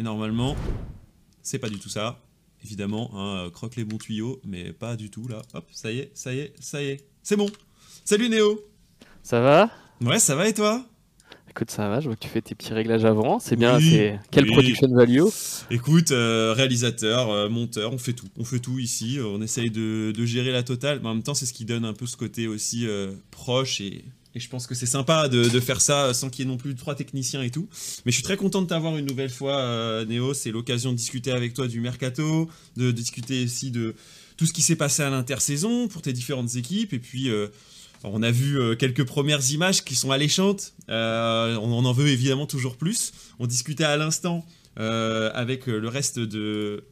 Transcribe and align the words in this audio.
Et 0.00 0.02
normalement, 0.02 0.56
c'est 1.42 1.58
pas 1.58 1.68
du 1.68 1.78
tout 1.78 1.90
ça. 1.90 2.22
Évidemment, 2.64 3.10
hein, 3.12 3.44
euh, 3.44 3.50
croque 3.50 3.76
les 3.76 3.84
bons 3.84 3.98
tuyaux, 3.98 4.40
mais 4.46 4.72
pas 4.72 4.96
du 4.96 5.10
tout 5.10 5.28
là. 5.28 5.42
Hop, 5.52 5.66
ça 5.72 5.92
y 5.92 5.98
est, 5.98 6.10
ça 6.14 6.32
y 6.32 6.38
est, 6.38 6.54
ça 6.58 6.82
y 6.82 6.86
est. 6.86 7.06
C'est 7.22 7.36
bon. 7.36 7.50
Salut 8.06 8.30
Néo 8.30 8.64
Ça 9.22 9.42
va? 9.42 9.68
Ouais, 10.00 10.18
ça 10.18 10.36
va 10.36 10.48
et 10.48 10.54
toi? 10.54 10.86
Écoute, 11.50 11.70
ça 11.70 11.90
va, 11.90 12.00
je 12.00 12.06
vois 12.06 12.16
que 12.16 12.22
tu 12.22 12.28
fais 12.28 12.40
tes 12.40 12.54
petits 12.54 12.72
réglages 12.72 13.04
avant. 13.04 13.40
C'est 13.40 13.56
bien, 13.56 13.78
c'est 13.78 14.18
quelle 14.30 14.46
production 14.46 14.88
value? 14.88 15.20
Écoute, 15.70 16.12
euh, 16.12 16.54
réalisateur, 16.56 17.28
euh, 17.28 17.50
monteur, 17.50 17.92
on 17.92 17.98
fait 17.98 18.14
tout. 18.14 18.28
On 18.38 18.44
fait 18.44 18.60
tout 18.60 18.78
ici. 18.78 19.18
On 19.22 19.42
essaye 19.42 19.70
de, 19.70 20.14
gérer 20.24 20.50
la 20.50 20.62
totale. 20.62 21.00
Mais 21.02 21.10
en 21.10 21.14
même 21.14 21.22
temps, 21.22 21.34
c'est 21.34 21.44
ce 21.44 21.52
qui 21.52 21.66
donne 21.66 21.84
un 21.84 21.92
peu 21.92 22.06
ce 22.06 22.16
côté 22.16 22.46
aussi 22.46 22.86
proche 23.30 23.82
et 23.82 24.06
et 24.34 24.40
je 24.40 24.48
pense 24.48 24.66
que 24.66 24.74
c'est 24.74 24.86
sympa 24.86 25.28
de, 25.28 25.60
faire 25.60 25.80
ça 25.80 26.14
sans 26.14 26.30
qu'il 26.30 26.44
y 26.44 26.48
ait 26.48 26.50
non 26.50 26.56
plus 26.56 26.74
trois 26.74 26.94
techniciens 26.94 27.42
et 27.42 27.50
tout. 27.50 27.68
Mais 28.04 28.12
je 28.12 28.16
suis 28.16 28.22
très 28.22 28.36
content 28.36 28.62
de 28.62 28.66
t'avoir 28.68 28.96
une 28.96 29.06
nouvelle 29.06 29.30
fois, 29.30 29.58
euh, 29.58 30.04
Néo. 30.04 30.34
C'est 30.34 30.52
l'occasion 30.52 30.92
de 30.92 30.96
discuter 30.96 31.32
avec 31.32 31.52
toi 31.52 31.66
du 31.66 31.80
mercato, 31.80 32.48
de 32.76 32.92
discuter 32.92 33.44
aussi 33.44 33.70
de 33.70 33.94
tout 34.36 34.46
ce 34.46 34.52
qui 34.52 34.62
s'est 34.62 34.76
passé 34.76 35.02
à 35.02 35.10
l'intersaison 35.10 35.88
pour 35.88 36.02
tes 36.02 36.12
différentes 36.12 36.54
équipes. 36.54 36.92
Et 36.92 37.00
puis, 37.00 37.28
euh, 37.28 37.48
on 38.04 38.22
a 38.22 38.30
vu 38.30 38.58
euh, 38.58 38.76
quelques 38.76 39.04
premières 39.04 39.50
images 39.50 39.84
qui 39.84 39.96
sont 39.96 40.12
alléchantes. 40.12 40.74
on, 40.88 41.84
en 41.84 41.92
veut 41.92 42.08
évidemment 42.08 42.46
toujours 42.46 42.76
plus. 42.76 43.12
On 43.40 43.46
discutait 43.46 43.84
à 43.84 43.96
l'instant 43.96 44.44
avec 44.76 45.66
le 45.66 45.88
reste 45.88 46.18
de, 46.18 46.84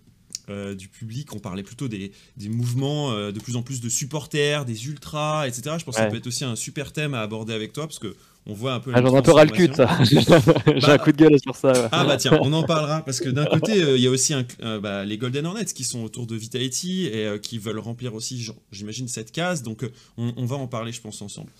euh, 0.50 0.74
du 0.74 0.88
public, 0.88 1.34
on 1.34 1.38
parlait 1.38 1.62
plutôt 1.62 1.88
des, 1.88 2.12
mouvements 2.48 3.12
euh, 3.12 3.32
de 3.32 3.40
plus 3.40 3.56
en 3.56 3.62
plus 3.62 3.80
de 3.80 3.88
supporters, 3.88 4.64
des 4.64 4.86
ultras, 4.86 5.46
etc. 5.46 5.76
Je 5.78 5.84
pense 5.84 5.96
que 5.96 6.00
ça 6.00 6.06
peut 6.06 6.16
être 6.16 6.26
aussi 6.26 6.44
un 6.44 6.56
super 6.56 6.92
thème 6.92 7.14
à 7.14 7.20
aborder 7.20 7.52
avec 7.52 7.72
toi 7.72 7.86
parce 7.86 7.98
que 7.98 8.16
on 8.46 8.54
voit 8.54 8.72
un 8.72 8.80
peu. 8.80 8.92
Ah, 8.94 9.02
j'en 9.02 9.12
ai 9.14 9.18
un 9.18 9.22
peu 9.22 9.32
ras 9.32 9.44
le 9.44 9.50
cul, 9.50 9.68
ça. 9.74 9.98
J'ai 10.04 10.18
un 10.18 10.78
bah, 10.80 10.98
coup 10.98 11.12
de 11.12 11.18
gueule 11.18 11.38
sur 11.38 11.54
ça. 11.54 11.90
Ah 11.92 12.06
bah 12.06 12.16
tiens, 12.16 12.38
on 12.40 12.50
en 12.54 12.62
parlera 12.62 13.04
parce 13.04 13.20
que 13.20 13.28
d'un 13.28 13.44
côté, 13.44 13.82
euh, 13.82 13.98
il 13.98 14.02
y 14.02 14.06
a 14.06 14.10
aussi 14.10 14.32
bah, 14.80 15.04
les 15.04 15.18
Golden 15.18 15.44
Hornets 15.44 15.66
qui 15.66 15.84
sont 15.84 16.02
autour 16.02 16.26
de 16.26 16.34
Vitality 16.34 17.06
et 17.06 17.38
qui 17.42 17.58
veulent 17.58 17.78
remplir 17.78 18.14
aussi, 18.14 18.42
j'imagine, 18.72 19.06
cette 19.06 19.32
case. 19.32 19.62
Donc 19.62 19.84
on, 20.16 20.46
va 20.46 20.56
en 20.56 20.66
parler, 20.66 20.92
je 20.92 21.02
pense, 21.02 21.20
ensemble. 21.20 21.50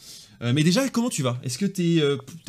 mais 0.40 0.62
déjà, 0.62 0.88
comment 0.88 1.10
tu 1.10 1.22
vas? 1.22 1.38
Est-ce 1.42 1.58
que 1.58 1.66
tu 1.66 2.00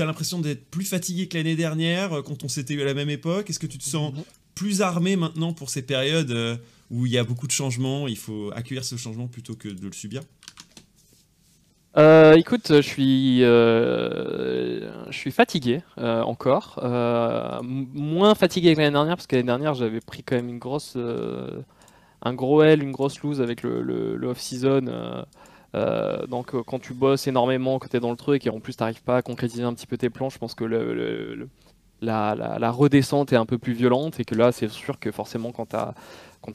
as 0.01 0.05
l'impression 0.05 0.39
d'être 0.39 0.63
plus 0.69 0.85
fatigué 0.85 1.27
que 1.27 1.37
l'année 1.37 1.57
dernière 1.57 2.23
quand 2.23 2.45
on 2.45 2.47
s'était 2.47 2.75
eu 2.75 2.81
à 2.81 2.85
la 2.85 2.93
même 2.93 3.09
époque? 3.09 3.49
Est-ce 3.49 3.59
que 3.59 3.67
tu 3.67 3.77
te 3.77 3.83
sens 3.83 4.13
plus 4.59 4.81
armé 4.81 5.15
maintenant 5.15 5.53
pour 5.53 5.69
ces 5.69 5.81
périodes 5.81 6.31
euh, 6.31 6.57
où 6.91 7.05
il 7.05 7.13
y 7.13 7.17
a 7.17 7.23
beaucoup 7.23 7.47
de 7.47 7.51
changements, 7.53 8.09
il 8.09 8.17
faut 8.17 8.51
accueillir 8.53 8.83
ce 8.83 8.97
changement 8.97 9.27
plutôt 9.27 9.55
que 9.55 9.69
de 9.69 9.85
le 9.85 9.93
subir 9.93 10.21
euh, 11.97 12.33
écoute, 12.33 12.67
je 12.67 12.81
suis, 12.81 13.43
euh, 13.43 14.91
je 15.11 15.17
suis 15.17 15.31
fatigué 15.31 15.81
encore, 15.97 16.79
moins 17.63 18.35
fatigué 18.35 18.75
que 18.75 18.79
l'année 18.79 18.91
dernière 18.91 19.15
parce 19.15 19.27
que 19.27 19.35
l'année 19.37 19.47
dernière 19.47 19.73
j'avais 19.73 20.01
pris 20.01 20.23
quand 20.23 20.35
même 20.35 20.49
une 20.49 20.59
grosse, 20.59 20.97
un 22.21 22.33
gros 22.33 22.61
L, 22.61 22.83
une 22.83 22.91
grosse 22.91 23.21
lose 23.21 23.41
avec 23.41 23.63
le, 23.63 24.19
off-season. 24.23 25.25
donc 26.27 26.51
quand 26.63 26.79
tu 26.79 26.93
bosses 26.93 27.27
énormément, 27.27 27.79
que 27.79 27.87
tu 27.87 27.97
es 27.97 27.99
dans 27.99 28.11
le 28.11 28.17
truc 28.17 28.45
et 28.45 28.49
en 28.49 28.59
plus 28.59 28.75
tu 28.75 28.83
n'arrives 28.83 29.03
pas 29.03 29.17
à 29.17 29.21
concrétiser 29.23 29.63
un 29.63 29.73
petit 29.73 29.87
peu 29.87 29.97
tes 29.97 30.11
plans, 30.11 30.29
je 30.29 30.37
pense 30.37 30.53
que 30.53 30.65
le 30.65 31.49
la, 32.01 32.71
redescente 32.71 33.33
est 33.33 33.35
un 33.35 33.45
peu 33.45 33.57
plus 33.57 33.73
violente 33.73 34.19
et 34.19 34.25
que 34.25 34.35
là, 34.35 34.51
c'est 34.51 34.69
sûr 34.69 34.99
que 34.99 35.11
forcément, 35.11 35.51
quand 35.51 35.67
tu 35.67 35.75
as, 35.75 35.93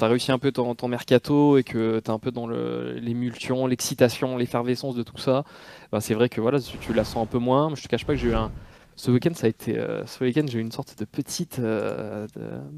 réussi 0.06 0.32
un 0.32 0.38
peu 0.38 0.52
ton, 0.52 0.88
mercato 0.88 1.58
et 1.58 1.64
que 1.64 2.00
tu 2.00 2.10
es 2.10 2.10
un 2.10 2.18
peu 2.18 2.30
dans 2.30 2.46
l'émulsion, 2.46 3.66
l'excitation, 3.66 4.36
l'effervescence 4.36 4.94
de 4.94 5.02
tout 5.02 5.18
ça, 5.18 5.44
bah, 5.92 6.00
c'est 6.00 6.14
vrai 6.14 6.28
que 6.28 6.40
voilà, 6.40 6.60
tu, 6.60 6.92
la 6.92 7.04
sens 7.04 7.22
un 7.22 7.26
peu 7.26 7.38
moins. 7.38 7.74
Je 7.74 7.82
te 7.82 7.88
cache 7.88 8.04
pas 8.04 8.14
que 8.14 8.18
j'ai 8.18 8.28
eu 8.28 8.34
un. 8.34 8.50
Ce 8.96 9.10
week-end, 9.10 9.32
ça 9.34 9.46
a 9.46 9.50
été. 9.50 9.76
Euh, 9.76 10.06
ce 10.06 10.22
week-end, 10.22 10.44
j'ai 10.48 10.58
eu 10.58 10.62
une 10.62 10.70
sorte 10.70 10.96
de 10.98 11.04
petite, 11.04 11.58
euh, 11.58 12.28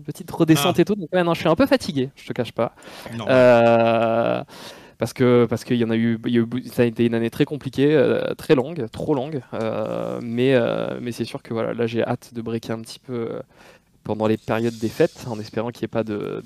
petite 0.07 0.31
redescente 0.31 0.77
ah. 0.79 0.81
et 0.81 0.85
tout. 0.85 0.95
Donc, 0.95 1.09
je 1.13 1.41
suis 1.41 1.49
un 1.49 1.55
peu 1.55 1.67
fatigué, 1.67 2.11
je 2.17 2.27
te 2.27 2.33
cache 2.33 2.53
pas. 2.53 2.75
Euh, 3.29 4.43
parce 4.99 5.13
que 5.13 5.47
parce 5.49 5.65
qu'il 5.65 5.77
y 5.77 5.85
en 5.85 5.91
a 5.91 5.97
eu, 5.97 6.19
ça 6.67 6.83
a 6.83 6.85
été 6.87 7.05
une 7.05 7.15
année 7.15 7.31
très 7.31 7.45
compliquée, 7.45 7.95
euh, 7.95 8.35
très 8.35 8.55
longue, 8.55 8.87
trop 8.91 9.15
longue. 9.15 9.43
Euh, 9.55 10.21
mais 10.23 10.55
euh, 10.55 10.99
mais 11.01 11.13
c'est 11.13 11.25
sûr 11.25 11.43
que 11.43 11.53
voilà, 11.53 11.75
là 11.75 11.87
j'ai 11.87 12.03
hâte 12.03 12.33
de 12.33 12.41
breaker 12.41 12.73
un 12.73 12.81
petit 12.81 12.99
peu 12.99 13.41
pendant 14.05 14.27
les 14.27 14.37
périodes 14.39 14.79
des 14.79 14.89
fêtes, 14.89 15.27
en 15.29 15.39
espérant 15.39 15.71
qu'il 15.71 15.83
n'y 15.83 15.87
ait 15.87 15.89
pas 15.89 16.05
de, 16.05 16.43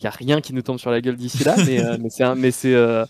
il 0.00 0.04
y 0.04 0.06
a 0.06 0.10
rien 0.10 0.40
qui 0.40 0.52
nous 0.52 0.62
tombe 0.62 0.78
sur 0.78 0.90
la 0.90 1.00
gueule 1.00 1.16
d'ici 1.16 1.42
là, 1.44 1.56
mais 1.66 1.98
mais 1.98 2.10
c'est 2.10 2.34
mais 2.36 2.50
c'est 2.50 3.04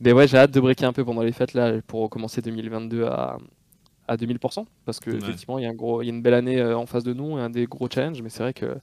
mais 0.00 0.12
ouais, 0.12 0.26
j'ai 0.26 0.38
hâte 0.38 0.50
de 0.50 0.60
breaker 0.60 0.86
un 0.86 0.92
peu 0.92 1.04
pendant 1.04 1.22
les 1.22 1.32
fêtes 1.32 1.54
là 1.54 1.80
pour 1.86 2.10
commencer 2.10 2.42
2022 2.42 3.04
à 3.04 3.38
à 4.08 4.16
2000% 4.16 4.64
parce 4.84 4.98
que 4.98 5.10
effectivement 5.10 5.58
il 5.58 5.62
y 5.62 5.66
a 5.66 5.70
un 5.70 5.74
gros 5.74 6.02
il 6.02 6.06
y 6.06 6.10
a 6.10 6.12
une 6.12 6.22
belle 6.22 6.34
année 6.34 6.60
en 6.60 6.86
face 6.86 7.04
de 7.04 7.12
nous 7.12 7.38
et 7.38 7.40
un 7.40 7.50
des 7.50 7.66
gros 7.66 7.88
challenges. 7.88 8.20
Mais 8.22 8.30
c'est 8.30 8.42
vrai 8.42 8.52
que 8.52 8.76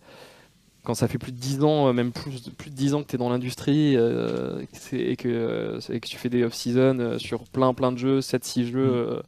quand 0.88 0.94
ça 0.94 1.10
fait 1.10 1.18
plus 1.18 1.34
de 1.34 1.38
10 1.38 1.66
ans, 1.66 1.90
euh, 1.90 1.92
même 1.92 2.14
plus, 2.14 2.50
plus 2.52 2.70
de 2.70 2.76
10 2.76 2.94
ans 2.94 3.04
que 3.04 3.10
tu 3.10 3.16
es 3.16 3.18
dans 3.18 3.28
l'industrie 3.28 3.98
euh, 3.98 4.62
et, 4.94 5.18
que, 5.18 5.28
euh, 5.28 5.80
que 5.82 6.08
tu 6.08 6.16
fais 6.16 6.30
des 6.30 6.46
off-season 6.46 7.20
sur 7.20 7.44
plein 7.44 7.74
plein 7.74 7.92
de 7.92 7.98
jeux, 7.98 8.20
7-6 8.20 8.72
jeux, 8.72 9.18
mm. 9.18 9.22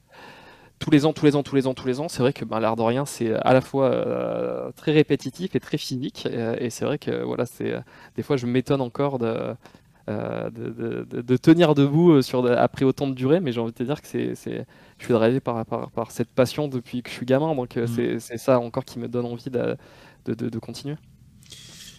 tous 0.80 0.90
les 0.90 1.06
ans, 1.06 1.12
tous 1.12 1.26
les 1.26 1.36
ans, 1.36 1.44
tous 1.44 1.58
les 1.58 1.68
ans, 1.68 1.74
tous 1.74 1.86
les 1.86 2.00
ans, 2.00 2.08
c'est 2.08 2.22
vrai 2.22 2.32
que 2.32 2.46
ben, 2.46 2.62
l'art 2.62 2.78
de 2.78 2.82
rien, 2.82 3.06
c'est 3.06 3.34
à 3.34 3.52
la 3.52 3.60
fois 3.60 4.72
très 4.78 4.94
répétitif 4.94 5.54
et 5.54 5.60
très 5.60 5.78
physique. 5.78 6.30
Et, 6.62 6.70
c'est 6.70 6.86
vrai 6.86 6.98
que 6.98 7.24
voilà, 7.24 7.46
c'est 7.46 7.74
des 8.16 8.24
fois 8.24 8.38
je 8.38 8.46
m'étonne 8.46 8.80
encore 8.80 9.20
de, 9.20 9.54
de, 10.08 11.36
tenir 11.36 11.76
debout 11.76 12.22
sur, 12.22 12.50
après 12.50 12.86
autant 12.86 13.08
de 13.08 13.16
durée, 13.16 13.42
mais 13.42 13.52
j'ai 13.52 13.60
envie 13.60 13.74
de 13.74 13.78
te 13.78 13.84
dire 13.84 14.02
que 14.02 14.08
c'est, 14.08 14.34
je 14.34 15.04
suis 15.04 15.14
drivé 15.14 15.42
par, 15.42 15.66
par, 15.66 15.92
par, 15.92 16.12
cette 16.12 16.30
passion 16.30 16.70
depuis 16.70 17.04
que 17.04 17.10
je 17.10 17.16
suis 17.16 17.26
gamin, 17.26 17.54
donc 17.54 17.76
mm. 17.76 18.20
c'est, 18.20 18.38
ça 18.38 18.62
encore 18.62 18.86
qui 18.86 18.98
me 18.98 19.10
donne 19.10 19.26
envie 19.26 19.50
de, 19.50 19.76
de 20.26 20.60
continuer. 20.60 20.96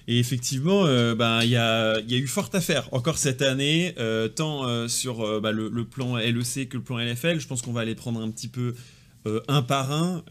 Et 0.09 0.19
effectivement, 0.19 0.87
euh, 0.87 1.15
ben, 1.15 1.43
il 1.43 1.51
y, 1.51 1.57
a, 1.57 2.01
eu 2.01 2.27
forte 2.27 2.55
affaire 2.55 2.89
encore 2.93 3.19
cette 3.19 3.43
année, 3.43 3.95
euh, 3.99 4.29
tant 4.29 4.67
euh, 4.67 4.89
sur 4.89 5.41
bah, 5.41 5.53
le, 5.53 5.85
plan 5.85 6.17
LEC 6.17 6.69
que 6.69 6.77
le 6.77 6.83
plan 6.83 6.99
LFL. 6.99 7.41
Je 7.41 7.47
pense 7.47 7.63
qu'on 7.63 7.73
va 7.73 7.85
les 7.85 7.95
prendre 7.95 8.21
un 8.21 8.31
petit 8.31 8.49
peu 8.49 8.75
un 9.49 9.63
par 9.63 9.93
un. 9.93 10.25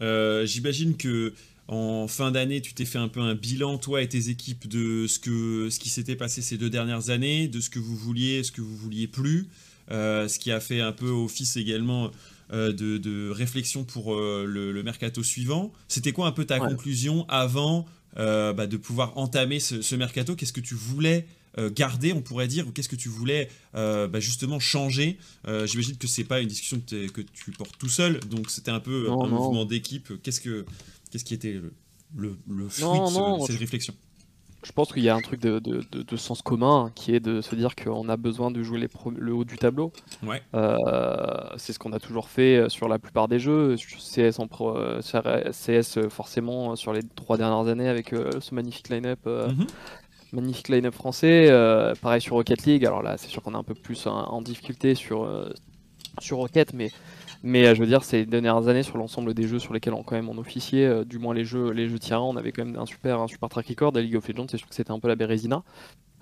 J'imagine 0.44 0.96
que 0.96 1.32
en 1.68 2.08
fin 2.08 2.32
d'année, 2.32 2.60
tu 2.60 2.74
t'es 2.74 2.84
fait 2.84 2.98
un 2.98 3.06
peu 3.06 3.20
un 3.20 3.36
bilan, 3.36 3.78
toi 3.78 4.02
et 4.02 4.08
tes 4.08 4.28
équipes, 4.28 4.66
de 4.66 5.06
ce, 5.06 5.20
que, 5.20 5.70
ce 5.70 5.78
qui 5.78 5.88
s'était 5.88 6.16
passé 6.16 6.42
ces 6.42 6.56
deux 6.56 6.70
dernières 6.70 7.10
années, 7.10 7.46
de 7.46 7.60
ce 7.60 7.70
que 7.70 7.78
vous 7.78 7.96
vouliez, 7.96 8.42
ce 8.42 8.50
que 8.50 8.60
vous 8.60 8.76
vouliez 8.76 9.06
plus, 9.06 9.46
ce 9.88 10.38
qui 10.38 10.50
a 10.50 10.58
fait 10.58 10.80
un 10.80 10.92
peu 10.92 11.08
office 11.10 11.56
également 11.56 12.10
de, 12.52 13.30
réflexion 13.30 13.84
pour 13.84 14.16
le, 14.16 14.82
mercato 14.82 15.22
suivant. 15.22 15.72
C'était 15.86 16.12
quoi 16.12 16.26
un 16.26 16.32
peu 16.32 16.44
ta 16.44 16.58
conclusion 16.58 17.24
avant 17.28 17.86
euh, 18.16 18.52
bah, 18.52 18.66
de 18.66 18.76
pouvoir 18.76 19.16
entamer 19.16 19.60
ce, 19.60 19.94
mercato. 19.94 20.34
Qu'est-ce 20.34 20.52
que 20.52 20.60
tu 20.60 20.74
voulais 20.74 21.26
euh, 21.58 21.70
garder, 21.70 22.12
on 22.12 22.22
pourrait 22.22 22.48
dire, 22.48 22.66
ou 22.66 22.72
qu'est-ce 22.72 22.88
que 22.88 22.96
tu 22.96 23.08
voulais 23.08 23.48
euh, 23.74 24.08
bah, 24.08 24.20
justement 24.20 24.58
changer? 24.58 25.18
J'imagine 25.64 25.96
que 25.96 26.06
c'est 26.06 26.24
pas 26.24 26.40
une 26.40 26.48
discussion 26.48 26.80
que, 26.80 27.20
tu 27.20 27.50
portes 27.52 27.78
tout 27.78 27.88
seul, 27.88 28.20
donc 28.20 28.50
c'était 28.50 28.70
un 28.70 28.80
peu 28.80 29.10
un 29.10 29.28
mouvement 29.28 29.64
d'équipe. 29.64 30.12
Qu'est-ce 30.22 30.40
que 30.40 30.64
qu'est-ce 31.10 31.24
qui 31.24 31.34
était 31.34 31.60
le, 32.16 32.36
le, 32.48 32.68
fruit 32.68 33.00
de, 33.00 33.46
cette 33.46 33.58
réflexion? 33.58 33.94
Je 34.62 34.72
pense 34.72 34.92
qu'il 34.92 35.02
y 35.02 35.08
a 35.08 35.14
un 35.14 35.20
truc 35.20 35.40
de, 35.40 35.58
de, 35.58 36.16
sens 36.16 36.42
commun 36.42 36.90
qui 36.94 37.14
est 37.14 37.20
de 37.20 37.40
se 37.40 37.54
dire 37.54 37.74
qu'on 37.74 38.08
a 38.08 38.16
besoin 38.16 38.50
de 38.50 38.62
jouer 38.62 38.78
les 38.78 38.88
le 39.16 39.32
haut 39.32 39.44
du 39.44 39.56
tableau. 39.56 39.92
Ouais. 40.22 40.42
Euh, 40.54 40.76
c'est 41.56 41.72
ce 41.72 41.78
qu'on 41.78 41.92
a 41.92 41.98
toujours 41.98 42.28
fait 42.28 42.56
euh, 42.56 42.68
sur 42.68 42.86
la 42.88 42.98
plupart 42.98 43.26
des 43.26 43.38
jeux. 43.38 43.76
CS, 43.76 44.38
en 44.38 44.48
pro, 44.48 44.76
CS 45.00 45.96
euh, 45.96 46.10
forcément 46.10 46.76
sur 46.76 46.92
les 46.92 47.02
trois 47.02 47.38
dernières 47.38 47.70
années 47.70 47.88
avec 47.88 48.10
ce 48.10 48.54
magnifique 48.54 48.90
line-up. 48.90 49.20
Mhm. 49.24 49.66
Magnifique 50.32 50.68
line-up 50.68 50.94
français. 50.94 51.48
pareil 52.02 52.20
sur 52.20 52.36
Rocket 52.36 52.64
League. 52.66 52.84
Alors 52.84 53.02
là, 53.02 53.16
c'est 53.16 53.28
sûr 53.28 53.42
qu'on 53.42 53.54
est 53.54 53.58
un 53.58 53.64
peu 53.64 53.74
plus 53.74 54.06
en, 54.06 54.42
difficulté 54.42 54.94
sur, 54.94 55.28
sur 56.20 56.36
Rocket, 56.36 56.74
mais 56.74 56.90
mais 57.42 57.66
euh, 57.66 57.74
je 57.74 57.80
veux 57.80 57.86
dire, 57.86 58.04
ces 58.04 58.26
dernières 58.26 58.68
années, 58.68 58.82
sur 58.82 58.98
l'ensemble 58.98 59.34
des 59.34 59.46
jeux 59.46 59.58
sur 59.58 59.72
lesquels 59.72 59.94
on, 59.94 60.02
quand 60.02 60.14
même 60.14 60.28
on 60.28 60.38
officiait, 60.38 60.86
euh, 60.86 61.04
du 61.04 61.18
moins 61.18 61.34
les 61.34 61.44
jeux, 61.44 61.70
les 61.70 61.88
jeux 61.88 61.98
tirants, 61.98 62.30
on 62.30 62.36
avait 62.36 62.52
quand 62.52 62.64
même 62.64 62.76
un 62.76 62.86
super, 62.86 63.20
un 63.20 63.28
super 63.28 63.48
track 63.48 63.68
record. 63.68 63.96
À 63.96 64.00
League 64.00 64.16
of 64.16 64.28
Legends, 64.28 64.46
c'est 64.50 64.58
sûr 64.58 64.68
que 64.68 64.74
c'était 64.74 64.90
un 64.90 65.00
peu 65.00 65.08
la 65.08 65.16
Bérésina. 65.16 65.62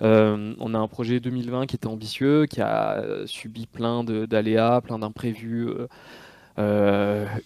Euh, 0.01 0.55
on 0.61 0.75
a 0.75 0.79
un 0.79 0.87
projet 0.87 1.19
2020 1.19 1.67
qui 1.67 1.77
était 1.77 1.89
ambitieux, 1.89 2.47
qui 2.47 2.61
a 2.61 3.03
subi 3.27 3.67
plein 3.67 4.05
d'aléas, 4.05 4.81
plein 4.81 4.99
d'imprévus. 4.99 5.69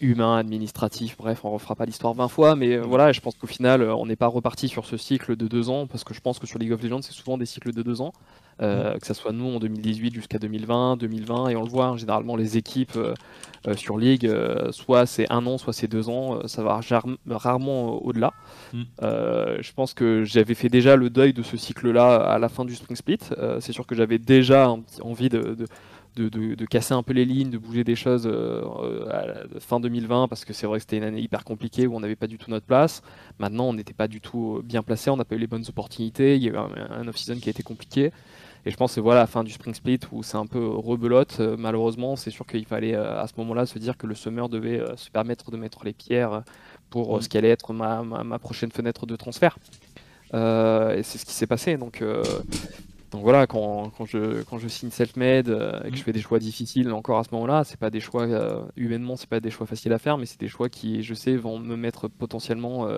Humains, 0.00 0.36
administratifs, 0.36 1.16
bref, 1.16 1.44
on 1.44 1.50
refera 1.50 1.74
pas 1.74 1.84
l'histoire 1.84 2.14
20 2.14 2.28
fois, 2.28 2.56
mais 2.56 2.78
voilà, 2.78 3.12
je 3.12 3.20
pense 3.20 3.34
qu'au 3.34 3.46
final, 3.46 3.82
on 3.82 4.06
n'est 4.06 4.16
pas 4.16 4.26
reparti 4.26 4.68
sur 4.68 4.86
ce 4.86 4.96
cycle 4.96 5.36
de 5.36 5.46
deux 5.48 5.68
ans, 5.68 5.86
parce 5.86 6.04
que 6.04 6.14
je 6.14 6.20
pense 6.20 6.38
que 6.38 6.46
sur 6.46 6.58
League 6.58 6.72
of 6.72 6.82
Legends, 6.82 7.02
c'est 7.02 7.12
souvent 7.12 7.36
des 7.36 7.46
cycles 7.46 7.72
de 7.72 7.82
deux 7.82 8.00
ans. 8.00 8.12
Euh, 8.60 8.98
que 8.98 9.06
ce 9.06 9.14
soit 9.14 9.32
nous 9.32 9.56
en 9.56 9.58
2018 9.58 10.14
jusqu'à 10.14 10.38
2020, 10.38 10.96
2020, 10.96 11.48
et 11.48 11.56
on 11.56 11.62
le 11.62 11.68
voit, 11.68 11.86
hein, 11.86 11.96
généralement 11.96 12.36
les 12.36 12.58
équipes 12.58 12.96
euh, 12.96 13.14
euh, 13.66 13.74
sur 13.74 13.96
Ligue, 13.96 14.30
soit 14.70 15.06
c'est 15.06 15.30
un 15.32 15.46
an, 15.46 15.58
soit 15.58 15.72
c'est 15.72 15.88
deux 15.88 16.08
ans, 16.08 16.46
ça 16.46 16.62
va 16.62 16.80
rarement 17.30 18.02
au-delà. 18.04 18.32
Mm. 18.72 18.82
je 19.00 19.72
pense 19.72 19.94
que 19.94 20.24
j'avais 20.24 20.54
fait 20.54 20.68
déjà 20.68 20.96
le 20.96 21.10
deuil 21.10 21.32
de 21.32 21.42
ce 21.42 21.56
cycle-là 21.56 22.16
à 22.16 22.38
la 22.38 22.48
fin 22.48 22.64
du 22.64 22.74
Spring 22.74 22.96
Split. 22.96 23.18
c'est 23.60 23.72
sûr 23.72 23.86
que 23.86 23.94
j'avais 23.94 24.18
déjà 24.18 24.74
envie 25.02 25.28
de, 25.28 25.54
de, 25.54 25.66
casser 26.70 26.94
un 26.94 27.02
peu 27.02 27.12
les 27.12 27.24
lignes, 27.24 27.50
de 27.50 27.58
bouger 27.58 27.84
des 27.84 27.96
choses 27.96 28.26
à 28.26 29.26
la 29.26 29.34
fin 29.60 29.80
2020, 29.80 30.28
parce 30.28 30.44
que 30.44 30.52
c'est 30.52 30.66
vrai 30.66 30.78
que 30.78 30.82
c'était 30.82 30.98
une 30.98 31.04
année 31.04 31.20
hyper 31.20 31.44
compliquée 31.44 31.86
où 31.86 31.96
on 31.96 32.00
n'avait 32.00 32.16
pas 32.16 32.26
du 32.26 32.38
tout 32.38 32.50
notre 32.50 32.66
place. 32.66 33.02
Maintenant, 33.38 33.68
on 33.68 33.72
n'était 33.72 33.94
pas 33.94 34.08
du 34.08 34.20
tout 34.20 34.62
bien 34.64 34.82
placé, 34.82 35.10
on 35.10 35.16
n'a 35.16 35.24
pas 35.24 35.34
eu 35.34 35.38
les 35.38 35.46
bonnes 35.46 35.64
opportunités, 35.68 36.36
il 36.36 36.42
y 36.42 36.48
a 36.48 36.52
eu 36.52 36.56
un, 36.56 37.08
off-season 37.08 37.38
qui 37.40 37.48
a 37.48 37.50
été 37.50 37.62
compliqué. 37.62 38.12
Et 38.64 38.70
je 38.70 38.76
pense 38.76 38.94
que 38.94 39.00
voilà 39.00 39.20
la 39.20 39.26
fin 39.26 39.42
du 39.42 39.50
spring 39.50 39.74
split 39.74 39.98
où 40.12 40.22
c'est 40.22 40.36
un 40.36 40.46
peu 40.46 40.64
rebelote. 40.64 41.40
malheureusement, 41.58 42.14
c'est 42.14 42.30
sûr 42.30 42.46
qu'il 42.46 42.64
fallait 42.64 42.94
à 42.94 43.26
ce 43.26 43.32
moment-là 43.38 43.66
se 43.66 43.78
dire 43.78 43.96
que 43.96 44.06
le 44.06 44.14
summer 44.14 44.48
devait 44.48 44.80
se 44.96 45.10
permettre 45.10 45.50
de 45.50 45.56
mettre 45.56 45.84
les 45.84 45.92
pierres 45.92 46.42
pour 46.88 47.22
ce 47.22 47.28
qui 47.28 47.38
allait 47.38 47.50
être 47.50 47.72
ma, 47.72 48.02
ma, 48.02 48.38
prochaine 48.38 48.70
fenêtre 48.70 49.06
de 49.06 49.16
transfert. 49.16 49.58
et 50.32 51.02
c'est 51.02 51.18
ce 51.18 51.24
qui 51.24 51.32
s'est 51.32 51.48
passé. 51.48 51.76
Donc, 51.76 52.04
donc 53.12 53.24
voilà, 53.24 53.46
quand, 53.46 53.90
quand, 53.90 54.06
je, 54.06 54.42
quand 54.44 54.56
je 54.56 54.68
signe 54.68 54.88
self-made 54.88 55.50
euh, 55.50 55.82
et 55.84 55.90
que 55.90 55.96
je 55.96 56.00
mm. 56.00 56.04
fais 56.04 56.12
des 56.12 56.22
choix 56.22 56.38
difficiles 56.38 56.90
encore 56.92 57.18
à 57.18 57.24
ce 57.24 57.28
moment-là, 57.32 57.62
c'est 57.62 57.78
pas 57.78 57.90
des 57.90 58.00
choix 58.00 58.22
euh, 58.22 58.64
humainement, 58.74 59.16
c'est 59.16 59.28
pas 59.28 59.38
des 59.38 59.50
choix 59.50 59.66
faciles 59.66 59.92
à 59.92 59.98
faire, 59.98 60.16
mais 60.16 60.24
c'est 60.24 60.40
des 60.40 60.48
choix 60.48 60.70
qui, 60.70 61.02
je 61.02 61.12
sais, 61.12 61.36
vont 61.36 61.58
me 61.58 61.76
mettre 61.76 62.08
potentiellement 62.08 62.88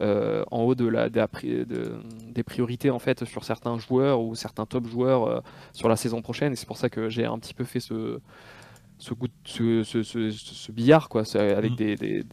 euh, 0.00 0.44
en 0.52 0.62
haut 0.62 0.76
de 0.76 0.86
la, 0.86 1.08
des 1.08 2.42
priorités 2.44 2.90
en 2.90 3.00
fait 3.00 3.24
sur 3.24 3.42
certains 3.42 3.78
joueurs 3.78 4.20
ou 4.20 4.36
certains 4.36 4.64
top 4.64 4.86
joueurs 4.86 5.42
sur 5.72 5.88
la 5.88 5.96
saison 5.96 6.22
prochaine. 6.22 6.52
Et 6.52 6.56
c'est 6.56 6.66
pour 6.66 6.76
ça 6.76 6.88
que 6.88 7.08
j'ai 7.08 7.24
un 7.24 7.38
petit 7.38 7.54
peu 7.54 7.64
fait 7.64 7.80
ce 7.80 8.20
ce, 9.00 9.14
goût, 9.14 9.28
ce, 9.44 9.84
ce, 9.84 10.02
ce, 10.02 10.72
billard 10.72 11.08
quoi 11.08 11.22
avec 11.36 11.72
mm. 11.72 11.76
des, 11.76 11.96
des, 11.96 12.24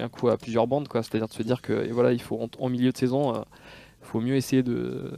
un 0.00 0.08
coup 0.08 0.28
à 0.28 0.36
plusieurs 0.36 0.66
bandes 0.66 0.88
quoi 0.88 1.04
c'est 1.04 1.14
à 1.14 1.18
dire 1.18 1.28
de 1.28 1.32
se 1.32 1.44
dire 1.44 1.62
que 1.62 1.92
voilà 1.92 2.12
il 2.12 2.20
faut 2.20 2.40
en, 2.58 2.68
milieu 2.68 2.90
de 2.90 2.96
saison 2.96 3.34
il 3.34 4.06
faut 4.06 4.20
mieux 4.20 4.34
essayer 4.34 4.64
de 4.64 5.12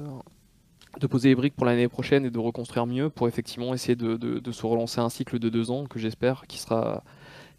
de 0.98 1.06
poser 1.06 1.28
les 1.28 1.34
briques 1.34 1.54
pour 1.54 1.66
l'année 1.66 1.88
prochaine 1.88 2.25
et 2.25 2.31
de 2.31 2.38
reconstruire 2.38 2.87
mieux 2.87 3.10
pour 3.10 3.28
effectivement 3.28 3.72
essayer 3.75 3.96
de, 3.96 4.50
se 4.50 4.66
relancer 4.66 5.00
un 5.00 5.08
cycle 5.08 5.38
de 5.38 5.48
deux 5.48 5.70
ans 5.70 5.87
que 5.87 5.98
j'espère 5.98 6.46
qui 6.48 6.58
sera, 6.58 7.04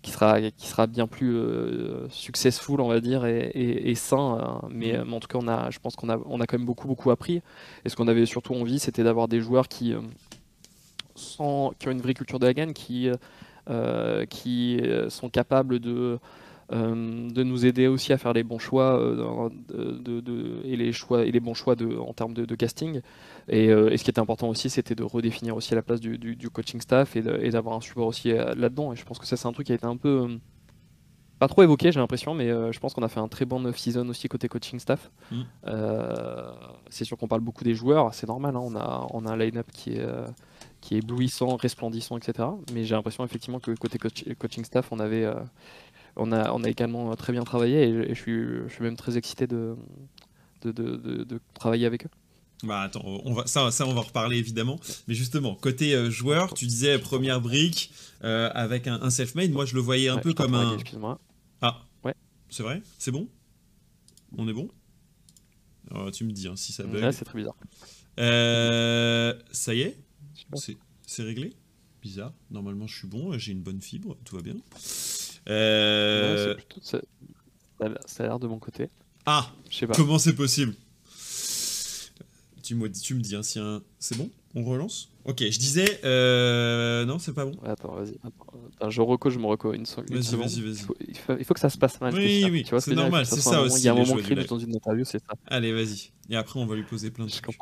qui, 0.01 0.11
sera, 0.11 0.41
qui 0.41 0.67
sera 0.67 0.87
bien 0.87 1.07
plus 1.07 1.35
euh, 1.35 2.09
successful, 2.09 2.81
on 2.81 2.89
va 2.89 2.99
dire, 2.99 3.25
et, 3.25 3.93
sain. 3.95 4.61
Euh, 4.63 4.67
mais, 4.69 4.99
en 4.99 5.19
tout 5.19 5.27
cas, 5.27 5.37
on 5.41 5.47
a, 5.47 5.69
je 5.69 5.79
pense 5.79 5.95
qu'on 5.95 6.09
a, 6.09 6.17
on 6.25 6.41
a 6.41 6.45
quand 6.45 6.57
même 6.57 6.65
beaucoup, 6.65 6.87
beaucoup 6.87 7.11
appris. 7.11 7.41
Et 7.85 7.89
ce 7.89 7.95
qu'on 7.95 8.07
avait 8.07 8.25
surtout 8.25 8.53
envie, 8.53 8.79
c'était 8.79 9.03
d'avoir 9.03 9.27
des 9.27 9.39
joueurs 9.39 9.67
qui, 9.67 9.93
euh, 9.93 10.01
sans, 11.15 11.73
qui 11.79 11.87
ont 11.87 11.91
une 11.91 12.01
vraie 12.01 12.13
culture 12.13 12.39
de 12.39 12.45
la 12.45 12.53
gagne, 12.53 12.73
qui, 12.73 13.09
qui 14.29 14.81
sont 15.09 15.29
capables 15.29 15.79
de 15.79 16.19
de 16.71 17.43
nous 17.43 17.65
aider 17.65 17.87
aussi 17.87 18.13
à 18.13 18.17
faire 18.17 18.33
les 18.33 18.43
bons 18.43 18.59
choix 18.59 18.97
euh, 18.97 19.49
de, 19.69 20.61
et 20.63 20.77
les 20.77 20.93
choix 20.93 21.25
et 21.25 21.31
les 21.31 21.39
bons 21.39 21.53
choix 21.53 21.75
de, 21.75 21.97
en 21.97 22.13
termes 22.13 22.33
de, 22.33 22.55
casting. 22.55 23.01
Euh, 23.51 23.89
et, 23.89 23.97
ce 23.97 24.03
qui 24.03 24.09
était 24.09 24.21
important 24.21 24.47
aussi, 24.47 24.69
c'était 24.69 24.95
de 24.95 25.03
redéfinir 25.03 25.55
aussi 25.55 25.75
la 25.75 25.81
place 25.81 25.99
du, 25.99 26.49
coaching 26.49 26.79
staff 26.79 27.15
et 27.15 27.21
d'avoir 27.21 27.75
un 27.75 27.81
support 27.81 28.07
aussi 28.07 28.29
là-dedans. 28.29 28.93
Et 28.93 28.95
je 28.95 29.03
pense 29.03 29.19
que 29.19 29.25
ça, 29.25 29.35
c'est 29.35 29.47
un 29.47 29.53
truc 29.53 29.67
qui 29.67 29.73
a 29.73 29.75
été 29.75 29.85
un 29.85 29.97
peu 29.97 30.39
pas 31.39 31.47
trop 31.47 31.63
évoqué, 31.63 31.91
j'ai 31.91 31.99
l'impression, 31.99 32.35
mais 32.35 32.49
je 32.71 32.79
pense 32.79 32.93
qu'on 32.93 33.01
a 33.01 33.07
fait 33.07 33.19
un 33.19 33.27
très 33.27 33.45
bon 33.45 33.65
off-season 33.65 34.07
aussi 34.09 34.29
côté 34.29 34.47
coaching 34.47 34.79
staff. 34.79 35.11
Mm. 35.31 35.41
c'est 36.89 37.03
sûr 37.03 37.17
qu'on 37.17 37.27
parle 37.27 37.41
beaucoup 37.41 37.63
des 37.63 37.73
joueurs, 37.73 38.13
c'est 38.13 38.27
normal, 38.27 38.55
hein, 38.55 38.61
on, 38.63 38.75
a, 38.75 39.07
on 39.11 39.25
a 39.25 39.31
un 39.31 39.37
line-up 39.37 39.65
qui 39.73 39.93
est, 39.93 40.05
qui 40.81 40.95
est 40.95 40.99
éblouissant, 40.99 41.55
resplendissant, 41.55 42.17
etc. 42.17 42.47
Mais 42.73 42.83
j'ai 42.83 42.95
l'impression 42.95 43.25
effectivement 43.25 43.59
que 43.59 43.71
côté 43.71 43.97
coaching 44.35 44.63
staff, 44.63 44.91
on 44.91 44.99
avait, 44.99 45.27
on 46.15 46.31
a, 46.31 46.51
on 46.51 46.63
a 46.63 46.69
également 46.69 47.15
très 47.15 47.33
bien 47.33 47.43
travaillé 47.43 47.83
et, 47.83 48.15
je, 48.15 48.21
suis, 48.21 48.43
je 48.67 48.73
suis 48.73 48.83
même 48.83 48.97
très 48.97 49.17
excité 49.17 49.47
de, 49.47 49.75
de, 50.63 50.71
de, 50.71 51.39
travailler 51.53 51.85
avec 51.85 52.05
eux. 52.05 52.09
Bah 52.63 52.81
attends, 52.81 53.01
on 53.03 53.33
va, 53.33 53.47
ça, 53.47 53.71
ça 53.71 53.87
on 53.87 53.93
va 53.93 54.01
reparler 54.01 54.37
évidemment. 54.37 54.79
Mais 55.07 55.15
justement, 55.15 55.55
côté 55.55 55.95
euh, 55.95 56.11
joueur, 56.11 56.53
tu 56.53 56.67
disais 56.67 56.99
première 56.99 57.41
brique 57.41 57.91
euh, 58.23 58.51
avec 58.53 58.87
un, 58.87 59.09
self-made. 59.09 59.51
Moi 59.51 59.65
je 59.65 59.73
le 59.73 59.81
voyais 59.81 60.09
un 60.09 60.17
peu 60.17 60.33
comme 60.33 60.53
un. 60.53 60.75
Excuse-moi. 60.75 61.19
Ah, 61.61 61.81
ouais. 62.03 62.13
C'est 62.49 62.61
vrai? 62.61 62.83
C'est 62.99 63.11
bon? 63.11 63.27
On 64.37 64.47
est 64.47 64.53
bon? 64.53 64.69
Oh, 65.93 66.11
Tu 66.11 66.23
me 66.23 66.31
dis 66.31 66.47
hein, 66.47 66.55
si 66.55 66.71
ça 66.71 66.83
bug. 66.83 67.11
C'est 67.11 67.25
très 67.25 67.37
bizarre. 67.37 67.55
Euh, 68.19 69.33
ça 69.51 69.73
y 69.73 69.81
est? 69.81 69.97
C'est 70.53 71.23
réglé? 71.23 71.55
Bizarre. 72.01 72.33
Normalement 72.51 72.85
je 72.85 72.95
suis 72.95 73.07
bon, 73.07 73.37
j'ai 73.37 73.51
une 73.51 73.61
bonne 73.61 73.81
fibre, 73.81 74.17
tout 74.23 74.35
va 74.35 74.41
bien. 74.43 74.55
Euh... 75.49 76.55
ça, 76.81 76.99
a 77.81 78.23
l'air 78.23 78.39
de 78.39 78.47
mon 78.47 78.59
côté. 78.59 78.89
Ah 79.25 79.51
Comment 79.95 80.19
c'est 80.19 80.35
possible? 80.35 80.73
Tu, 82.63 82.77
tu 83.03 83.15
me 83.15 83.21
dis, 83.21 83.35
hein, 83.35 83.43
si 83.43 83.59
un... 83.59 83.81
c'est 83.99 84.17
bon? 84.17 84.29
On 84.55 84.63
relance? 84.63 85.09
Ok, 85.25 85.39
je 85.39 85.59
disais. 85.59 85.99
Euh... 86.03 87.05
Non, 87.05 87.19
c'est 87.19 87.33
pas 87.33 87.45
bon. 87.45 87.57
Attends, 87.63 87.95
vas-y. 87.95 88.17
je 88.89 89.01
reco, 89.01 89.29
je 89.29 89.39
me 89.39 89.45
reco 89.45 89.73
une, 89.73 89.85
seconde. 89.85 90.09
Vas-y, 90.09 90.35
vas-y, 90.35 90.61
vas-y. 90.61 91.37
Il, 91.39 91.45
faut 91.45 91.53
que 91.53 91.59
ça 91.59 91.69
se 91.69 91.77
passe 91.77 91.99
mal. 92.01 92.13
Oui, 92.13 92.45
oui, 92.51 92.65
c'est 92.79 92.93
normal, 92.93 93.25
c'est 93.25 93.41
ça 93.41 93.61
aussi. 93.61 93.81
Il 93.81 93.85
y 93.85 93.89
a 93.89 93.93
un 93.93 93.95
moment 93.95 94.15
clé 94.15 94.43
dans 94.43 94.59
une 94.59 94.75
interview, 94.75 95.05
c'est 95.05 95.19
ça. 95.19 95.33
Allez, 95.47 95.71
vas-y. 95.73 96.11
Et 96.29 96.35
après, 96.35 96.59
on 96.59 96.65
va 96.65 96.75
lui 96.75 96.83
poser 96.83 97.11
plein 97.11 97.25
de 97.25 97.31
choses. 97.31 97.55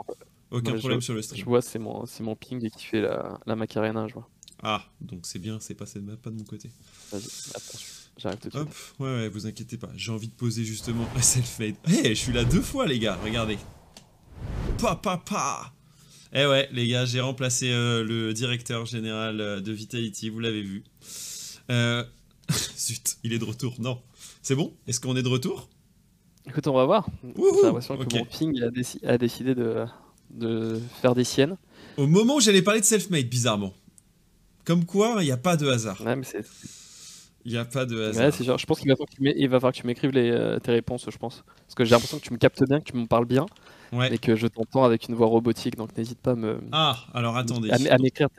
Aucun 0.52 0.78
problème 0.78 1.02
sur 1.02 1.14
le 1.14 1.22
stream. 1.22 1.40
Je 1.40 1.46
vois, 1.46 1.62
c'est 1.62 1.80
mon, 1.80 2.06
mon 2.22 2.36
ping 2.36 2.70
qui 2.70 2.86
fait 2.86 3.02
la, 3.02 3.40
la 3.46 3.56
Macarena, 3.56 4.08
je 4.08 4.14
vois. 4.14 4.28
Ah, 4.61 4.83
donc 5.00 5.21
c'est 5.23 5.39
bien, 5.39 5.57
c'est 5.59 5.73
passé 5.73 6.00
de, 6.00 6.15
pas 6.15 6.29
de 6.29 6.35
mon 6.35 6.44
côté. 6.44 6.69
J'arrive 8.17 8.39
tout 8.39 8.50
de 8.50 8.57
Hop, 8.57 8.69
ouais, 9.00 9.07
ouais, 9.07 9.29
vous 9.29 9.47
inquiétez 9.47 9.77
pas. 9.77 9.89
J'ai 9.95 10.11
envie 10.11 10.27
de 10.27 10.33
poser 10.33 10.65
justement 10.65 11.07
un 11.15 11.21
self-fade. 11.21 11.75
Hé, 11.88 12.09
je 12.09 12.13
suis 12.19 12.33
là 12.33 12.44
deux 12.44 12.61
fois, 12.61 12.85
les 12.85 13.00
gars, 13.00 13.17
regardez. 13.23 13.57
Pa, 14.77 14.95
pa, 14.95 15.17
pa 15.17 15.73
Eh 16.33 16.45
ouais, 16.45 16.67
les 16.73 16.88
gars, 16.88 17.06
j'ai 17.06 17.21
remplacé 17.21 17.69
euh, 17.71 18.03
le 18.03 18.33
directeur 18.33 18.85
général 18.85 19.39
euh, 19.39 19.61
de 19.61 19.71
Vitality, 19.71 20.29
vous 20.29 20.39
l'avez 20.39 20.61
vu. 20.61 20.83
Euh... 21.71 22.03
Zut, 22.77 23.17
il 23.23 23.31
est 23.31 23.39
de 23.39 23.45
retour. 23.45 23.75
Non. 23.79 24.01
C'est 24.41 24.56
bon 24.56 24.73
Est-ce 24.88 25.00
qu'on 25.00 25.15
est 25.15 25.23
de 25.23 25.27
retour? 25.27 25.69
Écoute, 26.47 26.67
on 26.67 26.73
va 26.73 26.85
voir. 26.85 27.07
J'ai 27.23 27.63
l'impression 27.63 27.97
que 27.97 28.17
mon 28.17 28.25
ping 28.25 28.59
a, 28.61 29.09
a 29.09 29.17
décidé 29.17 29.53
de, 29.56 29.85
de 30.31 30.79
faire 31.01 31.13
des 31.13 31.23
siennes. 31.23 31.57
Au 31.97 32.07
moment 32.07 32.38
où 32.38 32.39
j'allais 32.41 32.61
parler 32.61 32.79
de 32.79 32.85
self-made, 32.85 33.29
bizarrement. 33.29 33.73
Comme 34.69 34.86
quoi, 34.86 35.16
il 35.21 35.25
n'y 35.25 35.31
a 35.31 35.38
pas 35.38 35.57
de 35.57 35.68
hasard. 35.68 35.98
Il 37.44 37.51
n'y 37.51 37.57
a 37.57 37.66
pas 37.66 37.88
de 37.88 38.00
hasard. 38.04 38.25
Ouais, 38.25 38.31
c'est 38.31 38.44
Je 38.44 38.66
pense 38.68 38.80
qu'il 38.80 38.88
va 38.88 38.95
falloir 38.95 39.74
que 39.74 39.77
tu 39.80 39.88
m'écrives 39.88 40.12
euh, 40.16 40.60
tes 40.60 40.71
réponses, 40.71 41.07
je 41.10 41.18
pense. 41.18 41.44
Parce 41.66 41.74
que 41.74 41.86
j'ai 41.86 41.89
l'impression 41.89 42.19
que 42.19 42.24
tu 42.24 42.31
me 42.31 42.38
captes 42.38 42.63
bien, 42.69 42.80
que 42.80 42.92
tu 42.92 42.95
me 42.95 43.07
parles 43.07 43.25
bien. 43.25 43.48
Et 44.12 44.19
que 44.19 44.36
je 44.36 44.45
t'entends 44.45 44.83
avec 44.83 45.10
une 45.10 45.16
voix 45.16 45.25
robotique, 45.25 45.75
donc 45.75 45.98
n'hésite 45.98 46.19
pas 46.19 46.33
à 46.33 46.36
me. 46.36 46.60
Ah, 46.71 46.98
alors 47.16 47.36
attendez. 47.36 47.71
À, 47.71 47.77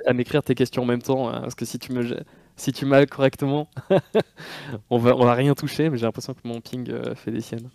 à 0.06 0.12
m'écrire 0.12 0.44
tes 0.44 0.54
questions 0.54 0.84
en 0.84 0.86
même 0.86 1.02
temps, 1.02 1.28
hein, 1.28 1.40
parce 1.40 1.56
que 1.56 1.64
si 1.64 1.80
tu 1.80 1.92
me 1.92 2.22
si 2.54 2.70
tu 2.72 2.86
m'as 2.86 3.04
correctement, 3.06 3.68
on 4.90 4.98
va 4.98 5.16
on 5.16 5.24
va 5.24 5.34
rien 5.34 5.54
toucher, 5.54 5.90
mais 5.90 5.98
j'ai 5.98 6.06
l'impression 6.06 6.32
que 6.32 6.46
mon 6.46 6.60
ping 6.60 6.88
euh, 6.90 7.16
fait 7.16 7.32
des 7.32 7.40
siennes. 7.40 7.70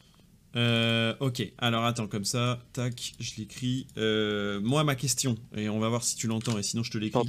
Euh, 0.56 1.13
ok, 1.19 1.52
alors 1.57 1.84
attends, 1.84 2.07
comme 2.07 2.24
ça, 2.24 2.60
tac, 2.72 3.14
je 3.19 3.31
l'écris. 3.38 3.88
Euh, 3.97 4.62
moi, 4.62 4.83
ma 4.83 4.95
question, 4.95 5.38
et 5.56 5.68
on 5.68 5.80
va 5.80 5.90
voir 5.90 6.04
si 6.04 6.16
tu 6.16 6.28
l'entends, 6.28 6.57
et 6.57 6.64
sinon 6.64 6.83
je 6.83 6.92
te 6.92 6.97
l'écris. 6.97 7.28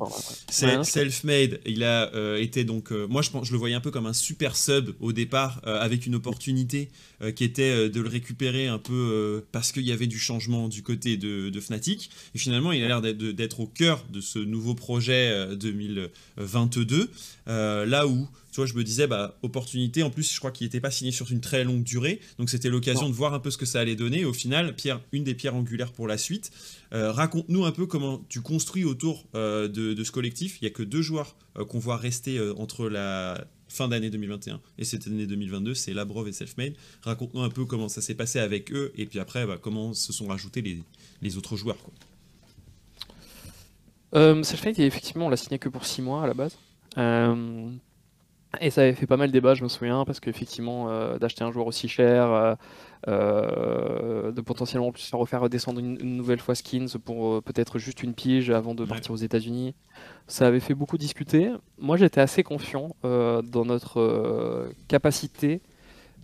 C'est 0.48 0.84
self-made. 0.84 1.60
Il 1.66 1.82
a 1.82 2.14
euh, 2.14 2.36
été 2.36 2.64
donc. 2.64 2.90
moi, 2.90 3.22
je, 3.22 3.30
pense, 3.30 3.48
je 3.48 3.52
le 3.52 3.58
voyais 3.58 3.74
un 3.74 3.80
peu 3.80 3.90
comme 3.90 4.06
un 4.06 4.12
super 4.12 4.56
sub 4.56 4.90
au 5.00 5.12
départ, 5.12 5.60
avec 5.64 6.06
une 6.06 6.14
opportunité 6.14 6.90
qui 7.34 7.44
était 7.44 7.88
de 7.88 8.00
le 8.00 8.08
récupérer 8.08 8.68
un 8.68 8.78
peu 8.78 9.44
parce 9.52 9.72
qu'il 9.72 9.84
y 9.84 9.92
avait 9.92 10.06
du 10.06 10.18
changement 10.18 10.68
du 10.68 10.82
côté 10.82 11.16
de, 11.16 11.48
de 11.48 11.60
Fnatic. 11.60 12.10
Et 12.34 12.38
finalement, 12.38 12.72
il 12.72 12.82
a 12.84 12.88
l'air 12.88 13.02
d'être 13.02 13.60
au 13.60 13.66
cœur 13.66 14.04
de 14.12 14.20
ce 14.20 14.38
nouveau 14.38 14.74
projet 14.74 15.56
2022. 15.56 17.10
là 17.46 18.06
où 18.06 18.28
tu 18.56 18.62
vois, 18.62 18.66
je 18.66 18.72
me 18.72 18.84
disais, 18.84 19.06
bah, 19.06 19.36
opportunité. 19.42 20.02
En 20.02 20.08
plus, 20.08 20.32
je 20.32 20.38
crois 20.38 20.50
qu'il 20.50 20.64
n'était 20.64 20.80
pas 20.80 20.90
signé 20.90 21.12
sur 21.12 21.30
une 21.30 21.42
très 21.42 21.62
longue 21.62 21.82
durée. 21.82 22.20
Donc, 22.38 22.48
c'était 22.48 22.70
l'occasion 22.70 23.06
de 23.06 23.14
voir 23.14 23.34
un 23.34 23.38
peu 23.38 23.50
ce 23.50 23.58
que 23.58 23.66
ça 23.66 23.80
allait 23.80 23.96
donner. 23.96 24.24
au 24.24 24.32
final, 24.32 24.74
Pierre, 24.74 25.02
une 25.12 25.24
des 25.24 25.34
pierres 25.34 25.54
angulaires 25.54 25.92
pour 25.92 26.08
la 26.08 26.16
suite. 26.16 26.50
Euh, 26.94 27.12
raconte-nous 27.12 27.66
un 27.66 27.70
peu 27.70 27.84
comment 27.84 28.24
tu 28.30 28.40
construis 28.40 28.86
autour 28.86 29.26
euh, 29.34 29.68
de, 29.68 30.02
ce 30.02 30.10
collectif. 30.10 30.56
Il 30.62 30.64
n'y 30.64 30.68
a 30.68 30.70
que 30.70 30.82
deux 30.82 31.02
joueurs 31.02 31.36
euh, 31.58 31.66
qu'on 31.66 31.78
voit 31.78 31.98
rester 31.98 32.40
entre 32.56 32.88
la 32.88 33.46
fin 33.68 33.88
d'année 33.88 34.08
2021 34.08 34.58
et 34.78 34.84
cette 34.86 35.06
année 35.06 35.26
2022, 35.26 35.74
c'est 35.74 35.92
Labrov 35.92 36.26
et 36.26 36.32
Selfmade. 36.32 36.72
Raconte-nous 37.02 37.42
un 37.42 37.50
peu 37.50 37.66
comment 37.66 37.90
ça 37.90 38.00
s'est 38.00 38.14
passé 38.14 38.38
avec 38.38 38.72
eux 38.72 38.90
et 38.96 39.04
puis 39.04 39.18
après, 39.18 39.44
bah, 39.46 39.58
comment 39.60 39.92
se 39.92 40.14
sont 40.14 40.28
rajoutés 40.28 40.62
les, 41.20 41.36
autres 41.36 41.58
joueurs. 41.58 41.76
Quoi. 41.82 41.92
Selfmade, 44.44 44.80
effectivement, 44.80 45.26
on 45.26 45.28
l'a 45.28 45.36
signé 45.36 45.58
que 45.58 45.68
pour 45.68 45.84
6 45.84 46.00
mois 46.00 46.24
à 46.24 46.26
la 46.26 46.32
base. 46.32 46.56
Et 48.60 48.70
ça 48.70 48.82
avait 48.82 48.94
fait 48.94 49.06
pas 49.06 49.16
mal 49.16 49.28
de 49.28 49.32
débat, 49.32 49.54
je 49.54 49.62
me 49.62 49.68
souviens, 49.68 50.04
parce 50.04 50.20
qu'effectivement, 50.20 50.88
euh, 50.88 51.18
d'acheter 51.18 51.44
un 51.44 51.52
joueur 51.52 51.66
aussi 51.66 51.88
cher, 51.88 52.30
euh, 52.30 52.54
euh, 53.08 54.32
de 54.32 54.40
potentiellement 54.40 54.92
plus 54.92 55.04
faire 55.08 55.18
refaire 55.18 55.40
redescendre 55.40 55.80
une, 55.80 55.96
nouvelle 56.16 56.40
fois 56.40 56.54
Skins 56.54 56.98
pour 57.04 57.42
peut-être 57.42 57.78
juste 57.78 58.02
une 58.02 58.14
pige 58.14 58.50
avant 58.50 58.74
de 58.74 58.84
partir 58.84 59.12
aux 59.12 59.16
États-Unis, 59.16 59.74
ça 60.26 60.46
avait 60.46 60.60
fait 60.60 60.74
beaucoup 60.74 60.98
discuter. 60.98 61.50
Moi, 61.78 61.96
j'étais 61.96 62.20
assez 62.20 62.42
confiant 62.42 62.96
dans 63.02 63.64
notre 63.64 64.68
capacité 64.88 65.60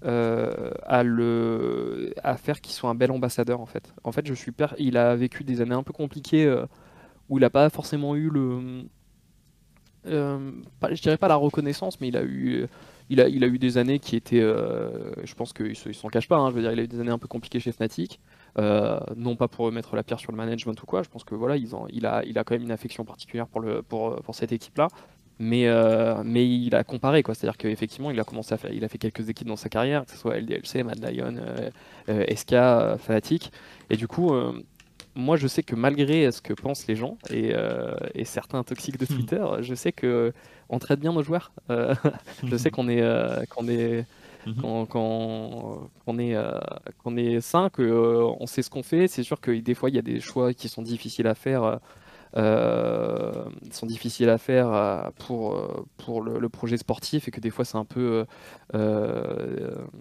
à, 0.04 1.02
le, 1.02 2.14
à 2.22 2.36
faire 2.36 2.60
qu'il 2.60 2.72
soit 2.72 2.90
un 2.90 2.94
bel 2.94 3.10
ambassadeur, 3.10 3.60
en 3.60 3.66
fait. 3.66 3.92
En 4.04 4.12
fait, 4.12 4.26
je 4.26 4.34
suis 4.34 4.52
il 4.78 4.96
a 4.96 5.14
vécu 5.16 5.44
des 5.44 5.60
années 5.60 5.74
un 5.74 5.82
peu 5.82 5.92
compliquées 5.92 6.52
où 7.28 7.38
il 7.38 7.42
n'a 7.42 7.50
pas 7.50 7.70
forcément 7.70 8.16
eu 8.16 8.28
le 8.28 8.84
je 10.04 11.02
dirais 11.02 11.16
pas 11.16 11.28
la 11.28 11.36
reconnaissance, 11.36 12.00
mais 12.00 12.08
il 12.08 12.16
a 12.16 12.22
eu 12.22 12.66
il 13.10 13.20
a, 13.20 13.28
il 13.28 13.44
a 13.44 13.46
eu 13.46 13.58
des 13.58 13.76
années 13.76 13.98
qui 13.98 14.16
étaient, 14.16 14.40
je 14.40 15.34
pense 15.34 15.52
qu'il 15.52 15.76
s'en 15.76 16.08
cache 16.08 16.28
pas, 16.28 16.38
hein, 16.38 16.50
je 16.50 16.54
veux 16.54 16.62
dire, 16.62 16.72
il 16.72 16.80
a 16.80 16.82
eu 16.84 16.88
des 16.88 17.00
années 17.00 17.10
un 17.10 17.18
peu 17.18 17.28
compliquées 17.28 17.60
chez 17.60 17.72
Fnatic, 17.72 18.20
non 18.56 19.36
pas 19.36 19.48
pour 19.48 19.70
mettre 19.70 19.96
la 19.96 20.02
pierre 20.02 20.18
sur 20.18 20.32
le 20.32 20.38
management 20.38 20.80
ou 20.82 20.86
quoi, 20.86 21.02
je 21.02 21.10
pense 21.10 21.24
que 21.24 21.34
voilà, 21.34 21.56
il, 21.56 22.06
a, 22.06 22.22
il 22.24 22.38
a 22.38 22.44
quand 22.44 22.54
même 22.54 22.62
une 22.62 22.70
affection 22.70 23.04
particulière 23.04 23.48
pour, 23.48 23.60
le, 23.60 23.82
pour, 23.82 24.16
pour 24.22 24.34
cette 24.34 24.52
équipe-là, 24.52 24.88
mais, 25.38 25.66
euh, 25.66 26.22
mais 26.24 26.48
il 26.48 26.72
a 26.76 26.84
comparé, 26.84 27.24
quoi. 27.24 27.34
C'est-à-dire 27.34 27.56
qu'effectivement, 27.56 28.12
il 28.12 28.20
a 28.20 28.24
commencé 28.24 28.54
à 28.54 28.56
faire, 28.56 28.72
il 28.72 28.84
a 28.84 28.88
fait 28.88 28.98
quelques 28.98 29.28
équipes 29.28 29.48
dans 29.48 29.56
sa 29.56 29.68
carrière, 29.68 30.04
que 30.04 30.12
ce 30.12 30.16
soit 30.16 30.38
LDLC, 30.38 30.84
Mad 30.84 31.00
Lion, 31.02 31.34
euh, 31.36 31.70
euh, 32.08 32.24
SK, 32.34 32.54
Fanatic. 33.00 33.50
Et 33.90 33.96
du 33.96 34.06
coup, 34.06 34.32
moi, 35.14 35.36
je 35.36 35.46
sais 35.46 35.62
que 35.62 35.74
malgré 35.74 36.30
ce 36.32 36.40
que 36.40 36.52
pensent 36.52 36.86
les 36.86 36.96
gens 36.96 37.18
et, 37.30 37.54
certains 38.24 38.62
toxiques 38.62 38.98
de 38.98 39.04
hmm. 39.04 39.16
Twitter, 39.16 39.44
je 39.60 39.74
sais 39.74 39.92
que 39.92 40.32
on 40.68 40.78
traite 40.78 41.00
bien 41.00 41.12
nos 41.12 41.22
joueurs. 41.22 41.52
je 42.44 42.56
sais 42.56 42.70
qu'on 42.70 42.88
est, 42.88 43.02
qu'on 43.50 43.68
est 43.68 44.06
hmm. 44.46 44.86
quand, 44.88 45.90
on 46.06 46.18
est, 46.18 46.36
qu'on 47.02 47.16
est 47.16 47.40
sain, 47.40 47.68
qu'on 47.70 48.46
sait 48.46 48.62
ce 48.62 48.70
qu'on 48.70 48.82
fait. 48.82 49.08
C'est 49.08 49.22
sûr 49.22 49.40
que 49.40 49.50
des 49.50 49.74
fois, 49.74 49.90
il 49.90 49.96
y 49.96 49.98
a 49.98 50.02
des 50.02 50.20
choix 50.20 50.54
qui 50.54 50.68
sont 50.68 50.82
difficiles 50.82 51.26
à 51.26 51.34
faire 51.34 51.80
euh, 52.36 53.44
sont 53.70 53.86
difficiles 53.86 54.30
à 54.30 54.38
faire 54.38 54.72
euh, 54.72 55.02
pour, 55.18 55.54
euh, 55.54 55.84
pour 55.98 56.22
le, 56.22 56.48
projet 56.48 56.78
sportif 56.78 57.28
et 57.28 57.30
que 57.30 57.40
des 57.40 57.50
fois 57.50 57.64
c'est 57.64 57.76
un 57.76 57.84
peu 57.84 58.24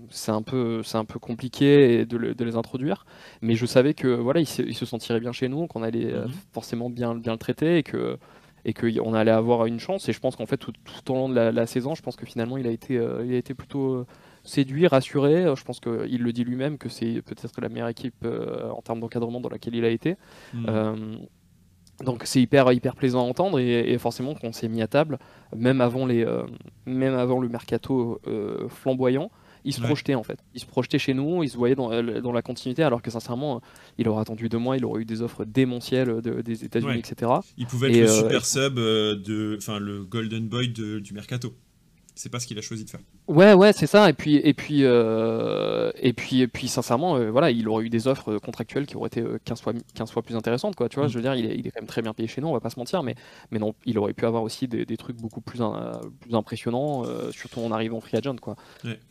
c'est 0.10 0.32
un 0.32 0.42
peu 0.42 0.82
c'est 0.84 0.98
un 0.98 1.06
peu 1.06 1.20
compliqué 1.20 2.06
de, 2.06 2.34
de, 2.34 2.46
les 2.46 2.56
introduire 2.56 3.06
mais 3.42 3.56
je 3.56 3.66
savais 3.66 3.94
que 3.94 4.08
voilà 4.08 4.40
il 4.40 4.46
se, 4.46 4.72
se 4.72 4.86
sentiraient 4.86 5.20
bien 5.20 5.32
chez 5.34 5.50
nous 5.50 5.68
qu'on 5.68 5.84
allait 5.84 6.14
mhm. 6.14 6.32
forcément 6.54 6.90
bien 6.90 7.16
bien 7.16 7.34
le 7.34 7.38
traiter 7.38 7.78
et 7.78 7.84
que 7.84 8.18
et 8.64 8.74
qu'on 8.74 9.14
allait 9.14 9.32
avoir 9.32 9.66
une 9.66 9.80
chance 9.80 10.08
et 10.08 10.14
je 10.14 10.20
pense 10.20 10.36
qu'en 10.36 10.46
fait 10.46 10.58
tout, 10.58 10.72
tout, 10.72 11.12
au 11.12 11.16
long 11.16 11.30
de 11.30 11.36
la, 11.36 11.66
saison 11.66 11.96
je 11.96 12.02
pense 12.02 12.16
que 12.16 12.26
finalement 12.26 12.58
il 12.58 12.68
a 12.68 12.72
été 12.72 12.94
il 12.94 13.34
a 13.34 13.38
été 13.38 13.54
plutôt 13.54 14.06
séduit, 14.44 14.88
rassuré. 14.88 15.46
Je 15.56 15.64
pense 15.64 15.80
qu'il 15.80 16.24
le 16.24 16.34
dit 16.34 16.44
lui-même 16.44 16.78
que 16.78 16.90
c'est 16.90 17.22
peut-être 17.22 17.62
la 17.62 17.70
meilleure 17.70 17.90
équipe 17.90 18.26
en 18.26 18.82
termes 18.82 19.00
d'encadrement 19.00 19.40
dans 19.40 19.50
laquelle 19.50 19.76
il 19.76 19.86
a 19.86 19.90
été. 19.90 20.16
Mhm. 20.54 21.28
Donc 22.04 22.24
c'est 22.26 22.42
hyper 22.42 22.72
hyper 22.72 22.96
plaisant 22.96 23.22
à 23.22 23.24
entendre 23.24 23.60
et, 23.60 23.98
forcément 23.98 24.34
qu'on 24.34 24.52
s'est 24.52 24.68
mis 24.68 24.82
à 24.82 24.88
table, 24.88 25.20
même 25.56 25.82
avant 25.82 26.06
les, 26.06 26.24
euh, 26.26 26.44
même 26.86 27.14
avant 27.14 27.40
le 27.40 27.50
mercato 27.50 28.20
euh, 28.28 28.68
flamboyant, 28.70 29.32
il 29.64 29.74
se 29.74 29.82
projetait 29.82 30.16
en 30.16 30.24
fait. 30.24 30.40
Il 30.56 30.62
se 30.62 30.66
projetait 30.66 30.98
chez 30.98 31.14
nous, 31.14 31.44
il 31.44 31.50
se 31.50 31.58
voyait 31.58 31.76
dans, 31.76 31.92
euh, 31.92 32.20
dans, 32.22 32.32
la 32.32 32.42
continuité, 32.42 32.82
alors 32.84 33.02
que 33.02 33.12
sincèrement, 33.12 33.62
il 33.98 34.10
aurait 34.10 34.22
attendu 34.22 34.50
deux 34.50 34.58
mois, 34.58 34.76
il 34.76 34.86
aurait 34.86 35.02
eu 35.02 35.06
des 35.06 35.22
offres 35.22 35.46
démentielles 35.46 36.22
des 36.22 36.64
États-Unis, 36.66 37.00
etc. 37.00 37.32
Il 37.58 37.68
pouvait 37.68 37.92
être 37.92 38.02
le 38.02 38.08
super 38.08 38.46
sub 38.46 38.76
de, 38.76 39.56
enfin 39.58 39.80
le 39.80 40.04
golden 40.04 40.48
boy 40.48 40.70
du 40.70 41.14
mercato 41.14 41.54
c'est 42.16 42.30
pas 42.30 42.40
ce 42.40 42.48
qu'il 42.48 42.58
a 42.58 42.62
choisi 42.62 42.84
de 42.84 42.90
faire. 42.90 43.00
Ouais, 43.28 43.54
ouais, 43.54 43.74
c'est 43.74 43.88
ça. 43.88 44.10
Et 44.10 44.14
puis, 44.14 44.36
et 44.36 44.54
puis, 44.54 44.84
euh, 44.84 45.92
et 45.96 46.14
puis, 46.14 46.42
et 46.42 46.48
puis, 46.48 46.68
sincèrement, 46.68 47.16
euh, 47.16 47.32
voilà, 47.32 47.52
il 47.52 47.68
aurait 47.70 47.86
eu 47.86 47.90
des 47.90 48.08
offres 48.08 48.38
contractuelles 48.38 48.86
qui 48.86 48.98
auraient 48.98 49.08
été 49.08 49.24
15 49.46 49.60
euh, 49.60 49.64
fois, 49.64 49.74
15 49.94 50.12
fois 50.12 50.22
plus 50.22 50.36
intéressantes, 50.36 50.76
quoi. 50.76 50.90
Tu 50.90 50.98
vois, 50.98 51.06
mm. 51.06 51.10
je 51.10 51.16
veux 51.16 51.22
dire, 51.22 51.36
il 51.36 51.46
est, 51.46 51.56
il 51.58 51.66
est, 51.66 51.72
quand 51.72 51.82
même 51.82 51.88
très 51.88 52.02
bien 52.02 52.14
payé 52.14 52.28
chez 52.28 52.42
nous, 52.42 52.50
on 52.50 52.54
va 52.54 52.60
pas 52.60 52.70
se 52.70 52.80
mentir, 52.80 53.02
mais, 53.04 53.16
mais 53.52 53.60
non, 53.60 53.74
il 53.86 53.98
aurait 53.98 54.14
pu 54.14 54.26
avoir 54.26 54.44
aussi 54.44 54.68
des, 54.68 54.86
des 54.86 54.98
trucs 54.98 55.18
beaucoup 55.18 55.42
plus, 55.42 55.62
plus 56.20 56.36
impressionnants, 56.36 57.04
surtout 57.32 57.62
en 57.62 57.72
arrivant 57.72 58.02
free 58.02 58.18
agent, 58.18 58.36
quoi. 58.38 58.56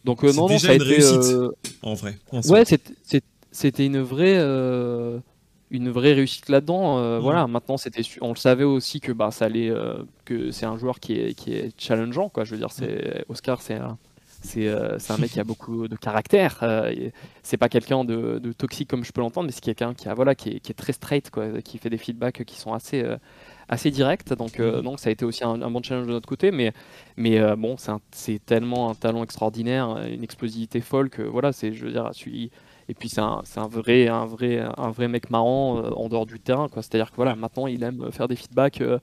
Donc, 0.04 0.22
non, 0.22 0.48
non, 0.48 0.58
ça 0.58 0.70
a 0.70 0.74
été. 0.74 0.84
Réussite, 0.84 1.36
en 1.82 1.94
vrai. 1.94 2.18
ouais, 2.32 2.64
c'était 3.52 3.86
une 3.86 4.00
vraie 4.00 4.38
une 5.70 5.90
vraie 5.90 6.12
réussite 6.12 6.48
là-dedans. 6.48 6.98
Euh, 6.98 7.18
mm. 7.18 7.22
Voilà, 7.22 7.46
maintenant 7.46 7.76
c'était, 7.76 8.02
on 8.20 8.30
le 8.30 8.36
savait 8.36 8.64
aussi 8.64 9.00
que 9.00 9.12
bah 9.12 9.30
ça 9.30 9.46
allait, 9.46 9.70
euh, 9.70 10.02
que 10.24 10.50
c'est 10.50 10.66
un 10.66 10.76
joueur 10.76 11.00
qui 11.00 11.14
est 11.14 11.34
qui 11.34 11.54
est 11.54 11.72
challengeant 11.78 12.28
quoi. 12.28 12.44
Je 12.44 12.52
veux 12.52 12.58
dire, 12.58 12.72
c'est 12.72 13.20
mm. 13.20 13.32
Oscar, 13.32 13.62
c'est 13.62 13.74
un, 13.74 13.98
c'est, 14.42 14.68
euh, 14.68 14.98
c'est 14.98 15.12
un 15.12 15.18
mec 15.18 15.30
qui 15.30 15.40
a 15.40 15.44
beaucoup 15.52 15.86
de 15.88 15.96
caractère. 15.96 16.64
c'est 17.42 17.56
pas 17.56 17.68
quelqu'un 17.68 18.04
de, 18.04 18.38
de, 18.38 18.52
toxique 18.52 18.88
comme 18.88 19.04
je 19.04 19.12
peux 19.12 19.20
l'entendre, 19.20 19.46
mais 19.46 19.52
c'est 19.52 19.62
quelqu'un 19.62 19.94
qui 19.94 20.08
a 20.08 20.14
voilà 20.14 20.34
qui 20.34 20.50
est, 20.50 20.60
qui 20.60 20.72
est, 20.72 20.74
très 20.74 20.92
straight 20.92 21.30
quoi, 21.30 21.62
qui 21.62 21.78
fait 21.78 21.90
des 21.90 21.98
feedbacks 21.98 22.44
qui 22.44 22.58
sont 22.58 22.72
assez 22.72 23.04
assez 23.68 23.90
directs. 23.90 24.34
Donc 24.34 24.58
mm. 24.58 24.82
donc 24.82 24.98
ça 24.98 25.10
a 25.10 25.12
été 25.12 25.24
aussi 25.24 25.44
un, 25.44 25.70
bon 25.70 25.82
challenge 25.82 26.06
de 26.06 26.12
notre 26.12 26.28
côté, 26.28 26.50
mais 26.50 26.72
mais 27.16 27.40
bon 27.56 27.76
c'est, 28.10 28.44
tellement 28.44 28.90
un 28.90 28.94
talent 28.94 29.22
extraordinaire, 29.22 29.98
une 30.08 30.24
explosivité 30.24 30.80
folle 30.80 31.10
que 31.10 31.22
voilà 31.22 31.52
c'est 31.52 31.72
je 31.72 31.84
veux 31.84 31.92
dire 31.92 32.10
et 32.90 32.94
puis 32.94 33.08
c'est 33.08 33.20
un, 33.20 33.42
vrai, 33.68 34.08
un, 34.08 34.26
vrai, 34.26 34.58
un 34.58 34.90
vrai 34.90 35.06
mec 35.06 35.30
marrant 35.30 35.78
euh, 35.78 35.90
en 35.90 36.08
dehors 36.08 36.26
du 36.26 36.40
terrain. 36.40 36.66
C'est-à-dire 36.74 37.12
que 37.12 37.16
voilà, 37.16 37.36
maintenant 37.36 37.68
il 37.68 37.84
aime 37.84 38.10
faire 38.10 38.26
des 38.26 38.34
feedbacks 38.34 38.80
euh, 38.80 38.98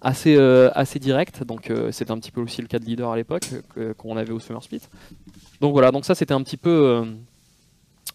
assez, 0.00 0.34
euh, 0.36 0.70
assez 0.74 0.98
directs. 0.98 1.44
Donc 1.44 1.72
c'était 1.92 2.10
un 2.10 2.18
petit 2.18 2.32
peu 2.32 2.40
aussi 2.40 2.60
le 2.62 2.66
cas 2.66 2.80
de 2.80 2.84
leader 2.84 3.10
à 3.10 3.16
l'époque 3.16 3.48
qu'on 3.96 4.16
avait 4.16 4.32
au 4.32 4.40
Summer 4.40 4.60
Split. 4.60 4.80
Donc 5.60 5.72
voilà, 5.72 5.92
donc 5.92 6.04
ça 6.04 6.16
c'était 6.16 6.34
un 6.34 6.42
petit 6.42 6.56
peu. 6.56 7.06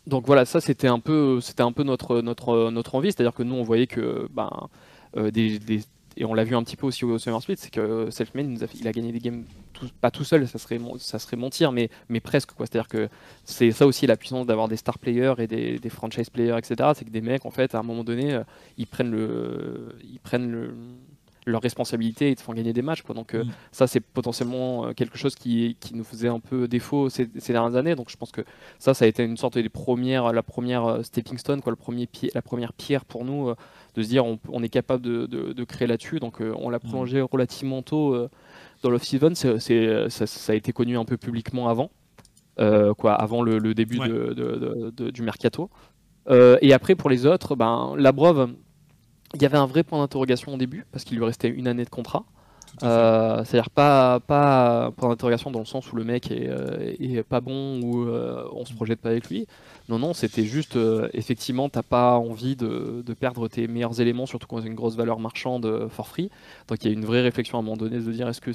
donc 0.08 0.26
voilà, 0.26 0.44
ça 0.44 0.60
c'était 0.60 0.90
un 0.90 1.00
peu, 1.00 1.40
c'était 1.40 1.64
un 1.64 1.72
peu 1.72 1.84
notre, 1.84 2.20
notre, 2.20 2.70
notre 2.70 2.96
envie. 2.96 3.14
C'est-à-dire 3.14 3.34
que 3.34 3.44
nous 3.44 3.56
on 3.56 3.64
voyait 3.64 3.88
que 3.88 4.28
ben, 4.34 4.52
des, 5.16 5.58
et 6.18 6.26
on 6.26 6.34
l'a 6.34 6.44
vu 6.44 6.56
un 6.56 6.64
petit 6.64 6.76
peu 6.76 6.86
aussi 6.86 7.06
au 7.06 7.18
Summer 7.18 7.42
Split, 7.42 7.56
c'est 7.58 7.72
que 7.72 8.10
Selfmade, 8.12 8.68
il 8.80 8.88
a 8.88 8.92
gagné 8.92 9.12
des 9.12 9.20
games, 9.20 9.44
pas 10.02 10.12
tout 10.12 10.24
seul, 10.24 10.48
ça 10.48 10.60
serait, 10.60 10.80
ça 11.00 11.20
serait 11.20 11.38
mentir, 11.38 11.72
mais, 11.72 11.90
mais 12.10 12.20
presque. 12.20 12.52
quoi. 12.54 12.66
C'est-à-dire 12.66 12.88
que 12.88 13.10
c'est 13.44 13.72
ça 13.72 13.88
aussi 13.88 14.06
la 14.08 14.18
puissance 14.18 14.46
d'avoir 14.46 14.68
des 14.68 14.78
star 14.78 15.00
players 15.00 15.36
et 15.40 15.48
des, 15.48 15.80
des 15.80 15.90
franchise 15.90 16.30
players, 16.30 16.58
etc. 16.58 16.92
C'est 16.96 17.06
que 17.06 17.10
des 17.10 17.22
mecs, 17.22 17.46
en 17.46 17.52
fait, 17.52 17.74
à 17.76 17.80
un 17.80 17.84
moment 17.84 18.04
donné, 18.04 18.34
euh, 18.34 18.44
ils 18.78 18.88
prennent, 18.88 19.12
le, 19.12 19.96
ils 20.04 20.20
prennent 20.20 20.52
le, 20.52 20.76
leur 21.46 21.62
responsabilité 21.62 22.30
et 22.30 22.36
te 22.36 22.42
font 22.42 22.54
gagner 22.54 22.74
des 22.74 22.82
matchs. 22.82 23.02
Quoi. 23.02 23.16
Donc 23.16 23.34
euh, 23.34 23.44
mm. 23.44 23.52
ça, 23.72 23.88
c'est 23.88 24.00
potentiellement 24.00 24.86
euh, 24.86 24.94
quelque 24.94 25.18
chose 25.18 25.36
qui, 25.36 25.78
qui, 25.80 25.96
nous 25.96 26.04
faisait 26.04 26.30
un 26.30 26.40
peu 26.40 26.68
défaut 26.68 27.10
ces, 27.10 27.30
ces, 27.38 27.54
dernières 27.54 27.76
années. 27.76 27.96
Donc 27.96 28.10
je 28.10 28.18
pense 28.18 28.32
que 28.32 28.42
ça, 28.80 28.94
ça 28.94 29.06
a 29.06 29.08
été 29.08 29.24
une 29.24 29.38
sorte 29.38 29.58
de 29.58 29.68
premières, 29.68 30.32
la 30.32 30.44
première 30.44 31.04
stepping 31.04 31.38
stone, 31.38 31.62
quoi, 31.62 31.72
le 31.72 31.78
premier 31.78 32.08
la 32.34 32.42
première 32.42 32.74
pierre 32.74 33.06
pour 33.06 33.26
nous 33.26 33.54
de 33.96 34.02
se 34.02 34.08
dire 34.08 34.26
on, 34.26 34.64
est 34.64 34.70
capable 34.70 35.04
de, 35.04 35.64
créer 35.64 35.88
là-dessus. 35.88 36.20
Donc 36.20 36.42
euh, 36.42 36.54
on 36.58 36.70
l'a 36.70 36.80
prolongé 36.80 37.22
relativement 37.22 37.82
tôt 37.82 38.14
euh, 38.14 38.30
dans 38.82 38.90
l'off-season. 38.90 39.34
C'est, 39.36 40.10
ça, 40.10 40.54
a 40.54 40.56
été 40.56 40.74
connu 40.74 40.98
un 40.98 41.06
peu 41.06 41.18
publiquement 41.18 41.70
avant, 41.70 41.92
euh, 42.60 42.94
quoi, 42.94 43.14
avant 43.14 43.42
le, 43.42 43.74
début 43.74 44.00
du 44.00 45.22
mercato. 45.22 45.70
et 46.30 46.74
après 46.74 46.96
pour 46.96 47.10
les 47.10 47.26
autres, 47.26 47.56
ben, 47.56 47.94
Labrov, 47.98 48.50
il 49.36 49.42
y 49.42 49.46
avait 49.46 49.58
un 49.58 49.66
vrai 49.66 49.84
point 49.84 50.00
d'interrogation 50.00 50.54
au 50.54 50.58
début 50.58 50.86
parce 50.92 51.04
qu'il 51.04 51.18
lui 51.18 51.26
restait 51.26 51.50
une 51.50 51.68
année 51.68 51.86
de 51.86 51.90
contrat. 51.90 52.24
C'est-à-dire 52.80 53.70
pas, 53.70 54.20
pas 54.20 54.92
point 54.98 55.10
d'interrogation 55.10 55.52
dans 55.52 55.60
le 55.60 55.66
sens 55.66 55.92
où 55.92 55.96
le 55.96 56.04
mec 56.04 56.32
est, 56.32 56.50
est 57.00 57.24
pas 57.24 57.42
bon 57.42 57.80
ou 57.82 58.08
on 58.08 58.66
se 58.66 58.74
projette 58.74 59.02
pas 59.02 59.10
avec 59.10 59.30
lui. 59.30 59.48
Non, 59.90 60.00
non, 60.00 60.14
c'était 60.14 60.46
juste, 60.46 60.78
euh, 60.78 61.10
effectivement, 61.14 61.68
t'as 61.68 61.84
pas 61.84 62.18
envie 62.18 62.56
de, 62.56 63.04
perdre 63.20 63.48
tes 63.48 63.68
meilleurs 63.68 64.00
éléments, 64.00 64.26
surtout 64.26 64.48
quand 64.48 64.62
a 64.62 64.66
une 64.66 64.76
grosse 64.76 64.96
valeur 64.96 65.20
marchande 65.20 65.66
euh, 65.66 65.90
for 65.90 66.08
free. 66.08 66.30
Donc 66.68 66.84
il 66.84 66.88
y 66.88 66.90
a 66.90 66.94
une 66.94 67.06
vraie 67.06 67.22
réflexion 67.22 67.58
à 67.58 67.62
un 67.62 67.64
moment 67.64 67.78
donné 67.78 68.00
de 68.00 68.12
dire 68.12 68.28
est-ce 68.28 68.42
que 68.42 68.52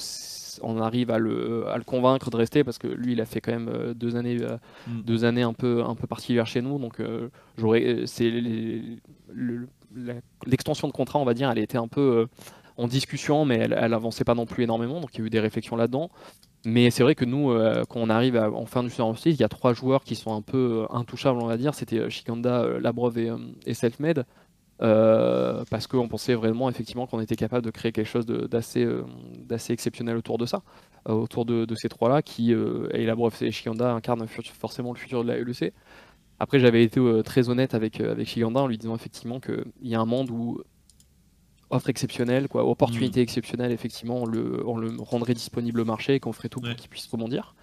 on 0.62 0.80
arrive 0.80 1.10
à 1.10 1.18
le, 1.18 1.66
convaincre 1.86 2.30
de 2.30 2.36
rester? 2.36 2.64
Parce 2.64 2.78
que 2.78 2.88
lui 2.88 3.12
il 3.12 3.20
a 3.20 3.26
fait 3.26 3.40
quand 3.40 3.52
même 3.52 3.68
euh, 3.68 3.94
deux 3.94 4.16
années, 4.16 4.38
mm. 4.86 5.02
deux 5.02 5.24
années 5.24 5.42
un 5.42 5.52
peu, 5.52 5.84
un 5.84 5.94
peu 5.94 6.06
particulières 6.06 6.46
chez 6.46 6.62
nous. 6.62 6.78
Donc 6.78 7.00
j'aurais, 7.58 8.04
c'est 8.06 8.32
l'extension 10.46 10.88
de 10.88 10.92
contrat, 10.92 11.18
on 11.18 11.24
va 11.24 11.34
dire, 11.34 11.50
elle 11.50 11.58
était 11.58 11.78
un 11.78 11.88
peu 11.88 12.26
en 12.76 12.88
discussion, 12.88 13.44
mais 13.44 13.56
elle, 13.56 13.76
elle 13.78 13.92
avançait 13.92 14.24
pas 14.24 14.34
non 14.34 14.46
plus 14.46 14.64
énormément. 14.64 15.00
Donc 15.00 15.10
il 15.14 15.20
y 15.20 15.22
a 15.22 15.26
eu 15.26 15.30
des 15.30 15.40
réflexions 15.40 15.76
là-dedans. 15.76 16.10
Mais 16.64 16.90
c'est 16.90 17.02
vrai 17.02 17.14
que 17.14 17.24
nous, 17.24 17.50
euh, 17.50 17.84
quand 17.88 18.00
on 18.00 18.10
arrive 18.10 18.36
en 18.36 18.66
fin 18.66 18.82
du 18.82 18.90
Summer 18.90 19.14
il 19.24 19.36
y 19.36 19.44
a 19.44 19.48
trois 19.48 19.72
joueurs 19.74 20.02
qui 20.02 20.16
sont 20.16 20.34
un 20.34 20.42
peu 20.42 20.84
euh, 20.90 20.94
intouchables, 20.94 21.38
on 21.40 21.46
va 21.46 21.56
dire. 21.56 21.74
C'était 21.74 21.98
euh, 21.98 22.10
Shikanda, 22.10 22.80
Labrov 22.80 23.16
et, 23.18 23.30
et 23.66 23.74
Selfmade. 23.74 24.26
parce 24.78 25.86
qu'on 25.86 26.08
pensait 26.08 26.34
vraiment 26.34 26.68
effectivement 26.68 27.06
qu'on 27.06 27.20
était 27.20 27.36
capable 27.36 27.64
de 27.64 27.70
créer 27.70 27.92
quelque 27.92 28.06
chose 28.06 28.26
d'assez 28.26 29.72
exceptionnel 29.72 30.16
autour 30.16 30.38
de 30.38 30.46
ça, 30.46 30.62
autour 31.06 31.44
de, 31.44 31.74
ces 31.76 31.88
trois-là, 31.88 32.22
qui, 32.22 32.52
et 32.52 33.06
Labrov 33.06 33.36
et 33.40 33.50
Shikanda 33.50 33.92
incarnent 33.92 34.26
forcément 34.26 34.92
le 34.92 34.98
futur 34.98 35.24
de 35.24 35.28
la 35.28 35.38
LEC. 35.38 35.72
Après, 36.40 36.60
j'avais 36.60 36.84
été 36.84 37.00
très 37.24 37.48
honnête 37.48 37.74
avec, 37.74 38.00
avec 38.00 38.28
Shikanda 38.28 38.60
en 38.60 38.66
lui 38.66 38.78
disant 38.78 38.94
effectivement 38.94 39.40
qu'il 39.40 39.64
y 39.82 39.94
a 39.94 40.00
un 40.00 40.06
monde 40.06 40.30
où 40.30 40.62
offre 41.70 41.90
exceptionnelle, 41.90 42.48
quoi, 42.48 42.64
opportunité 42.64 43.20
mm. 43.20 43.22
exceptionnelle, 43.22 43.72
effectivement, 43.72 44.22
on 44.22 44.26
le, 44.26 44.66
on 44.66 44.76
le 44.76 44.92
rendrait 44.98 45.34
disponible 45.34 45.80
au 45.80 45.84
marché 45.84 46.14
et 46.14 46.20
qu'on 46.20 46.32
ferait 46.32 46.48
tout 46.48 46.60
pour 46.60 46.74
qu'il 46.74 46.88
puisse 46.88 47.06
rebondir. 47.06 47.54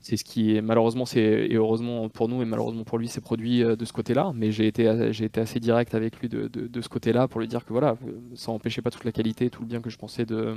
C'est 0.00 0.16
ce 0.16 0.24
qui 0.24 0.54
est 0.54 0.62
malheureusement, 0.62 1.04
c'est 1.04 1.20
et 1.20 1.56
heureusement 1.56 2.08
pour 2.08 2.28
nous 2.28 2.40
et 2.40 2.44
malheureusement 2.44 2.84
pour 2.84 2.98
lui, 2.98 3.08
c'est 3.08 3.20
produit 3.20 3.64
euh, 3.64 3.74
de 3.74 3.84
ce 3.84 3.92
côté-là. 3.92 4.32
Mais 4.34 4.52
j'ai 4.52 4.68
été, 4.68 5.12
j'ai 5.12 5.24
été 5.24 5.40
assez 5.40 5.58
direct 5.58 5.92
avec 5.94 6.20
lui 6.20 6.28
de, 6.28 6.46
de, 6.46 6.80
ce 6.80 6.88
côté-là 6.88 7.26
pour 7.26 7.40
lui 7.40 7.48
dire 7.48 7.64
que 7.64 7.72
voilà, 7.72 7.96
ça 8.34 8.52
n'empêchait 8.52 8.80
pas 8.80 8.90
toute 8.90 9.04
la 9.04 9.12
qualité, 9.12 9.50
tout 9.50 9.60
le 9.60 9.66
bien 9.66 9.80
que 9.80 9.90
je 9.90 9.98
pensais 9.98 10.24
de, 10.24 10.54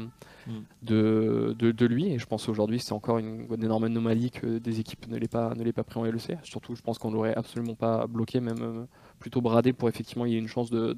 mm. 0.47 0.51
de, 0.83 1.55
de, 1.57 1.85
lui. 1.85 2.13
Et 2.13 2.19
je 2.19 2.25
pense 2.27 2.47
aujourd'hui, 2.49 2.79
c'est 2.79 2.93
encore 2.93 3.17
une, 3.17 3.47
énorme 3.61 3.85
anomalie 3.85 4.29
que 4.29 4.59
des 4.59 4.79
équipes 4.79 5.07
ne 5.07 5.17
l'aient 5.17 5.27
pas, 5.27 5.53
ne 5.55 5.69
pas 5.71 5.83
pris 5.83 5.99
en 5.99 6.03
LEC. 6.03 6.37
Surtout, 6.43 6.75
je 6.75 6.81
pense 6.81 6.99
qu'on 6.99 7.11
l'aurait 7.11 7.35
absolument 7.35 7.75
pas 7.75 8.05
bloqué, 8.05 8.39
même 8.39 8.61
euh, 8.61 8.85
plutôt 9.19 9.41
bradé 9.41 9.73
pour 9.73 9.89
effectivement 9.89 10.25
il 10.25 10.33
y 10.33 10.35
ait 10.35 10.39
une 10.39 10.47
chance 10.47 10.69
de, 10.69 10.93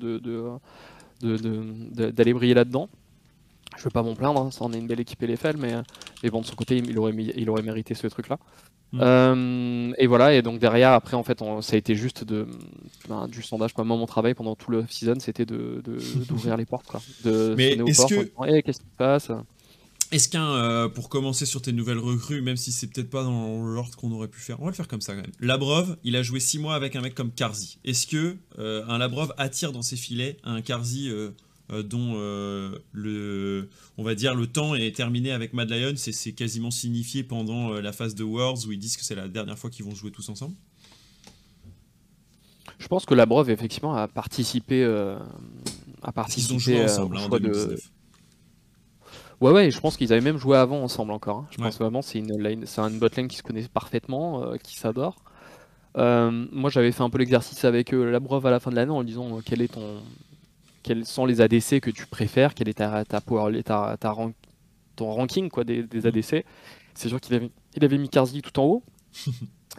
d'aller 1.24 2.34
briller 2.34 2.54
là-dedans. 2.54 2.90
je 3.78 3.84
veux 3.84 3.90
pas 3.90 4.04
m'en 4.04 4.16
plaindre, 4.16 4.42
hein, 4.42 4.52
ça 4.52 4.64
en 4.64 4.74
est 4.74 4.78
une 4.78 4.88
belle 4.88 5.00
équipe 5.00 5.22
LFL, 5.22 5.58
mais, 5.58 5.74
mais 6.22 6.30
bon, 6.30 6.42
de 6.42 6.46
son 6.46 6.56
côté, 6.56 6.78
il 6.78 6.98
aurait, 7.00 7.14
il 7.16 7.50
aurait 7.50 7.64
mérité 7.64 7.96
ce 7.96 8.08
truc-là. 8.08 8.38
Mm. 8.94 9.00
Euh, 9.02 9.94
et 9.98 10.06
voilà, 10.06 10.34
et 10.36 10.42
donc 10.42 10.60
derrière, 10.60 10.92
après, 10.92 11.18
en 11.18 11.24
fait, 11.24 11.40
ça 11.62 11.76
a 11.76 11.78
été 11.78 11.96
juste 11.96 12.24
de, 12.24 12.48
ben, 13.10 13.28
du 13.28 13.42
sondage. 13.42 13.72
Moi, 13.76 13.86
mon 13.86 14.06
travail 14.06 14.36
pendant 14.36 14.56
tout 14.56 14.70
le 14.70 14.86
season, 14.88 15.16
c'était 15.20 15.46
d'ouvrir 15.46 15.82
de, 15.82 16.26
d'ouvrir 16.28 16.58
les 16.58 16.66
portes. 16.66 16.86
Quoi. 16.86 17.02
De 17.24 17.56
Mais 17.58 17.72
est-ce 17.72 18.06
que. 18.06 18.30
Eh, 18.48 18.62
qu'est-ce 18.62 18.80
qui 18.80 18.86
se 18.86 18.98
passe? 18.98 19.32
Est-ce 20.14 20.30
qu'un, 20.30 20.52
euh, 20.52 20.90
pour 20.90 21.10
commencer 21.10 21.46
sur 21.46 21.62
tes 21.62 21.72
nouvelles 21.72 22.00
recrues, 22.00 22.42
même 22.42 22.58
si 22.58 22.72
c'est 22.72 22.88
peut-être 22.88 23.10
pas 23.10 23.24
dans 23.24 23.64
l'ordre 23.66 23.96
qu'on 23.96 24.12
aurait 24.12 24.28
pu 24.28 24.40
faire, 24.40 24.62
on 24.62 24.66
va 24.66 24.72
le 24.72 24.76
faire 24.76 24.88
comme 24.88 25.02
ça 25.02 25.14
quand 25.14 25.22
même. 25.22 25.32
Labrov, 25.40 25.98
il 26.04 26.16
a 26.16 26.24
joué 26.24 26.40
6 26.40 26.60
mois 26.60 26.76
avec 26.76 26.96
un 26.96 27.02
mec 27.02 27.16
comme 27.16 27.32
Karzi. 27.32 27.80
Est-ce 27.84 28.08
que 28.08 28.38
euh, 28.60 28.86
un 28.88 28.98
Labrov 28.98 29.34
attire 29.38 29.72
dans 29.72 29.82
ses 29.82 29.98
filets 29.98 30.38
un 30.44 30.62
Karzi 30.62 31.10
euh, 31.72 31.82
dont 31.82 32.14
euh, 32.16 32.78
le, 32.92 33.70
on 33.98 34.04
va 34.04 34.16
dire 34.16 34.36
le 34.36 34.48
temps 34.48 34.76
est 34.76 34.94
terminé 34.94 35.32
avec 35.32 35.54
Mad 35.54 35.70
Lions 35.70 35.94
et 35.94 36.12
c'est 36.12 36.34
quasiment 36.34 36.72
signifié 36.72 37.24
pendant 37.24 37.72
euh, 37.72 37.82
la 37.82 37.94
phase 37.94 38.16
de 38.16 38.24
Worlds 38.24 38.68
où 38.68 38.74
ils 38.74 38.80
disent 38.80 38.98
que 38.98 39.04
c'est 39.04 39.16
la 39.16 39.30
dernière 39.30 39.58
fois 39.58 39.70
qu'ils 39.70 39.86
vont 39.86 39.96
jouer 39.96 40.12
tous 40.12 40.28
ensemble? 40.28 40.56
Je 42.80 42.88
pense 42.90 43.06
que 43.06 43.14
Labrov 43.14 43.50
effectivement 43.50 43.96
a 43.96 44.10
participé, 44.10 44.84
à 44.84 46.12
participer 46.12 46.54
ils 46.54 46.56
ont 46.56 46.60
joué 46.60 46.84
ensemble 46.84 47.18
hein, 47.18 47.24
en 47.24 47.30
2019. 47.30 47.80
Ouais, 49.42 49.52
ouais, 49.52 49.72
je 49.72 49.80
pense 49.80 49.98
qu'ils 49.98 50.14
avaient 50.14 50.22
même 50.22 50.38
joué 50.38 50.58
avant 50.58 50.82
ensemble 50.82 51.12
encore. 51.12 51.40
Hein. 51.40 51.48
Je 51.52 51.58
pense 51.58 51.78
vraiment 51.78 52.02
c'est 52.02 52.20
une, 52.20 52.66
c'est 52.66 52.82
une 52.82 53.00
botlane 53.00 53.28
qui 53.28 53.38
se 53.38 53.44
connaît 53.44 53.64
parfaitement, 53.74 54.54
qui 54.64 54.78
s'adore. 54.78 55.16
moi, 55.96 56.70
j'avais 56.70 56.92
fait 56.92 57.04
un 57.04 57.10
peu 57.10 57.18
l'exercice 57.18 57.66
avec 57.66 57.92
Labrov 57.92 58.46
à 58.46 58.52
la 58.52 58.60
fin 58.60 58.72
de 58.72 58.76
l'année 58.76 58.92
en 58.92 59.02
lui 59.02 59.08
disant 59.08 59.40
quel 59.46 59.62
est 59.62 59.74
ton, 59.74 60.02
quels 60.84 61.06
sont 61.06 61.26
les 61.26 61.42
ADC 61.42 61.80
que 61.80 61.90
tu 61.90 62.06
préfères, 62.06 62.54
quel 62.54 62.70
est 62.70 62.76
ta, 62.76 63.04
ta, 63.06 63.22
power, 63.22 63.64
ta, 63.64 63.98
ta 64.00 64.14
ton 64.96 65.12
ranking 65.12 65.50
quoi, 65.50 65.64
des, 65.64 65.84
des 65.84 66.06
ADC. 66.06 66.46
C'est 66.94 67.10
sûr 67.10 67.20
qu'il 67.20 67.34
avait, 67.36 67.50
il 67.76 67.84
avait 67.84 67.98
mis 67.98 68.10
Karzi 68.10 68.42
tout 68.42 68.60
en 68.60 68.66
haut. 68.66 68.84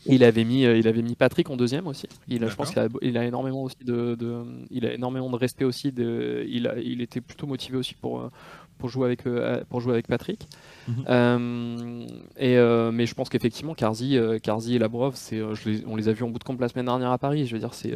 Et 0.06 0.14
il 0.16 0.24
avait 0.24 0.44
mis, 0.44 0.64
euh, 0.64 0.76
il 0.76 0.88
avait 0.88 1.02
mis 1.02 1.14
Patrick 1.14 1.48
en 1.50 1.56
deuxième 1.56 1.86
aussi. 1.86 2.08
Il 2.26 2.42
a, 2.42 2.48
je 2.48 2.56
pense 2.56 2.70
qu'il 2.70 2.80
a, 2.80 2.88
il 3.02 3.16
a 3.16 3.24
énormément 3.24 3.62
aussi 3.62 3.76
de, 3.84 4.16
de, 4.16 4.44
il 4.70 4.86
a 4.86 4.92
énormément 4.94 5.30
de 5.30 5.36
respect 5.36 5.64
aussi. 5.64 5.92
De, 5.92 6.44
il, 6.48 6.66
a, 6.66 6.78
il 6.78 7.00
était 7.00 7.20
plutôt 7.20 7.46
motivé 7.46 7.76
aussi 7.76 7.94
pour, 7.94 8.20
euh, 8.20 8.30
pour 8.78 8.88
jouer 8.88 9.06
avec, 9.06 9.26
euh, 9.26 9.62
pour 9.68 9.80
jouer 9.80 9.92
avec 9.92 10.08
Patrick. 10.08 10.46
Mhm. 10.88 12.06
et, 12.36 12.56
mais 12.92 13.06
je 13.06 13.14
pense 13.14 13.28
qu'effectivement, 13.28 13.74
Karzi 13.74 14.16
et 14.16 14.78
Labrov, 14.78 15.14
c'est, 15.16 15.40
on 15.86 15.96
les 15.96 16.08
a 16.08 16.12
vus 16.12 16.24
en 16.24 16.30
bout 16.30 16.38
de 16.38 16.44
camp 16.44 16.58
la 16.60 16.68
semaine 16.68 16.86
dernière 16.86 17.10
à 17.10 17.18
Paris. 17.18 17.46
Je 17.46 17.54
veux 17.54 17.60
dire, 17.60 17.74
c'est, 17.74 17.94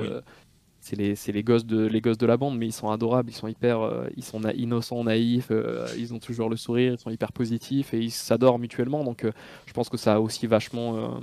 c'est 0.81 0.97
les, 0.97 1.15
les, 1.33 1.43
gosses 1.43 1.67
de, 1.67 1.87
les 1.87 2.01
gosses 2.01 2.19
de 2.19 2.27
la 2.27 2.37
bande, 2.37 2.57
mais 2.57 2.67
ils 2.67 2.73
sont 2.73 2.91
adorables, 2.91 3.31
ils 3.31 3.35
sont 3.35 3.49
hyper 3.49 3.81
euh, 3.81 4.09
ils 4.17 4.25
sont 4.25 4.41
innocents, 4.51 5.05
naïfs, 5.05 5.49
euh, 5.51 5.87
ils 5.99 6.15
ont 6.15 6.19
toujours 6.19 6.49
le 6.49 6.57
sourire, 6.57 6.95
ils 6.95 6.99
sont 6.99 7.11
hyper 7.11 7.33
positifs 7.33 7.93
et 7.95 7.99
ils 7.99 8.11
s'adorent 8.11 8.59
mutuellement. 8.59 9.05
Donc 9.05 9.25
euh, 9.25 9.33
je 9.67 9.73
pense 9.73 9.89
que 9.89 9.97
ça 9.97 10.15
a 10.15 10.21
aussi 10.21 10.47
vachement 10.47 11.21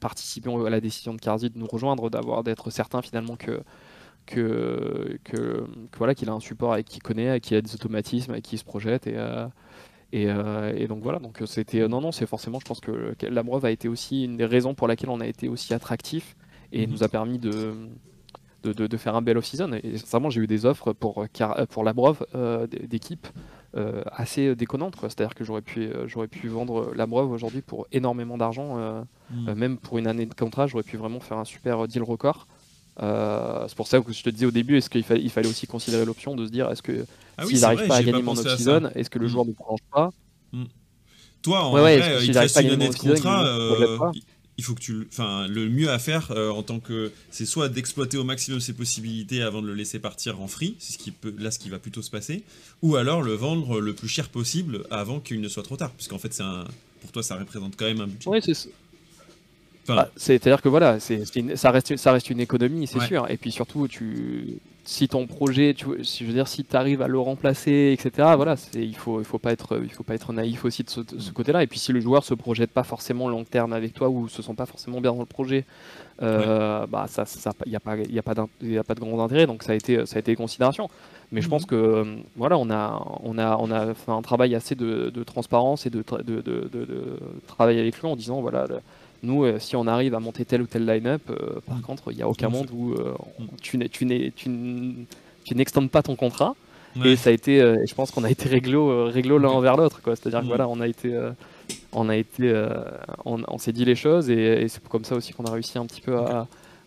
participé 0.00 0.50
à 0.50 0.70
la 0.70 0.80
décision 0.80 1.14
de 1.14 1.20
Karzi 1.20 1.50
de 1.50 1.58
nous 1.58 1.66
rejoindre, 1.66 2.08
d'avoir 2.10 2.44
d'être 2.44 2.70
certain 2.70 3.02
finalement 3.02 3.36
que, 3.36 3.62
que, 4.28 5.18
que, 5.24 5.64
voilà, 5.96 6.14
qu'il 6.14 6.28
a 6.28 6.32
un 6.32 6.40
support 6.40 6.72
avec 6.72 6.86
qui 6.86 7.00
connaît, 7.00 7.40
qu'il 7.40 7.56
a 7.56 7.60
des 7.60 7.74
automatismes, 7.74 8.32
avec 8.32 8.44
qui 8.44 8.56
il 8.56 8.58
se 8.58 8.64
projette. 8.64 9.06
Et, 9.06 9.16
et, 10.12 10.24
et, 10.24 10.86
donc 10.86 11.02
voilà, 11.02 11.18
donc 11.18 11.42
c'était 11.46 11.86
non 11.88 12.00
non, 12.00 12.12
c'est 12.12 12.26
forcément, 12.26 12.60
je 12.60 12.64
pense 12.64 12.80
que 12.80 13.14
la 13.22 13.42
Breuve 13.42 13.64
a 13.64 13.70
été 13.70 13.88
aussi 13.88 14.24
une 14.24 14.36
des 14.36 14.46
raisons 14.46 14.74
pour 14.74 14.88
laquelle 14.88 15.10
on 15.10 15.20
a 15.20 15.26
été 15.26 15.48
aussi 15.48 15.74
attractif 15.74 16.36
et 16.72 16.86
mhm. 16.86 16.92
nous 16.92 17.02
a 17.02 17.08
permis 17.08 17.38
de 17.38 17.74
de, 18.64 18.96
faire 18.96 19.14
un 19.14 19.22
bel 19.22 19.38
off-season. 19.38 19.72
Et 19.82 19.98
sincèrement, 19.98 20.30
j'ai 20.30 20.40
eu 20.40 20.46
des 20.46 20.66
offres 20.66 20.92
pour, 20.92 21.22
euh, 21.22 21.66
pour 21.66 21.84
la 21.84 21.92
Brove 21.92 22.26
euh, 22.34 22.66
d'équipe 22.66 23.28
euh, 23.76 24.02
assez 24.06 24.54
déconnantes. 24.54 24.96
C'est-à-dire 25.00 25.34
que 25.34 25.44
j'aurais 25.44 25.62
pu, 25.62 25.90
j'aurais 26.06 26.28
pu 26.28 26.48
vendre 26.48 26.92
la 26.94 27.06
Brove 27.06 27.30
aujourd'hui 27.30 27.62
pour 27.62 27.86
énormément 27.92 28.36
d'argent. 28.36 29.04
Mm. 29.30 29.52
même 29.54 29.78
pour 29.78 29.98
une 29.98 30.06
année 30.06 30.26
de 30.26 30.34
contrat, 30.34 30.66
j'aurais 30.66 30.82
pu 30.82 30.96
vraiment 30.96 31.20
faire 31.20 31.38
un 31.38 31.44
super 31.44 31.86
deal 31.86 32.02
record. 32.02 32.46
C'est 32.98 33.76
pour 33.76 33.86
ça 33.86 34.00
que 34.00 34.12
je 34.12 34.22
te 34.22 34.30
disais 34.30 34.46
au 34.46 34.50
début, 34.50 34.76
est-ce 34.76 34.90
qu'il 34.90 35.04
fallait, 35.04 35.48
aussi 35.48 35.66
considérer 35.66 36.04
l'option 36.04 36.34
de 36.34 36.46
se 36.46 36.50
dire, 36.50 36.70
est-ce 36.70 36.82
que 36.82 37.04
ah 37.36 37.46
s'ils 37.46 37.60
n'arrivent 37.60 37.86
pas 37.86 37.96
à 37.96 38.02
gagner 38.02 38.22
mon 38.22 38.32
off-season, 38.32 38.90
est-ce 38.94 39.10
que 39.10 39.18
le 39.18 39.26
mm. 39.26 39.28
joueur 39.28 39.46
ne 39.46 39.52
prolonge 39.52 39.80
pas 39.92 40.10
mm. 40.52 40.64
Toi, 41.42 41.62
en 41.64 41.70
vrai, 41.70 42.24
il 42.24 42.32
te 42.32 42.38
reste 42.38 42.60
une 42.60 42.70
année 42.70 42.88
de 42.88 42.94
contrat 42.94 44.12
il 44.58 44.64
faut 44.64 44.74
que 44.74 44.80
tu, 44.80 45.06
enfin, 45.10 45.46
le 45.46 45.68
mieux 45.68 45.88
à 45.88 46.00
faire 46.00 46.32
euh, 46.32 46.50
en 46.50 46.64
tant 46.64 46.80
que, 46.80 47.12
c'est 47.30 47.46
soit 47.46 47.68
d'exploiter 47.68 48.16
au 48.16 48.24
maximum 48.24 48.58
ses 48.58 48.72
possibilités 48.72 49.40
avant 49.40 49.62
de 49.62 49.68
le 49.68 49.74
laisser 49.74 50.00
partir 50.00 50.40
en 50.40 50.48
free, 50.48 50.74
c'est 50.80 50.94
ce 50.94 50.98
qui 50.98 51.12
peut, 51.12 51.32
là, 51.38 51.52
ce 51.52 51.60
qui 51.60 51.68
va 51.68 51.78
plutôt 51.78 52.02
se 52.02 52.10
passer, 52.10 52.42
ou 52.82 52.96
alors 52.96 53.22
le 53.22 53.34
vendre 53.34 53.80
le 53.80 53.94
plus 53.94 54.08
cher 54.08 54.28
possible 54.28 54.84
avant 54.90 55.20
qu'il 55.20 55.40
ne 55.40 55.48
soit 55.48 55.62
trop 55.62 55.76
tard, 55.76 55.92
puisqu'en 55.92 56.18
fait, 56.18 56.34
c'est 56.34 56.42
un, 56.42 56.64
pour 57.00 57.12
toi, 57.12 57.22
ça 57.22 57.36
représente 57.36 57.76
quand 57.76 57.84
même 57.84 58.00
un 58.00 58.08
budget. 58.08 58.28
Oui, 58.28 58.40
c'est 58.42 58.68
bah, 59.88 60.10
C'est-à-dire 60.16 60.62
que 60.62 60.68
voilà, 60.68 61.00
c'est, 61.00 61.24
ça, 61.56 61.70
reste, 61.70 61.96
ça 61.96 62.12
reste 62.12 62.30
une 62.30 62.40
économie, 62.40 62.86
c'est 62.86 63.00
sûr. 63.00 63.28
Et 63.30 63.36
puis 63.36 63.52
surtout, 63.52 63.88
tu, 63.88 64.58
si 64.84 65.06
ton 65.06 65.26
projet, 65.26 65.74
tu, 65.74 65.86
si, 66.02 66.24
je 66.24 66.28
veux 66.28 66.34
dire, 66.34 66.48
si 66.48 66.64
tu 66.64 66.74
arrives 66.74 67.02
à 67.02 67.08
le 67.08 67.18
remplacer, 67.18 67.94
etc., 67.98 68.30
voilà, 68.36 68.54
il 68.74 68.96
faut, 68.96 69.20
il 69.20 69.24
faut 69.26 69.38
pas 69.38 69.52
être, 69.52 69.80
il 69.82 69.90
faut 69.90 70.02
pas 70.02 70.14
être 70.14 70.32
naïf 70.32 70.64
aussi 70.64 70.82
de 70.82 70.88
ce, 70.90 71.30
côté-là. 71.30 71.62
Et 71.62 71.66
puis 71.66 71.78
si 71.78 71.92
le 71.92 72.00
joueur 72.00 72.24
se 72.24 72.32
projette 72.32 72.70
pas 72.70 72.84
forcément 72.84 73.28
long 73.28 73.44
terme 73.44 73.74
avec 73.74 73.92
toi 73.92 74.08
ou 74.08 74.28
se 74.28 74.40
sent 74.40 74.54
pas 74.54 74.64
forcément 74.64 75.02
bien 75.02 75.12
dans 75.12 75.20
le 75.20 75.26
projet, 75.26 75.66
euh, 76.22 76.86
bah 76.86 77.04
ça, 77.06 77.24
il 77.66 77.70
n'y 77.70 77.76
a 77.76 77.80
pas, 77.80 77.92
a 77.92 78.22
pas, 78.22 78.32
a 78.32 78.84
pas 78.84 78.94
de 78.94 79.00
grand 79.00 79.22
intérêt. 79.22 79.46
Donc 79.46 79.62
ça 79.62 79.72
a 79.72 79.74
été, 79.74 80.06
ça 80.06 80.16
a 80.16 80.20
été 80.20 80.34
considération. 80.36 80.88
Mais 81.32 81.42
je 81.42 81.46
mhm. 81.46 81.50
pense 81.50 81.66
que 81.66 82.16
voilà, 82.36 82.56
on 82.56 82.70
a, 82.70 83.06
on 83.22 83.36
a, 83.36 83.58
on 83.58 83.70
a 83.70 83.92
fait 83.92 84.10
un 84.10 84.22
travail 84.22 84.54
assez 84.54 84.74
de, 84.74 85.22
transparence 85.24 85.84
et 85.84 85.90
de, 85.90 86.02
de, 86.24 86.40
de, 86.40 87.18
travail 87.46 87.78
avec 87.78 88.00
lui 88.00 88.08
en 88.08 88.16
disant 88.16 88.40
voilà. 88.40 88.66
Nous, 89.22 89.44
euh, 89.44 89.58
si 89.58 89.76
on 89.76 89.86
arrive 89.86 90.14
à 90.14 90.20
monter 90.20 90.44
tel 90.44 90.62
ou 90.62 90.66
tel 90.66 90.86
line-up, 90.86 91.22
euh, 91.30 91.60
par 91.66 91.76
mm. 91.76 91.82
contre, 91.82 92.12
il 92.12 92.16
n'y 92.16 92.22
a 92.22 92.28
aucun 92.28 92.48
monde 92.48 92.68
où 92.72 92.92
euh, 92.92 93.14
mm. 93.38 93.88
tu, 93.90 95.54
n'extendes 95.54 95.90
pas 95.90 96.02
ton 96.02 96.16
contrat. 96.16 96.54
Et 97.04 97.16
ça 97.16 97.30
a 97.30 97.32
été, 97.32 97.60
je 97.60 97.94
pense 97.94 98.10
qu'on 98.10 98.24
a 98.24 98.30
été 98.30 98.48
réglo, 98.48 99.06
réglo 99.08 99.38
l'un 99.38 99.50
envers 99.50 99.76
l'autre. 99.76 100.00
C'est-à-dire 100.04 100.40
que 100.40 100.46
mm. 100.46 100.48
voilà, 100.48 100.66
on 100.68 100.80
a 100.80 100.88
été, 100.88 101.16
on 101.92 102.08
a 102.08 102.16
été, 102.16 102.52
on, 103.24 103.58
s'est 103.58 103.72
dit 103.72 103.84
les 103.84 103.94
choses 103.94 104.30
et, 104.30 104.66
c'est 104.68 104.82
comme 104.88 105.04
ça 105.04 105.14
aussi 105.14 105.32
qu'on 105.32 105.44
a 105.44 105.52
réussi 105.52 105.78
un 105.78 105.86
petit 105.86 106.00
peu 106.00 106.18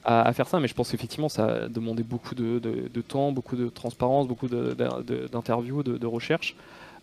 à, 0.03 0.33
faire 0.33 0.47
ça. 0.47 0.59
Mais 0.59 0.67
je 0.67 0.73
pense 0.73 0.91
qu'effectivement, 0.91 1.29
ça 1.29 1.45
a 1.45 1.67
demandé 1.67 2.03
beaucoup 2.03 2.35
de, 2.35 3.01
temps, 3.07 3.31
beaucoup 3.31 3.55
de 3.55 3.69
transparence, 3.69 4.27
beaucoup 4.27 4.49
d'interviews, 4.49 5.83
de, 5.83 5.97
de, 5.97 6.07
recherche. 6.07 6.55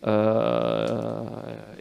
Euh, 0.07 1.23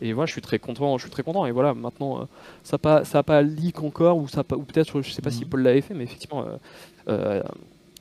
et 0.00 0.12
voilà, 0.12 0.26
je 0.26 0.32
suis 0.32 0.40
très 0.40 0.58
content, 0.58 0.98
je 0.98 1.02
suis 1.02 1.10
très 1.10 1.22
content. 1.22 1.46
Et 1.46 1.52
voilà, 1.52 1.74
maintenant, 1.74 2.20
euh, 2.20 2.24
ça 2.62 2.74
n'a 2.74 2.78
pas, 2.78 3.04
ça 3.04 3.18
a 3.18 3.22
pas 3.22 3.42
leak 3.42 3.82
encore, 3.82 4.16
ou, 4.18 4.28
ça 4.28 4.40
ou 4.52 4.62
peut-être, 4.62 5.02
je 5.02 5.10
sais 5.10 5.22
pas 5.22 5.30
si 5.30 5.44
mhm. 5.44 5.50
Paul 5.50 5.62
l'avait 5.62 5.80
fait, 5.80 5.94
mais 5.94 6.04
effectivement, 6.04 6.44
euh, 7.08 7.42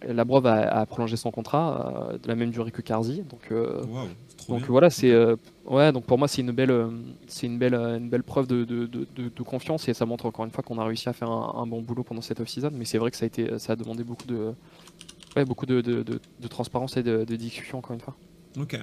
la 0.08 0.26
Brove 0.26 0.46
a, 0.46 0.86
prolongé 0.86 1.18
son 1.18 1.32
contrat 1.32 2.12
de 2.22 2.28
la 2.28 2.36
même 2.36 2.52
durée 2.52 2.72
que 2.72 2.82
Karzi. 2.82 3.24
Donc, 3.24 3.52
donc 4.48 4.62
voilà, 4.68 4.90
c'est 4.90 5.14
ouais. 5.66 5.92
Donc 5.92 6.06
pour 6.06 6.20
moi, 6.20 6.28
c'est 6.28 6.42
une 6.42 6.52
belle, 6.52 6.88
c'est 7.28 7.48
une 7.48 7.58
belle, 7.58 7.74
une 7.74 8.10
belle 8.10 8.24
preuve 8.24 8.46
de, 8.48 8.64
de, 8.64 8.86
de, 8.86 9.44
confiance 9.44 9.90
et 9.90 9.96
ça 9.96 10.06
montre 10.06 10.28
encore 10.28 10.46
une 10.46 10.52
fois 10.52 10.64
qu'on 10.64 10.78
a 10.78 10.86
réussi 10.86 11.10
à 11.10 11.14
faire 11.14 11.32
un, 11.32 11.66
bon 11.66 11.82
boulot 11.82 12.04
pendant 12.04 12.22
cette 12.22 12.40
off-season. 12.40 12.70
Mais 12.74 12.86
c'est 12.86 13.00
vrai 13.00 13.10
que 13.10 13.18
ça 13.18 13.26
a 13.26 13.28
été, 13.28 13.58
ça 13.58 13.74
a 13.74 13.76
demandé 13.76 14.04
beaucoup 14.04 14.28
de, 14.28 14.54
ouais, 15.36 15.46
beaucoup 15.46 15.66
de, 15.66 16.20
transparence 16.48 16.96
et 16.98 17.04
de, 17.04 17.36
discussion 17.36 17.80
encore 17.80 17.96
une 17.96 18.02
fois. 18.02 18.16
Ok. 18.60 18.76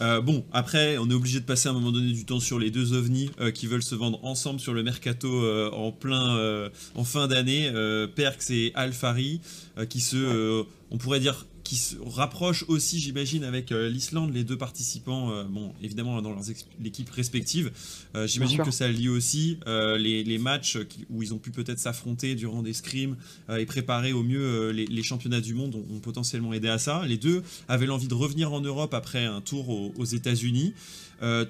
Euh, 0.00 0.20
bon, 0.20 0.44
après, 0.52 0.98
on 0.98 1.08
est 1.08 1.14
obligé 1.14 1.38
de 1.38 1.44
passer 1.44 1.68
à 1.68 1.70
un 1.70 1.74
moment 1.74 1.92
donné 1.92 2.12
du 2.12 2.24
temps 2.24 2.40
sur 2.40 2.58
les 2.58 2.70
deux 2.70 2.92
ovnis 2.92 3.30
euh, 3.40 3.52
qui 3.52 3.68
veulent 3.68 3.82
se 3.82 3.94
vendre 3.94 4.18
ensemble 4.24 4.58
sur 4.58 4.74
le 4.74 4.82
mercato 4.82 5.28
euh, 5.28 5.70
en 5.70 5.92
plein, 5.92 6.70
en 6.94 7.04
fin 7.04 7.28
d'année, 7.28 7.70
Perks 8.14 8.50
et 8.50 8.72
Alfari, 8.74 9.40
qui 9.88 10.00
se, 10.00 10.64
on 10.90 10.98
pourrait 10.98 11.20
dire, 11.20 11.46
qui 11.72 11.78
se 11.78 11.96
rapprochent 12.04 12.66
aussi, 12.68 13.00
j'imagine, 13.00 13.44
avec 13.44 13.72
euh, 13.72 13.88
l'Islande, 13.88 14.34
les 14.34 14.44
deux 14.44 14.58
participants, 14.58 15.30
euh, 15.30 15.44
bon, 15.44 15.72
évidemment 15.82 16.20
dans 16.20 16.34
leurs 16.34 16.50
équipes 16.84 17.08
respectives. 17.08 17.72
Euh, 18.14 18.26
j'imagine 18.26 18.58
que 18.62 18.70
ça 18.70 18.88
lie 18.88 19.08
aussi 19.08 19.58
les, 19.66 20.38
matchs 20.38 20.76
où 21.08 21.22
ils 21.22 21.32
ont 21.32 21.38
pu 21.38 21.50
peut-être 21.50 21.78
s'affronter 21.78 22.34
durant 22.34 22.62
des 22.62 22.74
scrims 22.74 23.16
et 23.48 23.64
préparer 23.64 24.12
au 24.12 24.22
mieux 24.22 24.70
les, 24.70 25.02
championnats 25.02 25.40
du 25.40 25.54
monde 25.54 25.74
ont, 25.76 26.00
potentiellement 26.00 26.52
aidé 26.52 26.68
à 26.68 26.76
ça. 26.76 27.06
Les 27.06 27.16
deux 27.16 27.42
avaient 27.68 27.86
l'envie 27.86 28.08
de 28.08 28.14
revenir 28.14 28.52
en 28.52 28.60
Europe 28.60 28.92
après 28.92 29.24
un 29.24 29.40
tour 29.40 29.70
aux, 29.70 30.04
États-Unis. 30.04 30.74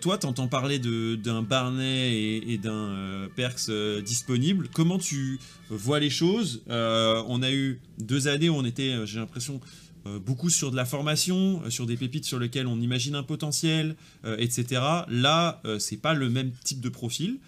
toi, 0.01 0.19
tu 0.19 0.27
entends 0.27 0.47
parler 0.47 0.79
d'un 0.79 1.43
Barnet 1.43 2.13
et, 2.13 2.53
et 2.53 2.59
d'un 2.59 3.29
Perks 3.35 3.71
disponible. 4.05 4.69
Comment 4.73 4.99
tu 4.99 5.41
vois 5.71 5.99
les 5.99 6.11
choses? 6.11 6.63
On 6.69 7.43
a 7.43 7.51
eu 7.51 7.81
deux 7.99 8.29
années 8.29 8.51
où 8.51 8.57
on 8.57 8.65
était, 8.65 9.07
j'ai 9.07 9.19
l'impression, 9.19 9.61
euh, 9.61 9.82
beaucoup 10.05 10.51
sur 10.51 10.71
de 10.71 10.77
la 10.77 10.85
formation, 10.85 11.63
euh, 11.65 11.71
sur 11.71 11.87
des 11.87 11.97
pépites 11.97 12.25
sur 12.25 12.39
lesquelles 12.39 12.67
on 12.67 12.81
imagine 12.81 13.15
un 13.15 13.23
potentiel, 13.23 13.97
euh, 14.25 14.37
etc. 14.39 14.83
Là, 15.09 15.63
c'est 15.79 15.97
pas 15.97 16.15
le 16.15 16.29
même 16.29 16.53
type 16.65 16.81
de 16.81 16.89
profil. 16.89 17.39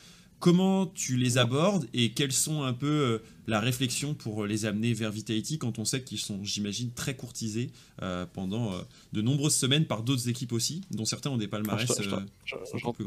comment 0.41 0.87
tu 0.87 1.17
les 1.17 1.39
abordes 1.39 1.87
et 1.95 2.11
quelles 2.13 2.33
sont 2.33 2.65
un 2.65 2.75
peu 2.75 3.21
la 3.47 3.61
réflexion 3.61 4.15
pour 4.15 4.47
les 4.47 4.65
amener 4.67 4.95
vers 4.95 5.11
Vitality 5.11 5.59
quand 5.59 5.79
on 5.79 5.85
sait 5.85 6.03
qu'ils 6.03 6.19
sont, 6.19 6.43
j'imagine, 6.43 6.91
très 6.91 7.15
courtisés 7.15 7.71
euh, 8.03 8.25
pendant 8.33 8.73
euh, 8.73 8.79
de 9.13 9.21
nombreuses 9.21 9.55
semaines 9.55 9.85
par 9.85 10.03
d'autres 10.03 10.29
équipes 10.29 10.53
aussi, 10.53 10.83
dont 10.91 11.05
certains 11.05 11.31
ont 11.31 11.37
des 11.37 11.49
palmarès. 11.49 11.91
Euh, 11.91 12.21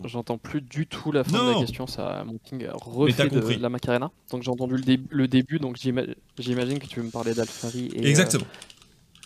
j'entends 0.06 0.38
plus 0.38 0.62
du 0.62 0.86
tout 0.86 1.12
la 1.12 1.24
fin 1.24 1.46
de 1.46 1.54
la 1.54 1.60
question, 1.60 1.88
ça 1.88 2.24
mon 2.26 2.38
king 2.38 2.68
refait 2.72 3.28
de 3.30 3.62
la 3.62 3.70
Macarena. 3.70 4.12
Donc 4.32 4.44
j'ai 4.44 4.52
entendu 4.52 4.76
le, 5.10 5.28
début, 5.28 5.60
donc 5.60 5.78
j'imagine 5.78 6.80
que 6.80 6.88
tu 6.88 7.00
veux 7.00 7.06
me 7.06 7.12
parler 7.12 7.34
d'Alfari 7.34 7.90
et. 7.94 8.08
Exactement. 8.08 8.46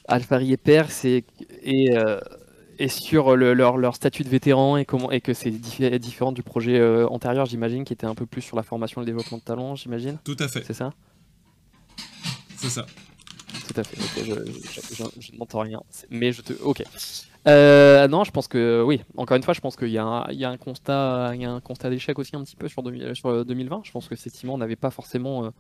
Alfari 0.07 0.51
et 0.53 0.57
Pers 0.57 1.05
et, 1.05 1.25
et, 1.63 2.87
sur 2.87 3.35
leur, 3.35 3.77
leur, 3.77 3.95
statut 3.95 4.23
de 4.23 4.29
vétéran 4.29 4.77
et, 4.77 4.85
comment, 4.85 5.11
et 5.11 5.21
que 5.21 5.33
c'est 5.33 5.51
différent 5.51 6.31
du 6.31 6.43
projet 6.43 6.81
antérieur, 7.05 7.45
j'imagine, 7.45 7.83
qui 7.83 7.93
était 7.93 8.07
un 8.07 8.15
peu 8.15 8.25
plus 8.25 8.41
sur 8.41 8.57
la 8.57 8.63
formation 8.63 9.01
et 9.01 9.05
le 9.05 9.11
développement 9.11 9.37
de 9.37 9.43
talent, 9.43 9.75
j'imagine. 9.75 10.17
Tout 10.23 10.37
à 10.39 10.47
fait. 10.47 10.63
C'est 10.65 10.73
ça? 10.73 10.91
C'est 12.57 12.69
ça. 12.69 12.85
Tout 13.67 13.79
à 13.79 13.83
fait. 13.83 14.23
je, 14.23 15.37
n'entends 15.37 15.59
rien. 15.59 15.81
Mais 16.09 16.31
je 16.31 16.41
te. 16.41 16.53
Ok. 16.61 16.83
Euh, 17.47 18.07
non, 18.07 18.23
je 18.23 18.31
pense 18.31 18.47
que 18.47 18.83
oui. 18.85 19.01
Encore 19.17 19.35
une 19.37 19.43
fois, 19.43 19.53
je 19.53 19.61
pense 19.61 19.75
qu'il 19.75 19.89
y, 19.89 19.97
a 19.97 20.03
un 20.03 20.57
constat, 20.57 21.31
il 21.33 21.41
y 21.41 21.45
a 21.45 21.51
un 21.51 21.59
constat 21.59 21.89
d'échec 21.89 22.17
aussi 22.19 22.35
un 22.35 22.43
petit 22.43 22.55
peu 22.55 22.67
sur, 22.67 22.83
2020. 22.83 23.81
Je 23.83 23.91
pense 23.91 24.07
que 24.07 24.13
effectivement, 24.13 24.53
on 24.53 24.57
n'avait 24.57 24.75
pas 24.75 24.91
forcément 24.91 25.51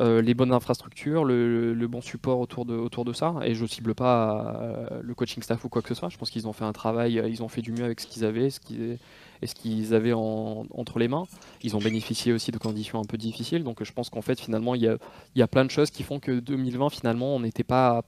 euh, 0.00 0.18
euh, 0.18 0.22
les 0.22 0.34
bonnes 0.34 0.52
infrastructures, 0.52 1.24
le, 1.24 1.86
bon 1.86 2.00
support 2.00 2.40
autour 2.40 2.64
de, 2.64 2.74
autour 2.74 3.04
de 3.04 3.12
ça. 3.12 3.34
Et 3.44 3.54
je 3.54 3.66
cible 3.66 3.94
pas 3.94 4.60
le 5.02 5.14
coaching 5.14 5.42
staff 5.42 5.64
ou 5.64 5.68
quoi 5.68 5.82
que 5.82 5.88
ce 5.88 5.94
soit. 5.94 6.08
Je 6.08 6.18
pense 6.18 6.30
qu'ils 6.30 6.48
ont 6.48 6.52
fait 6.52 6.64
un 6.64 6.72
travail, 6.72 7.22
ils 7.28 7.42
ont 7.42 7.48
fait 7.48 7.62
du 7.62 7.72
mieux 7.72 7.84
avec 7.84 8.00
ce 8.00 8.06
qu'ils 8.06 8.24
avaient, 8.24 8.50
ce 8.50 8.60
qu'ils 8.60 8.98
et 9.42 9.46
ce 9.46 9.54
qu'ils 9.54 9.94
avaient 9.94 10.12
entre 10.12 10.98
les 10.98 11.08
mains. 11.08 11.24
Ils 11.62 11.76
ont 11.76 11.80
bénéficié 11.80 12.32
aussi 12.32 12.50
de 12.50 12.58
conditions 12.58 13.00
un 13.00 13.04
peu 13.04 13.16
difficiles, 13.16 13.64
donc 13.64 13.82
je 13.82 13.92
pense 13.92 14.10
qu'en 14.10 14.22
fait 14.22 14.38
finalement 14.40 14.74
il 14.74 14.82
y 14.82 15.42
a, 15.42 15.48
plein 15.48 15.64
de 15.64 15.70
choses 15.70 15.90
qui 15.90 16.02
font 16.02 16.18
que 16.20 16.40
2020 16.40 16.90
finalement 16.90 17.34
on 17.34 17.40
n'était 17.40 17.64
pas 17.64 18.02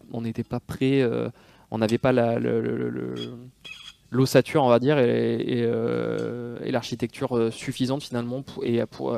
pas 0.49 0.61
prêt, 0.61 1.01
euh, 1.01 1.29
on 1.71 1.79
n'avait 1.79 1.99
pas 1.99 2.13
l'ossature 4.11 4.63
on 4.63 4.69
va 4.69 4.79
dire 4.79 4.99
et, 4.99 5.63
euh, 5.65 6.59
l'architecture 6.71 7.37
euh, 7.37 7.51
suffisante 7.51 8.03
finalement 8.03 8.43
pour, 8.43 8.65
et 8.65 8.85
pour 8.87 9.17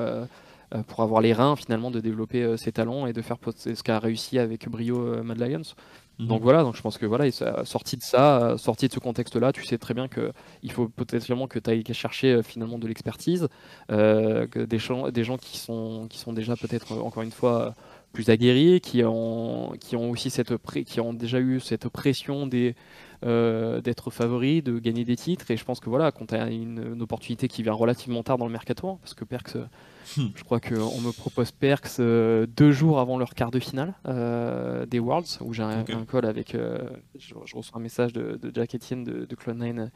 pour 0.86 1.00
avoir 1.00 1.20
les 1.20 1.32
reins 1.32 1.56
finalement 1.56 1.90
de 1.90 2.00
développer 2.00 2.56
ses 2.56 2.72
talents 2.72 3.06
et 3.06 3.12
de 3.12 3.22
faire 3.22 3.36
ce 3.56 3.82
qu'a 3.82 3.98
réussi 3.98 4.38
avec 4.38 4.68
brio 4.68 5.22
Mad 5.22 5.38
Lions. 5.38 5.74
Mhm. 6.18 6.28
Donc 6.28 6.42
voilà, 6.42 6.62
donc 6.62 6.76
je 6.76 6.82
pense 6.82 6.96
que 6.96 7.06
voilà, 7.06 7.30
sorti 7.64 7.96
de 7.96 8.02
ça, 8.02 8.54
sorti 8.56 8.86
de 8.86 8.92
ce 8.92 9.00
contexte-là, 9.00 9.52
tu 9.52 9.64
sais 9.64 9.78
très 9.78 9.94
bien 9.94 10.06
que 10.06 10.32
il 10.62 10.70
faut 10.70 10.88
potentiellement 10.88 11.48
que 11.48 11.58
tu 11.58 11.70
ailles 11.70 11.84
chercher 11.92 12.34
euh, 12.34 12.42
finalement 12.42 12.78
de 12.78 12.86
l'expertise, 12.86 13.48
euh, 13.90 14.46
des 14.46 14.78
gens, 14.78 15.10
des 15.10 15.24
gens 15.24 15.36
qui 15.36 15.58
sont 15.58 16.06
qui 16.08 16.18
sont 16.18 16.32
déjà 16.32 16.54
peut-être 16.56 16.92
euh, 16.92 17.00
encore 17.00 17.24
une 17.24 17.32
fois 17.32 17.74
plus 18.12 18.30
aguerris, 18.30 18.80
qui 18.80 19.02
ont 19.04 19.72
qui 19.80 19.96
ont 19.96 20.10
aussi 20.10 20.30
cette 20.30 20.54
qui 20.84 21.00
ont 21.00 21.14
déjà 21.14 21.40
eu 21.40 21.58
cette 21.58 21.88
pression 21.88 22.46
des 22.46 22.76
d'être 23.22 24.10
favoris, 24.10 24.62
de 24.62 24.78
gagner 24.78 25.04
des 25.04 25.16
titres. 25.16 25.50
Et 25.50 25.56
je 25.56 25.64
pense 25.64 25.80
que 25.80 25.88
voilà, 25.88 26.12
quand 26.12 26.26
tu 26.26 26.34
as 26.34 26.50
une, 26.50 27.00
opportunité 27.00 27.48
qui 27.48 27.62
vient 27.62 27.72
relativement 27.72 28.22
tard 28.22 28.36
dans 28.36 28.44
le 28.44 28.52
mercato, 28.52 28.88
hein, 28.88 28.98
parce 29.02 29.14
que 29.14 29.24
Perks. 29.24 29.56
Je 30.16 30.44
crois 30.44 30.60
qu'on 30.60 31.00
me 31.00 31.12
propose 31.12 31.50
Perks 31.50 31.98
euh, 32.00 32.46
deux 32.46 32.72
jours 32.72 33.00
avant 33.00 33.18
leur 33.18 33.34
quart 33.34 33.50
de 33.50 33.58
finale 33.58 33.94
euh, 34.06 34.86
des 34.86 34.98
Worlds, 34.98 35.38
où 35.40 35.52
j'ai 35.52 35.62
un, 35.62 35.84
call 35.84 36.26
avec. 36.26 36.54
Euh, 36.54 36.78
je, 37.18 37.34
reçois 37.34 37.78
un 37.78 37.80
message 37.80 38.12
de, 38.12 38.38
Jack 38.52 38.74
Etienne 38.74 39.04
de, 39.04 39.24
de 39.24 39.36
Clone9 39.36 39.88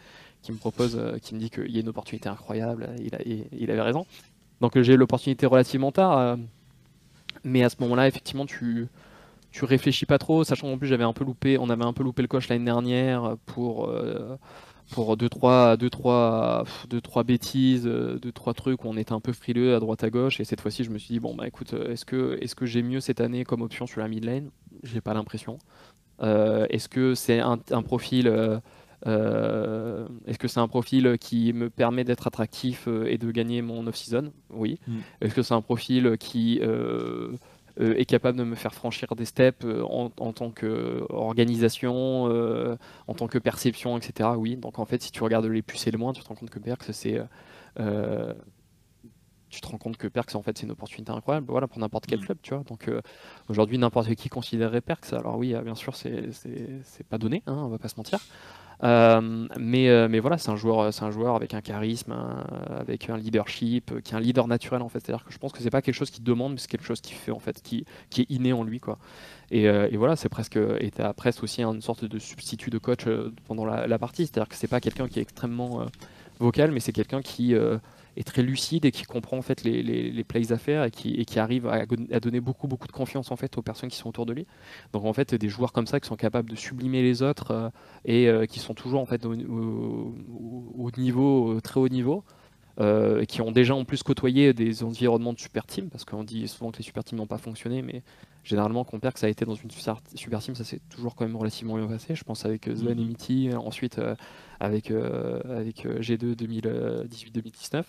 qui 0.43 0.53
me 0.53 0.57
propose, 0.57 1.01
qui 1.23 1.35
me 1.35 1.41
dit 1.41 1.51
qu'il 1.51 1.71
y 1.71 1.79
a 1.79 1.81
une 1.81 1.89
opportunité 1.89 2.29
incroyable. 2.29 2.91
Il, 3.01 3.15
a, 3.15 3.19
il, 3.53 3.71
avait 3.71 3.83
raison. 3.83 4.07
Donc 4.61 4.81
j'ai 4.81 4.97
l'opportunité 4.97 5.47
relativement 5.47 5.93
tard. 5.93 6.39
mais 7.45 7.63
à 7.63 7.69
ce 7.69 7.77
moment-là, 7.81 8.09
effectivement, 8.09 8.47
tu 8.47 8.89
tu 9.51 9.65
réfléchis 9.65 10.05
pas 10.05 10.19
trop, 10.19 10.45
sachant 10.45 10.69
qu'en 10.69 10.77
plus 10.77 10.89
j'avais 10.89 11.05
un 11.05 11.15
peu 11.15 11.25
loupé, 11.25 11.57
on 11.59 11.71
avait 11.71 11.85
un 11.85 11.95
peu 11.95 12.05
loupé 12.05 12.21
le 12.21 12.29
coche 12.29 12.49
l'année 12.49 12.67
dernière 12.67 13.37
pour 13.47 13.91
pour 14.91 15.17
deux 15.17 15.29
trois, 15.29 15.77
deux, 15.77 15.91
trois, 15.91 16.65
deux, 16.89 17.01
trois 17.01 17.25
bêtises, 17.25 17.87
euh, 17.87 18.19
deux, 18.19 18.33
trois 18.33 18.55
trucs 18.55 18.85
où 18.85 18.89
on 18.89 18.97
était 18.97 19.13
un 19.13 19.21
peu 19.21 19.33
frileux 19.33 19.75
à 19.75 19.81
droite 19.81 20.03
à 20.05 20.11
gauche. 20.11 20.41
Et 20.41 20.45
cette 20.45 20.61
fois-ci, 20.61 20.85
je 20.85 20.91
me 20.91 20.99
suis 20.99 21.15
dit, 21.15 21.21
bon, 21.21 21.35
bah 21.35 21.47
écoute, 21.47 21.75
euh, 21.75 21.93
est-ce 21.93 22.05
que, 22.05 22.39
est-ce 22.41 22.55
que 22.55 22.67
j'ai 22.67 22.83
mieux 22.83 23.01
cette 23.01 23.21
année 23.21 23.45
comme 23.45 23.63
option 23.63 23.87
sur 23.87 24.01
la 24.01 24.09
mid 24.09 24.25
lane? 24.25 24.51
J'ai 24.83 25.01
pas 25.01 25.15
l'impression. 25.15 25.59
Euh, 26.23 26.67
est-ce 26.71 26.89
que 26.89 27.15
c'est 27.15 27.41
un, 27.41 27.59
profil. 27.83 28.27
est-ce 29.07 30.39
que 30.39 30.49
c'est 30.49 30.61
un 30.61 30.69
profil 30.69 31.17
qui 31.21 31.53
me 31.53 31.71
permet 31.71 32.05
d'être 32.05 32.27
attractif 32.27 32.89
et 33.07 33.19
de 33.19 33.31
gagner 33.31 33.63
mon 33.63 33.87
off-season? 33.87 34.33
Oui. 34.51 34.81
Mm. 34.87 34.99
Est-ce 35.21 35.35
que 35.35 35.43
c'est 35.43 35.55
un 35.55 35.63
profil 35.63 36.17
qui 36.19 36.61
euh, 36.63 37.33
est 37.79 38.05
capable 38.05 38.39
de 38.39 38.45
me 38.45 38.55
faire 38.55 38.75
franchir 38.75 39.15
des 39.15 39.25
steps 39.25 39.65
euh, 39.65 39.83
en, 39.85 40.33
tant 40.33 40.51
qu'organisation, 40.51 42.29
euh, 42.29 42.77
en 43.07 43.15
tant 43.15 43.29
que 43.29 43.39
perception, 43.39 43.97
etc. 43.97 44.31
Oui, 44.37 44.57
donc 44.57 44.79
en 44.79 44.85
fait, 44.85 45.03
si 45.03 45.13
tu 45.13 45.23
regardes 45.23 45.47
les 45.47 45.63
plus 45.63 45.87
et 45.87 45.91
le 45.91 45.99
moins, 45.99 46.13
tu 46.13 46.23
te 46.23 46.29
rends 46.29 46.35
compte 46.35 46.51
que 46.51 46.59
Perks, 46.59 46.93
c'est 46.93 47.21
tu 49.51 49.63
te 49.63 49.67
rends 49.67 49.79
compte 49.79 49.97
que 49.97 50.07
Perks 50.09 50.35
en 50.35 50.43
fait 50.43 50.59
c'est 50.59 50.67
une 50.67 50.73
opportunité 50.73 51.11
incroyable 51.11 51.47
voilà 51.49 51.67
pour 51.67 51.79
n'importe 51.79 52.05
quel 52.05 52.21
mm. 52.21 52.25
club 52.25 52.39
tu 52.43 52.53
vois 52.53 52.65
donc 52.65 52.91
aujourd'hui 53.49 53.79
n'importe 53.79 54.15
qui 54.15 54.29
considérerait 54.29 54.83
Perks 54.83 55.15
alors 55.15 55.39
oui 55.39 55.55
bien 55.65 55.75
sûr 55.75 55.97
c'est 55.97 57.07
pas 57.09 57.17
donné 57.17 57.43
hein, 57.47 57.55
on 57.57 57.69
va 57.69 57.79
pas 57.79 57.89
se 57.89 57.97
mentir 57.97 58.19
euh, 58.19 58.58
mais, 58.83 59.89
euh, 59.89 60.09
mais 60.09 60.21
voilà, 60.21 60.39
c'est 60.39 60.51
un 60.51 60.57
joueur, 60.57 61.35
avec 61.35 61.55
un 61.55 61.61
charisme, 61.61 62.15
avec 62.71 63.11
un 63.11 63.17
leadership, 63.17 63.93
euh, 63.93 64.01
qui 64.01 64.13
est 64.13 64.17
un 64.17 64.21
leader 64.21 64.47
naturel 64.47 64.83
en 64.83 64.89
fait. 64.89 65.01
C'est-à-dire 65.01 65.25
que 65.25 65.33
je 65.33 65.39
pense 65.39 65.53
que 65.53 65.63
c'est 65.63 65.71
pas 65.71 65.83
quelque 65.83 65.95
chose 65.95 66.11
qui 66.11 66.21
demande, 66.21 66.53
mais 66.53 66.59
c'est 66.59 66.71
quelque 66.71 66.87
chose 66.87 67.01
qui 67.01 67.15
fait 67.15 67.33
en 67.33 67.41
fait, 67.41 67.61
qui, 67.63 67.85
est 68.17 68.31
inné 68.31 68.53
en 68.53 68.65
lui. 68.65 68.81
Et, 69.51 69.97
voilà, 69.97 70.17
c'est 70.17 70.29
presque, 70.29 70.57
et 70.57 70.91
presque 71.17 71.43
aussi 71.43 71.63
une 71.63 71.83
sorte 71.83 72.05
de 72.05 72.19
substitut 72.19 72.71
de 72.71 72.79
coach 72.79 73.05
pendant 73.47 73.65
la, 73.65 73.87
la 73.87 73.99
partie. 73.99 74.27
C'est-à-dire 74.27 74.49
que 74.49 74.55
c'est 74.55 74.69
pas 74.69 74.81
quelqu'un 74.81 75.09
qui 75.09 75.19
est 75.19 75.23
extrêmement 75.23 75.85
vocal, 76.39 76.71
mais 76.71 76.81
c'est 76.81 76.93
quelqu'un 76.93 77.23
qui 77.23 77.55
est 78.19 78.25
très 78.25 78.43
lucide 78.43 78.85
et 78.85 78.91
qui 78.91 79.05
comprend 79.05 79.39
en 79.39 79.43
fait 79.43 79.63
les, 79.63 79.83
les, 79.83 80.25
plays 80.25 80.53
à 80.53 80.59
faire 80.59 80.85
et 80.85 80.91
qui, 80.91 81.15
et 81.15 81.25
qui 81.25 81.39
arrive 81.39 81.67
à, 81.67 81.87
donner 82.21 82.41
beaucoup 82.41 82.67
beaucoup 82.67 82.89
de 82.89 82.93
confiance 82.93 83.31
en 83.31 83.37
fait 83.37 83.57
aux 83.57 83.63
personnes 83.63 83.89
qui 83.89 83.97
sont 83.97 84.09
autour 84.09 84.27
de 84.27 84.33
lui. 84.33 84.47
Donc 84.93 85.05
en 85.05 85.13
fait 85.13 85.35
des 85.35 85.49
joueurs 85.49 85.73
comme 85.73 85.87
ça 85.87 86.01
qui 86.01 86.09
sont 86.09 86.17
capables 86.17 86.51
de 86.51 86.57
sublimer 86.57 87.03
les 87.03 87.23
autres 87.23 87.53
euh, 87.53 87.71
et 88.05 88.29
euh, 88.29 88.47
qui 88.47 88.59
sont 88.59 88.75
toujours 88.75 89.01
en 89.01 89.07
fait 89.07 89.25
au, 89.25 89.33
au, 89.33 90.91
niveau 90.99 91.61
très 91.61 91.81
haut 91.81 91.89
niveau. 91.89 92.25
Euh, 92.81 93.25
qui 93.25 93.43
ont 93.43 93.51
déjà 93.51 93.75
en 93.75 93.85
plus 93.85 94.05
côtoyé 94.05 94.53
des 94.53 94.85
environnements 94.85 95.33
de 95.33 95.41
super 95.41 95.67
team, 95.67 95.91
parce 95.91 96.05
qu'on 96.05 96.23
dit 96.23 96.47
souvent 96.47 96.71
que 96.71 96.79
les 96.79 96.85
super 96.85 97.03
teams 97.03 97.19
n'ont 97.19 97.27
pas 97.27 97.37
fonctionné, 97.37 97.83
mais 97.83 98.05
généralement 98.45 98.85
quand 98.85 99.01
perd 99.01 99.15
que 99.15 99.19
ça 99.19 99.27
a 99.27 99.31
été 99.31 99.45
dans 99.45 99.57
une 99.57 99.73
super 99.73 100.41
team, 100.41 100.55
ça 100.55 100.63
s'est 100.63 100.79
toujours 100.89 101.17
quand 101.17 101.27
même 101.27 101.35
relativement 101.35 101.77
bien 101.77 101.89
passé. 101.89 102.15
Je 102.15 102.23
pense 102.23 102.45
avec 102.45 102.73
Zone 102.73 103.01
et 103.01 103.05
Mitty, 103.05 103.51
ensuite 103.53 104.01
avec, 104.61 104.93
avec 104.93 105.87
G2 105.87 106.37
2018-2019. 106.37 107.83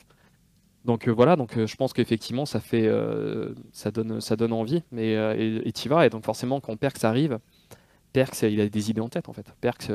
Donc 0.85 1.07
euh, 1.07 1.11
voilà, 1.11 1.35
donc 1.35 1.57
euh, 1.57 1.67
je 1.67 1.75
pense 1.75 1.93
qu'effectivement 1.93 2.45
ça 2.45 2.59
fait, 2.59 2.87
euh, 2.87 3.53
ça 3.73 3.91
donne, 3.91 4.21
ça 4.21 4.35
donne 4.35 4.53
envie, 4.53 4.83
mais 4.91 5.13
et 5.13 5.71
tu 5.73 5.89
vas 5.89 6.05
et 6.05 6.09
donc 6.09 6.23
forcément 6.23 6.59
quand 6.59 6.75
Perks 6.77 7.03
arrive, 7.03 7.39
Perks 8.13 8.43
il 8.43 8.59
a 8.61 8.69
des 8.69 8.89
idées 8.89 9.01
en 9.01 9.09
tête 9.09 9.27
en 9.29 9.33
fait. 9.33 9.45
Perks, 9.59 9.91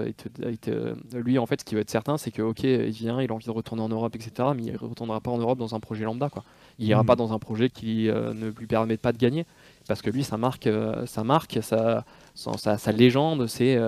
lui 1.14 1.38
en 1.38 1.47
fait 1.47 1.61
ce 1.61 1.64
qui 1.64 1.75
va 1.75 1.81
être 1.81 1.90
certain 1.90 2.18
c'est 2.18 2.31
que 2.31 2.42
ok 2.42 2.64
il 2.64 2.90
vient, 2.90 3.20
il 3.23 3.31
a 3.31 3.35
envie 3.35 3.47
de 3.47 3.51
retourner 3.51 3.83
en 3.83 3.88
Europe 3.88 4.14
etc, 4.14 4.51
mais 4.55 4.62
il 4.62 4.73
ne 4.73 4.79
retournera 4.79 5.20
pas 5.20 5.31
en 5.31 5.38
Europe 5.38 5.59
dans 5.59 5.75
un 5.75 5.81
projet 5.81 6.05
lambda 6.05 6.29
quoi. 6.29 6.44
Il 6.79 6.87
ira 6.87 7.03
mmh. 7.03 7.07
pas 7.07 7.16
dans 7.16 7.33
un 7.33 7.38
projet 7.38 7.70
qui 7.70 8.09
ne 8.09 8.51
lui 8.51 8.66
permet 8.66 8.97
pas 8.97 9.12
de 9.12 9.18
gagner, 9.18 9.47
parce 9.88 10.03
que 10.03 10.11
lui 10.11 10.23
sa 10.23 10.37
marque, 10.37 10.68
sa 11.07 11.25
marque, 11.25 11.59
sa, 11.62 12.05
sa, 12.35 12.77
sa 12.77 12.92
légende 12.92 13.47
c'est 13.47 13.79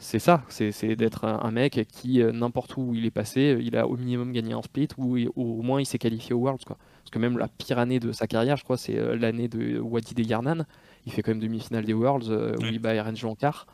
c'est 0.00 0.20
ça, 0.20 0.44
c'est 0.48 0.94
d'être 0.94 1.24
un, 1.24 1.50
mec 1.50 1.84
qui, 1.90 2.22
euh, 2.22 2.30
n'importe 2.30 2.76
où 2.76 2.94
il 2.94 3.04
est 3.04 3.10
passé, 3.10 3.58
il 3.60 3.76
a 3.76 3.88
au 3.88 3.96
minimum 3.96 4.32
gagné 4.32 4.52
un 4.52 4.62
split 4.62 4.86
ou, 4.96 5.18
au 5.34 5.62
moins 5.62 5.80
il 5.80 5.86
s'est 5.86 5.98
qualifié 5.98 6.34
au 6.34 6.38
Worlds. 6.38 6.64
Quoi. 6.64 6.76
Parce 7.02 7.10
que 7.10 7.18
même 7.18 7.36
la 7.36 7.48
pire 7.48 7.80
année 7.80 7.98
de 7.98 8.12
sa 8.12 8.28
carrière, 8.28 8.56
je 8.56 8.62
crois, 8.62 8.76
c'est 8.76 8.96
euh, 8.96 9.16
l'année 9.16 9.48
de 9.48 9.80
Wadi 9.80 10.14
de 10.14 10.22
Yarnan. 10.22 10.66
Il 11.04 11.10
fait 11.10 11.22
quand 11.22 11.32
même 11.32 11.40
demi-finale 11.40 11.84
des 11.84 11.94
Worlds 11.94 12.30
euh, 12.30 12.54
où 12.60 12.66
il 12.66 12.78
bat 12.78 13.02
RNG 13.02 13.24
en 13.24 13.34
quart. 13.34 13.66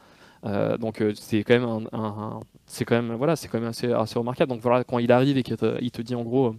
donc 0.79 1.03
c'est 1.15 1.45
quand 1.45 1.59
même 1.59 1.89
un, 1.93 2.41
c'est 2.67 2.87
quand 2.87 2.97
même 3.01 3.17
voilà 3.17 3.37
c'est 3.37 3.49
quand 3.49 3.59
même 3.59 3.69
assez, 3.69 3.93
assez, 3.93 4.19
remarquable 4.19 4.51
donc 4.51 4.61
voilà 4.61 4.85
quand 4.85 4.99
il 4.99 5.11
arrive 5.11 5.37
et 5.39 5.43
qu'il 5.43 5.57
te, 5.57 5.79
il 5.81 5.91
te 5.91 6.03
dit 6.03 6.15
en 6.15 6.23
gros 6.23 6.55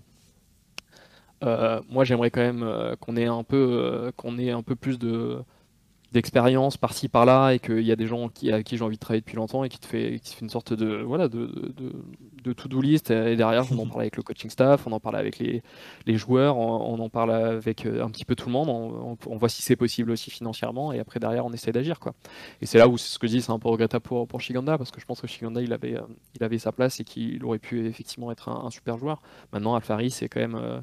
moi 1.42 2.04
j'aimerais 2.04 2.32
quand 2.32 2.42
même 2.42 2.96
qu'on 3.00 3.16
ait 3.16 3.28
un 3.28 3.44
peu 3.44 4.12
qu'on 4.18 4.40
ait 4.40 4.52
un 4.52 4.64
peu 4.64 4.76
plus 4.76 4.98
de 4.98 5.44
d'expérience 6.16 6.78
par-ci 6.78 7.10
par-là 7.10 7.52
et 7.52 7.60
qu'il 7.60 7.82
y 7.82 7.92
a 7.92 7.98
des 7.98 8.08
gens 8.08 8.30
qui, 8.30 8.52
à 8.52 8.64
qui 8.64 8.78
j'ai 8.78 8.84
envie 8.84 8.96
de 8.96 9.00
travailler 9.02 9.22
depuis 9.22 9.36
longtemps 9.36 9.66
et 9.66 9.70
qui 9.70 9.80
te 9.80 9.86
fait, 9.86 10.20
qui 10.24 10.34
fait 10.34 10.42
une 10.42 10.50
sorte 10.50 10.72
de 10.74 11.02
voilà 11.04 11.28
de, 11.28 11.74
de 12.46 12.54
to-do 12.54 12.80
list 12.80 13.12
et 13.12 13.36
derrière 13.36 13.66
on 13.72 13.80
en 13.80 13.88
parle 13.88 14.02
avec 14.02 14.16
le 14.16 14.24
coaching 14.24 14.50
staff, 14.50 14.88
on 14.88 14.92
en 14.92 15.00
parle 15.00 15.18
avec 15.18 15.40
les, 15.40 15.62
les 16.06 16.16
joueurs, 16.16 16.58
on, 16.58 17.00
en 17.00 17.10
parle 17.10 17.32
avec 17.32 17.86
euh, 17.86 18.04
un 18.04 18.10
petit 18.10 18.24
peu 18.24 18.36
tout 18.36 18.48
le 18.48 18.54
monde, 18.54 18.70
on, 18.70 19.36
voit 19.36 19.50
si 19.50 19.62
c'est 19.62 19.76
possible 19.76 20.12
aussi 20.12 20.32
financièrement 20.32 20.94
et 20.94 21.00
après 21.00 21.20
derrière 21.20 21.46
on 21.46 21.52
essaie 21.52 21.72
d'agir 21.72 22.00
quoi. 22.00 22.14
Et 22.62 22.66
c'est 22.66 22.78
là 22.78 22.88
où 22.88 22.98
ce 22.98 23.20
que 23.20 23.28
je 23.28 23.34
dis 23.34 23.42
c'est 23.42 23.52
un 23.52 23.60
peu 23.60 23.68
regrettable 23.68 24.04
pour, 24.04 24.28
pour 24.28 24.40
Shiganda 24.40 24.78
parce 24.78 24.92
que 24.92 25.02
je 25.02 25.06
pense 25.06 25.20
que 25.20 25.28
Shiganda 25.28 25.62
il 25.62 25.74
avait, 25.74 25.98
euh, 25.98 26.04
il 26.36 26.44
avait 26.44 26.60
sa 26.60 26.72
place 26.72 27.00
et 27.00 27.04
qu'il 27.04 27.44
aurait 27.44 27.60
pu 27.60 27.86
effectivement 27.88 28.32
être 28.32 28.50
un, 28.50 28.70
super 28.70 28.98
joueur. 28.98 29.22
Maintenant 29.52 29.76
Alfari 29.76 30.12
c'est 30.12 30.30
quand 30.30 30.40
même 30.40 30.56
euh, 30.56 30.80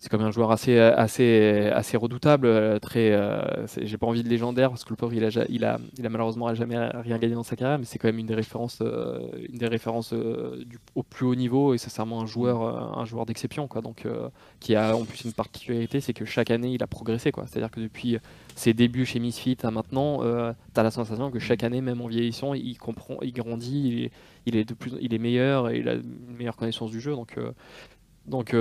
c'est 0.00 0.08
comme 0.08 0.22
un 0.22 0.30
joueur 0.30 0.50
assez, 0.50 0.78
assez, 0.78 1.70
assez 1.74 1.98
redoutable. 1.98 2.46
Euh, 2.46 2.78
très, 2.78 3.12
euh, 3.12 3.66
j'ai 3.66 3.98
pas 3.98 4.06
envie 4.06 4.22
de 4.22 4.30
légendaire 4.30 4.70
parce 4.70 4.82
que 4.82 4.88
le 4.88 4.96
pauvre, 4.96 5.12
il 5.12 5.22
a, 5.22 5.28
il 5.50 5.62
a, 5.62 5.78
il 5.98 6.06
a 6.06 6.08
malheureusement 6.08 6.54
jamais 6.54 6.78
rien 6.78 7.18
gagné 7.18 7.34
dans 7.34 7.42
sa 7.42 7.54
carrière, 7.54 7.78
mais 7.78 7.84
c'est 7.84 7.98
quand 7.98 8.08
même 8.08 8.18
une 8.18 8.26
des 8.26 8.34
références, 8.34 8.78
euh, 8.80 9.20
une 9.52 9.58
des 9.58 9.66
références 9.66 10.14
au 10.94 11.02
plus 11.02 11.26
haut 11.26 11.34
niveau 11.34 11.74
et 11.74 11.78
sincèrement 11.78 12.22
un 12.22 12.26
joueur, 12.26 12.98
un 12.98 13.04
joueur 13.04 13.26
d'exception, 13.26 13.68
quoi. 13.68 13.82
Donc, 13.82 14.06
qui 14.58 14.74
a 14.74 14.96
en 14.96 15.04
plus 15.04 15.24
une 15.24 15.34
particularité, 15.34 16.00
c'est 16.00 16.14
que 16.14 16.24
chaque 16.24 16.50
année, 16.50 16.72
il 16.72 16.82
a 16.82 16.86
progressé, 16.86 17.30
quoi. 17.30 17.44
C'est-à-dire 17.46 17.70
que 17.70 17.80
depuis 17.80 18.16
ses 18.54 18.72
débuts 18.72 19.04
chez 19.04 19.18
Misfit 19.18 19.58
à 19.64 19.70
maintenant, 19.70 20.20
tu 20.22 20.80
as 20.80 20.82
la 20.82 20.90
sensation 20.90 21.30
que 21.30 21.38
chaque 21.38 21.62
année, 21.62 21.82
même 21.82 22.00
en 22.00 22.06
vieillissant, 22.06 22.54
il 22.54 22.78
comprend, 22.78 23.18
il 23.20 23.34
grandit, 23.34 23.88
il 23.88 24.04
est, 24.04 24.10
il 24.46 24.56
est 24.56 24.64
de 24.64 24.72
plus, 24.72 24.92
il 25.02 25.12
est 25.12 25.18
meilleur 25.18 25.68
et 25.68 25.80
il 25.80 25.88
a 25.90 25.92
une 25.92 26.36
meilleure 26.38 26.56
connaissance 26.56 26.90
du 26.90 27.02
jeu. 27.02 27.12
Donc, 27.12 27.38
donc 28.26 28.54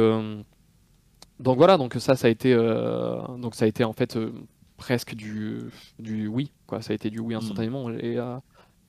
donc 1.39 1.58
voilà, 1.58 1.78
donc 1.78 1.95
ça, 1.95 2.15
ça 2.15 2.28
a 2.28 2.30
été, 2.30 2.54
euh, 2.54 3.21
donc 3.38 3.56
ça 3.56 3.65
a 3.65 3.67
été 3.67 3.84
en 3.84 3.93
fait 3.93 4.17
euh, 4.17 4.32
presque 4.78 5.15
du, 5.15 5.62
du 5.97 6.28
oui, 6.28 6.52
quoi. 6.67 6.82
Ça 6.82 6.91
a 6.91 6.95
été 6.95 7.10
du 7.10 7.19
oui 7.19 7.34
mm. 7.34 7.38
instantanément. 7.38 7.89
Et, 7.91 8.17
euh, 8.17 8.38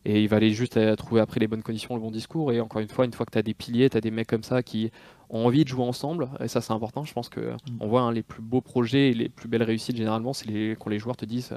et 0.04 0.22
il 0.22 0.28
va 0.28 0.38
aller 0.38 0.50
juste 0.50 0.78
trouver 0.96 1.20
après 1.20 1.38
les 1.40 1.46
bonnes 1.46 1.62
conditions, 1.62 1.94
le 1.94 2.00
bon 2.00 2.10
discours. 2.10 2.52
Et 2.52 2.60
encore 2.60 2.80
une 2.80 2.88
fois, 2.88 3.04
une 3.04 3.12
fois 3.12 3.24
que 3.24 3.32
tu 3.32 3.38
as 3.38 3.42
des 3.42 3.54
piliers, 3.54 3.88
tu 3.88 3.96
as 3.96 4.00
des 4.00 4.10
mecs 4.10 4.26
comme 4.26 4.42
ça 4.42 4.62
qui 4.62 4.90
ont 5.28 5.46
envie 5.46 5.62
de 5.62 5.68
jouer 5.68 5.84
ensemble. 5.84 6.28
Et 6.40 6.48
ça, 6.48 6.60
c'est 6.60 6.72
important. 6.72 7.04
Je 7.04 7.12
pense 7.12 7.28
que 7.28 7.40
mm. 7.40 7.56
on 7.78 7.86
voit 7.86 8.02
hein, 8.02 8.12
les 8.12 8.22
plus 8.22 8.42
beaux 8.42 8.62
projets 8.62 9.10
et 9.10 9.14
les 9.14 9.28
plus 9.28 9.48
belles 9.48 9.62
réussites 9.62 9.96
généralement, 9.96 10.32
c'est 10.32 10.48
les, 10.48 10.76
quand 10.78 10.90
les 10.90 10.98
joueurs 10.98 11.16
te 11.16 11.26
disent 11.26 11.56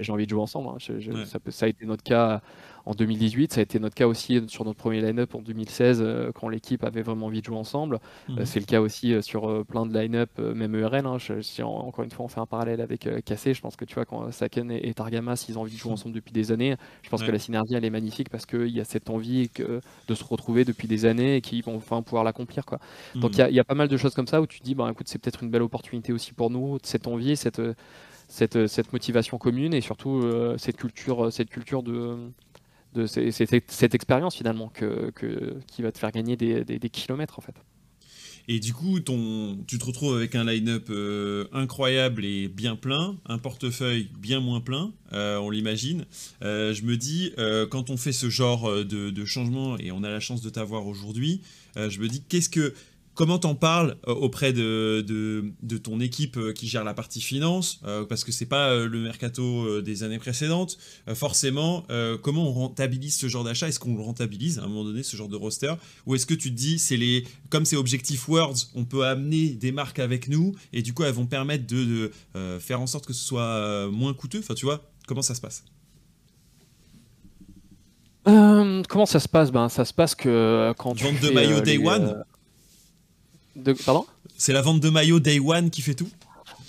j'ai 0.00 0.12
envie 0.12 0.24
de 0.24 0.30
jouer 0.30 0.40
ensemble. 0.40 0.68
Hein. 0.68 1.24
ça, 1.24 1.38
ça, 1.48 1.66
a 1.66 1.68
été 1.68 1.86
notre 1.86 2.02
cas 2.02 2.40
en 2.88 2.94
2018. 2.94 3.52
Ça 3.52 3.60
a 3.60 3.62
été 3.62 3.78
notre 3.78 3.94
cas 3.94 4.06
aussi 4.06 4.40
sur 4.48 4.64
notre 4.64 4.78
premier 4.78 5.02
line-up 5.02 5.34
en 5.34 5.42
2016 5.42 6.00
euh, 6.00 6.32
quand 6.34 6.48
l'équipe 6.48 6.82
avait 6.84 7.02
vraiment 7.02 7.26
envie 7.26 7.40
de 7.40 7.46
jouer 7.46 7.56
ensemble. 7.56 8.00
Mhm. 8.28 8.38
Euh, 8.38 8.44
c'est 8.46 8.60
le 8.60 8.66
cas 8.66 8.80
aussi 8.80 9.12
euh, 9.12 9.20
sur 9.20 9.64
plein 9.66 9.84
de 9.84 9.96
line-up, 9.96 10.30
même 10.38 10.74
ERL. 10.74 11.06
Hein. 11.06 11.18
si 11.42 11.62
encore 11.62 12.04
une 12.04 12.10
fois 12.10 12.24
on 12.24 12.28
fait 12.28 12.40
un 12.40 12.46
parallèle 12.46 12.80
avec 12.80 13.08
Cassé, 13.24 13.52
je 13.52 13.60
pense 13.60 13.76
que 13.76 13.84
tu 13.84 13.94
vois 13.94 14.06
quand 14.06 14.30
Saken 14.32 14.70
et, 14.70 14.94
Targamas 14.94 15.44
ils 15.48 15.58
ont 15.58 15.62
envie 15.62 15.74
de 15.74 15.78
jouer 15.78 15.90
mhm. 15.90 15.94
ensemble 15.94 16.14
depuis 16.14 16.32
des 16.32 16.50
années, 16.50 16.76
je 17.02 17.10
pense 17.10 17.22
que 17.22 17.30
la 17.30 17.38
synergie 17.38 17.74
elle 17.74 17.84
est 17.84 17.90
magnifique 17.90 18.30
parce 18.30 18.46
qu'il 18.46 18.68
y 18.68 18.80
a 18.80 18.84
cette 18.84 19.10
envie 19.10 19.50
que, 19.50 19.80
de 20.08 20.14
se 20.14 20.24
retrouver 20.24 20.64
depuis 20.64 20.88
des 20.88 21.04
années 21.04 21.36
et 21.36 21.40
qu'ils 21.40 21.62
vont 21.62 21.76
enfin 21.76 22.02
pouvoir 22.02 22.24
l'accomplir. 22.24 22.64
Quoi. 22.64 22.78
Donc 23.14 23.36
mhm. 23.36 23.46
il 23.50 23.54
y, 23.54 23.60
a 23.60 23.64
pas 23.64 23.74
mal 23.74 23.88
de 23.88 23.96
choses 23.96 24.14
comme 24.14 24.26
ça 24.26 24.40
où 24.40 24.46
tu 24.46 24.60
te 24.60 24.64
dis 24.64 24.74
bah 24.74 24.88
écoute 24.90 25.08
c'est 25.08 25.18
peut-être 25.18 25.42
une 25.42 25.50
belle 25.50 25.62
opportunité 25.62 26.12
aussi 26.12 26.32
pour 26.32 26.50
nous, 26.50 26.78
cette 26.82 27.06
envie, 27.06 27.36
cette 27.36 27.60
cette, 28.28 28.66
cette, 28.66 28.92
motivation 28.92 29.38
commune 29.38 29.74
et 29.74 29.80
surtout 29.80 30.22
cette 30.58 30.76
culture, 30.76 31.32
cette 31.32 31.50
culture 31.50 31.82
de, 31.82 32.30
de 32.94 33.06
cette, 33.06 33.94
expérience 33.94 34.36
finalement 34.36 34.68
que, 34.68 35.12
qui 35.66 35.82
va 35.82 35.92
te 35.92 35.98
faire 35.98 36.12
gagner 36.12 36.36
des, 36.36 36.90
kilomètres 36.90 37.38
en 37.38 37.42
fait. 37.42 37.54
Et 38.50 38.60
du 38.60 38.72
coup, 38.72 38.98
ton, 38.98 39.58
tu 39.66 39.76
te 39.76 39.84
retrouves 39.84 40.16
avec 40.16 40.34
un 40.34 40.44
line-up 40.44 40.86
euh, 40.88 41.44
incroyable 41.52 42.24
et 42.24 42.48
bien 42.48 42.76
plein, 42.76 43.18
un 43.26 43.36
portefeuille 43.36 44.08
bien 44.18 44.40
moins 44.40 44.62
plein, 44.62 44.90
euh, 45.12 45.36
on 45.36 45.50
l'imagine. 45.50 46.06
Euh, 46.42 46.72
je 46.72 46.82
me 46.84 46.96
dis, 46.96 47.34
quand 47.70 47.90
on 47.90 47.98
fait 47.98 48.12
ce 48.12 48.30
genre 48.30 48.72
de, 48.72 49.10
de, 49.10 49.24
changement, 49.26 49.76
et 49.78 49.92
on 49.92 50.02
a 50.02 50.08
la 50.08 50.20
chance 50.20 50.40
de 50.40 50.48
t'avoir 50.48 50.86
aujourd'hui, 50.86 51.42
je 51.76 52.00
me 52.00 52.08
dis, 52.08 52.22
qu'est-ce 52.22 52.48
que 52.48 52.74
Comment 53.18 53.40
t'en 53.40 53.56
parles 53.56 53.96
euh, 54.06 54.14
auprès 54.14 54.52
de, 54.52 55.04
de, 55.04 55.78
ton 55.78 55.98
équipe 55.98 56.36
euh, 56.36 56.52
qui 56.52 56.68
gère 56.68 56.84
la 56.84 56.94
partie 56.94 57.20
finance 57.20 57.80
euh, 57.84 58.04
Parce 58.04 58.22
que 58.22 58.30
c'est 58.30 58.46
pas 58.46 58.76
le 58.76 59.00
mercato 59.00 59.82
des 59.82 60.04
années 60.04 60.20
précédentes. 60.20 60.78
Forcément, 61.14 61.84
comment 62.22 62.48
on 62.48 62.52
rentabilise 62.52 63.16
ce 63.18 63.26
genre 63.26 63.42
d'achat? 63.42 63.66
Est-ce 63.66 63.80
qu'on 63.80 63.96
le 63.96 64.02
rentabilise 64.02 64.60
à 64.60 64.62
un 64.62 64.68
moment 64.68 64.84
donné, 64.84 65.02
ce 65.02 65.16
genre 65.16 65.26
de 65.26 65.34
roster? 65.34 65.74
Ou 66.06 66.14
est-ce 66.14 66.26
que 66.26 66.34
tu 66.34 66.50
te 66.50 66.56
dis, 66.56 66.78
c'est 66.78 66.96
les, 66.96 67.24
comme 67.50 67.64
c'est 67.64 67.74
Objective 67.74 68.22
Words, 68.28 68.68
on 68.76 68.84
peut 68.84 69.04
amener 69.04 69.48
des 69.48 69.72
marques 69.72 69.98
avec 69.98 70.28
nous 70.28 70.54
et 70.72 70.82
du 70.82 70.94
coup, 70.94 71.02
elles 71.02 71.12
vont 71.12 71.26
permettre 71.26 71.66
de, 71.66 72.12
faire 72.60 72.80
en 72.80 72.86
sorte 72.86 73.04
que 73.04 73.12
ce 73.12 73.24
soit 73.24 73.88
moins 73.90 74.14
coûteux? 74.14 74.38
Enfin, 74.38 74.54
tu 74.54 74.64
vois, 74.64 74.88
comment 75.08 75.22
ça 75.22 75.34
se 75.34 75.40
passe? 75.40 75.64
Comment 78.24 79.06
ça 79.06 79.18
se 79.18 79.28
passe? 79.28 79.50
Ben, 79.50 79.68
ça 79.68 79.84
se 79.84 79.92
passe 79.92 80.14
que 80.14 80.72
quand 80.78 80.94
tu 80.94 81.02
vente 81.02 81.20
de 81.20 81.30
maillot 81.30 81.60
Day 81.60 81.78
One? 81.78 82.22
Pardon 83.84 84.06
C'est 84.36 84.52
la 84.52 84.62
vente 84.62 84.80
de 84.80 84.90
maillot 84.90 85.20
Day 85.20 85.40
One 85.40 85.70
qui 85.70 85.82
fait 85.82 85.94
tout 85.94 86.08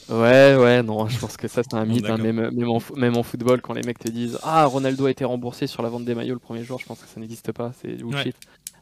Ouais, 0.10 0.56
ouais, 0.56 0.82
non, 0.82 1.08
je 1.08 1.20
pense 1.20 1.38
que 1.38 1.48
ça 1.48 1.62
c'est 1.62 1.76
un 1.76 1.86
mythe, 1.86 2.10
hein, 2.10 2.18
même, 2.18 2.50
même, 2.52 3.16
en, 3.16 3.24
football, 3.24 3.62
quand 3.62 3.74
les 3.74 3.84
mecs 3.84 4.00
te 4.00 4.10
disent 4.10 4.40
Ah, 4.42 4.66
Ronaldo 4.66 5.06
a 5.06 5.12
été 5.12 5.24
remboursé 5.24 5.68
sur 5.68 5.84
la 5.84 5.90
vente 5.90 6.04
des 6.04 6.16
maillots 6.16 6.34
le 6.34 6.40
premier 6.40 6.64
jour, 6.64 6.80
je 6.80 6.86
pense 6.86 7.00
que 7.00 7.08
ça 7.08 7.20
n'existe 7.20 7.52
pas, 7.52 7.72
c'est 7.80 7.96
bullshit. 7.98 8.36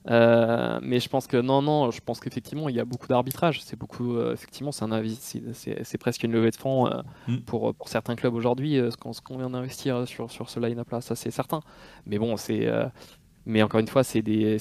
Euh, 0.10 0.80
mais 0.82 1.02
je 1.02 1.10
pense 1.10 1.28
que 1.28 1.36
non, 1.36 1.62
non, 1.62 1.92
je 1.92 2.00
pense 2.00 2.22
qu'effectivement 2.22 2.70
il 2.70 2.76
y 2.76 2.80
a 2.80 2.86
beaucoup 2.86 3.08
d'arbitrage. 3.08 3.62
C'est 3.62 3.78
beaucoup, 3.78 4.16
euh, 4.16 4.34
effectivement, 4.34 4.72
c'est 4.72 4.86
un 4.86 4.92
avis, 4.92 5.18
c'est 5.20 5.98
presque 5.98 6.24
une 6.24 6.32
levée 6.32 6.52
de 6.52 6.56
fonds 6.56 6.88
euh, 6.88 7.02
mm. 7.28 7.40
pour, 7.42 7.76
pour 7.76 7.90
certains 7.90 8.16
clubs 8.16 8.34
aujourd'hui, 8.34 8.80
ce 8.90 9.22
qu'on 9.22 9.38
vient 9.38 9.50
d'investir 9.50 10.08
sur, 10.08 10.32
sur 10.32 10.50
ce 10.50 10.62
line-up 10.62 10.90
là, 10.92 11.02
ça 11.02 11.16
c'est 11.16 11.32
certain. 11.32 11.60
Mais 12.06 12.20
bon, 12.20 12.38
c'est 12.38 12.70
mais 13.48 13.64
encore 13.64 13.80
une 13.80 13.88
fois, 13.88 14.04
c'est 14.04 14.22
des, 14.22 14.58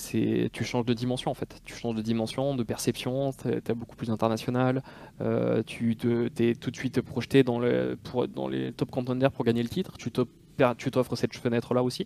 tu 0.53 0.65
changes 0.65 0.85
de 0.85 0.95
dimension 0.95 1.33
en 1.33 1.35
fait. 1.35 1.61
Tu 1.65 1.75
changes 1.75 1.97
de 1.97 2.03
dimension, 2.03 2.55
de 2.55 2.63
perception, 2.63 3.33
tu 3.33 3.49
es, 3.49 3.75
beaucoup 3.75 3.97
plus 3.97 4.11
international. 4.11 4.81
Euh, 5.21 5.65
tu 5.67 5.97
es 6.39 6.55
tout 6.55 6.71
de 6.71 6.77
suite 6.77 7.01
projeté 7.01 7.43
dans, 7.43 7.59
le, 7.59 7.99
pour, 8.05 8.29
dans 8.29 8.47
les 8.47 8.73
top 8.73 8.93
contenders 8.93 9.33
pour 9.33 9.45
gagner 9.45 9.65
le 9.65 9.69
titre. 9.69 9.97
Tu 9.99 10.11
t'offres 10.13 11.17
cette 11.17 11.35
fenêtre-là 11.35 11.83
aussi 11.83 12.05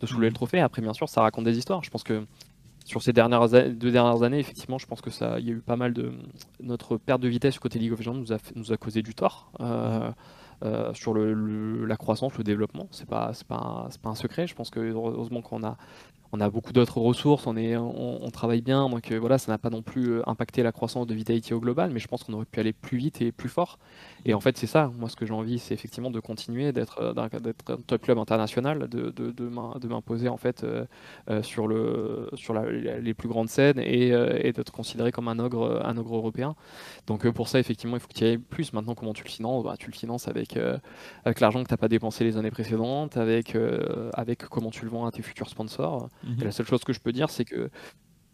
de 0.00 0.06
soulever 0.06 0.26
le 0.26 0.30
mhm. 0.30 0.34
trophée. 0.34 0.58
Après, 0.58 0.82
bien 0.82 0.94
sûr, 0.94 1.08
ça 1.08 1.20
raconte 1.22 1.44
des 1.44 1.58
histoires. 1.58 1.84
Je 1.84 1.90
pense 1.90 2.02
que 2.02 2.26
sur 2.84 3.02
ces 3.02 3.12
dernières 3.12 3.48
deux 3.48 3.92
dernières 3.92 4.24
années, 4.24 4.40
effectivement, 4.40 4.78
je 4.78 4.86
pense 4.86 5.00
que 5.00 5.10
ça, 5.10 5.38
il 5.38 5.46
y 5.46 5.50
a 5.50 5.54
eu 5.54 5.60
pas 5.60 5.76
mal 5.76 5.92
de 5.92 6.12
notre 6.58 6.96
perte 6.96 7.20
de 7.20 7.28
vitesse 7.28 7.56
côté 7.60 7.78
League 7.78 7.92
of 7.92 8.00
Legends 8.00 8.14
nous 8.14 8.32
a, 8.32 8.38
nous 8.56 8.72
a 8.72 8.76
causé 8.76 9.00
du 9.02 9.14
tort. 9.14 9.52
Euh. 9.60 10.10
Euh, 10.64 10.94
sur 10.94 11.12
le, 11.12 11.84
la 11.84 11.98
croissance, 11.98 12.38
le 12.38 12.44
développement. 12.44 12.88
C'est 12.90 13.06
pas, 13.06 13.32
pas, 13.46 13.90
pas, 14.00 14.08
un 14.08 14.14
secret. 14.14 14.46
Je 14.46 14.54
pense 14.54 14.70
que 14.70 14.80
heureusement 14.80 15.42
qu'on 15.42 15.62
a 15.62 15.76
on 16.32 16.40
a 16.40 16.50
beaucoup 16.50 16.72
d'autres 16.72 16.98
ressources, 16.98 17.46
on, 17.46 17.56
est, 17.56 17.76
on, 17.76 18.30
travaille 18.30 18.60
bien, 18.60 18.88
donc 18.88 19.10
euh, 19.10 19.18
voilà, 19.18 19.38
ça 19.38 19.52
n'a 19.52 19.58
pas 19.58 19.70
non 19.70 19.82
plus 19.82 20.10
euh, 20.10 20.28
impacté 20.28 20.62
la 20.62 20.72
croissance 20.72 21.06
de 21.06 21.14
Vitality 21.14 21.54
au 21.54 21.60
global, 21.60 21.90
mais 21.92 22.00
je 22.00 22.08
pense 22.08 22.24
qu'on 22.24 22.32
aurait 22.34 22.44
pu 22.44 22.60
aller 22.60 22.72
plus 22.72 22.98
vite 22.98 23.22
et 23.22 23.32
plus 23.32 23.48
fort. 23.48 23.78
Et 24.24 24.34
en 24.34 24.40
fait, 24.40 24.56
c'est 24.58 24.66
ça, 24.66 24.90
moi 24.98 25.08
ce 25.08 25.16
que 25.16 25.24
j'ai 25.24 25.32
envie, 25.32 25.58
c'est 25.58 25.74
effectivement 25.74 26.10
de 26.10 26.20
continuer 26.20 26.72
d'être 26.72 27.00
euh, 27.00 27.14
un 27.16 27.76
top 27.86 28.02
club 28.02 28.18
international, 28.18 28.88
de, 28.88 29.10
de, 29.10 29.30
de 29.30 29.88
m'imposer 29.88 30.28
en 30.28 30.36
fait 30.36 30.66
sur, 31.42 31.68
le, 31.68 32.28
sur 32.34 32.54
les 32.54 33.14
plus 33.14 33.28
grandes 33.28 33.48
scènes 33.48 33.78
et, 33.78 34.08
et 34.08 34.52
d'être 34.52 34.72
considéré 34.72 35.12
comme 35.12 35.28
un 35.28 35.38
ogre, 35.38 35.82
un 35.84 35.96
ogre 35.96 36.16
européen. 36.16 36.54
Donc 37.06 37.28
pour 37.30 37.48
ça, 37.48 37.58
effectivement, 37.58 37.96
il 37.96 38.00
faut 38.00 38.08
tu 38.12 38.24
y 38.24 38.28
ailles 38.28 38.38
plus. 38.38 38.72
Maintenant, 38.72 38.94
comment 38.94 39.12
tu 39.12 39.24
le 39.24 39.28
finances? 39.28 39.64
Bah, 39.64 39.74
Tu 39.78 39.90
le 39.90 39.96
finances 39.96 40.28
avec, 40.28 40.58
avec 41.24 41.40
l'argent 41.40 41.62
que 41.62 41.68
tu 41.68 41.74
n'as 41.74 41.78
pas 41.78 41.88
dépensé 41.88 42.24
les 42.24 42.36
années 42.36 42.50
précédentes, 42.50 43.16
avec, 43.16 43.56
avec 44.14 44.46
comment 44.46 44.70
tu 44.70 44.84
le 44.84 44.90
vends 44.90 45.06
à 45.06 45.12
tes 45.12 45.22
futurs 45.22 45.48
sponsors. 45.48 46.08
Et 46.40 46.44
la 46.44 46.52
seule 46.52 46.66
chose 46.66 46.84
que 46.84 46.92
je 46.92 47.00
peux 47.00 47.12
dire, 47.12 47.30
c'est 47.30 47.44
que 47.44 47.70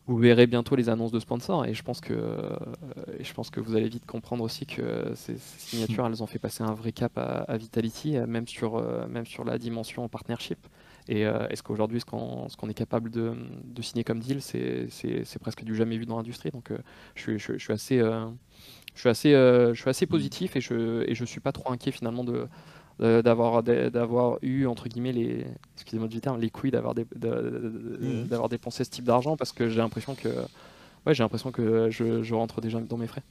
vous 0.06 0.16
verrez 0.16 0.46
bientôt 0.46 0.74
les 0.74 0.88
annonces 0.88 1.12
de 1.12 1.20
sponsors 1.20 1.64
et 1.64 1.74
je 1.74 1.82
pense 1.82 2.00
que, 2.00 2.12
euh, 2.12 2.56
je 3.20 3.32
pense 3.32 3.50
que 3.50 3.60
vous 3.60 3.76
allez 3.76 3.88
vite 3.88 4.04
comprendre 4.04 4.42
aussi 4.42 4.66
que 4.66 5.12
ces, 5.14 5.36
signatures, 5.38 6.06
elles 6.06 6.22
ont 6.22 6.26
fait 6.26 6.40
passer 6.40 6.64
un 6.64 6.74
vrai 6.74 6.90
cap 6.90 7.12
à, 7.16 7.56
Vitality, 7.56 8.16
euh, 8.16 8.26
même 8.26 8.48
sur, 8.48 8.76
euh, 8.76 9.06
même 9.06 9.26
sur 9.26 9.44
la 9.44 9.58
dimension 9.58 10.08
partnership. 10.08 10.58
Et 11.08 11.22
est-ce 11.22 11.64
qu'aujourd'hui, 11.64 11.98
ce 11.98 12.04
qu'on 12.04 12.68
est 12.68 12.74
capable 12.74 13.10
de, 13.10 13.34
de, 13.64 13.82
signer 13.82 14.04
comme 14.04 14.20
deal, 14.20 14.40
c'est 14.40 15.38
presque 15.40 15.64
du 15.64 15.74
jamais 15.74 15.96
vu 15.96 16.06
dans 16.06 16.16
l'industrie. 16.16 16.50
Donc 16.52 16.70
je, 17.16 17.38
je, 17.38 17.54
je, 17.54 17.58
suis 17.58 17.72
assez, 17.72 17.98
je, 17.98 19.00
suis 19.00 19.08
assez, 19.08 19.32
je 19.32 19.74
suis 19.74 19.90
assez 19.90 20.06
positif 20.06 20.54
et 20.54 20.60
je, 20.60 21.02
et 21.10 21.16
je 21.16 21.24
suis 21.24 21.40
pas 21.40 21.50
trop 21.50 21.72
inquiet 21.72 21.90
finalement 21.90 22.22
de 22.22 22.46
d'avoir 22.98 23.62
d'avoir 23.62 24.38
eu 24.42 24.66
entre 24.66 24.88
guillemets 24.88 25.12
les 25.12 25.44
excusez-moi 25.76 26.08
du 26.08 26.20
terme 26.20 26.40
les 26.40 26.50
couilles 26.50 26.70
d'avoir 26.70 26.94
mmh. 26.94 28.24
d'avoir 28.28 28.48
dépensé 28.48 28.84
ce 28.84 28.90
type 28.90 29.04
d'argent 29.04 29.36
parce 29.36 29.52
que 29.52 29.68
j'ai 29.68 29.78
l'impression 29.78 30.14
que 30.14 30.28
ouais 31.06 31.14
j'ai 31.14 31.22
l'impression 31.22 31.50
que 31.50 31.90
je, 31.90 32.22
je, 32.22 32.34
rentre 32.34 32.60
déjà 32.60 32.80
dans 32.80 32.98
mes 32.98 33.06
frais 33.06 33.22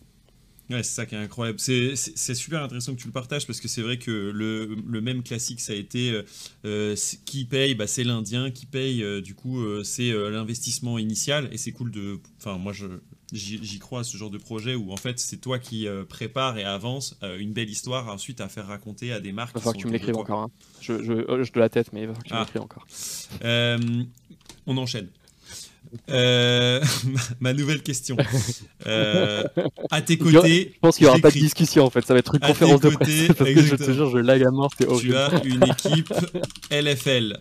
Ouais, 0.69 0.83
c'est 0.83 0.93
ça 0.93 1.05
qui 1.05 1.15
est 1.15 1.17
incroyable. 1.17 1.59
C'est 1.59 1.95
super 2.35 2.63
intéressant 2.63 2.95
que 2.95 3.01
tu 3.01 3.07
le 3.07 3.11
partages 3.11 3.45
parce 3.45 3.59
que 3.59 3.67
c'est 3.67 3.81
vrai 3.81 3.97
que 3.97 4.31
le, 4.33 4.77
le, 4.87 5.01
même 5.01 5.21
classique, 5.21 5.59
ça 5.59 5.73
a 5.73 5.75
été 5.75 6.11
euh, 6.11 6.23
euh, 6.63 6.95
qui 7.25 7.43
paye, 7.43 7.75
bah, 7.75 7.87
c'est 7.87 8.05
l'Indien, 8.05 8.51
qui 8.51 8.65
paye, 8.65 9.21
du 9.21 9.35
coup, 9.35 9.61
c'est 9.83 10.11
l'investissement 10.11 10.97
initial. 10.97 11.49
Et 11.51 11.57
c'est 11.57 11.73
cool 11.73 11.91
de. 11.91 12.19
Enfin, 12.37 12.57
moi, 12.57 12.71
je, 12.71 12.85
j'y 13.31 13.79
crois 13.79 14.01
à 14.01 14.03
ce 14.03 14.17
genre 14.17 14.29
de 14.29 14.37
projet 14.37 14.75
où 14.75 14.91
en 14.91 14.97
fait 14.97 15.19
c'est 15.19 15.37
toi 15.37 15.59
qui 15.59 15.87
euh, 15.87 16.03
prépare 16.03 16.57
et 16.57 16.63
avance 16.63 17.17
euh, 17.23 17.37
une 17.37 17.53
belle 17.53 17.69
histoire 17.69 18.07
ensuite 18.09 18.41
à 18.41 18.49
faire 18.49 18.67
raconter 18.67 19.11
à 19.11 19.19
des 19.19 19.31
marques. 19.31 19.51
Il 19.51 19.53
va 19.55 19.59
falloir 19.61 19.75
que 19.75 19.81
tu 19.81 19.87
me 19.87 19.93
l'écrives 19.93 20.17
encore. 20.17 20.39
Hein. 20.39 20.51
Je, 20.81 21.01
je, 21.03 21.13
oh, 21.27 21.41
je, 21.41 21.51
de 21.51 21.59
la 21.59 21.69
tête, 21.69 21.93
mais 21.93 22.01
il 22.01 22.07
va 22.07 22.13
falloir 22.13 22.23
que 22.23 22.27
tu 22.29 22.35
ah. 22.35 22.39
l'écrives 22.41 22.61
encore. 22.61 22.85
Euh, 23.43 24.03
on 24.67 24.77
enchaîne. 24.77 25.09
ma 26.07 27.53
nouvelle 27.53 27.81
question. 27.83 28.15
à 28.85 30.01
tes 30.01 30.17
côtés. 30.17 30.71
Je 30.73 30.79
pense 30.79 30.97
qu'il 30.97 31.05
n'y 31.05 31.09
aura 31.09 31.19
pas 31.19 31.31
de 31.31 31.39
discussion 31.39 31.85
en 31.85 31.89
fait, 31.89 32.05
ça 32.05 32.13
va 32.13 32.19
être 32.19 32.35
une 32.35 32.41
conférence 32.41 32.81
de 32.81 32.89
presse. 32.89 33.27
Parce 33.37 33.49
que 33.49 33.61
je 33.61 33.75
te 33.75 33.91
jure, 33.91 34.09
je 34.09 34.17
lag 34.17 34.43
à 34.43 34.51
mort, 34.51 34.71
c'est 34.77 34.87
horrible. 34.87 35.17
Tu 35.29 35.35
as 35.35 35.43
une 35.45 35.63
équipe 35.63 36.13
LFL. 36.69 37.37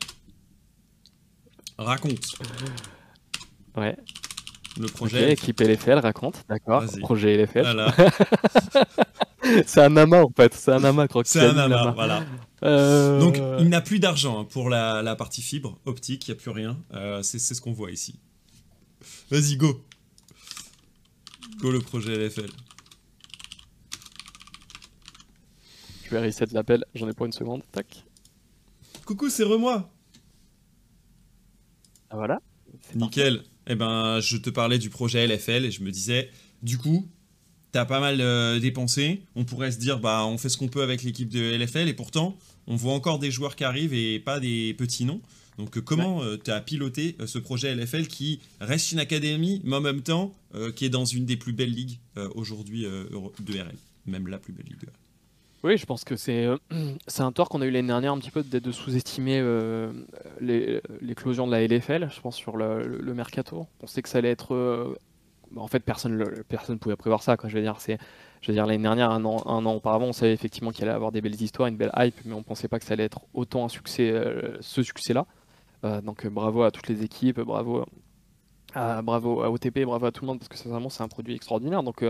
Raconte. 1.79 2.35
Ouais. 3.77 3.97
Le 4.81 4.89
projet. 4.89 5.33
équipe 5.33 5.61
LFL, 5.61 5.99
raconte, 5.99 6.45
d'accord. 6.49 6.85
Projet 7.01 7.37
LFL. 7.37 7.63
Voilà. 7.63 7.95
c'est 9.67 9.81
un 9.81 9.97
amas 9.97 10.23
en 10.23 10.33
fait, 10.35 10.55
c'est 10.55 10.73
un 10.73 10.85
amas 10.85 11.07
C'est 11.25 11.41
un 11.41 11.57
amas, 11.57 11.93
voilà. 11.93 12.25
Euh, 12.63 13.19
Donc 13.21 13.41
il 13.59 13.69
n'a 13.69 13.81
plus 13.81 13.99
d'argent 13.99 14.41
hein, 14.41 14.45
pour 14.45 14.69
la, 14.69 15.15
partie 15.17 15.43
fibre 15.43 15.79
optique, 15.87 16.27
il 16.29 16.33
n'y 16.33 16.39
a 16.39 16.41
plus 16.41 16.51
rien. 16.51 16.79
Euh, 16.95 17.23
c'est 17.23 17.39
ce 17.39 17.61
qu'on 17.61 17.73
voit 17.73 17.91
ici. 17.91 18.19
Vas-y, 19.31 19.57
go. 19.57 19.85
Go 21.61 21.71
le 21.71 21.81
projet 21.81 22.17
LFL. 22.17 22.51
Je 26.05 26.17
vais 26.17 26.27
reset 26.27 26.47
l'appel, 26.53 26.85
j'en 26.95 27.09
ai 27.09 27.13
pour 27.13 27.27
une 27.27 27.33
seconde, 27.33 27.63
tac. 27.71 28.05
Coucou, 29.05 29.29
c'est 29.29 29.45
Remoi. 29.45 29.89
Ah 32.11 32.17
voilà. 32.17 32.41
Nickel. 32.95 33.45
Eh 33.67 33.75
ben, 33.75 34.21
je 34.21 34.37
te 34.37 34.51
parlais 34.51 34.79
du 34.79 34.91
projet 34.91 35.27
LFL 35.27 35.65
et 35.65 35.71
je 35.71 35.83
me 35.83 35.91
disais, 35.91 36.31
du 36.63 36.79
coup, 36.79 37.09
t'as 37.73 37.85
pas 37.85 38.01
mal 38.01 38.21
euh, 38.21 38.59
dépensé. 38.59 39.23
On 39.35 39.45
pourrait 39.45 39.73
se 39.73 39.79
dire, 39.79 39.99
bah, 39.99 40.25
on 40.27 40.39
fait 40.39 40.49
ce 40.49 40.57
qu'on 40.57 40.69
peut 40.69 40.83
avec 40.83 41.03
l'équipe 41.03 41.29
de 41.29 41.57
LFL 41.57 41.89
et 41.89 41.95
pourtant, 41.95 42.37
on 42.67 42.77
voit 42.77 42.95
encore 42.95 43.19
des 43.19 43.31
joueurs 43.31 43.57
qui 43.57 43.65
arrivent 43.65 43.95
et 43.95 44.19
pas 44.19 44.41
des 44.41 44.75
petits 44.75 45.05
noms. 45.05 45.21
Donc, 45.59 45.77
euh, 45.77 45.81
comment 45.81 46.23
euh, 46.23 46.37
tu 46.43 46.51
as 46.51 46.61
piloté 46.61 47.17
ce 47.27 47.39
projet 47.39 47.75
LFL 47.75 48.07
qui 48.07 48.41
reste 48.61 48.93
une 48.93 48.99
académie, 48.99 49.61
mais 49.65 49.77
en 49.77 49.81
même 49.81 50.03
temps, 50.03 50.33
qui 50.75 50.85
est 50.85 50.91
dans 50.91 51.05
une 51.05 51.27
des 51.27 51.37
plus 51.37 51.53
belles 51.53 51.71
ligues 51.71 52.01
aujourd'hui 52.35 52.83
de 52.83 53.53
RL, 53.53 53.77
même 54.07 54.27
la 54.27 54.39
plus 54.39 54.53
belle 54.53 54.67
ligue 54.67 54.81
de 54.81 54.87
RL 54.87 55.10
oui, 55.63 55.77
je 55.77 55.87
pense 55.87 56.05
que 56.05 56.17
c'est 56.17 56.47
c'est 57.07 57.23
un 57.23 57.33
tort 57.33 57.49
qu'on 57.49 57.61
a 57.61 57.67
eu 57.67 57.71
l'année 57.71 57.89
dernière 57.89 58.13
un 58.13 58.19
petit 58.19 58.31
peu 58.31 58.43
de 58.43 58.73
sous-estimer 58.73 59.43
l'éclosion 60.41 61.47
de 61.47 61.53
la 61.53 61.67
LFL, 61.67 62.09
je 62.11 62.21
pense, 62.21 62.37
sur 62.37 62.57
le, 62.57 63.15
mercato. 63.15 63.67
On 63.83 63.87
sait 63.87 64.03
que 64.03 64.09
ça 64.09 64.19
allait 64.19 64.31
être 64.31 64.97
bah, 65.51 65.63
en 65.63 65.67
fait, 65.67 65.81
personne 65.81 66.17
ne 66.17 66.25
personne 66.43 66.79
pouvait 66.79 66.97
prévoir 66.97 67.23
ça. 67.23 67.37
Quoi. 67.37 67.49
Je 67.49 67.57
veux 67.57 67.63
dire, 67.63 67.77
dire 68.49 68.67
l'année 68.67 68.83
dernière, 68.83 69.11
un 69.11 69.25
an, 69.25 69.43
un 69.47 69.67
an 69.67 69.75
auparavant, 69.75 70.07
on 70.07 70.13
savait 70.13 70.33
effectivement 70.33 70.71
qu'il 70.71 70.85
allait 70.85 70.95
avoir 70.95 71.13
des 71.13 71.21
belles 71.21 71.41
histoires, 71.41 71.69
une 71.69 71.77
belle 71.77 71.93
hype, 71.97 72.15
mais 72.25 72.35
on 72.35 72.43
pensait 72.43 72.69
pas 72.69 72.79
que 72.79 72.85
ça 72.85 72.95
allait 72.95 73.05
être 73.05 73.21
autant 73.35 73.65
un 73.65 73.69
succès, 73.69 74.11
euh, 74.11 74.57
ce 74.61 74.83
succès-là. 74.83 75.27
Euh, 75.85 76.01
donc 76.03 76.25
euh, 76.25 76.31
bravo 76.31 76.63
à 76.63 76.71
toutes 76.71 76.89
les 76.89 77.03
équipes, 77.03 77.41
bravo 77.41 77.85
à, 78.75 79.03
bravo 79.03 79.43
à 79.43 79.51
OTP, 79.51 79.81
bravo 79.85 80.07
à 80.07 80.13
tout 80.13 80.23
le 80.23 80.29
monde, 80.29 80.39
parce 80.39 80.49
que 80.49 80.57
sincèrement, 80.57 80.89
c'est 80.89 81.03
un 81.03 81.09
produit 81.09 81.35
extraordinaire. 81.35 81.83
Donc 81.83 82.05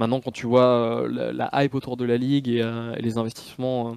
maintenant, 0.00 0.20
quand 0.20 0.32
tu 0.32 0.46
vois 0.46 1.06
la, 1.08 1.50
hype 1.52 1.74
autour 1.74 1.96
de 1.96 2.04
la 2.04 2.16
ligue 2.16 2.48
et, 2.48 2.64
les 2.98 3.18
investissements 3.18 3.96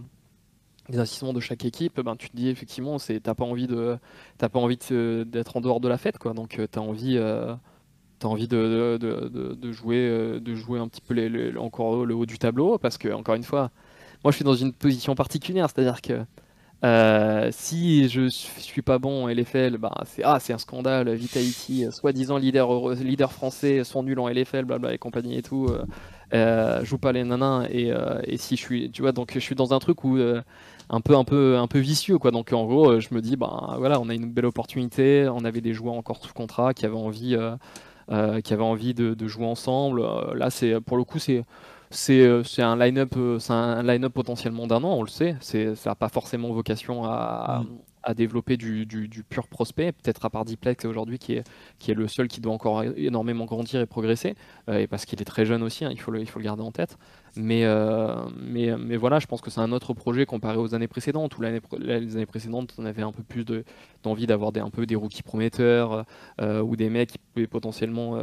les 0.89 0.97
investissements 0.97 1.33
de 1.33 1.39
chaque 1.39 1.63
équipe, 1.63 2.01
ben, 2.01 2.17
tu 2.17 2.29
te 2.29 2.35
dis 2.35 2.49
effectivement, 2.49 2.99
c'est, 2.99 3.21
t'as 3.21 3.33
pas 3.33 3.45
envie 3.45 3.67
de, 3.67 3.97
t'as 4.37 4.49
pas 4.49 4.59
envie 4.59 4.77
d'être 5.25 5.55
en 5.57 5.61
dehors 5.61 5.79
de 5.79 5.87
la 5.87 5.97
fête, 5.97 6.17
quoi. 6.17 6.33
Donc, 6.33 6.59
tu 6.71 6.79
as 6.79 6.81
envie, 6.81 7.17
tu 8.19 8.27
envie 8.27 8.47
de, 8.47 8.97
de, 8.99 9.71
jouer, 9.71 10.07
euh, 10.07 10.39
de 10.39 10.55
jouer 10.55 10.79
un 10.79 10.87
petit 10.87 11.01
peu 11.01 11.57
encore 11.57 12.05
le 12.05 12.15
haut 12.15 12.25
du 12.25 12.37
tableau, 12.37 12.77
parce 12.77 12.97
que, 12.97 13.09
encore 13.09 13.35
une 13.35 13.43
fois, 13.43 13.71
moi 14.23 14.31
je 14.31 14.37
suis 14.37 14.45
dans 14.45 14.55
une 14.55 14.73
position 14.73 15.15
particulière, 15.15 15.69
c'est-à-dire 15.69 16.01
que 16.01 16.25
euh, 16.83 17.49
si 17.51 18.09
je 18.09 18.27
suis 18.29 18.81
pas 18.81 18.99
bon 18.99 19.27
LFL, 19.27 19.77
bah, 19.77 19.93
c'est 20.05 20.23
ah, 20.23 20.39
un 20.49 20.57
scandale, 20.57 21.13
Vitality, 21.13 21.85
soi-disant 21.91 22.37
leader, 22.37 23.31
français, 23.31 23.83
sont 23.83 24.03
nuls 24.03 24.19
en 24.19 24.27
LFL, 24.27 24.65
blabla 24.65 24.93
et 24.93 24.97
compagnie 24.97 25.37
et 25.37 25.41
tout, 25.41 25.69
euh, 26.33 26.83
joue 26.85 26.97
pas 26.97 27.11
les 27.11 27.23
nanas, 27.23 27.67
et, 27.69 28.37
si 28.37 28.55
je 28.55 28.61
suis, 28.61 28.91
tu 28.91 29.01
vois, 29.01 29.11
donc 29.11 29.31
je 29.33 29.39
suis 29.39 29.55
dans 29.55 29.73
un 29.73 29.79
truc 29.79 30.03
où 30.03 30.17
un 30.89 31.01
peu 31.01 31.15
un 31.15 31.23
peu 31.23 31.57
un 31.57 31.67
peu 31.67 31.79
vicieux 31.79 32.17
quoi 32.17 32.31
donc 32.31 32.51
en 32.51 32.65
gros 32.65 32.99
je 32.99 33.07
me 33.15 33.21
dis 33.21 33.37
bah 33.37 33.77
voilà 33.79 34.01
on 34.01 34.09
a 34.09 34.13
une 34.13 34.29
belle 34.29 34.45
opportunité 34.45 35.29
on 35.33 35.45
avait 35.45 35.61
des 35.61 35.73
joueurs 35.73 35.95
encore 35.95 36.21
sous 36.21 36.33
contrat 36.33 36.73
qui 36.73 36.85
avaient 36.85 36.97
envie 36.97 37.37
euh, 38.11 38.41
qui 38.41 38.53
avaient 38.53 38.63
envie 38.63 38.93
de, 38.93 39.27
jouer 39.27 39.45
ensemble. 39.45 40.01
Euh, 40.01 40.35
là, 40.35 40.49
c'est 40.49 40.81
pour 40.81 40.97
le 40.97 41.05
coup, 41.05 41.19
c'est 41.19 41.45
c'est 41.93 42.21
euh, 42.21 42.43
un 42.59 42.75
line-up 42.77 43.15
c'est 43.39 43.53
un 43.53 43.83
line-up 43.83 44.13
potentiellement 44.13 44.67
d'un 44.67 44.83
an, 44.83 44.93
on 44.93 45.03
le 45.03 45.09
sait. 45.09 45.35
Ça 45.41 45.89
n'a 45.89 45.95
pas 45.95 46.09
forcément 46.09 46.51
vocation 46.51 47.03
à, 47.05 47.63
mm 47.63 47.77
à 48.03 48.13
développer 48.13 48.57
du, 48.57 48.85
pur 49.29 49.47
prospect, 49.47 49.93
peut-être 49.93 50.25
à 50.25 50.29
part 50.29 50.45
Diplex 50.45 50.85
aujourd'hui 50.85 51.17
qui 51.17 51.33
est, 51.33 51.43
qui 51.79 51.91
est 51.91 51.93
le 51.93 52.07
seul 52.07 52.27
qui 52.27 52.41
doit 52.41 52.53
encore 52.53 52.83
énormément 52.83 53.45
grandir 53.45 53.79
et 53.79 53.85
progresser, 53.85 54.35
euh, 54.69 54.79
et 54.79 54.87
parce 54.87 55.05
qu'il 55.05 55.21
est 55.21 55.25
très 55.25 55.45
jeune 55.45 55.63
aussi, 55.63 55.85
hein, 55.85 55.89
il, 55.91 55.99
faut 55.99 56.11
le, 56.11 56.19
il 56.19 56.29
faut 56.29 56.39
le 56.39 56.45
garder 56.45 56.61
en 56.61 56.71
tête. 56.71 56.97
Mais, 57.35 57.63
euh, 57.63 58.15
mais, 58.37 58.77
mais 58.77 58.97
voilà, 58.97 59.19
je 59.19 59.25
pense 59.25 59.41
que 59.41 59.49
c'est 59.49 59.61
un 59.61 59.71
autre 59.71 59.93
projet 59.93 60.25
comparé 60.25 60.57
aux 60.57 60.75
années 60.75 60.87
précédentes, 60.87 61.37
où 61.37 61.41
les 61.41 62.15
années 62.15 62.25
précédentes, 62.25 62.75
on 62.77 62.85
avait 62.85 63.01
un 63.01 63.11
peu 63.11 63.23
plus 63.23 63.45
de, 63.45 63.63
d'envie 64.03 64.27
d'avoir 64.27 64.51
des, 64.51 64.59
un 64.59 64.69
peu 64.69 64.85
des 64.85 64.95
rookies 64.95 65.23
prometteurs, 65.23 66.05
euh, 66.41 66.61
ou 66.61 66.75
des 66.75 66.89
mecs 66.89 67.11
qui 67.11 67.17
pouvaient 67.17 67.47
potentiellement 67.47 68.19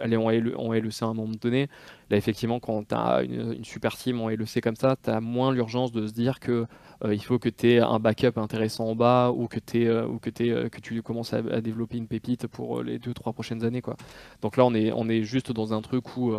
aller 0.00 0.16
en, 0.16 0.30
LEC 0.30 1.02
à 1.02 1.06
un 1.06 1.14
moment 1.14 1.34
donné. 1.40 1.68
Là, 2.10 2.16
effectivement, 2.16 2.60
quand 2.60 2.88
tu 2.88 2.94
as 2.94 3.22
une, 3.22 3.64
super 3.64 3.96
team 3.96 4.20
en 4.20 4.28
LEC 4.28 4.60
comme 4.62 4.76
ça, 4.76 4.96
tu 5.02 5.10
as 5.10 5.20
moins 5.20 5.52
l'urgence 5.52 5.92
de 5.92 6.06
se 6.06 6.12
dire 6.12 6.40
que 6.40 6.66
euh, 7.04 7.14
il 7.14 7.22
faut 7.22 7.38
que 7.38 7.48
tu 7.48 7.70
aies 7.70 7.80
un 7.80 7.98
backup 7.98 8.38
intéressant 8.38 8.88
en 8.88 8.96
bas 8.96 9.30
ou 9.30 9.46
que, 9.46 9.58
euh, 9.76 10.06
ou 10.06 10.18
que, 10.18 10.30
euh, 10.40 10.68
que 10.68 10.80
tu 10.80 11.02
commences 11.02 11.32
à, 11.32 11.42
développer 11.60 11.98
une 11.98 12.08
pépite 12.08 12.46
pour 12.46 12.82
les 12.82 12.98
2-3 12.98 13.32
prochaines 13.32 13.64
années. 13.64 13.82
Quoi. 13.82 13.96
Donc 14.42 14.56
là, 14.56 14.64
on 14.64 14.74
est, 14.74 14.92
on 14.92 15.08
est 15.08 15.22
juste 15.22 15.52
dans 15.52 15.72
un 15.72 15.82
truc 15.82 16.16
où 16.16 16.34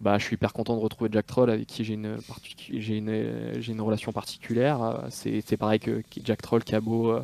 bah, 0.00 0.18
je 0.18 0.24
suis 0.24 0.34
hyper 0.34 0.52
content 0.52 0.76
de 0.76 0.80
retrouver 0.80 1.10
Jack 1.12 1.26
Troll 1.26 1.50
avec 1.50 1.66
qui 1.66 1.84
j'ai 1.84 1.94
une, 1.94 2.18
j'ai 2.70 2.96
une, 2.96 3.60
une, 3.66 3.80
relation 3.80 4.12
particulière. 4.12 5.04
C'est 5.10 5.56
pareil 5.56 5.80
que 5.80 6.02
Jack 6.24 6.42
Troll, 6.42 6.64
Cabo. 6.64 7.20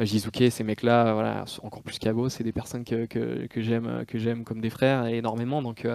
Jizuke, 0.00 0.44
ces 0.50 0.64
mecs-là, 0.64 1.14
voilà, 1.14 1.44
encore 1.62 1.82
plus 1.82 1.98
Cabo, 1.98 2.28
c'est 2.28 2.44
des 2.44 2.52
personnes 2.52 2.84
que, 2.84 3.06
j'aime, 3.56 4.04
que 4.06 4.18
j'aime 4.18 4.44
comme 4.44 4.60
des 4.60 4.70
frères 4.70 5.06
énormément. 5.06 5.62
Donc, 5.62 5.86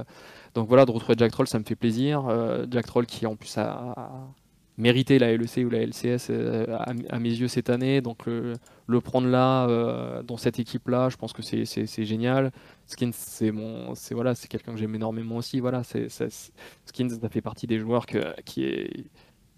donc 0.53 0.67
voilà, 0.67 0.85
de 0.85 0.91
retrouver 0.91 1.15
Jack 1.17 1.31
Troll, 1.31 1.47
ça 1.47 1.59
me 1.59 1.63
fait 1.63 1.75
plaisir. 1.75 2.25
Jack 2.69 2.85
Troll 2.85 3.05
qui 3.05 3.25
en 3.25 3.35
plus 3.35 3.57
a, 3.57 4.33
mérité 4.77 5.19
la 5.19 5.35
LEC 5.35 5.65
ou 5.65 5.69
la 5.69 5.85
LCS 5.85 6.27
euh, 6.29 6.65
à, 7.09 7.19
mes 7.19 7.29
yeux 7.29 7.47
cette 7.47 7.69
année. 7.69 8.01
Donc 8.01 8.25
le, 8.25 9.01
prendre 9.01 9.27
là, 9.27 9.67
euh, 9.67 10.23
dans 10.23 10.37
cette 10.37 10.59
équipe-là, 10.59 11.09
je 11.09 11.17
pense 11.17 11.33
que 11.33 11.41
c'est 11.41 12.05
génial. 12.05 12.51
Skins, 12.87 13.11
c'est 13.13 13.51
mon, 13.51 13.95
c'est 13.95 14.13
voilà, 14.13 14.35
c'est 14.35 14.47
quelqu'un 14.47 14.73
que 14.73 14.79
j'aime 14.79 14.95
énormément 14.95 15.37
aussi. 15.37 15.59
Voilà, 15.59 15.83
c'est 15.83 16.09
Skins, 16.09 17.09
ça 17.09 17.29
fait 17.29 17.41
partie 17.41 17.67
des 17.67 17.79
joueurs 17.79 18.05
qui 18.05 18.63
est 18.63 19.05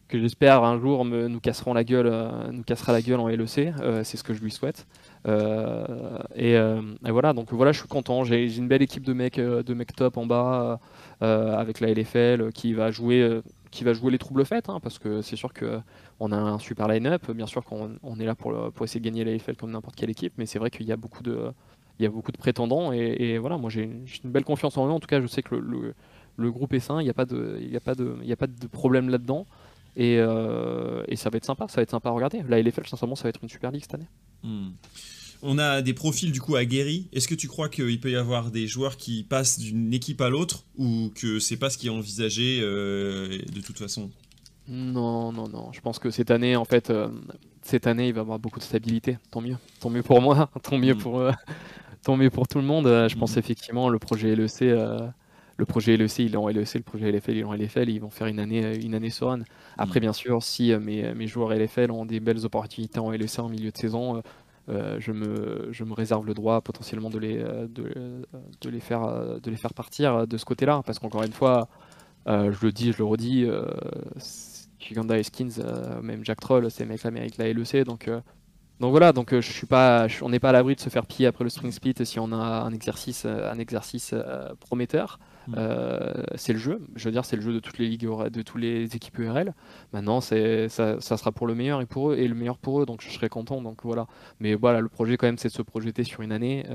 que 0.08 0.20
j'espère 0.20 0.64
un 0.64 0.80
jour 0.80 1.06
nous 1.06 1.40
casseront 1.40 1.74
la 1.74 1.84
gueule, 1.84 2.08
euh, 2.08 2.52
nous 2.52 2.64
cassera 2.64 2.94
la 2.94 3.02
gueule 3.02 3.20
en 3.20 3.28
LEC. 3.28 3.74
c'est 4.04 4.18
ce 4.18 4.24
que 4.24 4.34
je 4.34 4.42
lui 4.42 4.52
souhaite. 4.52 4.88
Et, 6.36 6.54
et, 6.54 7.12
voilà, 7.12 7.34
donc 7.34 7.52
voilà, 7.52 7.72
je 7.72 7.80
suis 7.80 7.88
content. 7.88 8.24
J'ai 8.24 8.56
une 8.56 8.68
belle 8.68 8.82
équipe 8.82 9.04
de 9.04 9.14
mecs, 9.14 9.40
de 9.40 9.74
mecs 9.74 9.96
top 9.96 10.18
en 10.18 10.26
bas 10.26 10.80
avec 11.22 11.80
la 11.80 11.92
LFL 11.94 12.52
qui 12.54 12.74
va 12.74 12.92
jouer 12.92 13.42
qui 13.72 13.84
va 13.84 13.94
jouer 13.94 14.12
les 14.12 14.18
troubles 14.18 14.46
faites, 14.46 14.70
hein, 14.70 14.80
parce 14.82 15.00
que 15.00 15.22
c'est 15.22 15.36
sûr 15.36 15.52
qu'on 15.54 16.32
a 16.32 16.36
un 16.36 16.60
super 16.60 16.88
line-up. 16.88 17.30
Bien 17.32 17.48
sûr 17.48 17.64
qu'on 17.64 17.98
on 18.04 18.20
est 18.20 18.26
là 18.26 18.36
pour, 18.36 18.54
essayer 18.82 19.00
de 19.00 19.06
gagner 19.06 19.24
la 19.24 19.34
LFL 19.34 19.56
comme 19.56 19.72
n'importe 19.72 19.96
quelle 19.96 20.10
équipe, 20.10 20.34
mais 20.38 20.46
c'est 20.46 20.60
vrai 20.60 20.70
qu'il 20.70 20.86
y 20.86 20.92
a 20.92 20.98
beaucoup 20.98 21.24
de, 21.24 21.52
il 22.00 22.04
y 22.04 22.06
a 22.06 22.10
beaucoup 22.10 22.32
de 22.32 22.38
prétendants. 22.38 22.92
Et, 22.92 23.38
voilà, 23.38 23.58
moi 23.58 23.70
j'ai 23.70 23.84
une 23.84 24.32
belle 24.32 24.46
confiance 24.46 24.78
en 24.78 24.88
eux. 24.88 24.92
En 24.92 25.00
tout 25.00 25.08
cas, 25.08 25.22
je 25.22 25.28
sais 25.28 25.42
que 25.42 25.56
le, 25.56 25.94
le, 26.38 26.52
groupe 26.52 26.74
est 26.74 26.80
sain, 26.80 27.02
il 27.02 27.06
n'y 27.06 27.10
a, 27.10 27.14
pas 27.14 27.26
de, 27.26 27.58
il 27.62 27.72
y 27.72 27.78
a, 27.78 27.80
pas 27.80 27.96
de, 27.96 28.18
il 28.22 28.28
y 28.28 28.34
a 28.34 28.38
pas 28.38 28.48
de 28.48 28.68
problème 28.68 29.10
là-dedans. 29.10 29.46
Et, 30.00 30.18
euh, 30.20 31.04
et, 31.08 31.16
ça 31.16 31.32
va 31.32 31.38
être 31.38 31.46
sympa, 31.46 31.68
ça 31.68 31.78
va 31.78 31.82
être 31.82 31.90
sympa 31.90 32.10
à 32.10 32.12
regarder. 32.12 32.44
La 32.48 32.62
LFL, 32.62 32.86
sincèrement, 32.86 33.16
ça 33.16 33.24
va 33.24 33.30
être 33.30 33.40
une 33.42 33.50
super 33.50 33.72
ligue 33.72 33.82
cette 33.82 33.96
année. 33.96 34.08
Hmm. 34.44 34.70
On 35.42 35.58
a 35.58 35.82
des 35.82 35.94
profils 35.94 36.32
du 36.32 36.40
coup 36.40 36.56
aguerris. 36.56 37.08
Est-ce 37.14 37.28
que 37.28 37.34
tu 37.34 37.48
crois 37.48 37.68
qu'il 37.68 38.00
peut 38.00 38.12
y 38.12 38.16
avoir 38.16 38.52
des 38.52 38.68
joueurs 38.68 38.98
qui 38.98 39.24
passent 39.24 39.58
d'une 39.58 39.92
équipe 39.92 40.22
à 40.22 40.30
l'autre 40.30 40.66
ou 40.78 41.12
que 41.16 41.40
c'est 41.40 41.58
pas 41.58 41.72
ce 41.72 41.80
qui 41.80 41.88
est 41.88 41.90
envisagé 41.90 42.60
euh, 42.62 43.40
de 43.52 43.62
toute 43.62 43.80
façon? 43.80 44.12
Non, 44.68 45.32
non, 45.32 45.48
non. 45.50 45.72
Je 45.74 45.82
pense 45.82 45.98
que 45.98 46.12
cette 46.12 46.30
année, 46.30 46.56
en 46.56 46.66
fait, 46.66 46.92
euh, 46.92 47.08
cette 47.64 47.88
année, 47.88 48.10
il 48.10 48.14
va 48.14 48.20
y 48.20 48.22
avoir 48.22 48.38
beaucoup 48.38 48.60
de 48.60 48.66
stabilité. 48.66 49.18
Tant 49.32 49.42
mieux. 49.42 49.58
Tant 49.80 49.90
mieux 49.90 50.04
pour 50.04 50.22
moi. 50.22 50.52
Tant 50.62 50.78
mieux 50.78 50.94
mm. 50.94 51.00
pour, 51.00 51.24
tant 52.04 52.18
mieux 52.18 52.30
pour 52.30 52.48
tout 52.48 52.60
le 52.60 52.66
monde. 52.66 52.86
Je 52.86 53.16
pense 53.16 53.36
mm. 53.36 53.40
effectivement 53.40 53.90
le 53.90 53.98
projet 53.98 54.36
LEC. 54.36 54.64
Le 55.58 55.66
projet 55.66 55.98
LEC, 55.98 56.20
il 56.20 56.34
est 56.34 56.38
en 56.38 56.48
LEC, 56.48 56.76
le 56.76 56.82
projet 56.82 57.12
LFL, 57.12 57.32
il 57.32 57.40
est 57.40 57.44
en 57.44 57.54
LFL, 57.54 57.90
ils 57.90 58.00
vont 58.00 58.10
faire 58.10 58.28
une 58.28 58.40
année, 58.40 58.78
une 58.84 58.94
année 58.94 59.10
sereine. 59.10 59.44
Après, 59.78 60.00
mm. 60.00 60.02
bien 60.02 60.14
sûr, 60.14 60.44
si 60.44 60.74
mes, 60.76 61.14
mes, 61.14 61.28
joueurs 61.28 61.54
LFL 61.54 61.92
ont 61.92 62.06
des 62.06 62.20
belles 62.20 62.46
opportunités 62.46 63.00
en 63.00 63.12
LEC 63.12 63.40
en 63.40 63.50
milieu 63.50 63.72
de 63.72 63.78
saison, 63.78 64.22
euh, 64.70 64.98
je, 65.00 65.14
me, 65.14 65.70
je 65.72 65.84
me 65.86 65.94
réserve 65.94 66.26
le 66.26 66.34
droit 66.34 66.60
potentiellement 66.60 67.10
de 67.10 67.20
les, 67.20 67.38
euh, 67.38 67.68
de, 67.70 68.26
de 68.62 68.70
les, 68.70 68.82
faire, 68.82 69.04
euh, 69.04 69.40
de 69.40 69.50
les 69.50 69.56
faire 69.56 69.74
partir 69.74 70.28
de 70.28 70.38
ce 70.38 70.44
côté-là. 70.46 70.82
Parce 70.86 71.00
qu'encore 71.00 71.24
une 71.24 71.32
fois, 71.32 71.70
je 72.26 72.66
le 72.66 72.72
dis, 72.72 72.92
je 72.92 72.98
le 72.98 73.06
redis, 73.06 73.48
Giganda 74.80 75.18
et 75.18 75.24
Skins, 75.24 75.64
même 76.02 76.26
Jack 76.26 76.42
Troll, 76.42 76.70
ces 76.70 76.86
mecs-là 76.86 77.12
méritent 77.12 77.38
la 77.38 77.52
LEC. 77.52 77.86
Donc 77.86 78.10
donc 78.80 78.92
voilà, 78.92 79.12
donc 79.12 79.34
je 79.34 79.52
suis 79.52 79.66
pas, 79.66 80.08
on 80.22 80.30
n'est 80.30 80.40
pas 80.40 80.50
à 80.50 80.52
l'abri 80.52 80.76
de 80.76 80.82
se 80.82 80.90
faire 80.90 81.06
piller 81.08 81.28
après 81.28 81.44
le 81.44 81.50
spring 81.50 81.72
split 81.72 81.96
si 82.04 82.20
on 82.20 82.32
a 82.32 82.36
un 82.36 82.72
exercice, 82.74 83.26
un 83.26 83.58
exercice 83.58 84.14
prometteur. 84.60 85.20
Mm. 85.48 85.56
c'est 86.36 86.54
le 86.54 86.60
jeu, 86.60 86.82
je 86.96 87.06
veux 87.06 87.12
dire, 87.12 87.26
c'est 87.26 87.36
le 87.36 87.42
jeu 87.42 87.54
de 87.54 87.60
toutes 87.60 87.78
les 87.78 87.88
ligues, 87.88 88.08
de 88.08 88.42
toutes 88.42 88.62
les 88.62 88.96
équipes 88.96 89.20
URL. 89.20 89.54
Maintenant, 89.94 90.22
ça, 90.22 90.70
sera 90.70 91.32
pour 91.32 91.48
le 91.48 91.56
meilleur 91.56 91.82
et 91.82 91.86
pour 91.86 92.12
eux 92.12 92.18
et 92.18 92.28
le 92.28 92.36
meilleur 92.36 92.58
pour 92.58 92.82
eux, 92.82 92.86
donc 92.86 93.02
je 93.02 93.10
serai 93.10 93.30
content. 93.30 93.62
Donc 93.62 93.84
voilà. 93.84 94.08
Mais 94.40 94.56
voilà, 94.56 94.82
le 94.82 94.90
projet 94.90 95.18
quand 95.18 95.28
même, 95.28 95.38
c'est 95.38 95.50
de 95.50 95.54
se 95.54 95.62
projeter 95.62 96.04
sur 96.04 96.22
une 96.22 96.32
année 96.32 96.66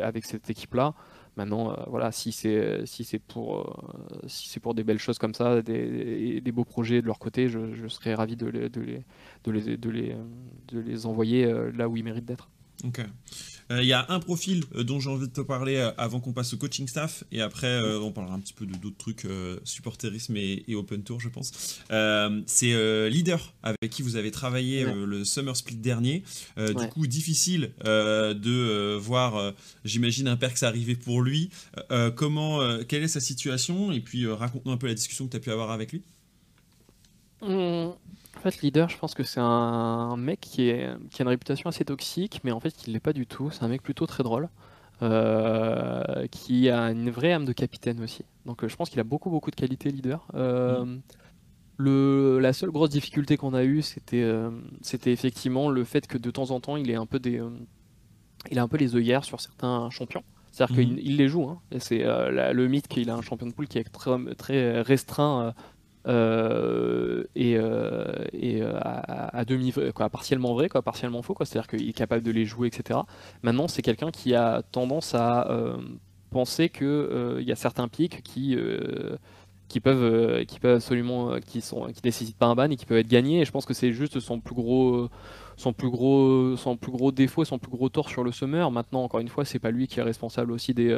avec 0.00 0.24
cette 0.24 0.50
équipe-là. 0.50 0.94
Maintenant, 1.36 1.70
euh, 1.70 1.74
voilà, 1.88 2.12
si 2.12 2.32
c'est 2.32 3.18
pour 3.28 3.58
euh, 3.58 4.72
des 4.72 4.84
belles 4.84 4.98
choses 4.98 5.18
comme 5.18 5.34
ça, 5.34 5.60
des, 5.60 6.40
des 6.40 6.52
beaux 6.52 6.64
projets 6.64 7.02
de 7.02 7.06
leur 7.06 7.18
côté, 7.18 7.48
je, 7.48 7.88
serais 7.88 8.14
ravi 8.14 8.36
de 8.36 8.46
les, 10.72 11.06
envoyer 11.06 11.44
euh, 11.44 11.70
là 11.72 11.88
où 11.88 11.96
ils 11.96 12.04
méritent 12.04 12.24
d'être. 12.24 12.48
Ok. 12.84 13.00
Il 13.70 13.84
y 13.84 13.92
a 13.92 14.06
un 14.10 14.20
profil 14.20 14.62
dont 14.84 15.00
j'ai 15.00 15.10
envie 15.10 15.26
de 15.26 15.32
te 15.32 15.40
parler 15.40 15.78
avant 15.98 16.20
qu'on 16.20 16.32
passe 16.32 16.54
au 16.54 16.56
coaching 16.56 16.86
staff 16.86 17.24
et 17.32 17.40
après 17.40 17.80
on 17.80 18.12
parlera 18.12 18.36
un 18.36 18.38
petit 18.38 18.52
peu 18.52 18.64
de 18.64 18.76
d'autres 18.76 18.96
trucs 18.96 19.26
supporterisme 19.64 20.36
et, 20.36 20.64
open 20.76 21.02
tour 21.02 21.20
je 21.20 21.28
pense. 21.28 21.80
c'est 22.46 23.08
leader 23.10 23.54
avec 23.64 23.90
qui 23.90 24.02
vous 24.02 24.14
avez 24.14 24.30
travaillé 24.30 24.84
le 24.84 25.24
summer 25.24 25.56
split 25.56 25.74
dernier. 25.74 26.22
Du 26.56 26.88
coup 26.90 27.08
difficile 27.08 27.72
de 27.84 28.96
voir, 28.98 29.52
j'imagine 29.84 30.28
un 30.28 30.36
perks 30.36 30.62
arriver 30.62 30.94
pour 30.94 31.20
lui. 31.20 31.50
comment, 32.14 32.60
quelle 32.84 33.02
est 33.02 33.08
sa 33.08 33.20
situation? 33.20 33.90
Et 33.90 34.00
puis 34.00 34.28
raconte-nous 34.28 34.70
un 34.70 34.76
peu 34.76 34.86
la 34.86 34.94
discussion 34.94 35.26
que 35.26 35.32
tu 35.32 35.38
as 35.38 35.40
pu 35.40 35.50
avoir 35.50 35.72
avec 35.72 35.90
lui. 35.90 36.02
Mmh. 37.42 37.90
En 38.36 38.40
fait, 38.40 38.60
leader, 38.62 38.88
je 38.88 38.98
pense 38.98 39.14
que 39.14 39.22
c'est 39.22 39.40
un 39.40 40.16
mec 40.16 40.40
qui, 40.40 40.68
est, 40.68 40.88
qui 41.10 41.22
a 41.22 41.24
une 41.24 41.28
réputation 41.28 41.68
assez 41.68 41.84
toxique, 41.84 42.40
mais 42.44 42.52
en 42.52 42.60
fait, 42.60 42.86
ne 42.86 42.92
l'est 42.92 43.00
pas 43.00 43.12
du 43.12 43.26
tout. 43.26 43.50
C'est 43.50 43.64
un 43.64 43.68
mec 43.68 43.82
plutôt 43.82 44.06
très 44.06 44.22
drôle, 44.22 44.48
euh, 45.02 46.26
qui 46.30 46.68
a 46.68 46.90
une 46.90 47.10
vraie 47.10 47.32
âme 47.32 47.44
de 47.44 47.52
capitaine 47.52 48.02
aussi. 48.02 48.24
Donc, 48.44 48.62
euh, 48.62 48.68
je 48.68 48.76
pense 48.76 48.90
qu'il 48.90 49.00
a 49.00 49.04
beaucoup, 49.04 49.30
beaucoup 49.30 49.50
de 49.50 49.56
qualités 49.56 49.90
leader. 49.90 50.26
Euh, 50.34 50.96
le, 51.78 52.38
la 52.38 52.52
seule 52.52 52.70
grosse 52.70 52.90
difficulté 52.90 53.36
qu'on 53.36 53.54
a 53.54 53.64
eue, 53.64 53.82
c'était, 53.82 54.30
c'était 54.80 55.12
effectivement 55.12 55.68
le 55.68 55.84
fait 55.84 56.06
que 56.06 56.18
de 56.18 56.30
temps 56.30 56.50
en 56.50 56.60
temps, 56.60 56.76
il 56.76 56.90
est 56.90 56.94
un 56.94 57.06
peu 57.06 57.18
des, 57.18 57.42
il 58.50 58.58
a 58.58 58.62
un 58.62 58.68
peu 58.68 58.76
les 58.76 58.96
œillères 58.96 59.24
sur 59.24 59.40
certains 59.40 59.90
champions. 59.90 60.22
C'est-à-dire 60.52 60.76
mm. 60.76 60.96
qu'il 60.96 61.16
les 61.16 61.28
joue. 61.28 61.44
Hein. 61.44 61.60
C'est 61.78 62.02
le 62.04 62.66
mythe 62.66 62.88
qu'il 62.88 63.10
a 63.10 63.14
un 63.14 63.22
champion 63.22 63.46
de 63.46 63.52
poule 63.52 63.68
qui 63.68 63.78
est 63.78 63.84
très, 63.84 64.34
très 64.36 64.80
restreint 64.80 65.42
euh, 65.42 65.52
et, 66.06 67.56
euh, 67.56 68.14
et 68.32 68.62
euh, 68.62 68.78
à, 68.82 69.44
demi 69.44 69.72
quoi, 69.94 70.08
partiellement 70.08 70.54
vrai, 70.54 70.68
quoi, 70.68 70.82
partiellement 70.82 71.22
faux, 71.22 71.34
quoi. 71.34 71.46
C'est-à-dire 71.46 71.68
qu'il 71.68 71.88
est 71.88 71.92
capable 71.92 72.22
de 72.22 72.30
les 72.30 72.44
jouer, 72.44 72.68
etc. 72.68 73.00
Maintenant, 73.42 73.68
c'est 73.68 73.82
quelqu'un 73.82 74.10
qui 74.10 74.34
a 74.34 74.62
tendance 74.62 75.14
à 75.14 75.48
penser 76.30 76.68
que 76.68 77.38
il 77.40 77.46
y 77.46 77.52
a 77.52 77.56
certains 77.56 77.88
pics 77.88 78.22
qui 78.22 78.56
qui 79.68 79.80
peuvent 79.80 80.44
qui 80.44 80.60
peuvent 80.60 80.76
absolument 80.76 81.40
qui 81.40 81.60
sont 81.60 81.86
qui 81.86 82.00
nécessitent 82.04 82.36
pas 82.36 82.46
un 82.46 82.54
ban 82.54 82.70
et 82.70 82.76
qui 82.76 82.86
peuvent 82.86 82.98
être 82.98 83.08
gagnés 83.08 83.40
et 83.40 83.44
je 83.44 83.50
pense 83.50 83.66
que 83.66 83.74
c'est 83.74 83.92
juste 83.92 84.20
son 84.20 84.38
plus 84.38 84.54
gros 84.54 85.08
son 85.56 85.72
plus 85.72 85.90
gros 85.90 86.56
son 86.56 86.76
plus 86.76 86.92
gros 86.92 87.10
défaut 87.10 87.44
son 87.44 87.58
plus 87.58 87.70
gros 87.70 87.88
tort 87.88 88.08
sur 88.08 88.22
le 88.22 88.30
summer 88.30 88.70
maintenant 88.70 89.02
encore 89.02 89.18
une 89.18 89.28
fois 89.28 89.44
c'est 89.44 89.58
pas 89.58 89.72
lui 89.72 89.88
qui 89.88 89.98
est 89.98 90.04
responsable 90.04 90.52
aussi 90.52 90.72
des 90.72 90.96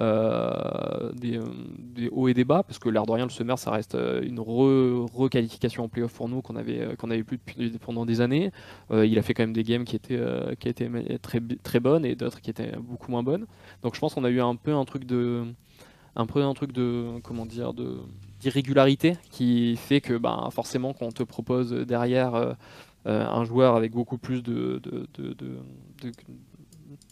euh, 0.00 1.12
des, 1.12 1.38
des, 1.78 2.08
hauts 2.08 2.26
et 2.26 2.34
des 2.34 2.44
bas, 2.44 2.64
parce 2.64 2.80
que 2.80 2.88
l'air 2.88 3.06
de 3.06 3.12
rien, 3.12 3.24
le 3.24 3.30
Summer, 3.30 3.56
ça 3.58 3.70
reste 3.70 3.94
euh, 3.94 4.22
une 4.22 4.40
requalification 4.40 5.84
en 5.84 5.88
playoff 5.88 6.12
pour 6.12 6.28
nous 6.28 6.42
qu'on 6.42 6.56
avait, 6.56 6.80
euh, 6.80 7.22
plus 7.22 7.38
depuis, 7.38 7.70
pendant 7.78 8.04
des 8.04 8.20
années. 8.20 8.50
il 8.90 9.18
a 9.18 9.22
fait 9.22 9.34
quand 9.34 9.44
même 9.44 9.52
des 9.52 9.62
games 9.62 9.84
qui 9.84 9.94
étaient, 9.94 10.20
qui 10.58 10.68
étaient 10.68 10.90
très, 11.18 11.40
très 11.62 11.80
bonnes 11.80 12.04
et 12.04 12.16
d'autres 12.16 12.40
qui 12.40 12.50
étaient 12.50 12.72
beaucoup 12.76 13.10
moins 13.10 13.22
bonnes. 13.22 13.46
Donc 13.82 13.94
je 13.94 14.00
pense 14.00 14.14
qu'on 14.14 14.24
a 14.24 14.30
eu 14.30 14.40
un 14.40 14.56
peu 14.56 14.74
un 14.74 14.84
truc 14.84 15.04
de 15.04 15.44
un 16.16 16.26
peu 16.26 16.42
un 16.42 16.54
truc 16.54 16.72
de 16.72 17.20
comment 17.22 17.46
dire 17.46 17.72
d'irrégularité 18.40 19.16
qui 19.30 19.76
fait 19.76 20.00
que 20.00 20.16
bah, 20.16 20.48
forcément 20.52 20.92
quand 20.92 21.06
on 21.06 21.12
te 21.12 21.22
propose 21.22 21.72
derrière 21.72 22.56
un 23.04 23.44
joueur 23.44 23.76
avec 23.76 23.92
beaucoup 23.92 24.18
plus 24.18 24.42
de 24.42 24.80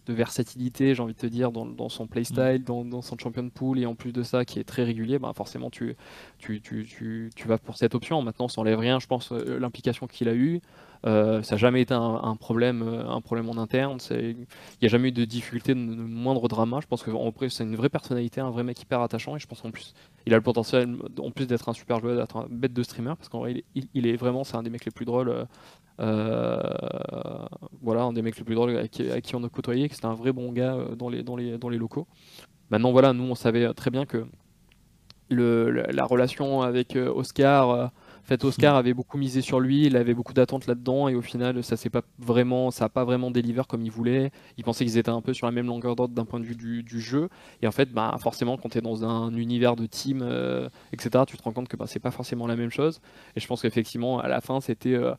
de 0.06 0.12
versatilité, 0.12 0.94
j'ai 0.94 1.02
envie 1.02 1.14
de 1.14 1.18
te 1.18 1.26
dire, 1.26 1.52
dans, 1.52 1.88
son 1.88 2.06
playstyle, 2.06 2.60
mm. 2.60 2.64
dans, 2.64 2.84
dans, 2.84 3.02
son 3.02 3.16
champion 3.18 3.48
pool, 3.50 3.78
et 3.78 3.86
en 3.86 3.94
plus 3.94 4.12
de 4.12 4.22
ça, 4.22 4.44
qui 4.44 4.58
est 4.58 4.64
très 4.64 4.84
régulier, 4.84 5.18
bah 5.18 5.32
forcément, 5.34 5.70
tu, 5.70 5.96
tu, 6.38 6.60
tu, 6.60 7.30
tu, 7.34 7.48
vas 7.48 7.58
pour 7.58 7.76
cette 7.76 7.94
option. 7.94 8.22
Maintenant, 8.22 8.48
ça 8.48 8.60
n'enlève 8.60 8.78
rien, 8.78 8.98
je 8.98 9.06
pense, 9.06 9.32
euh, 9.32 9.58
l'implication 9.58 10.06
qu'il 10.06 10.28
a 10.28 10.34
eue. 10.34 10.60
Euh, 11.04 11.42
ça 11.42 11.54
n'a 11.54 11.58
jamais 11.58 11.82
été 11.82 11.94
un, 11.94 12.36
problème, 12.36 12.82
euh, 12.82 13.08
un 13.08 13.20
problème 13.20 13.48
en 13.48 13.56
interne. 13.56 13.98
Il 14.10 14.36
n'y 14.80 14.86
a 14.86 14.88
jamais 14.88 15.08
eu 15.08 15.12
de 15.12 15.24
difficulté, 15.24 15.74
de, 15.74 15.80
moindre 15.80 16.46
drama. 16.48 16.78
Je 16.80 16.86
pense 16.86 17.02
que 17.02 17.10
c'est 17.48 17.64
une 17.64 17.76
vraie 17.76 17.88
personnalité, 17.88 18.40
un 18.40 18.50
vrai 18.50 18.62
mec 18.62 18.80
hyper 18.80 19.00
attachant. 19.00 19.36
Et 19.36 19.40
je 19.40 19.46
pense 19.46 19.60
qu'en 19.60 19.70
plus, 19.70 19.94
il 20.26 20.34
a 20.34 20.36
le 20.36 20.42
potentiel, 20.42 20.96
en 21.18 21.30
plus 21.30 21.46
d'être 21.46 21.68
un 21.68 21.72
super 21.72 21.98
joueur, 22.00 22.16
d'être 22.16 22.36
un 22.36 22.46
bête 22.48 22.72
de 22.72 22.82
streamer. 22.82 23.14
Parce 23.16 23.28
qu'en 23.28 23.40
vrai, 23.40 23.64
il, 23.74 24.06
est 24.06 24.16
vraiment, 24.16 24.44
c'est 24.44 24.56
un 24.56 24.62
des 24.62 24.70
mecs 24.70 24.84
les 24.84 24.92
plus 24.92 25.04
drôles. 25.04 25.46
Euh, 26.00 26.60
voilà, 27.82 28.02
un 28.02 28.12
des 28.12 28.22
mecs 28.22 28.36
les 28.36 28.44
plus 28.44 28.54
drôles 28.54 28.76
à 28.76 28.88
qui, 28.88 29.36
on 29.36 29.44
a 29.44 29.48
côtoyé, 29.48 29.88
que 29.88 29.94
c'était 29.94 30.06
un 30.06 30.14
vrai 30.14 30.32
bon 30.32 30.52
gars 30.52 30.76
dans 30.96 31.08
les, 31.08 31.22
dans 31.22 31.36
les, 31.36 31.58
dans 31.58 31.68
les 31.68 31.78
locaux. 31.78 32.06
Maintenant, 32.70 32.92
voilà, 32.92 33.12
nous, 33.12 33.24
on 33.24 33.34
savait 33.34 33.72
très 33.74 33.90
bien 33.90 34.06
que 34.06 34.26
la 35.30 36.04
relation 36.04 36.62
avec 36.62 36.96
Oscar 36.96 37.90
fait, 38.24 38.44
Oscar 38.44 38.76
avait 38.76 38.94
beaucoup 38.94 39.18
misé 39.18 39.40
sur 39.40 39.60
lui, 39.60 39.86
il 39.86 39.96
avait 39.96 40.14
beaucoup 40.14 40.32
d'attentes 40.32 40.66
là-dedans, 40.66 41.08
et 41.08 41.14
au 41.14 41.22
final, 41.22 41.62
ça 41.64 41.76
s'est 41.76 41.90
pas 41.90 42.02
vraiment, 42.18 42.70
ça 42.70 42.86
a 42.86 42.88
pas 42.88 43.04
vraiment 43.04 43.30
délivré 43.30 43.64
comme 43.68 43.82
il 43.82 43.90
voulait. 43.90 44.30
Il 44.56 44.64
pensait 44.64 44.84
qu'ils 44.84 44.98
étaient 44.98 45.10
un 45.10 45.20
peu 45.20 45.34
sur 45.34 45.46
la 45.46 45.52
même 45.52 45.66
longueur 45.66 45.96
d'ordre 45.96 46.14
d'un 46.14 46.24
point 46.24 46.40
de 46.40 46.44
vue 46.44 46.54
du, 46.54 47.00
jeu, 47.00 47.28
et 47.62 47.66
en 47.66 47.72
fait, 47.72 47.92
bah, 47.92 48.14
forcément, 48.20 48.56
quand 48.56 48.70
tu 48.70 48.78
es 48.78 48.80
dans 48.80 49.04
un 49.04 49.34
univers 49.34 49.76
de 49.76 49.86
team, 49.86 50.20
euh, 50.22 50.68
etc., 50.92 51.24
tu 51.26 51.36
te 51.36 51.42
rends 51.42 51.52
compte 51.52 51.68
que 51.68 51.76
bah, 51.76 51.86
c'est 51.86 52.00
pas 52.00 52.10
forcément 52.10 52.46
la 52.46 52.56
même 52.56 52.70
chose. 52.70 53.00
Et 53.36 53.40
je 53.40 53.46
pense 53.46 53.62
qu'effectivement, 53.62 54.20
à 54.20 54.28
la 54.28 54.40
fin, 54.40 54.60
c'était 54.60 54.94
euh, 54.94 55.14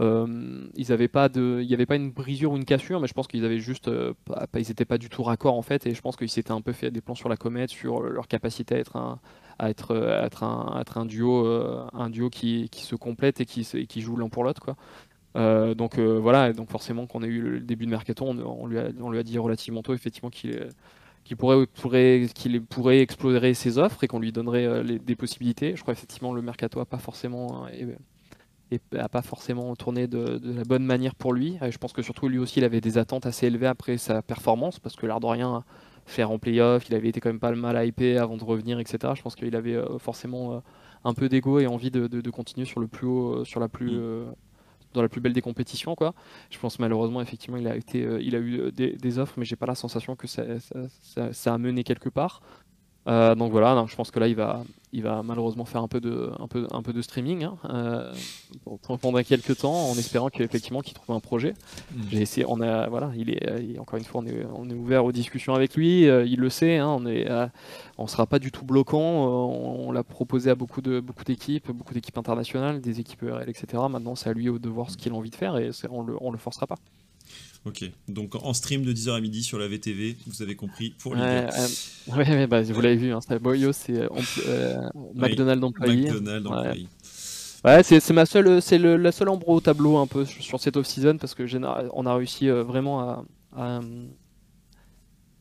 euh, 0.00 0.66
ils 0.74 0.92
avaient 0.92 1.08
pas 1.08 1.28
de, 1.28 1.58
il 1.60 1.68
n'y 1.68 1.74
avait 1.74 1.86
pas 1.86 1.96
une 1.96 2.10
brisure 2.10 2.52
ou 2.52 2.56
une 2.56 2.64
cassure, 2.64 3.00
mais 3.00 3.06
je 3.06 3.14
pense 3.14 3.26
qu'ils 3.26 3.44
avaient 3.44 3.58
juste, 3.58 3.90
pas, 4.24 4.46
ils 4.54 4.68
n'étaient 4.68 4.84
pas 4.84 4.98
du 4.98 5.08
tout 5.08 5.22
raccord 5.22 5.56
en 5.56 5.62
fait, 5.62 5.86
et 5.86 5.94
je 5.94 6.00
pense 6.00 6.16
qu'ils 6.16 6.30
s'étaient 6.30 6.52
un 6.52 6.60
peu 6.60 6.72
fait 6.72 6.90
des 6.90 7.00
plans 7.00 7.14
sur 7.14 7.28
la 7.28 7.36
comète, 7.36 7.70
sur 7.70 8.02
leur 8.02 8.28
capacité 8.28 8.74
à 8.74 8.78
être 8.78 8.96
un, 8.96 9.20
à 9.58 9.70
être, 9.70 9.94
être, 9.94 10.42
un, 10.42 10.80
être 10.80 10.98
un 10.98 11.06
duo, 11.06 11.46
euh, 11.46 11.86
un 11.92 12.10
duo 12.10 12.30
qui, 12.30 12.68
se 12.72 12.96
complète 12.96 13.40
et 13.40 13.46
qui, 13.46 14.00
joue 14.00 14.16
l'un 14.16 14.28
pour 14.28 14.44
l'autre. 14.44 14.60
quoi. 14.60 14.76
Euh, 15.36 15.74
donc 15.74 15.98
euh, 15.98 16.18
voilà, 16.18 16.52
donc 16.52 16.68
forcément 16.68 17.06
qu'on 17.06 17.22
a 17.22 17.26
eu 17.26 17.40
le 17.40 17.60
début 17.60 17.86
de 17.86 17.90
mercato, 17.90 18.24
on, 18.26 18.66
lui, 18.66 18.78
a, 18.78 19.22
dit 19.22 19.38
relativement 19.38 19.82
tôt 19.82 19.94
effectivement 19.94 20.30
qu'il 20.30 21.36
pourrait, 21.38 21.66
pourrait, 21.66 22.26
qu'il 22.34 22.62
pourrait 22.62 23.00
explorer 23.00 23.54
ses 23.54 23.78
offres 23.78 24.04
et 24.04 24.08
qu'on 24.08 24.18
lui 24.18 24.32
donnerait 24.32 24.82
des 24.84 25.16
possibilités. 25.16 25.76
Je 25.76 25.82
crois 25.82 25.92
effectivement 25.92 26.32
le 26.32 26.42
mercato 26.42 26.80
a 26.80 26.86
pas 26.86 26.98
forcément 26.98 27.66
et, 28.72 28.80
a 28.98 29.08
pas 29.08 29.22
forcément 29.22 29.74
tourné 29.76 30.06
de, 30.06 30.38
de, 30.38 30.52
la 30.52 30.64
bonne 30.64 30.84
manière 30.84 31.14
pour 31.14 31.32
lui. 31.32 31.58
Et 31.62 31.70
je 31.70 31.78
pense 31.78 31.92
que 31.92 32.02
surtout 32.02 32.28
lui 32.28 32.38
aussi 32.38 32.60
il 32.60 32.64
avait 32.64 32.80
des 32.80 32.98
attentes 32.98 33.26
assez 33.26 33.46
élevées 33.46 33.66
après 33.66 33.98
sa 33.98 34.22
performance 34.22 34.78
parce 34.78 34.96
que 34.96 35.06
l'air 35.06 35.20
de 35.20 35.26
rien 35.26 35.64
faire 36.06 36.30
en 36.30 36.38
playoff. 36.38 36.88
Il 36.88 36.94
avait 36.94 37.08
été 37.08 37.20
quand 37.20 37.28
même 37.28 37.40
pas 37.40 37.52
mal 37.52 37.86
hypé 37.86 38.18
avant 38.18 38.36
de 38.36 38.44
revenir, 38.44 38.78
etc. 38.78 39.12
Je 39.16 39.22
pense 39.22 39.34
qu'il 39.34 39.54
avait 39.56 39.74
euh, 39.74 39.98
forcément 39.98 40.54
euh, 40.54 40.60
un 41.04 41.14
peu 41.14 41.28
d'ego 41.28 41.58
et 41.58 41.66
envie 41.66 41.90
de, 41.90 42.06
de, 42.06 42.30
continuer 42.30 42.66
sur 42.66 42.80
le 42.80 42.86
plus 42.86 43.06
haut, 43.06 43.40
euh, 43.40 43.44
sur 43.44 43.60
la 43.60 43.68
plus, 43.68 43.92
mm. 43.92 44.34
dans 44.94 45.02
la 45.02 45.08
plus 45.08 45.20
belle 45.20 45.32
des 45.32 45.42
compétitions. 45.42 45.94
Quoi. 45.94 46.14
Je 46.50 46.58
pense 46.58 46.78
malheureusement, 46.78 47.20
effectivement, 47.20 47.56
il 47.56 47.68
a, 47.68 47.76
été, 47.76 48.00
il 48.20 48.34
a 48.36 48.38
eu 48.38 48.72
des, 48.72 48.96
des 48.96 49.18
offres, 49.18 49.34
mais 49.36 49.44
j'ai 49.44 49.56
pas 49.56 49.66
la 49.66 49.74
sensation 49.74 50.16
que 50.16 50.26
ça, 50.26 50.44
ça, 50.60 51.32
ça, 51.32 51.54
a 51.54 51.58
mené 51.58 51.84
quelque 51.84 52.08
part. 52.08 52.42
Euh, 53.08 53.34
donc 53.34 53.50
voilà, 53.50 53.84
je 53.88 53.96
pense 53.96 54.10
que 54.12 54.20
là 54.20 54.28
il 54.28 54.36
va, 54.36 54.62
il 54.92 55.02
va 55.02 55.22
malheureusement 55.24 55.64
faire 55.64 55.82
un 55.82 55.88
peu 55.88 56.00
de, 56.00 56.30
un 56.38 56.46
peu, 56.46 56.68
un 56.70 56.82
peu 56.82 56.92
de 56.92 57.02
streaming 57.02 57.42
hein, 57.42 57.56
euh, 57.68 58.12
pendant 59.00 59.20
quelques 59.22 59.58
temps, 59.58 59.90
en 59.90 59.94
espérant 59.94 60.28
qu'effectivement 60.28 60.82
qu'il 60.82 60.94
trouve 60.94 61.16
un 61.16 61.20
projet. 61.20 61.54
Mm. 61.92 62.02
J'ai 62.10 62.20
essayé, 62.20 62.46
on 62.48 62.60
a, 62.60 62.88
voilà, 62.88 63.10
il 63.16 63.30
est, 63.30 63.78
encore 63.78 63.98
une 63.98 64.04
fois, 64.04 64.20
on 64.22 64.26
est, 64.26 64.46
on 64.54 64.70
est, 64.70 64.74
ouvert 64.74 65.04
aux 65.04 65.12
discussions 65.12 65.54
avec 65.54 65.74
lui. 65.74 66.08
Euh, 66.08 66.24
il 66.24 66.38
le 66.38 66.48
sait, 66.48 66.78
hein, 66.78 66.88
on 66.88 67.04
est, 67.06 67.28
on 67.98 68.06
sera 68.06 68.26
pas 68.26 68.38
du 68.38 68.52
tout 68.52 68.64
bloquant. 68.64 69.00
on, 69.00 69.90
l'a 69.90 70.04
proposé 70.04 70.50
à 70.50 70.54
beaucoup 70.54 70.80
de, 70.80 71.00
beaucoup 71.00 71.24
d'équipes, 71.24 71.70
beaucoup 71.72 71.94
d'équipes 71.94 72.18
internationales, 72.18 72.80
des 72.80 73.00
équipes 73.00 73.24
ERL, 73.24 73.48
etc. 73.48 73.82
Maintenant, 73.90 74.14
c'est 74.14 74.30
à 74.30 74.32
lui 74.32 74.44
de 74.44 74.68
voir 74.68 74.90
ce 74.90 74.96
qu'il 74.96 75.12
a 75.12 75.14
envie 75.16 75.30
de 75.30 75.34
faire 75.34 75.56
et 75.58 75.70
on 75.90 76.02
le, 76.02 76.16
on 76.20 76.30
le 76.30 76.38
forcera 76.38 76.66
pas. 76.66 76.76
Ok, 77.64 77.84
donc 78.08 78.34
en 78.34 78.54
stream 78.54 78.82
de 78.82 78.92
10h 78.92 79.16
à 79.16 79.20
midi 79.20 79.44
sur 79.44 79.56
la 79.56 79.68
VTV, 79.68 80.16
vous 80.26 80.42
avez 80.42 80.56
compris 80.56 80.94
pour 80.98 81.14
les 81.14 81.22
ouais, 81.22 81.48
ouais, 82.16 82.46
bah, 82.48 82.62
vous 82.62 82.80
l'avez 82.80 82.96
vu, 82.96 83.12
hein, 83.12 83.20
Boyo, 83.40 83.72
c'est 83.72 84.00
euh, 84.00 84.08
euh 84.48 84.80
McDonald's 85.14 85.64
employé. 85.64 86.10
McDonald's 86.10 86.46
employé. 86.48 86.88
Ouais, 87.64 87.84
c'est 87.84 88.10
ma 88.10 88.26
seule, 88.26 88.60
c'est 88.60 88.78
la 88.78 89.12
seule 89.12 89.28
ombre 89.28 89.48
au 89.48 89.60
tableau 89.60 89.98
un 89.98 90.08
peu 90.08 90.24
sur 90.24 90.58
cette 90.58 90.76
off-season 90.76 91.18
parce 91.18 91.34
que 91.34 91.44
on 91.94 92.04
a 92.04 92.14
réussi 92.16 92.48
euh, 92.48 92.64
vraiment 92.64 93.24
à, 93.56 93.80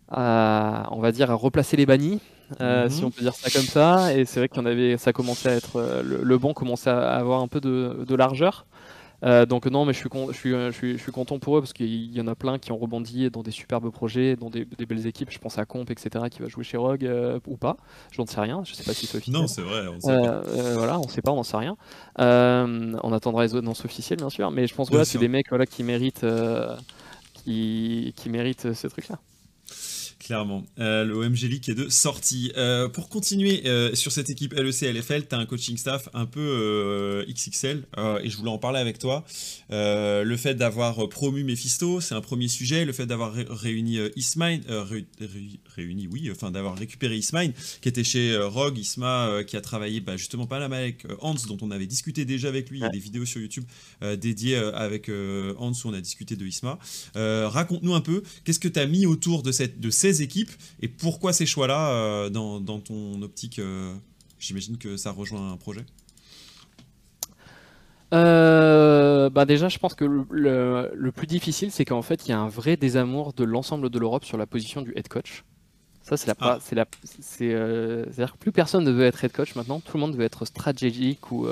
à, 0.09 0.88
on 0.91 0.99
va 0.99 1.11
dire, 1.11 1.32
à 1.32 1.34
replacer 1.34 1.76
les 1.76 1.88
bannis, 1.88 2.19
euh, 2.61 2.88
si 2.88 3.01
mhm. 3.01 3.07
on 3.07 3.09
peut 3.09 3.24
dire 3.24 3.34
ça 3.34 3.49
comme 3.49 3.67
ça. 3.67 4.15
Et 4.15 4.26
c'est 4.26 4.41
vrai 4.41 4.47
qu'on 4.47 4.67
avait, 4.67 4.97
ça 4.97 5.11
commençait 5.11 5.49
à 5.49 5.53
être, 5.53 6.03
le, 6.03 6.38
banc 6.38 6.53
commençait 6.53 6.91
à 6.91 7.15
avoir 7.15 7.41
un 7.41 7.47
peu 7.47 7.59
de, 7.59 8.05
de 8.07 8.15
largeur. 8.15 8.67
Euh, 9.24 9.45
donc 9.45 9.65
non, 9.67 9.86
mais 9.86 9.93
je 9.93 9.99
suis, 9.99 10.09
je, 10.13 10.34
suis, 10.34 10.51
je, 10.51 10.72
suis, 10.72 10.97
je 10.97 11.01
suis 11.01 11.11
content 11.11 11.39
pour 11.39 11.57
eux 11.57 11.61
parce 11.61 11.74
qu'il 11.74 12.15
y 12.15 12.22
en 12.22 12.28
a 12.28 12.36
plein 12.36 12.57
qui 12.57 12.72
ont 12.72 12.78
rebondi 12.78 13.30
dans 13.30 13.43
des 13.43 13.51
superbes 13.51 13.89
projets, 13.91 14.36
dans 14.36 14.49
des, 14.49 14.65
belles 14.65 15.05
équipes. 15.07 15.30
Je 15.32 15.39
pense 15.39 15.57
à 15.57 15.65
Comp, 15.65 15.89
etc., 15.89 16.26
qui 16.30 16.41
va 16.41 16.47
jouer 16.47 16.63
chez 16.63 16.78
Rogue 16.78 17.05
euh, 17.05 17.39
ou 17.47 17.57
pas. 17.57 17.78
J'en 18.11 18.26
sais 18.26 18.41
rien. 18.41 18.63
Je 18.65 18.74
sais 18.74 18.84
pas 18.84 18.93
si 18.93 19.05
c'est 19.05 19.17
officiel. 19.17 19.41
Non, 19.41 19.47
c'est 19.47 19.61
vrai. 19.61 19.88
On 19.88 19.99
sait 19.99 20.22
pas. 20.22 20.41
voilà, 20.74 20.99
on 20.99 21.07
sait 21.07 21.22
pas, 21.22 21.32
on 21.32 21.38
n'en 21.38 21.43
sait 21.43 21.57
rien. 21.57 21.78
on 22.17 23.13
attendra 23.13 23.43
les 23.43 23.55
annonces 23.55 23.86
officielles, 23.86 24.19
bien 24.19 24.30
sûr. 24.30 24.49
Mais 24.51 24.67
je 24.67 24.76
pense 24.76 24.88
que 24.88 24.93
voilà, 24.93 25.05
c'est 25.05 25.19
des 25.19 25.28
mecs 25.28 25.49
voilà, 25.49 25.65
qui 25.65 25.84
méritent, 25.84 26.26
qui, 27.34 28.13
qui 28.15 28.30
méritent 28.30 28.74
ce 28.74 28.88
truc-là. 28.88 29.19
Clairement. 30.32 30.65
Euh, 30.79 31.03
le 31.03 31.13
OMG 31.13 31.41
League 31.41 31.69
est 31.69 31.75
de 31.75 31.89
sortie. 31.89 32.53
Euh, 32.55 32.88
pour 32.88 33.09
continuer 33.09 33.67
euh, 33.67 33.93
sur 33.95 34.13
cette 34.13 34.29
équipe 34.29 34.53
LEC 34.53 34.84
LFL, 34.84 35.27
tu 35.27 35.36
as 35.36 35.38
un 35.38 35.45
coaching 35.45 35.75
staff 35.75 36.07
un 36.13 36.25
peu 36.25 37.25
XXL 37.27 37.84
et 38.23 38.29
je 38.29 38.38
voulais 38.38 38.49
en 38.49 38.57
parler 38.57 38.79
avec 38.79 38.97
toi. 38.97 39.25
le 39.69 40.36
fait 40.38 40.55
d'avoir 40.55 41.09
promu 41.09 41.43
Mephisto, 41.43 41.99
c'est 41.99 42.15
un 42.15 42.21
premier 42.21 42.47
sujet. 42.47 42.86
Le 42.86 42.93
fait 42.93 43.05
d'avoir 43.05 43.34
réuni 43.34 43.97
Ismine, 44.15 44.61
réuni, 45.75 46.07
oui, 46.09 46.32
enfin 46.32 46.49
d'avoir 46.49 46.77
récupéré 46.77 47.17
Ismine, 47.17 47.51
qui 47.82 47.89
était 47.89 48.05
chez 48.05 48.38
Rogue, 48.38 48.77
Isma, 48.77 49.43
qui 49.45 49.57
a 49.57 49.61
travaillé 49.61 49.99
bah, 49.99 50.15
justement 50.15 50.47
pas 50.47 50.59
la 50.59 50.69
mal 50.69 50.84
avec 50.84 51.05
Hans, 51.19 51.36
dont 51.49 51.57
on 51.61 51.71
avait 51.71 51.88
discuté 51.88 52.23
déjà 52.23 52.47
avec 52.47 52.69
lui. 52.69 52.79
Il 52.79 52.84
y 52.84 52.86
a 52.86 52.89
des 52.89 52.99
vidéos 52.99 53.25
sur 53.25 53.41
YouTube 53.41 53.65
dédiées 54.17 54.55
avec 54.55 55.09
Hans 55.09 55.73
où 55.73 55.88
on 55.89 55.93
a 55.93 55.99
discuté 55.99 56.38
de 56.38 56.45
Isma. 56.45 56.79
Raconte-nous 57.15 57.95
un 57.95 58.01
peu, 58.01 58.23
qu'est-ce 58.45 58.59
que 58.59 58.69
tu 58.69 58.79
as 58.79 58.86
mis 58.86 59.05
autour 59.05 59.43
de, 59.43 59.51
cette, 59.51 59.82
de 59.82 59.89
ces 59.89 60.20
équipes 60.22 60.51
et 60.82 60.88
pourquoi 60.88 61.34
ces 61.34 61.45
choix-là 61.45 61.91
euh, 61.91 62.30
dans, 62.30 62.80
ton 62.80 63.22
optique 63.22 63.59
euh, 63.59 63.93
J'imagine 64.39 64.78
que 64.78 64.97
ça 64.97 65.11
rejoint 65.11 65.51
un 65.51 65.57
projet. 65.57 65.86
Euh, 68.13 69.30
bah 69.30 69.45
déjà, 69.45 69.69
je 69.69 69.78
pense 69.78 69.93
que 69.93 70.03
le, 70.03 71.11
plus 71.11 71.28
difficile, 71.28 71.72
c'est 71.72 71.86
qu'en 71.86 72.01
fait, 72.01 72.28
il 72.28 72.32
y 72.32 72.34
a 72.34 72.39
un 72.39 72.49
vrai 72.49 72.76
désamour 72.76 73.34
de 73.34 73.43
l'ensemble 73.43 73.89
de 73.89 73.99
l'Europe 73.99 74.26
sur 74.26 74.38
la 74.38 74.45
position 74.45 74.82
du 74.82 74.93
head 74.95 75.07
coach. 75.07 75.43
Ça, 76.12 76.18
c'est 76.18 76.28
la, 76.28 76.36
ah. 76.41 76.59
c'est 76.62 76.76
la, 76.76 76.86
c'est, 77.03 77.55
à 77.55 78.05
dire 78.05 78.34
que 78.34 78.38
plus 78.38 78.51
personne 78.51 78.84
ne 78.84 78.91
veut 78.91 79.05
être 79.05 79.24
head 79.24 79.32
coach 79.32 79.55
maintenant. 79.55 79.80
Tout 79.80 79.95
le 79.95 80.01
monde 80.01 80.16
veut 80.16 80.26
être 80.26 80.45
stratégique 80.45 81.32
ou 81.32 81.47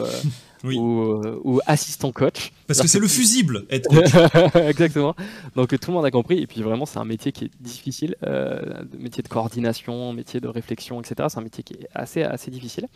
Euh, 0.65 1.39
ou, 1.43 1.59
assistant 1.65 2.11
coach. 2.11 2.51
Parce 2.67 2.81
que 2.81 2.87
c'est 2.87 2.99
le 2.99 3.07
fusible, 3.07 3.65
être 3.69 3.87
coach. 3.87 4.55
Exactement. 4.55 5.15
Donc 5.55 5.69
tout 5.79 5.91
le 5.91 5.95
monde 5.95 6.05
a 6.05 6.11
compris. 6.11 6.39
Et 6.39 6.47
puis 6.47 6.61
vraiment, 6.61 6.85
c'est 6.85 6.99
un 6.99 7.05
métier 7.05 7.31
qui 7.31 7.45
est 7.45 7.51
difficile, 7.59 8.15
euh, 8.23 8.83
métier 8.97 9.23
de 9.23 9.27
coordination, 9.27 10.13
métier 10.13 10.39
de 10.39 10.47
réflexion, 10.47 10.99
etc. 11.01 11.29
C'est 11.29 11.39
un 11.39 11.43
métier 11.43 11.63
qui 11.63 11.73
est 11.75 11.87
assez, 11.93 12.23
assez 12.23 12.51
difficile. 12.51 12.87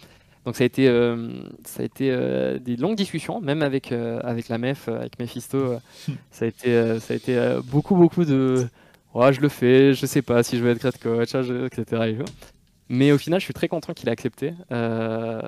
Donc 0.46 0.58
ça 0.58 0.64
a 0.64 0.66
été, 0.66 0.90
euh, 0.90 1.44
ça 1.64 1.84
a 1.84 1.86
été 1.86 2.12
euh, 2.12 2.60
des 2.60 2.76
longues 2.76 2.98
discussions, 2.98 3.40
même 3.40 3.62
avec, 3.62 3.94
avec 3.94 4.50
la 4.50 4.58
MEF, 4.58 4.90
avec 4.90 5.18
Mephisto. 5.20 5.76
ça 6.32 6.46
a 6.46 6.48
été, 6.48 7.00
ça 7.00 7.14
a 7.14 7.18
été 7.18 7.58
beaucoup, 7.66 7.96
beaucoup 7.96 8.26
de 8.26 8.68
ouais, 9.14 9.34
je 9.34 9.42
le 9.42 9.50
fais, 9.50 9.94
je 9.94 10.06
sais 10.06 10.22
pas 10.22 10.44
si 10.44 10.58
je 10.58 10.64
vais 10.64 10.72
être 10.72 10.86
head 10.86 10.98
coach, 10.98 11.36
etc. 11.36 12.24
Mais 12.90 13.12
au 13.12 13.18
final, 13.18 13.40
je 13.40 13.46
suis 13.46 13.54
très 13.54 13.68
content 13.68 13.94
qu'il 13.94 14.10
ait 14.10 14.12
accepté. 14.12 14.54
Euh, 14.72 15.42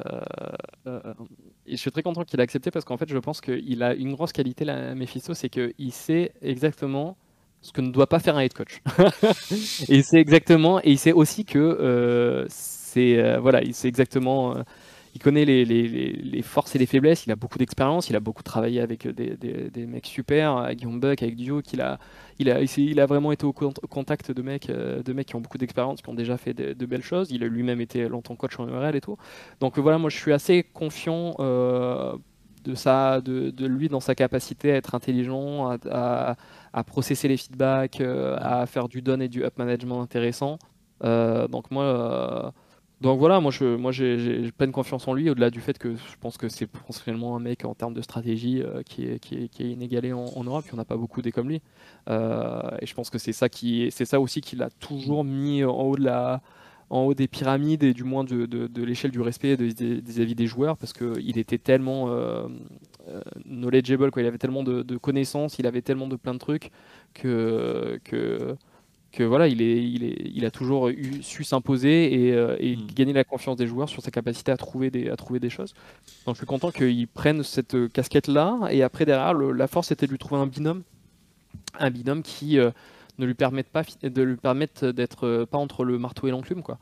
je 1.67 1.75
suis 1.75 1.91
très 1.91 2.03
content 2.03 2.23
qu'il 2.23 2.39
ait 2.39 2.43
accepté 2.43 2.71
parce 2.71 2.85
qu'en 2.85 2.97
fait, 2.97 3.09
je 3.09 3.17
pense 3.17 3.41
qu'il 3.41 3.83
a 3.83 3.93
une 3.93 4.13
grosse 4.13 4.31
qualité, 4.31 4.65
la 4.65 4.95
Mephisto, 4.95 5.33
c'est 5.33 5.49
qu'il 5.49 5.91
sait 5.91 6.31
exactement 6.41 7.17
ce 7.61 7.71
que 7.71 7.81
ne 7.81 7.91
doit 7.91 8.07
pas 8.07 8.19
faire 8.19 8.37
un 8.37 8.41
head 8.41 8.53
coach. 8.53 8.81
et 9.89 9.95
il 9.97 10.03
sait 10.03 10.19
exactement, 10.19 10.79
et 10.79 10.91
il 10.91 10.99
sait 10.99 11.13
aussi 11.13 11.45
que 11.45 11.59
euh, 11.59 12.45
c'est 12.47 13.17
euh, 13.17 13.39
voilà, 13.39 13.63
il 13.63 13.73
sait 13.73 13.87
exactement. 13.87 14.55
Euh, 15.15 15.19
il 15.19 15.21
connaît 15.21 15.45
les, 15.45 16.41
forces 16.41 16.75
et 16.75 16.79
les 16.79 16.85
faiblesses, 16.85 17.25
il 17.25 17.31
a 17.31 17.35
beaucoup 17.35 17.57
d'expérience, 17.57 18.09
il 18.09 18.15
a 18.15 18.19
beaucoup 18.19 18.43
travaillé 18.43 18.81
avec 18.81 19.07
des, 19.07 19.35
des, 19.35 19.85
mecs 19.85 20.05
super, 20.05 20.57
avec 20.57 20.79
Guillaume 20.79 20.99
Buck, 20.99 21.21
avec 21.23 21.35
Dio, 21.35 21.61
qu'il 21.61 21.81
a, 21.81 21.99
il 22.39 22.49
a, 22.49 23.05
vraiment 23.05 23.31
été 23.31 23.45
au 23.45 23.53
contact 23.53 24.31
de 24.31 24.41
mecs, 24.41 24.69
euh, 24.69 25.01
de 25.03 25.13
mecs 25.13 25.27
qui 25.27 25.35
ont 25.35 25.41
beaucoup 25.41 25.57
d'expérience, 25.57 26.01
qui 26.01 26.09
ont 26.09 26.13
déjà 26.13 26.37
fait 26.37 26.53
de, 26.53 26.85
belles 26.85 27.03
choses. 27.03 27.31
Il 27.31 27.43
a 27.43 27.47
lui-même 27.47 27.81
été 27.81 28.07
longtemps 28.07 28.35
coach 28.35 28.59
en 28.59 28.67
URL 28.67 28.95
et 28.95 29.01
tout. 29.01 29.17
Donc 29.59 29.79
voilà, 29.79 29.97
moi 29.97 30.09
je 30.09 30.17
suis 30.17 30.33
assez 30.33 30.63
confiant 30.63 31.35
euh, 31.39 32.15
de, 32.65 33.65
lui 33.65 33.89
dans 33.89 33.99
sa 33.99 34.15
capacité 34.15 34.71
à 34.71 34.75
être 34.75 34.95
intelligent, 34.95 35.69
à, 35.89 36.35
à, 36.73 36.83
processer 36.83 37.27
les 37.27 37.37
feedbacks, 37.37 38.01
euh, 38.01 38.37
à 38.39 38.65
faire 38.65 38.89
du 38.89 39.01
down 39.01 39.21
et 39.21 39.29
du 39.29 39.43
up 39.43 39.57
management 39.57 40.01
intéressant. 40.01 40.59
donc 41.01 41.71
moi 41.71 42.53
donc 43.05 43.19
voilà, 43.19 43.39
moi 43.39 43.51
j'ai 43.91 44.51
pleine 44.57 44.71
confiance 44.71 45.07
en 45.07 45.13
lui, 45.13 45.29
au-delà 45.29 45.51
du 45.51 45.61
fait 45.61 45.77
que 45.77 45.93
je 45.95 46.17
pense 46.19 46.39
que 46.39 46.49
c'est 46.49 46.65
potentiellement 46.65 47.35
un 47.35 47.39
mec 47.39 47.63
en 47.63 47.75
termes 47.75 47.93
de 47.93 48.01
stratégie 48.01 48.63
euh, 48.63 48.81
qui, 48.81 49.05
est, 49.05 49.19
qui, 49.19 49.47
inégalé 49.59 50.11
en, 50.11 50.43
Europe, 50.43 50.65
il 50.67 50.73
n'y 50.73 50.79
en 50.79 50.81
a 50.81 50.85
pas 50.85 50.97
beaucoup 50.97 51.21
des 51.21 51.31
comme 51.31 51.47
lui. 51.47 51.61
Euh, 52.09 52.63
et 52.81 52.87
je 52.87 52.95
pense 52.95 53.11
que 53.11 53.19
c'est 53.19 53.31
ça 53.31 53.47
qui, 53.47 53.89
c'est 53.91 54.05
ça 54.05 54.19
aussi 54.19 54.41
qu'il 54.41 54.63
a 54.63 54.71
toujours 54.71 55.23
mis 55.23 55.63
en 55.63 55.83
haut 55.83 55.95
de 55.95 56.03
la, 56.03 56.41
en 56.89 57.01
haut 57.01 57.13
des 57.13 57.27
pyramides 57.27 57.83
et 57.83 57.93
du 57.93 58.03
moins 58.03 58.23
de, 58.23 58.81
l'échelle 58.81 59.11
du 59.11 59.21
respect 59.21 59.55
des 59.55 60.19
avis 60.19 60.33
des 60.33 60.47
joueurs 60.47 60.75
parce 60.75 60.91
qu'il 60.91 61.37
était 61.37 61.59
tellement 61.59 62.09
euh, 62.09 62.47
knowledgeable, 63.45 64.09
quoi. 64.09 64.23
il 64.23 64.25
avait 64.27 64.39
tellement 64.39 64.63
de, 64.63 64.97
connaissances, 64.97 65.59
il 65.59 65.67
avait 65.67 65.83
tellement 65.83 66.07
de 66.07 66.15
plein 66.15 66.33
de 66.33 66.39
trucs 66.39 66.71
que 67.13 67.99
voilà, 69.23 69.47
il, 69.47 69.61
est, 69.61 69.83
il, 69.83 70.03
est, 70.03 70.31
il 70.33 70.45
a 70.45 70.51
toujours 70.51 70.89
eu, 70.89 71.21
su 71.21 71.43
s'imposer 71.43 72.27
et, 72.27 72.33
euh, 72.33 72.57
hmm. 72.57 72.87
gagner 72.93 73.13
la 73.13 73.23
confiance 73.23 73.55
des 73.55 73.67
joueurs 73.67 73.89
sur 73.89 74.01
sa 74.01 74.11
capacité 74.11 74.51
à 74.51 74.57
trouver 74.57 74.89
des, 74.89 75.09
à 75.09 75.15
trouver 75.15 75.39
des 75.39 75.49
choses. 75.49 75.73
Donc 76.25 76.35
je 76.35 76.39
suis 76.39 76.47
content 76.47 76.71
qu'ils 76.71 77.07
prennent 77.07 77.43
cette 77.43 77.75
euh, 77.75 77.87
casquette-là. 77.87 78.59
Et 78.71 78.83
après, 78.83 79.05
derrière, 79.05 79.33
la 79.33 79.67
force 79.67 79.91
était 79.91 80.05
de 80.05 80.11
lui 80.11 80.17
trouver 80.17 80.41
un 80.41 80.47
binôme. 80.47 80.83
Un 81.79 81.89
binôme 81.89 82.23
qui 82.23 82.59
euh, 82.59 82.71
ne 83.17 83.25
lui 83.25 83.33
permette 83.33 83.69
pas 83.69 83.83
de 84.03 84.21
lui 84.21 84.37
permettre 84.37 84.91
d'être 84.91 85.45
pas 85.49 85.57
entre 85.57 85.83
le 85.83 85.97
marteau 85.97 86.27
et 86.27 86.31
l'enclume. 86.31 86.61
quoi. 86.61 86.77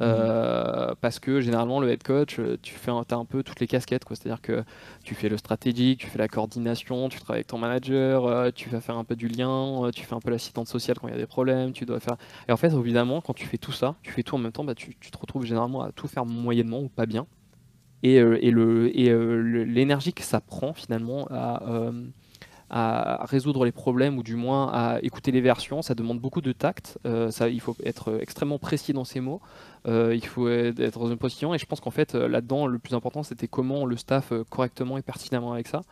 Euh, 0.00 0.94
parce 1.00 1.20
que 1.20 1.40
généralement 1.40 1.78
le 1.78 1.88
head 1.90 2.02
coach, 2.02 2.40
euh, 2.40 2.58
tu 2.60 2.74
fais 2.74 2.90
un, 2.90 3.04
as 3.08 3.14
un 3.14 3.24
peu 3.24 3.44
toutes 3.44 3.60
les 3.60 3.68
casquettes, 3.68 4.02
c'est-à-dire 4.08 4.40
que 4.42 4.64
tu 5.04 5.14
fais 5.14 5.28
le 5.28 5.36
stratégique, 5.36 6.00
tu 6.00 6.08
fais 6.08 6.18
la 6.18 6.26
coordination, 6.26 7.08
tu 7.08 7.20
travailles 7.20 7.38
avec 7.38 7.46
ton 7.46 7.58
manager, 7.58 8.26
euh, 8.26 8.50
tu 8.52 8.68
vas 8.70 8.80
faire 8.80 8.96
un 8.96 9.04
peu 9.04 9.14
du 9.14 9.28
lien, 9.28 9.90
tu 9.94 10.04
fais 10.04 10.14
un 10.14 10.20
peu 10.20 10.30
l'assistante 10.30 10.66
sociale 10.66 10.98
quand 10.98 11.06
il 11.06 11.12
y 11.12 11.14
a 11.14 11.20
des 11.20 11.26
problèmes, 11.26 11.72
tu 11.72 11.84
dois 11.86 12.00
faire. 12.00 12.16
Et 12.48 12.52
en 12.52 12.56
fait, 12.56 12.72
évidemment, 12.72 13.20
quand 13.20 13.34
tu 13.34 13.46
fais 13.46 13.58
tout 13.58 13.72
ça, 13.72 13.94
tu 14.02 14.10
fais 14.10 14.24
tout 14.24 14.34
en 14.34 14.38
même 14.38 14.52
temps, 14.52 14.64
bah, 14.64 14.74
tu, 14.74 14.94
te 14.94 15.18
retrouves 15.18 15.44
généralement 15.44 15.82
à 15.82 15.92
tout 15.92 16.08
faire 16.08 16.26
moyennement 16.26 16.80
ou 16.80 16.88
pas 16.88 17.06
bien. 17.06 17.26
Et, 18.02 18.16
et 18.16 18.50
l'énergie 18.50 20.12
que 20.12 20.22
ça 20.24 20.40
prend 20.40 20.74
finalement 20.74 21.26
à 21.30 21.62
à 22.76 23.24
résoudre 23.26 23.64
les 23.64 23.70
problèmes 23.70 24.18
ou 24.18 24.24
du 24.24 24.34
moins 24.34 24.68
à 24.72 24.98
écouter 25.00 25.30
les 25.30 25.40
versions. 25.40 25.80
Ça 25.80 25.94
demande 25.94 26.18
beaucoup 26.18 26.40
de 26.40 26.50
tact. 26.50 26.98
Euh, 27.06 27.30
ça, 27.30 27.48
il 27.48 27.60
faut 27.60 27.76
être 27.84 28.18
extrêmement 28.20 28.58
précis 28.58 28.92
dans 28.92 29.04
ses 29.04 29.20
mots. 29.20 29.40
Euh, 29.86 30.12
il 30.12 30.26
faut 30.26 30.48
être 30.48 30.98
dans 30.98 31.08
une 31.08 31.16
position. 31.16 31.54
Et 31.54 31.58
je 31.58 31.66
pense 31.66 31.78
qu'en 31.78 31.92
fait, 31.92 32.16
euh, 32.16 32.26
là-dedans, 32.26 32.66
le 32.66 32.80
plus 32.80 32.94
important, 32.94 33.22
c'était 33.22 33.46
comment 33.46 33.86
le 33.86 33.96
staff 33.96 34.32
correctement 34.50 34.98
et 34.98 35.02
pertinemment 35.02 35.52
avec 35.52 35.68
ça. 35.68 35.82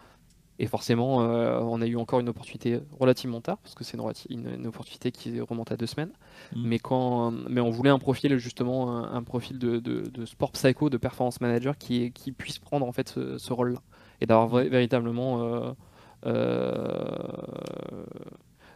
Et 0.58 0.66
forcément, 0.66 1.16
on 1.16 1.80
a 1.80 1.86
eu 1.86 1.96
encore 1.96 2.20
une 2.20 2.28
opportunité 2.28 2.78
relativement 3.00 3.40
tard, 3.40 3.58
parce 3.58 3.74
que 3.74 3.82
c'est 3.82 3.96
une, 4.28 4.66
opportunité 4.66 5.10
qui 5.10 5.40
remonte 5.40 5.72
à 5.72 5.76
deux 5.76 5.86
semaines. 5.86 6.10
Mmh. 6.54 6.62
Mais, 6.64 6.78
quand, 6.78 7.32
mais 7.48 7.60
on 7.60 7.70
voulait 7.70 7.90
un 7.90 7.98
profil, 7.98 8.36
justement, 8.36 9.04
un, 9.04 9.22
profil 9.22 9.58
de, 9.58 10.24
sport 10.26 10.52
psycho, 10.52 10.90
de 10.90 10.98
performance 10.98 11.40
manager 11.40 11.76
qui, 11.78 12.12
qui 12.12 12.32
puisse 12.32 12.58
prendre 12.58 12.86
en 12.86 12.92
fait 12.92 13.08
ce, 13.08 13.52
rôle-là. 13.52 13.80
Et 14.20 14.26
d'avoir 14.26 14.48
véritablement 14.48 15.74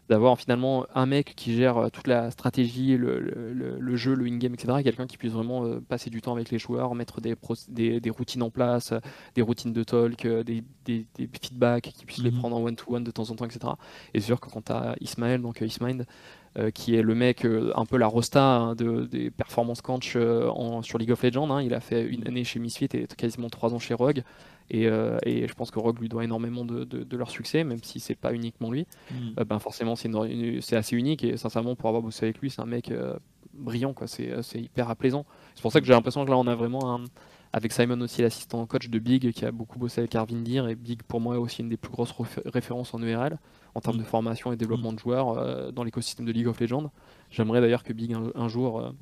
d'avoir 0.08 0.38
finalement 0.38 0.86
un 0.94 1.06
mec 1.06 1.34
qui 1.36 1.54
gère 1.54 1.78
euh, 1.78 1.88
toute 1.88 2.06
la 2.06 2.30
stratégie, 2.30 2.96
le, 2.96 3.96
jeu, 3.96 4.14
le 4.14 4.26
in-game, 4.26 4.54
etc. 4.54 4.78
Quelqu'un 4.82 5.06
qui 5.06 5.16
puisse 5.16 5.32
vraiment 5.32 5.64
euh, 5.64 5.80
passer 5.80 6.10
du 6.10 6.20
temps 6.20 6.32
avec 6.32 6.50
les 6.50 6.58
joueurs, 6.58 6.94
mettre 6.94 7.20
des, 7.20 7.36
des, 8.00 8.10
routines 8.10 8.42
en 8.42 8.50
place, 8.50 8.92
des 9.34 9.42
routines 9.42 9.72
de 9.72 9.82
talk, 9.82 10.26
des, 10.26 10.64
feedbacks, 11.42 11.92
qui 11.96 12.06
puisse 12.06 12.22
les 12.22 12.30
mhm. 12.30 12.38
prendre 12.38 12.56
en 12.56 12.62
one-to-one 12.62 13.04
de 13.04 13.10
temps 13.10 13.30
en 13.30 13.34
temps, 13.34 13.44
etc. 13.44 13.72
Et 14.14 14.20
c'est 14.20 14.26
sûr 14.26 14.40
que 14.40 14.48
quand 14.48 14.64
tu 14.66 14.72
as 14.72 14.94
Ismaël, 15.00 15.40
donc 15.42 15.60
Ismind, 15.60 16.06
qui 16.72 16.94
est 16.94 17.02
le 17.02 17.14
mec 17.14 17.44
un 17.44 17.84
peu 17.84 17.98
la 17.98 18.06
rosta 18.06 18.42
hein, 18.42 18.74
de, 18.74 19.04
des 19.04 19.30
performances 19.30 19.82
coach 19.82 20.16
en, 20.16 20.80
sur 20.80 20.96
League 20.98 21.10
of 21.10 21.22
Legends. 21.22 21.50
Hein. 21.50 21.60
il 21.62 21.74
a 21.74 21.80
fait 21.80 22.06
une 22.06 22.26
année 22.26 22.44
chez 22.44 22.58
Misfit 22.58 22.88
et 22.94 23.06
quasiment 23.06 23.50
trois 23.50 23.74
ans 23.74 23.78
chez 23.78 23.92
Rogue. 23.92 24.22
Euh, 24.74 25.18
et, 25.24 25.46
je 25.46 25.54
pense 25.54 25.70
que 25.70 25.78
Rogue 25.78 25.98
lui 26.00 26.08
doit 26.08 26.24
énormément 26.24 26.64
de, 26.64 27.16
leur 27.16 27.30
succès, 27.30 27.64
même 27.64 27.82
si 27.82 28.00
c'est 28.00 28.14
pas 28.14 28.32
uniquement 28.32 28.70
lui. 28.70 28.86
Mm. 29.10 29.14
Euh, 29.40 29.44
ben 29.44 29.58
forcément, 29.58 29.96
c'est 29.96 30.76
assez 30.76 30.96
unique 30.96 31.24
et 31.24 31.36
sincèrement, 31.36 31.74
pour 31.76 31.88
avoir 31.88 32.02
bossé 32.02 32.26
avec 32.26 32.38
lui, 32.38 32.50
c'est 32.50 32.62
un 32.62 32.66
mec 32.66 32.90
euh, 32.90 33.16
brillant, 33.54 33.92
quoi. 33.92 34.06
C'est 34.06 34.42
hyper 34.54 34.90
apaisant. 34.90 35.24
C'est 35.54 35.62
pour 35.62 35.72
ça 35.72 35.80
que 35.80 35.86
j'ai 35.86 35.92
l'impression 35.92 36.24
que 36.24 36.30
là, 36.30 36.36
on 36.36 36.46
a 36.46 36.54
vraiment 36.54 36.94
un, 36.94 37.04
avec 37.52 37.72
Simon 37.72 38.00
aussi 38.00 38.22
l'assistant 38.22 38.66
coach 38.66 38.88
de 38.88 38.98
Big 38.98 39.32
qui 39.32 39.44
a 39.44 39.52
beaucoup 39.52 39.78
bossé 39.78 40.00
avec 40.00 40.14
Arvin 40.14 40.42
Deer 40.42 40.68
et 40.68 40.74
Big 40.74 41.02
pour 41.02 41.20
moi 41.20 41.36
est 41.36 41.38
aussi 41.38 41.62
une 41.62 41.70
des 41.70 41.78
plus 41.78 41.92
grosses 41.92 42.12
références 42.44 42.92
en 42.92 43.00
URL 43.00 43.38
en 43.74 43.80
termes 43.80 43.96
mm. 43.96 44.00
de 44.00 44.04
formation 44.04 44.52
et 44.52 44.56
développement 44.56 44.92
mm. 44.92 44.96
de 44.96 45.00
joueurs 45.00 45.72
dans 45.72 45.84
l'écosystème 45.84 46.26
de 46.26 46.32
League 46.32 46.48
of 46.48 46.60
Legends. 46.60 46.90
J'aimerais 47.30 47.60
d'ailleurs 47.60 47.82
que 47.84 47.92
Big 47.92 48.14
un 48.34 48.48
jour 48.48 48.92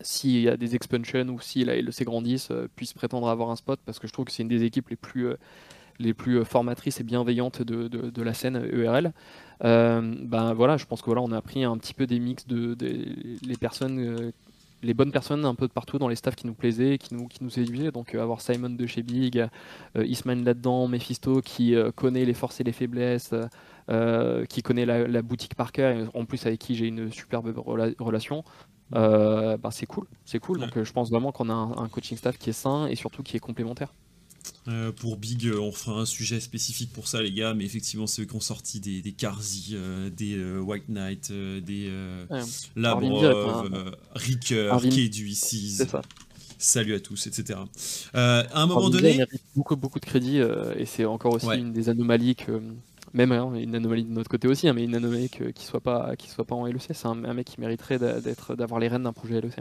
s'il 0.00 0.40
y 0.40 0.48
a 0.48 0.56
des 0.56 0.74
expansions 0.74 1.26
ou 1.28 1.40
si 1.40 1.64
la 1.64 1.80
LEC 1.80 2.04
grandissent, 2.04 2.50
euh, 2.50 2.68
puisse 2.76 2.92
prétendre 2.92 3.28
avoir 3.28 3.50
un 3.50 3.56
spot 3.56 3.80
parce 3.84 3.98
que 3.98 4.06
je 4.06 4.12
trouve 4.12 4.24
que 4.24 4.32
c'est 4.32 4.42
une 4.42 4.48
des 4.48 4.64
équipes 4.64 4.88
les 4.88 4.96
plus, 4.96 5.28
euh, 5.28 5.36
les 5.98 6.14
plus 6.14 6.44
formatrices 6.44 7.00
et 7.00 7.04
bienveillantes 7.04 7.62
de, 7.62 7.88
de, 7.88 8.22
la 8.22 8.34
scène 8.34 8.56
ERL. 8.72 9.12
ben 9.60 10.54
voilà, 10.54 10.76
je 10.76 10.86
pense 10.86 11.02
que 11.02 11.06
voilà, 11.06 11.20
on 11.20 11.32
a 11.32 11.42
pris 11.42 11.64
un 11.64 11.76
petit 11.76 11.94
peu 11.94 12.06
des 12.06 12.18
mix 12.18 12.46
de, 12.46 12.76
les 12.80 13.56
personnes 13.56 14.32
les 14.82 14.94
bonnes 14.94 15.12
personnes 15.12 15.44
un 15.44 15.54
peu 15.54 15.66
de 15.66 15.72
partout 15.72 15.98
dans 15.98 16.08
les 16.08 16.16
staffs 16.16 16.36
qui 16.36 16.46
nous 16.46 16.54
plaisaient, 16.54 16.98
qui 16.98 17.14
nous, 17.14 17.28
qui 17.28 17.42
nous 17.42 17.50
séduisaient. 17.50 17.90
Donc 17.90 18.14
euh, 18.14 18.22
avoir 18.22 18.40
Simon 18.40 18.70
de 18.70 18.86
chez 18.86 19.02
Big, 19.02 19.38
euh, 19.38 20.06
Ismail 20.06 20.42
là-dedans, 20.42 20.88
Mephisto 20.88 21.40
qui 21.40 21.74
euh, 21.74 21.90
connaît 21.92 22.24
les 22.24 22.34
forces 22.34 22.60
et 22.60 22.64
les 22.64 22.72
faiblesses, 22.72 23.34
qui 24.48 24.62
connaît 24.62 24.86
la, 24.86 25.22
boutique 25.22 25.56
par 25.56 25.72
cœur, 25.72 26.10
en 26.14 26.24
plus 26.24 26.46
avec 26.46 26.60
qui 26.60 26.76
j'ai 26.76 26.86
une 26.86 27.10
superbe 27.10 27.52
relation. 27.98 28.44
Bah, 28.92 29.70
c'est 29.70 29.86
cool, 29.86 30.06
c'est 30.24 30.38
cool. 30.38 30.60
Donc 30.60 30.82
je 30.82 30.92
pense 30.92 31.10
vraiment 31.10 31.32
qu'on 31.32 31.48
a 31.48 31.54
un, 31.54 31.88
coaching 31.88 32.16
staff 32.16 32.38
qui 32.38 32.50
est 32.50 32.54
sain 32.54 32.86
et 32.86 32.96
surtout 32.96 33.22
qui 33.22 33.36
est 33.36 33.40
complémentaire. 33.40 33.92
Euh, 34.68 34.92
pour 34.92 35.16
Big, 35.16 35.46
euh, 35.46 35.58
on 35.58 35.72
fera 35.72 36.00
un 36.00 36.06
sujet 36.06 36.38
spécifique 36.38 36.92
pour 36.92 37.08
ça, 37.08 37.22
les 37.22 37.32
gars. 37.32 37.54
Mais 37.54 37.64
effectivement, 37.64 38.06
ceux 38.06 38.24
qui 38.24 38.34
ont 38.34 38.40
sorti 38.40 38.80
des, 38.80 39.02
des 39.02 39.12
Karzi, 39.12 39.70
euh, 39.72 40.10
des 40.10 40.38
White 40.58 40.88
Knight, 40.88 41.32
des 41.32 41.90
Labrov, 42.76 43.96
Ricker, 44.14 44.76
Kedu 44.82 45.34
Salut 46.58 46.94
à 46.94 47.00
tous, 47.00 47.26
etc. 47.26 47.58
à 48.12 48.44
un 48.52 48.66
moment 48.66 48.90
donné. 48.90 49.16
Il 49.16 49.26
beaucoup, 49.56 49.76
beaucoup 49.76 49.98
de 49.98 50.04
crédit 50.04 50.38
et 50.76 50.84
c'est 50.84 51.04
encore 51.04 51.34
aussi 51.34 51.58
une 51.58 51.72
des 51.72 51.88
anomalies 51.88 52.36
que. 52.36 52.60
Même 53.12 53.32
hein, 53.32 53.52
une 53.54 53.74
anomalie 53.74 54.04
de 54.04 54.10
notre 54.10 54.30
côté 54.30 54.46
aussi, 54.46 54.68
hein, 54.68 54.72
mais 54.72 54.84
une 54.84 54.94
anomalie 54.94 55.28
qui 55.28 55.42
ne 55.42 55.52
soit, 55.56 55.80
pas, 55.80 56.12
soit 56.28 56.44
pas 56.44 56.54
en 56.54 56.66
LEC. 56.66 56.82
C'est 56.92 57.06
un, 57.06 57.14
mec 57.14 57.46
qui 57.46 57.60
mériterait 57.60 57.98
d'avoir 57.98 58.80
les 58.80 58.88
rênes 58.88 59.02
d'un 59.02 59.12
projet 59.12 59.40
LEC. 59.40 59.56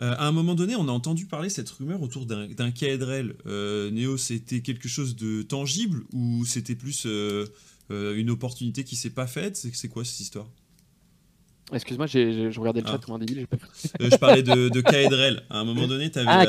Euh, 0.00 0.14
à 0.16 0.26
un 0.26 0.32
moment 0.32 0.54
donné, 0.54 0.76
on 0.76 0.88
a 0.88 0.92
entendu 0.92 1.26
parler 1.26 1.50
cette 1.50 1.68
rumeur 1.70 2.02
autour 2.02 2.26
d'un 2.26 2.70
KDRL. 2.70 3.34
Euh, 3.46 3.90
Néo, 3.90 4.16
c'était 4.16 4.60
quelque 4.60 4.88
chose 4.88 5.16
de 5.16 5.42
tangible 5.42 6.04
ou 6.12 6.44
c'était 6.46 6.74
plus 6.74 7.06
euh, 7.06 7.46
une 7.88 8.30
opportunité 8.30 8.84
qui 8.84 8.96
s'est 8.96 9.10
pas 9.10 9.26
faite? 9.26 9.56
C'est 9.56 9.88
quoi 9.88 10.04
cette 10.04 10.20
histoire? 10.20 10.48
Excuse-moi, 11.72 12.06
je 12.06 12.58
regardais 12.58 12.80
le 12.80 12.86
chat 12.86 12.94
ah. 12.96 13.04
comme 13.04 13.14
un 13.14 13.18
débile. 13.18 13.46
je 14.00 14.16
parlais 14.16 14.42
de, 14.42 14.68
de 14.68 15.42
À 15.50 15.58
un 15.58 15.64
moment 15.64 15.86
donné, 15.86 16.10
avais, 16.14 16.26
ah, 16.26 16.44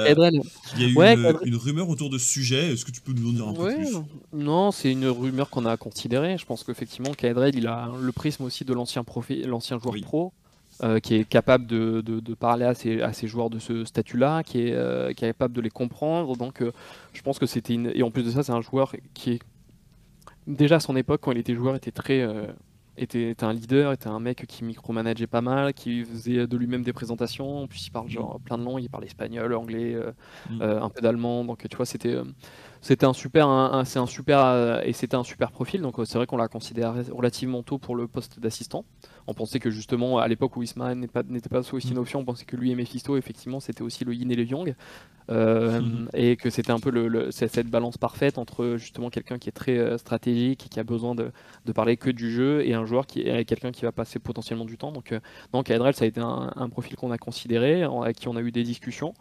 il 0.78 0.82
y 0.82 1.00
a 1.00 1.14
eu 1.14 1.18
une, 1.46 1.56
rumeur 1.56 1.90
autour 1.90 2.10
de 2.10 2.18
ce 2.18 2.26
sujet. 2.28 2.74
Est-ce 2.74 2.86
que 2.86 2.92
tu 2.92 3.02
peux 3.02 3.14
nous 3.14 3.30
en 3.30 3.34
dire 3.34 3.48
un 3.48 3.54
peu 3.54 3.76
plus? 3.76 3.98
Non, 4.34 4.72
c'est 4.72 4.92
une 4.92 5.08
rumeur 5.08 5.50
qu'on 5.50 5.66
a 5.66 5.78
considérée. 5.78 6.38
Je 6.38 6.46
pense 6.46 6.64
qu'effectivement, 6.64 7.12
KDRL, 7.12 7.56
il 7.56 7.68
a 7.68 7.90
le 8.00 8.12
prisme 8.12 8.44
aussi 8.44 8.66
de 8.66 8.74
l'ancien 8.74 9.04
joueur 9.80 9.96
pro. 10.02 10.34
Euh, 10.84 11.00
qui 11.00 11.14
est 11.14 11.26
capable 11.26 11.68
de, 11.68 12.02
de, 12.02 12.34
parler 12.34 12.66
à 12.66 12.74
ces, 12.74 13.02
à 13.02 13.14
ces, 13.14 13.28
joueurs 13.28 13.52
de 13.52 13.60
ce 13.60 13.86
statut-là, 13.86 14.42
qui, 14.42 14.62
est, 14.62 14.74
euh, 14.74 15.14
qui 15.14 15.26
est 15.26 15.28
capable 15.28 15.54
de 15.54 15.62
les 15.62 15.70
comprendre. 15.70 16.36
Donc 16.36 16.62
euh, 16.62 16.72
je 17.14 17.22
pense 17.22 17.38
que 17.38 17.46
c'était 17.46 17.76
une... 17.76 17.92
Et 17.94 18.02
en 18.02 18.10
plus 18.10 18.24
de 18.24 18.32
ça, 18.32 18.42
c'est 18.42 18.54
un 18.54 18.62
joueur 18.62 18.96
qui 19.14 19.34
est... 19.34 19.40
Déjà 20.48 20.78
à 20.78 20.80
son 20.80 20.96
époque, 20.96 21.22
quand 21.22 21.34
il 21.34 21.38
était 21.38 21.54
joueur, 21.54 21.76
était 21.76 21.92
très... 21.92 22.26
Était, 22.98 23.30
était, 23.30 23.46
un 23.46 23.54
leader, 23.54 23.94
était 23.94 24.10
un 24.10 24.20
mec 24.20 24.46
qui 24.48 24.64
micromanageait 24.64 25.28
pas 25.28 25.42
mal, 25.42 25.74
qui 25.74 26.04
faisait 26.04 26.46
de 26.46 26.58
lui-même 26.58 26.84
des 26.84 26.94
présentations. 26.94 27.64
En 27.64 27.68
plus, 27.68 27.88
il 27.88 27.92
parle 27.92 28.10
genre 28.10 28.40
plein 28.44 28.58
de 28.58 28.64
langues, 28.64 28.84
il 28.84 28.90
parle 28.90 29.06
espagnol, 29.06 29.54
anglais, 29.54 29.96
mm. 30.50 30.62
un 30.62 30.90
peu 30.90 31.02
d'allemand. 31.02 31.46
Donc, 31.46 31.66
tu 31.68 31.78
vois, 31.78 31.86
c'était 31.86 32.18
c'était 32.82 33.06
un 33.06 33.14
super, 33.14 33.82
c'est 33.86 34.00
un 34.00 34.08
super 34.08 34.82
et 34.86 34.92
c'était 34.94 35.16
un 35.16 35.24
super 35.24 35.52
profil. 35.52 35.82
Donc, 35.82 35.96
c'est 36.04 36.18
vrai 36.18 36.28
qu'on 36.28 36.38
l'a 36.38 36.50
considéré 36.50 37.04
relativement 37.12 37.64
tôt 37.64 37.78
pour 37.78 37.96
le 37.96 38.08
poste 38.08 38.40
d'assistant. 38.40 38.84
On 39.28 39.34
pensait 39.34 39.60
que 39.60 39.70
justement, 39.70 40.18
à 40.20 40.28
l'époque 40.28 40.56
où 40.58 40.64
Ismaël 40.64 40.98
n'était 40.98 41.50
pas, 41.50 41.62
pas 41.62 41.74
aussi 41.74 41.90
une 41.90 41.96
mm. 41.96 42.00
option, 42.00 42.20
on 42.20 42.26
pensait 42.26 42.46
que 42.46 42.56
lui 42.56 42.72
et 42.72 42.76
Mephisto, 42.76 43.18
effectivement, 43.18 43.60
c'était 43.60 43.82
aussi 43.82 44.06
le 44.06 44.14
yin 44.14 44.32
et 44.32 44.36
le 44.36 44.44
yang. 44.44 44.76
Euh, 45.30 45.82
mm. 45.82 46.10
Et 46.14 46.36
que 46.36 46.50
c'était 46.50 46.72
un 46.72 46.80
peu 46.80 46.90
le, 46.90 47.32
cette 47.32 47.68
balance 47.68 47.98
parfaite 47.98 48.38
entre 48.38 48.76
justement 48.78 49.10
quelqu'un 49.10 49.38
qui 49.38 49.50
est 49.50 49.54
très 49.54 49.78
euh, 49.78 49.98
stratégique 49.98 50.66
et 50.66 50.70
qui 50.70 50.80
a 50.80 50.84
besoin 50.84 51.16
de, 51.16 51.32
de, 51.66 51.72
parler 51.72 51.96
que 51.96 52.10
du 52.10 52.32
jeu 52.32 52.66
et 52.66 52.74
un 52.74 52.86
joueur 52.86 53.06
qui 53.06 53.22
est 53.22 53.46
quelqu'un 53.46 53.72
qui 53.72 53.84
va 53.84 53.92
passer 53.92 54.20
potentiellement 54.20 54.66
du 54.66 54.78
temps. 54.78 54.92
Donc, 54.92 55.12
euh, 55.12 55.20
donc 55.54 55.70
Adrel, 55.70 55.94
ça 55.94 56.06
a 56.06 56.08
été 56.08 56.20
un, 56.20 56.70
profil 56.70 56.96
qu'on 56.96 57.12
a 57.12 57.18
considéré, 57.18 57.84
avec 57.84 58.18
qui 58.18 58.28
on 58.28 58.36
a 58.36 58.42
eu 58.42 58.52
des 58.52 58.64
discussions. 58.64 59.14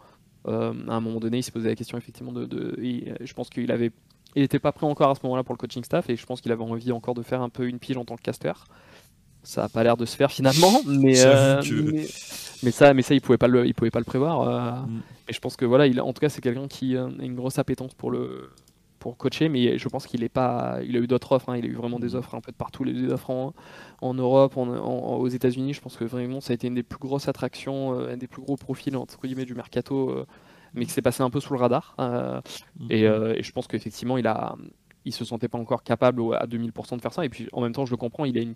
à 0.45 0.51
un 0.51 0.99
moment 0.99 1.19
donné, 1.19 1.37
il 1.37 1.43
s'est 1.43 1.51
posé 1.51 1.69
la 1.69 1.75
question 1.75 1.97
effectivement 1.97 2.31
de. 2.31 2.45
de 2.45 2.75
je 3.21 3.33
pense 3.33 3.49
qu'il 3.49 3.71
avait 3.71 3.91
il 4.35 4.41
n'était 4.41 4.59
pas 4.59 4.71
prêt 4.71 4.87
encore 4.87 5.09
à 5.09 5.15
ce 5.15 5.19
moment-là 5.23 5.43
pour 5.43 5.53
le 5.53 5.57
coaching 5.57 5.83
staff 5.83 6.09
et 6.09 6.15
je 6.15 6.25
pense 6.25 6.41
qu'il 6.41 6.51
avait 6.51 6.63
envie 6.63 6.91
encore 6.91 7.13
de 7.13 7.21
faire 7.21 7.41
un 7.41 7.49
peu 7.49 7.67
une 7.67 7.79
pige 7.79 7.97
en 7.97 8.05
tant 8.05 8.15
que 8.15 8.21
caster 8.21 8.53
ça 9.43 9.63
a 9.63 9.69
pas 9.69 9.83
l'air 9.83 9.97
de 9.97 10.05
se 10.05 10.15
faire 10.15 10.31
finalement, 10.31 10.81
mais, 10.87 11.25
euh, 11.25 11.61
mais, 12.63 12.71
ça, 12.71 12.93
mais 12.93 13.01
ça, 13.01 13.13
il 13.13 13.21
pouvait 13.21 13.37
pas 13.37 13.47
le, 13.47 13.65
il 13.65 13.73
pouvait 13.73 13.91
pas 13.91 13.99
le 13.99 14.05
prévoir. 14.05 14.41
Euh. 14.41 14.71
Mm. 14.85 15.01
Et 15.29 15.33
je 15.33 15.39
pense 15.39 15.55
que 15.55 15.65
voilà, 15.65 15.87
il, 15.87 15.99
en 16.01 16.13
tout 16.13 16.19
cas, 16.19 16.29
c'est 16.29 16.41
quelqu'un 16.41 16.67
qui 16.67 16.95
euh, 16.95 17.07
a 17.07 17.23
une 17.23 17.35
grosse 17.35 17.57
appétence 17.59 17.93
pour 17.93 18.11
le, 18.11 18.49
pour 18.99 19.17
coacher, 19.17 19.49
mais 19.49 19.77
je 19.77 19.89
pense 19.89 20.05
qu'il 20.05 20.23
est 20.23 20.29
pas, 20.29 20.79
il 20.83 20.95
a 20.95 20.99
eu 20.99 21.07
d'autres 21.07 21.31
offres, 21.31 21.49
hein. 21.49 21.57
il 21.57 21.65
a 21.65 21.67
eu 21.67 21.75
vraiment 21.75 21.99
des 21.99 22.13
mm. 22.13 22.17
offres 22.17 22.35
un 22.35 22.41
peu 22.41 22.51
de 22.51 22.57
partout, 22.57 22.83
les 22.83 23.11
offres 23.11 23.29
en, 23.29 23.53
en 24.01 24.13
Europe, 24.13 24.57
en, 24.57 24.67
aux 24.67 25.27
États-Unis. 25.27 25.73
Je 25.73 25.81
pense 25.81 25.97
que 25.97 26.05
vraiment, 26.05 26.41
ça 26.41 26.51
a 26.51 26.53
été 26.53 26.67
une 26.67 26.75
des 26.75 26.83
plus 26.83 26.99
grosses 26.99 27.27
attractions, 27.27 27.93
un 27.93 28.17
des 28.17 28.27
plus 28.27 28.41
gros 28.41 28.57
profils 28.57 28.95
entre 28.95 29.19
guillemets 29.21 29.45
du 29.45 29.55
mercato, 29.55 30.25
mais 30.73 30.85
qui 30.85 30.91
s'est 30.91 31.01
passé 31.01 31.23
un 31.23 31.29
peu 31.29 31.39
sous 31.39 31.53
le 31.53 31.59
radar. 31.59 31.95
Mm. 31.97 32.91
Et, 32.91 33.01
et, 33.01 33.43
je 33.43 33.51
pense 33.51 33.67
qu'effectivement, 33.67 34.17
il 34.17 34.27
a, 34.27 34.55
il 35.05 35.13
se 35.13 35.25
sentait 35.25 35.47
pas 35.47 35.57
encore 35.57 35.83
capable 35.83 36.21
à 36.35 36.45
2000% 36.45 36.97
de 36.97 37.01
faire 37.01 37.13
ça. 37.13 37.25
Et 37.25 37.29
puis 37.29 37.47
en 37.53 37.61
même 37.61 37.73
temps, 37.73 37.85
je 37.85 37.91
le 37.91 37.97
comprends, 37.97 38.25
il 38.25 38.37
a 38.37 38.41
une 38.41 38.55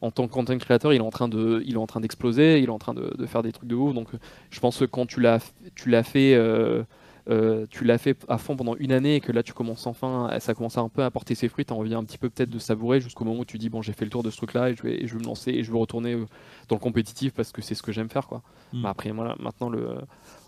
en 0.00 0.10
tant 0.10 0.26
que 0.26 0.32
content 0.32 0.56
creator, 0.58 0.92
il 0.92 0.98
est 0.98 1.00
en 1.00 1.10
train 1.10 1.28
de, 1.28 1.62
il 1.66 1.74
est 1.74 1.78
en 1.78 1.86
train 1.86 2.00
d'exploser, 2.00 2.58
il 2.58 2.66
est 2.66 2.70
en 2.70 2.78
train 2.78 2.94
de, 2.94 3.26
faire 3.26 3.42
des 3.42 3.52
trucs 3.52 3.68
de 3.68 3.74
ouf. 3.74 3.94
Donc, 3.94 4.08
je 4.50 4.60
pense 4.60 4.78
que 4.78 4.84
quand 4.84 5.06
tu 5.06 5.20
l'as, 5.20 5.40
tu 5.74 5.88
l'as 5.88 6.02
fait, 6.02 6.34
euh, 6.34 6.82
euh, 7.28 7.66
tu 7.70 7.84
l'as 7.84 7.98
fait 7.98 8.16
à 8.28 8.38
fond 8.38 8.54
pendant 8.54 8.76
une 8.76 8.92
année 8.92 9.16
et 9.16 9.20
que 9.20 9.32
là 9.32 9.42
tu 9.42 9.52
commences 9.52 9.88
enfin, 9.88 10.30
ça 10.38 10.54
commence 10.54 10.78
un 10.78 10.88
peu 10.88 11.02
à 11.02 11.10
porter 11.10 11.34
ses 11.34 11.48
fruits, 11.48 11.64
tu 11.64 11.72
as 11.72 11.76
envie 11.76 11.92
un 11.92 12.04
petit 12.04 12.18
peu 12.18 12.30
peut-être 12.30 12.50
de 12.50 12.60
savourer 12.60 13.00
jusqu'au 13.00 13.24
moment 13.24 13.40
où 13.40 13.44
tu 13.44 13.58
dis 13.58 13.68
bon 13.68 13.82
j'ai 13.82 13.94
fait 13.94 14.04
le 14.04 14.12
tour 14.12 14.22
de 14.22 14.30
ce 14.30 14.36
truc-là 14.36 14.70
et 14.70 14.76
je 14.76 14.82
vais, 14.84 15.06
je 15.08 15.14
vais 15.14 15.20
me 15.20 15.24
lancer 15.24 15.50
et 15.50 15.64
je 15.64 15.72
veux 15.72 15.76
retourner 15.76 16.12
euh, 16.12 16.24
dans 16.68 16.76
le 16.76 16.80
compétitif 16.80 17.32
parce 17.34 17.50
que 17.50 17.62
c'est 17.62 17.74
ce 17.74 17.82
que 17.82 17.90
j'aime 17.90 18.10
faire 18.10 18.28
quoi. 18.28 18.42
Hmm. 18.72 18.82
Bah, 18.82 18.90
après 18.90 19.10
voilà, 19.10 19.34
maintenant 19.40 19.68
le, 19.68 19.96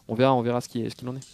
on 0.06 0.14
verra, 0.14 0.34
on 0.34 0.42
verra 0.42 0.60
ce 0.60 0.68
qui, 0.68 0.88
ce 0.88 0.94
qu'il 0.94 1.08
en 1.08 1.16
est. 1.16 1.26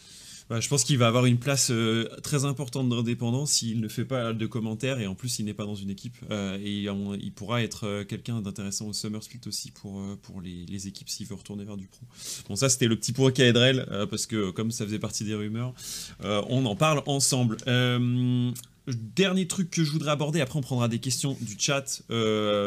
Bah, 0.51 0.61
je 0.61 0.69
pense 0.69 0.85
qu'il 0.85 0.99
va 0.99 1.07
avoir 1.07 1.25
une 1.25 1.39
place 1.39 1.71
euh, 1.71 2.07
très 2.23 2.45
importante 2.45 2.91
d'indépendance 2.91 3.53
s'il 3.53 3.81
ne 3.81 3.89
fait 3.89 4.05
pas 4.05 4.35
de 4.35 4.47
commentaires 4.47 5.01
et 5.01 5.07
en 5.07 5.15
plus 5.15 5.39
il 5.39 5.47
n'est 5.47 5.55
pas 5.55 5.65
dans 5.65 5.75
une 5.75 5.89
équipe. 5.89 6.17
Euh, 6.31 6.59
et 6.63 6.83
il, 6.83 7.33
pourra 7.33 7.63
être 7.63 7.87
euh, 7.87 8.05
quelqu'un 8.05 8.43
d'intéressant 8.43 8.87
au 8.89 8.93
Summer 8.93 9.23
Split 9.23 9.41
aussi 9.47 9.71
pour, 9.71 10.03
pour 10.19 10.43
les, 10.43 10.87
équipes 10.87 11.09
s'il 11.09 11.27
veut 11.27 11.35
retourner 11.35 11.65
vers 11.65 11.79
du 11.79 11.87
pro. 11.87 12.01
Bon, 12.49 12.57
ça 12.57 12.69
c'était 12.69 12.89
le 12.89 12.97
petit 12.97 13.13
point 13.13 13.31
Kaedrel 13.31 13.87
parce 14.11 14.27
que 14.27 14.51
comme 14.51 14.71
ça 14.71 14.85
faisait 14.85 14.99
partie 14.99 15.25
des 15.25 15.35
rumeurs, 15.35 15.73
on 16.23 16.67
en 16.67 16.77
parle 16.77 17.03
ensemble. 17.07 17.57
Dernier 18.87 19.47
truc 19.47 19.71
que 19.71 19.83
je 19.83 19.91
voudrais 19.91 20.11
aborder, 20.11 20.43
après 20.43 20.59
on 20.59 20.63
prendra 20.63 20.89
des 20.89 20.99
questions 20.99 21.39
du 21.41 21.57
chat 21.59 22.03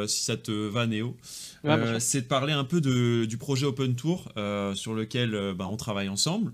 si 0.07 0.23
ça 0.23 0.35
te 0.37 0.51
va 0.51 0.87
Néo. 0.87 1.15
c'est 1.99 2.21
de 2.21 2.27
parler 2.27 2.53
un 2.53 2.63
peu 2.63 2.81
de, 2.81 3.25
du 3.25 3.37
projet 3.37 3.67
Open 3.67 3.93
Tour 3.95 4.31
sur 4.73 4.95
lequel 4.95 5.53
bah, 5.55 5.67
on 5.69 5.77
travaille 5.77 6.09
ensemble. 6.09 6.53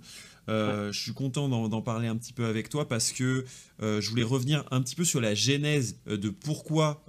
Euh, 0.50 0.92
je 0.92 1.00
suis 1.00 1.14
content 1.14 1.48
d'en 1.48 1.82
parler 1.82 2.08
un 2.08 2.18
petit 2.18 2.34
peu 2.34 2.46
avec 2.46 2.70
toi 2.70 2.88
parce 2.88 3.12
que 3.12 3.46
euh, 3.84 4.02
je 4.02 4.10
voulais 4.10 4.24
revenir 4.24 4.64
un 4.72 4.82
petit 4.82 4.96
peu 4.96 5.04
sur 5.04 5.22
la 5.22 5.36
genèse 5.36 5.98
euh, 6.08 6.18
de 6.18 6.30
pourquoi 6.30 7.04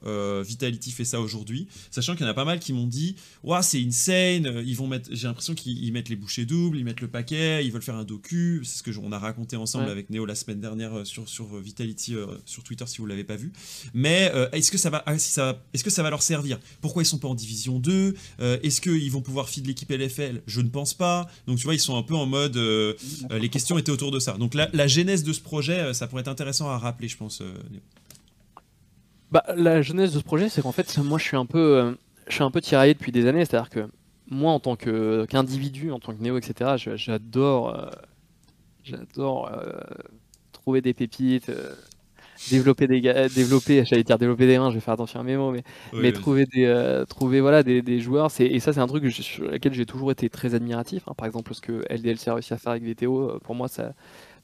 Vitality 0.44 0.90
fait 0.90 1.04
ça 1.04 1.20
aujourd'hui, 1.20 1.68
sachant 1.90 2.14
qu'il 2.14 2.24
y 2.24 2.28
en 2.28 2.30
a 2.30 2.34
pas 2.34 2.44
mal 2.44 2.60
qui 2.60 2.72
m'ont 2.72 2.86
dit 2.86 3.16
ouais, 3.42 3.62
c'est 3.62 3.82
insane, 3.82 4.62
ils 4.66 4.76
vont 4.76 4.86
mettre, 4.86 5.08
j'ai 5.12 5.26
l'impression 5.26 5.54
qu'ils 5.54 5.92
mettent 5.92 6.08
les 6.08 6.16
bouchées 6.16 6.44
doubles, 6.44 6.76
ils 6.76 6.84
mettent 6.84 7.00
le 7.00 7.08
paquet, 7.08 7.64
ils 7.64 7.72
veulent 7.72 7.82
faire 7.82 7.96
un 7.96 8.04
docu, 8.04 8.60
c'est 8.64 8.78
ce 8.78 8.82
que 8.82 8.90
on 9.02 9.12
a 9.12 9.18
raconté 9.18 9.56
ensemble 9.56 9.88
avec 9.88 10.10
Néo 10.10 10.26
la 10.26 10.34
semaine 10.34 10.60
dernière 10.60 11.06
sur, 11.06 11.28
sur 11.28 11.56
Vitality 11.56 12.14
sur 12.44 12.62
Twitter 12.62 12.84
si 12.86 12.98
vous 12.98 13.06
l'avez 13.06 13.24
pas 13.24 13.36
vu. 13.36 13.52
Mais 13.92 14.32
est-ce 14.52 14.70
que 14.70 14.78
ça 14.78 14.90
va, 14.90 15.02
ah, 15.06 15.18
si 15.18 15.30
ça, 15.32 15.62
est-ce 15.72 15.84
que 15.84 15.90
ça 15.90 16.02
va 16.02 16.10
leur 16.10 16.22
servir? 16.22 16.58
Pourquoi 16.80 17.02
ils 17.02 17.06
sont 17.06 17.18
pas 17.18 17.28
en 17.28 17.34
division 17.34 17.78
2 17.78 18.14
Est-ce 18.62 18.80
qu'ils 18.80 19.10
vont 19.10 19.22
pouvoir 19.22 19.48
feed 19.48 19.66
l'équipe 19.66 19.90
LFL 19.90 20.42
Je 20.46 20.60
ne 20.60 20.68
pense 20.68 20.94
pas. 20.94 21.26
Donc 21.46 21.58
tu 21.58 21.64
vois, 21.64 21.74
ils 21.74 21.80
sont 21.80 21.96
un 21.96 22.02
peu 22.02 22.14
en 22.14 22.26
mode 22.26 22.56
euh, 23.30 23.38
les 23.38 23.48
questions 23.48 23.78
étaient 23.78 23.90
autour 23.90 24.10
de 24.10 24.18
ça. 24.18 24.32
Donc 24.32 24.54
la, 24.54 24.86
genèse 24.86 25.22
de 25.22 25.32
ce 25.32 25.40
projet, 25.40 25.78
euh, 25.78 25.92
ça 25.92 26.06
pourrait 26.06 26.20
être 26.20 26.28
intéressant 26.28 26.63
à 26.68 26.78
rappeler, 26.78 27.08
je 27.08 27.16
pense. 27.16 27.40
Euh, 27.40 27.54
bah, 29.30 29.44
la 29.56 29.82
genèse 29.82 30.14
de 30.14 30.18
ce 30.18 30.24
projet, 30.24 30.48
c'est 30.48 30.62
qu'en 30.62 30.72
fait, 30.72 30.98
moi, 30.98 31.18
je 31.18 31.24
suis 31.24 31.36
un 31.36 31.46
peu, 31.46 31.96
je 32.28 32.34
suis 32.34 32.44
un 32.44 32.50
peu 32.50 32.60
tiraillé 32.60 32.94
depuis 32.94 33.12
des 33.12 33.26
années. 33.26 33.44
C'est-à-dire 33.44 33.70
que 33.70 33.88
moi, 34.28 34.52
en 34.52 34.60
tant 34.60 34.76
qu'individu, 34.76 35.90
en 35.90 35.98
tant 35.98 36.14
que 36.14 36.22
néo, 36.22 36.38
etc., 36.38 36.74
j'adore, 36.96 37.90
j'adore 38.84 39.50
trouver 40.52 40.80
des 40.80 40.94
pépites 40.94 41.50
développer 42.50 42.86
des 42.86 43.00
développer 43.34 43.84
j'allais 43.84 44.02
dire 44.02 44.18
développer 44.18 44.46
des 44.46 44.58
mains 44.58 44.70
je 44.70 44.74
vais 44.74 44.80
faire 44.80 44.94
attention 44.94 45.20
à 45.20 45.22
mes 45.22 45.36
mots 45.36 45.52
mais, 45.52 45.62
mais 45.92 46.12
trouver 46.12 46.46
des 46.46 46.64
euh, 46.64 47.04
trouver 47.04 47.40
voilà 47.40 47.62
des, 47.62 47.82
des 47.82 48.00
joueurs 48.00 48.30
c'est 48.30 48.46
et 48.46 48.60
ça 48.60 48.72
c'est 48.72 48.80
un 48.80 48.86
truc 48.86 49.10
sur 49.10 49.44
lequel 49.44 49.72
j'ai 49.72 49.86
toujours 49.86 50.10
été 50.10 50.28
très 50.28 50.54
admiratif 50.54 51.04
hein. 51.06 51.14
par 51.16 51.26
exemple 51.26 51.54
ce 51.54 51.60
que 51.60 51.84
LDLC 51.90 52.28
a 52.28 52.34
réussi 52.34 52.52
à 52.52 52.58
faire 52.58 52.72
avec 52.72 52.84
VTO 52.84 53.30
euh, 53.30 53.38
pour 53.42 53.54
moi 53.54 53.68
ça 53.68 53.94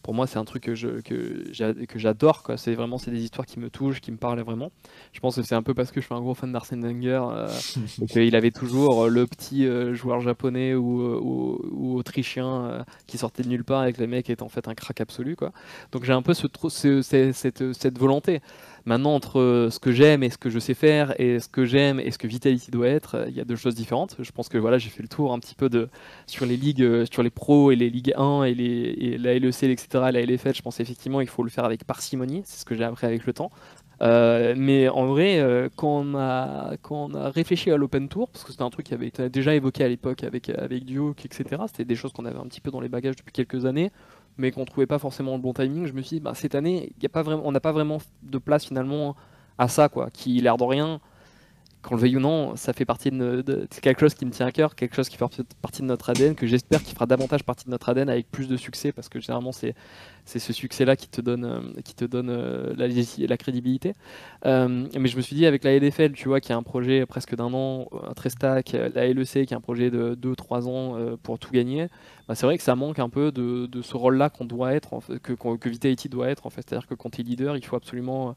pour 0.02 0.14
moi, 0.14 0.26
c'est 0.26 0.38
un 0.38 0.44
truc 0.44 0.64
que 0.64 0.74
je 0.74 1.00
que 1.00 1.98
j'adore. 1.98 2.42
C'est 2.56 2.74
vraiment 2.74 2.98
c'est 2.98 3.10
des 3.10 3.22
histoires 3.22 3.46
qui 3.46 3.60
me 3.60 3.70
touchent, 3.70 4.00
qui 4.00 4.10
me 4.12 4.16
parlent 4.16 4.40
vraiment. 4.40 4.70
Je 5.12 5.20
pense 5.20 5.36
que 5.36 5.42
c'est 5.42 5.54
un 5.54 5.62
peu 5.62 5.74
parce 5.74 5.90
que 5.90 6.00
je 6.00 6.06
suis 6.06 6.14
un 6.14 6.20
gros 6.20 6.34
fan 6.34 6.52
d'Arsène 6.52 6.82
Wenger 6.82 7.22
euh, 7.32 7.48
et 8.02 8.06
qu'il 8.06 8.36
avait 8.36 8.50
toujours 8.50 9.08
le 9.08 9.26
petit 9.26 9.66
joueur 9.94 10.20
japonais 10.20 10.74
ou, 10.74 11.02
ou, 11.72 11.98
autrichien 11.98 12.84
qui 13.06 13.18
sortait 13.18 13.42
de 13.42 13.48
nulle 13.48 13.64
part 13.64 13.80
avec 13.80 13.98
les 13.98 14.06
mecs 14.06 14.30
est 14.30 14.42
en 14.42 14.48
fait 14.48 14.68
un 14.68 14.74
crack 14.74 15.00
absolu. 15.00 15.36
Quoi. 15.36 15.52
Donc 15.92 16.04
j'ai 16.04 16.12
un 16.12 16.22
peu 16.22 16.34
ce, 16.34 16.46
ce, 16.68 17.02
cette, 17.02 17.72
cette 17.72 17.98
volonté. 17.98 18.40
Maintenant, 18.84 19.14
entre 19.14 19.68
ce 19.70 19.78
que 19.78 19.92
j'aime 19.92 20.22
et 20.22 20.30
ce 20.30 20.38
que 20.38 20.50
je 20.50 20.58
sais 20.58 20.74
faire, 20.74 21.18
et 21.20 21.38
ce 21.38 21.48
que 21.48 21.64
j'aime 21.64 22.00
et 22.00 22.10
ce 22.10 22.18
que 22.18 22.26
Vitality 22.26 22.70
doit 22.70 22.88
être, 22.88 23.26
il 23.28 23.34
y 23.34 23.40
a 23.40 23.44
deux 23.44 23.56
choses 23.56 23.74
différentes. 23.74 24.16
Je 24.18 24.30
pense 24.32 24.48
que 24.48 24.58
voilà, 24.58 24.78
j'ai 24.78 24.90
fait 24.90 25.02
le 25.02 25.08
tour 25.08 25.32
un 25.32 25.38
petit 25.38 25.54
peu 25.54 25.68
de 25.68 25.88
sur 26.26 26.46
les 26.46 26.56
ligues, 26.56 26.82
euh, 26.82 27.04
sur 27.10 27.22
les 27.22 27.30
pros 27.30 27.70
et 27.70 27.76
les 27.76 27.90
ligues 27.90 28.14
1 28.16 28.44
et, 28.44 29.18
la 29.18 29.38
LEC, 29.38 29.64
etc., 29.64 29.88
la 30.12 30.22
LFL. 30.22 30.54
Je 30.54 30.62
pense 30.62 30.80
effectivement 30.80 31.20
il 31.20 31.28
faut 31.28 31.42
le 31.42 31.50
faire 31.50 31.64
avec 31.64 31.84
parcimonie. 31.84 32.42
C'est 32.44 32.60
ce 32.60 32.64
que 32.64 32.74
j'ai 32.74 32.84
appris 32.84 33.06
avec 33.06 33.26
le 33.26 33.32
temps. 33.32 33.50
Euh, 34.02 34.54
mais 34.56 34.88
en 34.88 35.06
vrai, 35.06 35.40
euh, 35.40 35.68
quand, 35.76 36.00
on 36.00 36.14
a, 36.14 36.76
quand 36.80 37.10
on 37.10 37.14
a 37.14 37.30
réfléchi 37.30 37.70
à 37.70 37.76
l'Open 37.76 38.08
Tour, 38.08 38.30
parce 38.30 38.44
que 38.44 38.50
c'était 38.50 38.62
un 38.62 38.70
truc 38.70 38.86
qui 38.86 38.94
avait 38.94 39.08
été 39.08 39.28
déjà 39.28 39.54
évoqué 39.54 39.84
à 39.84 39.88
l'époque 39.88 40.24
avec, 40.24 40.48
avec 40.48 40.84
Duke, 40.84 41.26
etc., 41.26 41.62
c'était 41.66 41.84
des 41.84 41.96
choses 41.96 42.12
qu'on 42.12 42.24
avait 42.24 42.38
un 42.38 42.46
petit 42.46 42.62
peu 42.62 42.70
dans 42.70 42.80
les 42.80 42.88
bagages 42.88 43.16
depuis 43.16 43.32
quelques 43.32 43.66
années 43.66 43.90
mais 44.38 44.50
qu'on 44.50 44.64
trouvait 44.64 44.86
pas 44.86 44.98
forcément 44.98 45.34
le 45.34 45.42
bon 45.42 45.52
timing, 45.52 45.86
je 45.86 45.92
me 45.92 46.02
suis 46.02 46.16
dit, 46.16 46.20
bah, 46.20 46.32
cette 46.34 46.54
année, 46.54 46.92
y 47.02 47.06
a 47.06 47.08
pas 47.08 47.24
on 47.26 47.52
n'a 47.52 47.60
pas 47.60 47.72
vraiment 47.72 47.98
de 48.22 48.38
place 48.38 48.64
finalement 48.64 49.16
à 49.58 49.68
ça, 49.68 49.88
quoi, 49.88 50.10
qui, 50.10 50.40
l'air 50.40 50.56
de 50.56 50.64
rien, 50.64 51.00
qu'on 51.82 51.94
le 51.94 52.00
veuille 52.02 52.16
ou 52.16 52.20
non, 52.20 52.56
ça 52.56 52.72
fait 52.72 52.84
partie 52.84 53.10
de, 53.10 53.66
quelque 53.80 54.00
chose 54.00 54.14
qui 54.14 54.26
me 54.26 54.30
tient 54.30 54.46
à 54.46 54.52
cœur, 54.52 54.74
quelque 54.74 54.94
chose 54.94 55.08
qui 55.08 55.16
fait 55.16 55.24
partie 55.62 55.82
de 55.82 55.86
notre 55.86 56.10
ADN, 56.10 56.34
que 56.34 56.46
j'espère 56.46 56.82
qu'il 56.82 56.94
fera 56.94 57.06
davantage 57.06 57.42
partie 57.42 57.64
de 57.64 57.70
notre 57.70 57.88
ADN 57.88 58.10
avec 58.10 58.30
plus 58.30 58.48
de 58.48 58.56
succès, 58.56 58.92
parce 58.92 59.08
que 59.08 59.18
généralement 59.18 59.52
c'est 59.52 59.74
ce 60.26 60.52
succès-là 60.52 60.96
qui 60.96 61.08
te 61.08 61.20
donne 61.20 61.44
euh, 61.44 61.60
euh, 62.02 62.74
la, 62.76 63.36
crédibilité. 63.38 63.94
Euh, 64.44 64.86
mais 64.98 65.08
je 65.08 65.16
me 65.16 65.22
suis 65.22 65.34
dit 65.34 65.46
avec 65.46 65.64
la 65.64 65.78
LFL, 65.78 66.12
tu 66.12 66.28
vois, 66.28 66.40
qui 66.40 66.52
a 66.52 66.56
un 66.56 66.62
projet 66.62 67.06
presque 67.06 67.34
d'un 67.34 67.52
an, 67.54 67.88
très 68.14 68.28
stack, 68.28 68.76
la 68.94 69.08
LEC 69.08 69.46
qui 69.46 69.54
a 69.54 69.56
un 69.56 69.60
projet 69.60 69.90
de 69.90 70.14
2-3 70.14 70.68
ans 70.68 71.16
pour 71.22 71.38
tout 71.38 71.50
gagner, 71.50 71.88
bah, 72.28 72.34
c'est 72.34 72.44
vrai 72.44 72.58
que 72.58 72.62
ça 72.62 72.76
manque 72.76 72.98
un 72.98 73.08
peu 73.08 73.32
de, 73.32 73.68
ce 73.80 73.96
rôle-là 73.96 74.28
qu'on 74.28 74.44
doit 74.44 74.74
être, 74.74 75.00
que, 75.22 75.32
que 75.32 75.68
Vitality 75.68 76.10
doit 76.10 76.28
être 76.28 76.50
c'est-à-dire 76.50 76.86
que 76.86 76.94
quand 76.94 77.10
tu 77.10 77.22
es 77.22 77.24
leader, 77.24 77.56
il 77.56 77.64
faut 77.64 77.76
absolument 77.76 78.36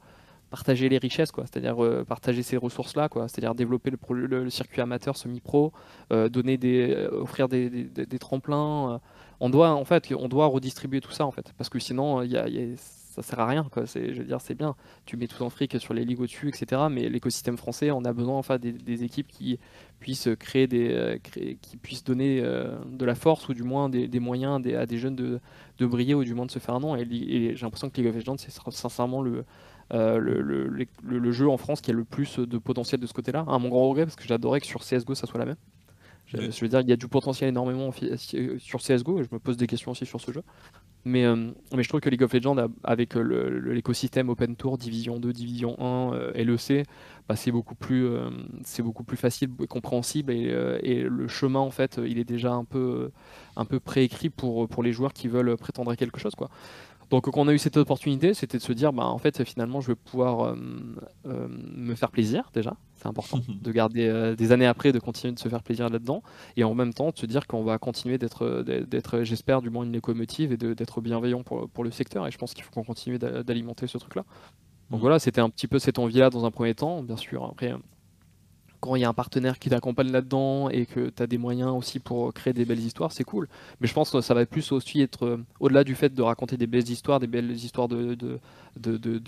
partager 0.53 0.87
les 0.87 0.99
richesses, 0.99 1.31
quoi. 1.31 1.45
C'est-à-dire 1.47 1.83
euh, 1.83 2.05
partager 2.05 2.43
ces 2.43 2.57
ressources-là, 2.57 3.09
quoi. 3.09 3.27
C'est-à-dire 3.27 3.55
développer 3.55 3.89
le, 3.89 4.49
circuit 4.51 4.81
amateur 4.81 5.17
semi-pro, 5.17 5.73
euh, 6.11 6.29
donner 6.29 6.57
des, 6.57 6.93
euh, 6.93 7.23
offrir 7.23 7.49
des, 7.49 7.71
des, 7.71 8.19
tremplins. 8.19 9.01
on 9.39 9.49
doit, 9.49 9.71
en 9.71 9.83
fait, 9.83 10.13
on 10.13 10.27
doit 10.27 10.45
redistribuer 10.45 11.01
tout 11.01 11.11
ça, 11.11 11.25
en 11.25 11.31
fait, 11.31 11.51
parce 11.57 11.69
que 11.69 11.79
sinon, 11.79 12.21
il 12.21 12.31
y 12.33 12.77
ça 12.77 13.21
sert 13.21 13.39
à 13.39 13.47
rien, 13.47 13.67
quoi. 13.71 13.87
C'est, 13.87 14.13
je 14.13 14.19
veux 14.19 14.27
dire, 14.27 14.41
c'est 14.41 14.53
bien. 14.55 14.75
Tu 15.05 15.17
mets 15.17 15.27
tout 15.27 15.41
en 15.43 15.49
fric 15.49 15.79
sur 15.79 15.93
les 15.95 16.03
ligues 16.03 16.19
au-dessus, 16.19 16.49
etc. 16.49 16.83
Mais 16.89 17.09
l'écosystème 17.09 17.57
français, 17.57 17.89
on 17.89 18.05
a 18.05 18.13
besoin, 18.13 18.37
enfin, 18.37 18.57
des, 18.59 19.03
équipes 19.03 19.27
qui 19.27 19.59
puissent 19.99 20.29
créer 20.39 20.65
des, 20.67 21.19
qui 21.61 21.77
puissent 21.77 22.03
donner 22.03 22.41
de 22.41 23.05
la 23.05 23.15
force 23.15 23.49
ou 23.49 23.53
du 23.55 23.63
moins 23.63 23.87
des, 23.89 24.19
moyens 24.19 24.65
à 24.75 24.85
des 24.85 24.97
jeunes 24.97 25.15
de, 25.15 25.39
de 25.77 25.85
briller 25.85 26.15
ou 26.15 26.23
du 26.23 26.33
moins 26.33 26.47
de 26.47 26.51
se 26.51 26.59
faire 26.59 26.75
un 26.75 26.79
nom. 26.79 26.95
Et, 26.95 27.01
et 27.01 27.55
j'ai 27.55 27.65
l'impression 27.65 27.89
que 27.89 27.97
League 27.97 28.09
of 28.09 28.15
Legends, 28.15 28.37
c'est 28.37 28.51
sincèrement 28.51 29.21
le 29.21 29.45
euh, 29.91 30.17
le, 30.19 31.31
jeu 31.31 31.49
en 31.49 31.57
France 31.57 31.81
qui 31.81 31.91
a 31.91 31.93
le 31.93 32.03
plus 32.03 32.39
de 32.39 32.57
potentiel 32.57 33.01
de 33.01 33.07
ce 33.07 33.13
côté-là. 33.13 33.45
À 33.47 33.57
mon 33.59 33.69
grand 33.69 33.89
regret, 33.89 34.05
parce 34.05 34.15
que 34.15 34.25
j'adorais 34.25 34.59
que 34.59 34.67
sur 34.67 34.81
CSGO 34.81 35.15
ça 35.15 35.27
soit 35.27 35.39
la 35.39 35.45
même. 35.45 35.57
Je, 36.25 36.61
veux 36.61 36.67
dire, 36.67 36.79
il 36.79 36.89
y 36.89 36.93
a 36.93 36.95
du 36.95 37.07
potentiel 37.07 37.49
énormément 37.49 37.91
sur 37.91 38.79
CSGO 38.79 39.19
et 39.19 39.23
je 39.23 39.29
me 39.31 39.39
pose 39.39 39.57
des 39.57 39.67
questions 39.67 39.91
aussi 39.91 40.05
sur 40.05 40.19
ce 40.19 40.31
jeu. 40.31 40.41
Mais, 41.05 41.25
euh, 41.25 41.51
mais 41.75 41.83
je 41.83 41.89
trouve 41.89 41.99
que 41.99 42.09
League 42.09 42.23
of 42.23 42.33
Legends, 42.33 42.55
avec 42.83 43.13
l'écosystème 43.13 44.29
Open 44.29 44.55
Tour, 44.55 44.77
Division 44.77 45.19
2, 45.19 45.33
Division 45.33 45.75
1, 45.79 46.13
euh, 46.13 46.31
LEC, 46.33 46.87
bah, 47.27 47.35
c'est 47.35 47.51
beaucoup, 47.51 47.75
plus, 47.75 48.07
c'est 48.63 48.81
beaucoup 48.81 49.03
plus 49.03 49.17
facile 49.17 49.49
et 49.61 49.67
compréhensible. 49.67 50.31
Et, 50.31 50.55
et, 50.81 51.03
le 51.03 51.27
chemin, 51.27 51.59
en 51.59 51.71
fait, 51.71 51.99
il 52.03 52.17
est 52.17 52.23
déjà 52.23 52.53
un 52.53 52.63
peu, 52.63 53.11
un 53.55 53.65
peu 53.65 53.79
préécrit 53.79 54.29
pour, 54.29 54.67
pour 54.67 54.81
les 54.81 54.93
joueurs 54.93 55.13
qui 55.13 55.27
veulent 55.27 55.55
prétendre 55.57 55.91
à 55.91 55.97
quelque 55.97 56.19
chose. 56.19 56.33
Quoi. 56.35 56.49
Donc 57.09 57.29
quand 57.29 57.41
on 57.41 57.47
a 57.47 57.53
eu 57.53 57.57
cette 57.57 57.77
opportunité, 57.77 58.33
c'était 58.33 58.57
de 58.57 58.63
se 58.63 58.73
dire, 58.73 58.93
bah, 58.93 59.05
en 59.05 59.17
fait, 59.17 59.43
finalement, 59.43 59.81
je 59.81 59.87
vais 59.87 59.95
pouvoir 59.95 60.41
euh, 60.41 60.55
euh, 61.25 61.47
me 61.49 61.95
faire 61.95 62.11
plaisir 62.11 62.49
déjà, 62.53 62.75
c'est 62.95 63.07
important, 63.07 63.39
de 63.61 63.71
garder 63.71 64.07
euh, 64.07 64.35
des 64.35 64.51
années 64.51 64.65
après, 64.65 64.91
de 64.91 64.99
continuer 64.99 65.33
de 65.33 65.39
se 65.39 65.49
faire 65.49 65.63
plaisir 65.63 65.89
là-dedans, 65.89 66.23
et 66.57 66.63
en 66.63 66.73
même 66.73 66.93
temps 66.93 67.11
de 67.11 67.17
se 67.17 67.25
dire 67.25 67.47
qu'on 67.47 67.63
va 67.63 67.77
continuer 67.77 68.17
d'être, 68.17 68.63
d'être, 68.63 69.23
j'espère, 69.23 69.61
du 69.61 69.69
moins 69.69 69.83
une 69.83 69.93
locomotive 69.93 70.53
et 70.53 70.57
d'être 70.57 71.01
bienveillant 71.01 71.43
pour, 71.43 71.69
pour, 71.69 71.83
le 71.83 71.91
secteur, 71.91 72.27
et 72.27 72.31
je 72.31 72.37
pense 72.37 72.53
qu'il 72.53 72.63
faut 72.63 72.71
qu'on 72.71 72.83
continue 72.83 73.19
d'alimenter 73.19 73.87
ce 73.87 73.97
truc-là. 73.97 74.23
Donc 74.89 74.99
mm. 74.99 75.01
voilà, 75.01 75.19
c'était 75.19 75.41
un 75.41 75.49
petit 75.49 75.67
peu 75.67 75.79
cette 75.79 75.99
envie-là 75.99 76.29
dans 76.29 76.45
un 76.45 76.51
premier 76.51 76.75
temps, 76.75 77.03
bien 77.03 77.17
sûr. 77.17 77.43
Après, 77.45 77.73
quand 78.83 78.97
il 78.97 79.01
y 79.01 79.05
a 79.05 79.09
un 79.09 79.13
partenaire 79.13 79.59
qui 79.59 79.69
t'accompagne 79.69 80.11
là-dedans 80.11 80.67
et 80.69 80.85
que 80.85 81.09
tu 81.09 81.23
as 81.23 81.25
des 81.25 81.37
moyens 81.37 81.71
aussi 81.71 81.99
pour 81.99 82.33
créer 82.33 82.51
des 82.51 82.65
belles 82.65 82.81
histoires, 82.81 83.13
c'est 83.13 83.23
cool. 83.23 83.47
Mais 83.79 83.87
je 83.87 83.93
pense 83.93 84.09
que 84.11 84.19
ça 84.19 84.33
va 84.33 84.45
plus 84.45 84.73
aussi 84.73 85.01
être, 85.01 85.25
euh, 85.25 85.37
au-delà 85.61 85.85
du 85.85 85.95
fait 85.95 86.13
de 86.13 86.21
raconter 86.21 86.57
des 86.57 86.67
belles 86.67 86.89
histoires, 86.89 87.21
des 87.21 87.27
belles 87.27 87.51
histoires 87.51 87.87
de, 87.87 88.39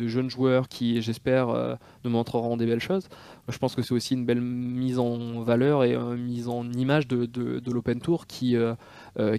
jeunes 0.08 0.30
joueurs 0.30 0.68
qui, 0.68 1.01
j'espère, 1.01 1.47
euh, 1.49 1.76
nous 2.03 2.10
montreront 2.10 2.58
des 2.58 2.66
belles 2.66 2.82
choses, 2.82 3.08
je 3.47 3.58
pense 3.58 3.76
que 3.76 3.82
c'est 3.82 3.93
aussi 3.93 4.16
une 4.16 4.26
belle 4.26 4.41
mise 4.41 4.99
en 4.99 5.39
valeur 5.39 5.86
et 5.86 5.95
une 5.95 6.18
mise 6.18 6.49
en 6.49 6.70
image 6.74 7.08
de, 7.08 7.72
l'Open 7.72 8.01
Tour 8.01 8.28
qui, 8.28 8.58
euh, 8.58 8.74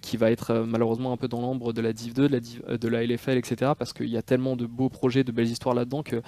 qui 0.01 0.16
va 0.16 0.31
être 0.31 0.64
malheureusement 0.66 1.12
un 1.12 1.16
peu 1.16 1.29
dans 1.29 1.41
l'ombre 1.41 1.72
de 1.72 1.81
la 1.81 1.93
Div 1.93 2.14
2, 2.14 2.29
de 2.29 2.89
la, 2.89 3.01
la 3.01 3.07
LFL, 3.07 3.37
etc. 3.37 3.72
Parce 3.79 3.93
qu'il 3.93 4.09
y 4.09 4.16
a 4.16 4.22
tellement 4.22 4.57
de 4.57 4.66
beaux 4.66 4.89
projets, 4.89 5.24
de 5.24 5.33
belles 5.33 5.49
histoires 5.49 5.74
là-dedans 5.74 6.03
que, 6.03 6.22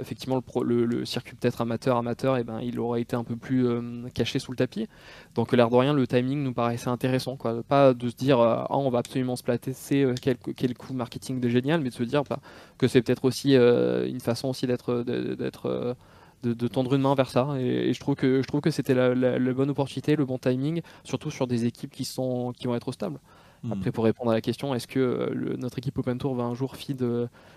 effectivement, 0.00 0.42
le, 0.62 1.04
circuit 1.04 1.34
peut-être 1.34 1.60
amateur, 1.60 1.96
amateur, 1.96 2.36
eh 2.36 2.44
ben, 2.44 2.60
il 2.60 2.78
aurait 2.78 3.00
été 3.00 3.16
un 3.16 3.24
peu 3.24 3.36
plus 3.36 3.66
euh, 3.66 4.08
caché 4.14 4.38
sous 4.38 4.52
le 4.52 4.56
tapis. 4.56 4.88
Donc 5.34 5.52
l'air 5.52 5.70
de 5.70 5.76
rien, 5.76 5.92
le 5.94 6.06
timing 6.06 6.42
nous 6.42 6.52
paraissait 6.52 6.88
intéressant. 6.88 7.36
Quoi. 7.36 7.62
Pas 7.62 7.94
de 7.94 8.08
se 8.08 8.16
dire 8.16 8.40
euh, 8.40 8.62
ah, 8.68 8.76
on 8.76 8.90
va 8.90 8.98
absolument 8.98 9.36
se 9.36 9.42
placer, 9.42 10.02
euh, 10.02 10.14
quel, 10.20 10.36
quel 10.36 10.74
coup 10.76 10.92
marketing 10.92 11.40
de 11.40 11.48
génial, 11.48 11.80
mais 11.80 11.90
de 11.90 11.94
se 11.94 12.02
dire 12.02 12.24
bah, 12.24 12.40
que 12.78 12.88
c'est 12.88 13.02
peut-être 13.02 13.24
aussi 13.24 13.54
une 13.54 14.20
façon 14.20 14.48
aussi 14.48 14.66
d'être 14.66 15.02
d'être 15.02 15.96
de, 16.42 16.68
tendre 16.68 16.94
une 16.94 17.02
main 17.02 17.14
vers 17.14 17.30
ça. 17.30 17.48
Et, 17.58 17.92
je 17.92 18.00
trouve 18.00 18.14
que 18.14 18.42
je 18.42 18.46
trouve 18.46 18.60
que 18.60 18.70
c'était 18.70 18.94
la, 18.94 19.52
bonne 19.52 19.70
opportunité, 19.70 20.16
le 20.16 20.24
bon 20.24 20.38
timing, 20.38 20.82
surtout 21.04 21.30
sur 21.30 21.46
des 21.46 21.66
équipes 21.66 21.92
qui 21.92 22.04
sont 22.04 22.52
qui 22.56 22.66
vont 22.66 22.74
être 22.74 22.92
stables. 22.92 23.18
Hmm. 23.62 23.72
Après, 23.72 23.92
pour 23.92 24.04
répondre 24.04 24.30
à 24.30 24.34
la 24.34 24.40
question, 24.40 24.74
est-ce 24.74 24.86
que 24.86 25.34
notre 25.58 25.78
équipe 25.78 25.98
Open 25.98 26.16
Tour 26.18 26.34
va 26.34 26.44
un 26.44 26.54
jour 26.54 26.76
feed 26.76 27.06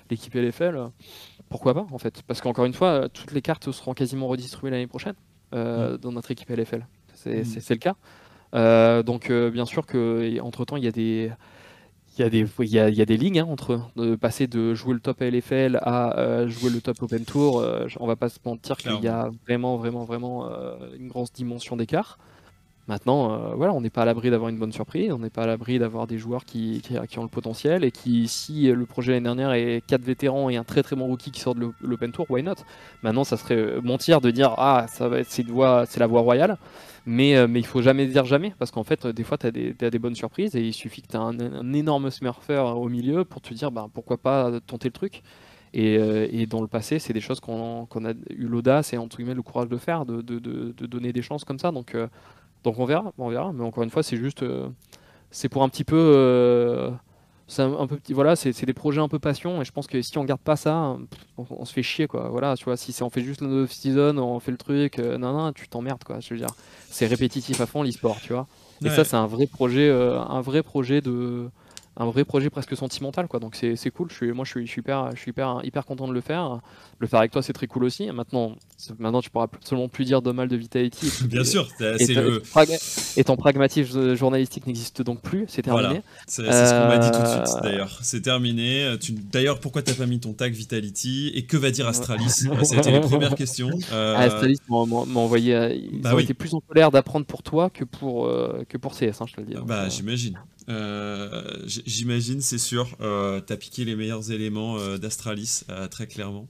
l'équipe 0.09 0.33
LFL 0.33 0.89
pourquoi 1.53 1.75
pas 1.75 1.85
en 1.91 1.99
fait? 1.99 2.23
Parce 2.23 2.41
qu'encore 2.41 2.65
une 2.65 2.73
fois, 2.73 3.09
toutes 3.09 3.31
les 3.31 3.43
cartes 3.43 3.71
seront 3.71 3.93
quasiment 3.93 4.27
redistribuées 4.27 4.71
l'année 4.71 4.87
prochaine 4.87 5.13
euh, 5.53 5.93
mm. 5.93 5.97
dans 5.97 6.11
notre 6.11 6.31
équipe 6.31 6.49
LFL. 6.49 6.79
Mm. 7.27 7.43
C'est 7.43 7.69
le 7.69 7.75
cas. 7.75 7.95
Euh, 8.55 9.03
donc 9.03 9.29
euh, 9.29 9.51
bien 9.51 9.65
sûr 9.65 9.85
que 9.85 10.39
entre 10.41 10.65
temps 10.65 10.77
il 10.77 10.83
y 10.83 10.87
a 10.87 10.91
des 10.91 11.31
il 12.17 12.21
y, 12.21 12.23
a 12.23 12.29
des, 12.29 12.45
il, 12.59 12.67
y 12.67 12.79
a, 12.79 12.89
il 12.89 12.95
y 12.95 13.01
a 13.01 13.05
des 13.05 13.17
lignes 13.17 13.39
hein, 13.39 13.47
entre 13.49 13.89
de 13.95 14.15
passer 14.15 14.47
de 14.47 14.73
jouer 14.73 14.93
le 14.93 14.99
top 14.99 15.21
LFL 15.21 15.79
à 15.81 16.45
jouer 16.47 16.69
le 16.69 16.79
top 16.81 17.01
Open 17.01 17.25
Tour. 17.25 17.65
on 17.99 18.07
va 18.07 18.15
pas 18.15 18.29
se 18.29 18.39
mentir 18.45 18.77
qu'il 18.77 18.99
y 19.01 19.07
a 19.07 19.31
vraiment, 19.45 19.77
vraiment, 19.77 20.05
vraiment 20.05 20.49
une 20.97 21.07
grosse 21.07 21.33
dimension 21.33 21.75
d'écart. 21.75 22.19
Maintenant, 22.89 23.31
euh, 23.31 23.55
voilà, 23.55 23.71
on 23.73 23.79
n'est 23.79 23.89
pas 23.89 24.01
à 24.01 24.05
l'abri 24.05 24.29
d'avoir 24.29 24.49
une 24.49 24.57
bonne 24.57 24.73
surprise, 24.73 25.13
on 25.13 25.19
n'est 25.19 25.29
pas 25.29 25.43
à 25.43 25.47
l'abri 25.47 25.79
d'avoir 25.79 26.05
des 26.05 26.17
joueurs 26.17 26.43
qui, 26.43 26.81
qui, 26.81 27.17
ont 27.17 27.23
le 27.23 27.29
potentiel 27.29 27.85
et 27.85 27.91
qui, 27.91 28.27
si 28.27 28.69
le 28.69 28.85
projet 28.85 29.13
l'année 29.13 29.23
dernière 29.23 29.53
est 29.53 29.81
4 29.87 30.01
vétérans 30.01 30.49
et 30.49 30.57
un 30.57 30.65
très 30.65 30.83
très 30.83 30.97
bon 30.97 31.05
rookie 31.05 31.31
qui 31.31 31.39
sort 31.39 31.55
de 31.55 31.71
l'Open 31.79 32.11
Tour, 32.11 32.25
why 32.29 32.43
not? 32.43 32.55
Maintenant, 33.01 33.23
ça 33.23 33.37
serait 33.37 33.55
euh, 33.55 33.81
mentir 33.81 34.19
de 34.19 34.31
dire 34.31 34.53
ah 34.57 34.85
ça 34.89 35.07
va 35.07 35.23
c'est 35.23 35.45
la 35.97 36.07
voie 36.07 36.19
royale, 36.19 36.57
mais 37.05 37.37
euh, 37.37 37.47
mais 37.47 37.59
il 37.61 37.65
faut 37.65 37.81
jamais 37.81 38.05
dire 38.05 38.25
jamais 38.25 38.53
parce 38.59 38.71
qu'en 38.71 38.83
fait 38.83 39.07
des 39.07 39.23
fois 39.23 39.37
tu 39.37 39.47
as, 39.47 39.51
des 39.51 39.99
bonnes 39.99 40.15
surprises 40.15 40.53
et 40.57 40.61
il 40.61 40.73
suffit 40.73 41.01
que 41.01 41.07
tu 41.07 41.15
aies 41.15 41.19
un, 41.19 41.73
énorme 41.73 42.09
smurfer 42.09 42.73
au 42.75 42.89
milieu 42.89 43.23
pour 43.23 43.39
te 43.41 43.53
dire 43.53 43.71
bah, 43.71 43.87
pourquoi 43.93 44.17
pas 44.17 44.51
tenter 44.67 44.89
le 44.89 44.93
truc. 44.93 45.23
Et, 45.75 45.95
et, 45.95 46.45
dans 46.45 46.61
le 46.61 46.67
passé, 46.67 46.99
c'est 46.99 47.13
des 47.13 47.19
choses 47.19 47.39
qu'on 47.39 47.87
a 48.05 48.11
eu 48.29 48.45
l'audace 48.45 48.93
et 48.93 48.97
entre 48.99 49.17
guillemets 49.17 49.33
le 49.33 49.41
courage 49.41 49.69
de 49.69 49.77
faire, 49.77 50.05
de, 50.05 50.21
de, 50.21 50.37
de, 50.37 50.85
donner 50.85 51.11
des 51.11 51.23
chances 51.23 51.43
comme 51.45 51.57
ça. 51.57 51.71
Donc 51.71 51.95
donc 52.63 52.79
on 52.79 52.85
verra, 52.85 53.11
on 53.17 53.29
verra. 53.29 53.51
Mais 53.53 53.63
encore 53.63 53.83
une 53.83 53.89
fois, 53.89 54.03
c'est 54.03 54.17
juste, 54.17 54.43
euh, 54.43 54.67
c'est 55.31 55.49
pour 55.49 55.63
un 55.63 55.69
petit 55.69 55.83
peu, 55.83 55.97
euh, 55.97 56.91
c'est 57.47 57.61
un, 57.61 57.87
peu 57.87 57.97
petit, 57.97 58.13
voilà, 58.13 58.35
c'est 58.35 58.65
des 58.65 58.73
projets 58.73 59.01
un 59.01 59.07
peu 59.07 59.19
passion. 59.19 59.61
Et 59.61 59.65
je 59.65 59.71
pense 59.71 59.87
que 59.87 60.01
si 60.01 60.17
on 60.17 60.23
garde 60.23 60.41
pas 60.41 60.55
ça, 60.55 60.97
on, 61.37 61.65
se 61.65 61.73
fait 61.73 61.83
chier 61.83 62.07
quoi. 62.07 62.29
Voilà, 62.29 62.55
tu 62.55 62.65
vois, 62.65 62.77
si 62.77 63.03
on 63.03 63.09
fait 63.09 63.21
juste 63.21 63.41
le 63.41 63.67
season, 63.67 64.17
on 64.17 64.39
fait 64.39 64.51
le 64.51 64.57
truc, 64.57 64.99
euh, 64.99 65.17
non 65.17 65.33
non, 65.33 65.51
tu 65.51 65.67
t'emmerdes 65.67 66.03
quoi. 66.03 66.19
Je 66.19 66.33
veux 66.33 66.39
dire, 66.39 66.51
c'est 66.89 67.07
répétitif 67.07 67.59
à 67.61 67.65
fond 67.65 67.83
l'e-sport, 67.83 68.19
tu 68.21 68.33
vois. 68.33 68.47
Et 68.83 68.89
ça, 68.89 69.05
c'est 69.05 69.15
un 69.15 69.27
vrai 69.27 69.47
projet, 69.47 69.89
un 69.89 70.41
vrai 70.41 70.61
projet 70.61 70.99
de 70.99 71.49
un 71.97 72.05
vrai 72.05 72.25
projet 72.25 72.49
presque 72.49 72.75
sentimental 72.75 73.27
quoi 73.27 73.39
donc 73.39 73.55
c'est 73.55 73.91
cool 73.91 74.09
je 74.09 74.15
suis 74.15 74.31
moi 74.31 74.45
je 74.45 74.51
suis, 74.51 74.67
super 74.67 75.11
je 75.15 75.19
suis 75.19 75.29
hyper 75.29 75.61
hyper 75.63 75.85
content 75.85 76.07
de 76.07 76.13
le 76.13 76.21
faire 76.21 76.59
le 76.99 77.07
faire 77.07 77.19
avec 77.19 77.31
toi 77.31 77.41
c'est 77.41 77.53
très 77.53 77.67
cool 77.67 77.83
aussi 77.83 78.11
maintenant 78.11 78.55
Maintenant, 78.99 79.21
tu 79.21 79.29
pourras 79.29 79.45
absolument 79.45 79.87
plus 79.87 80.05
dire 80.05 80.21
de 80.21 80.31
mal 80.31 80.47
de 80.47 80.55
Vitality. 80.55 81.11
Bien 81.25 81.43
sûr, 81.43 81.67
c'est 81.77 82.13
le... 82.13 82.41
et 83.17 83.23
ton 83.23 83.35
pragmatisme 83.35 84.15
journalistique 84.15 84.67
n'existe 84.67 85.01
donc 85.01 85.21
plus, 85.21 85.45
c'est 85.47 85.61
terminé. 85.61 86.01
C'est 86.27 86.43
ce 86.43 86.71
qu'on 86.71 86.87
m'a 86.87 86.97
dit 86.97 87.11
tout 87.11 87.21
de 87.21 87.27
suite 87.27 87.63
d'ailleurs. 87.63 87.99
C'est 88.01 88.21
terminé. 88.21 88.95
Tu... 88.99 89.13
D'ailleurs, 89.13 89.59
pourquoi 89.59 89.81
t'as 89.81 89.93
pas 89.93 90.05
mis 90.05 90.19
ton 90.19 90.33
tag 90.33 90.53
Vitality 90.53 91.31
Et 91.35 91.45
que 91.45 91.57
va 91.57 91.71
dire 91.71 91.87
Astralis? 91.87 92.47
C'était 92.63 92.91
les 92.91 92.99
premières 93.01 93.35
questions. 93.35 93.69
Euh... 93.91 94.15
Astralis 94.15 94.59
m'a 94.69 94.75
envoyé. 94.75 95.55
Euh, 95.55 95.73
ils 95.73 96.01
bah 96.01 96.15
ont 96.15 96.19
été 96.19 96.33
plus 96.33 96.53
en 96.53 96.59
colère 96.59 96.91
d'apprendre 96.91 97.25
pour 97.25 97.43
toi 97.43 97.69
que 97.69 97.83
pour, 97.83 98.25
euh, 98.25 98.63
que 98.67 98.77
pour 98.77 98.93
CS, 98.93 99.21
hein, 99.21 99.25
je 99.27 99.33
te 99.33 99.41
le 99.41 99.47
dis. 99.47 99.55
Bah, 99.65 99.89
j'imagine. 99.89 100.37
J'imagine, 101.65 102.41
c'est 102.41 102.57
sûr. 102.57 102.95
t'as 102.99 103.57
piqué 103.57 103.85
les 103.85 103.95
meilleurs 103.95 104.31
éléments 104.31 104.97
d'Astralis, 104.97 105.63
très 105.89 106.07
clairement. 106.07 106.47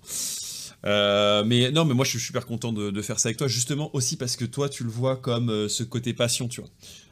Euh, 0.85 1.43
mais 1.45 1.71
non, 1.71 1.85
mais 1.85 1.93
moi 1.93 2.03
je 2.03 2.11
suis 2.11 2.19
super 2.19 2.45
content 2.45 2.73
de, 2.73 3.01
faire 3.01 3.19
ça 3.19 3.29
avec 3.29 3.37
toi, 3.37 3.47
justement 3.47 3.89
aussi 3.95 4.17
parce 4.17 4.35
que 4.35 4.45
toi 4.45 4.69
tu 4.69 4.83
le 4.83 4.89
vois 4.89 5.17
comme 5.17 5.49
euh, 5.49 5.69
ce 5.69 5.83
côté 5.83 6.13
passion, 6.13 6.47
tu 6.47 6.61
vois. 6.61 6.69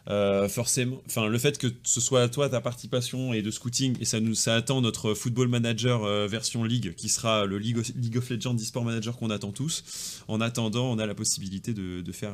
Euh, 0.10 0.50
forcément, 0.50 1.02
enfin 1.06 1.28
le 1.28 1.38
fait 1.38 1.60
que 1.60 1.68
ce 1.84 2.02
soit 2.02 2.28
toi 2.28 2.50
ta 2.50 2.60
partie 2.60 2.88
passion 2.88 3.34
et 3.34 3.44
de 3.44 3.52
scouting 3.52 3.96
et 4.02 4.06
ça 4.06 4.20
nous 4.20 4.34
ça 4.34 4.56
attend 4.56 4.82
notre 4.82 5.14
football 5.14 5.48
manager 5.48 6.28
version 6.28 6.64
league 6.64 6.96
qui 6.96 7.08
sera 7.08 7.46
le 7.46 7.60
League 7.60 7.78
of, 7.78 7.92
League 7.96 8.18
of 8.18 8.28
Legends 8.32 8.56
e-sport 8.56 8.84
manager 8.84 9.16
qu'on 9.16 9.30
attend 9.30 9.52
tous. 9.52 10.24
En 10.28 10.42
attendant, 10.42 10.92
on 10.92 10.98
a 10.98 11.06
la 11.06 11.14
possibilité 11.14 11.74
de, 11.74 12.12
faire 12.12 12.34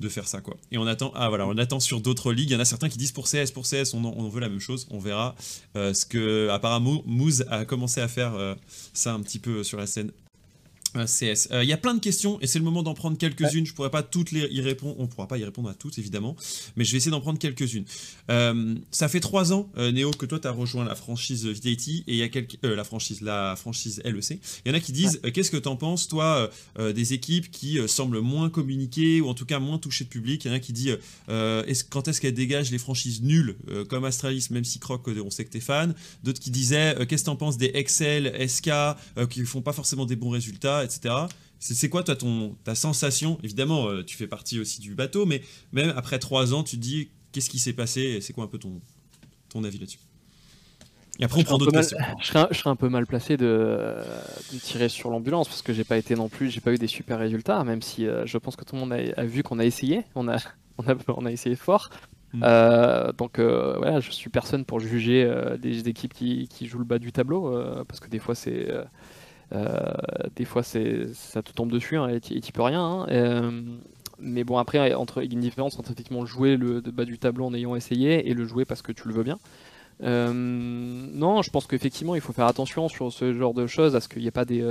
de 0.00 0.08
faire 0.08 0.28
ça 0.28 0.40
quoi. 0.40 0.56
Et 0.70 0.78
on 0.78 0.86
attend 0.86 1.12
ah 1.14 1.28
voilà, 1.28 1.46
on 1.46 1.56
attend 1.58 1.80
sur 1.80 2.00
d'autres 2.00 2.32
ligues, 2.32 2.50
il 2.50 2.54
y 2.54 2.56
en 2.56 2.60
a 2.60 2.64
certains 2.64 2.88
qui 2.88 2.98
disent 2.98 3.12
pour 3.12 3.26
CS 3.28 3.50
pour 3.52 3.64
CS 3.64 3.94
on, 3.94 4.04
on 4.04 4.28
veut 4.28 4.40
la 4.40 4.48
même 4.48 4.60
chose, 4.60 4.86
on 4.90 4.98
verra 4.98 5.34
ce 5.74 6.04
que 6.06 6.48
apparemment 6.48 7.02
Moose 7.06 7.44
a 7.50 7.64
commencé 7.64 8.00
à 8.00 8.08
faire 8.08 8.56
ça 8.92 9.12
un 9.12 9.20
petit 9.20 9.38
peu 9.38 9.64
sur 9.64 9.78
la 9.78 9.86
scène 9.86 10.12
CS. 11.00 11.48
Euh, 11.50 11.62
il 11.62 11.68
y 11.68 11.72
a 11.72 11.76
plein 11.76 11.94
de 11.94 12.00
questions 12.00 12.38
et 12.40 12.46
c'est 12.46 12.58
le 12.58 12.64
moment 12.64 12.82
d'en 12.82 12.94
prendre 12.94 13.16
quelques-unes. 13.16 13.66
Je 13.66 13.72
pourrais 13.72 13.90
pas 13.90 14.02
toutes 14.02 14.30
les 14.30 14.46
y 14.50 14.60
répondre, 14.60 14.96
on 14.98 15.06
pourra 15.06 15.26
pas 15.26 15.38
y 15.38 15.44
répondre 15.44 15.68
à 15.68 15.74
toutes 15.74 15.98
évidemment, 15.98 16.36
mais 16.76 16.84
je 16.84 16.92
vais 16.92 16.98
essayer 16.98 17.10
d'en 17.10 17.20
prendre 17.20 17.38
quelques-unes. 17.38 17.84
Euh, 18.30 18.74
ça 18.90 19.08
fait 19.08 19.20
trois 19.20 19.52
ans, 19.52 19.70
euh, 19.76 19.92
Néo, 19.92 20.10
que 20.10 20.26
toi 20.26 20.38
tu 20.38 20.46
as 20.46 20.50
rejoint 20.50 20.84
la 20.84 20.94
franchise 20.94 21.46
Vitality 21.46 22.04
et 22.06 22.12
il 22.12 22.18
y 22.18 22.22
a 22.22 22.28
quelques, 22.28 22.58
la 22.62 22.84
franchise 22.84 23.20
la 23.20 23.56
franchise 23.56 24.02
LEC. 24.04 24.40
Il 24.64 24.68
y 24.68 24.70
en 24.70 24.74
a 24.74 24.80
qui 24.80 24.92
disent 24.92 25.20
qu'est-ce 25.32 25.50
que 25.50 25.56
tu 25.56 25.68
en 25.68 25.76
penses 25.76 26.08
toi 26.08 26.50
des 26.78 27.12
équipes 27.12 27.50
qui 27.50 27.78
semblent 27.88 28.20
moins 28.20 28.50
communiquer 28.50 29.20
ou 29.20 29.28
en 29.28 29.34
tout 29.34 29.46
cas 29.46 29.58
moins 29.58 29.78
toucher 29.78 30.04
de 30.04 30.08
public? 30.08 30.44
Il 30.44 30.48
y 30.48 30.50
en 30.50 30.54
a 30.54 30.60
qui 30.60 30.72
dit 30.72 30.90
est 30.90 31.88
quand 31.90 32.08
est-ce 32.08 32.20
qu'elles 32.20 32.34
dégagent 32.34 32.70
les 32.70 32.78
franchises 32.78 33.22
nulles 33.22 33.56
comme 33.88 34.04
Astralis, 34.04 34.48
même 34.50 34.64
si 34.64 34.78
Croc 34.78 35.08
on 35.08 35.30
sait 35.30 35.44
que 35.44 35.50
t'es 35.50 35.60
fan? 35.60 35.94
D'autres 36.22 36.40
qui 36.40 36.50
disaient 36.50 36.94
qu'est-ce 37.08 37.22
que 37.22 37.26
tu 37.26 37.30
en 37.30 37.36
penses 37.36 37.56
des 37.56 37.70
Excel, 37.74 38.48
SK 38.48 38.70
qui 39.30 39.44
font 39.44 39.62
pas 39.62 39.72
forcément 39.72 40.06
des 40.06 40.16
bons 40.16 40.30
résultats 40.30 40.81
etc. 40.84 41.14
C'est 41.58 41.88
quoi 41.88 42.02
toi 42.02 42.16
ton, 42.16 42.56
ta 42.64 42.74
sensation? 42.74 43.38
Évidemment, 43.44 43.88
euh, 43.88 44.02
tu 44.02 44.16
fais 44.16 44.26
partie 44.26 44.58
aussi 44.58 44.80
du 44.80 44.94
bateau, 44.94 45.26
mais 45.26 45.42
même 45.72 45.92
après 45.96 46.18
trois 46.18 46.54
ans, 46.54 46.64
tu 46.64 46.76
te 46.76 46.82
dis 46.82 47.08
qu'est-ce 47.30 47.48
qui 47.48 47.60
s'est 47.60 47.72
passé? 47.72 48.20
C'est 48.20 48.32
quoi 48.32 48.44
un 48.44 48.48
peu 48.48 48.58
ton, 48.58 48.80
ton 49.48 49.62
avis 49.62 49.78
là-dessus? 49.78 50.00
Et 51.20 51.24
après, 51.24 51.40
on 51.40 51.44
prend 51.44 51.58
d'autres 51.58 51.72
questions. 51.72 51.98
Je 52.20 52.26
serais, 52.26 52.70
un, 52.70 52.76
peu 52.76 52.88
mal 52.88 53.06
placé 53.06 53.36
de, 53.36 53.96
tirer 54.60 54.88
sur 54.88 55.10
l'ambulance 55.10 55.46
parce 55.46 55.62
que 55.62 55.72
j'ai 55.72 55.84
pas 55.84 55.98
été 55.98 56.16
non 56.16 56.28
plus, 56.28 56.50
j'ai 56.50 56.60
pas 56.60 56.72
eu 56.72 56.78
des 56.78 56.86
super 56.86 57.18
résultats, 57.18 57.62
même 57.64 57.82
si 57.82 58.06
euh, 58.06 58.24
je 58.26 58.38
pense 58.38 58.56
que 58.56 58.64
tout 58.64 58.74
le 58.74 58.80
monde 58.80 58.92
a, 58.92 59.24
vu 59.24 59.42
qu'on 59.42 59.58
a 59.58 59.64
essayé, 59.64 60.02
on 60.14 60.26
a, 60.28 60.38
on 60.78 60.88
a, 60.88 60.94
on 61.08 61.26
a 61.26 61.30
essayé 61.30 61.54
fort. 61.54 61.90
Mm. 62.32 62.40
Euh, 62.44 63.12
donc 63.12 63.38
voilà, 63.38 64.00
je 64.00 64.10
suis 64.10 64.30
personne 64.30 64.64
pour 64.64 64.80
juger 64.80 65.30
des 65.60 65.88
équipes 65.88 66.14
qui, 66.14 66.48
qui, 66.48 66.66
jouent 66.66 66.78
le 66.78 66.84
bas 66.84 66.98
du 66.98 67.12
tableau 67.12 67.54
parce 67.86 68.00
que 68.00 68.08
des 68.08 68.18
fois 68.18 68.34
c'est 68.34 68.70
euh, 68.70 68.82
des 70.34 70.44
fois, 70.44 70.62
ça 70.62 71.42
te 71.42 71.52
tombe 71.52 71.70
dessus 71.70 71.96
hein, 71.96 72.08
et 72.08 72.20
tu 72.20 72.52
peux 72.52 72.62
rien. 72.62 72.82
Hein. 72.82 73.06
Euh, 73.10 73.62
mais 74.18 74.44
bon, 74.44 74.58
après, 74.58 74.94
entre, 74.94 75.22
il 75.22 75.32
y 75.32 75.34
a 75.34 75.34
une 75.34 75.40
différence 75.40 75.78
entre 75.78 75.90
effectivement 75.90 76.24
jouer 76.24 76.56
le 76.56 76.80
bas 76.80 77.04
du 77.04 77.18
tableau 77.18 77.46
en 77.46 77.54
ayant 77.54 77.74
essayé 77.74 78.28
et 78.28 78.34
le 78.34 78.44
jouer 78.46 78.64
parce 78.64 78.82
que 78.82 78.92
tu 78.92 79.08
le 79.08 79.14
veux 79.14 79.24
bien. 79.24 79.38
Euh, 80.02 80.32
non, 80.32 81.42
je 81.42 81.50
pense 81.50 81.66
qu'effectivement, 81.66 82.14
il 82.14 82.20
faut 82.20 82.32
faire 82.32 82.46
attention 82.46 82.88
sur 82.88 83.12
ce 83.12 83.34
genre 83.34 83.54
de 83.54 83.66
choses, 83.66 83.94
à 83.94 84.00
ce 84.00 84.08
qu'il 84.08 84.22
n'y 84.22 84.28
a 84.28 84.32
pas 84.32 84.44
des, 84.44 84.64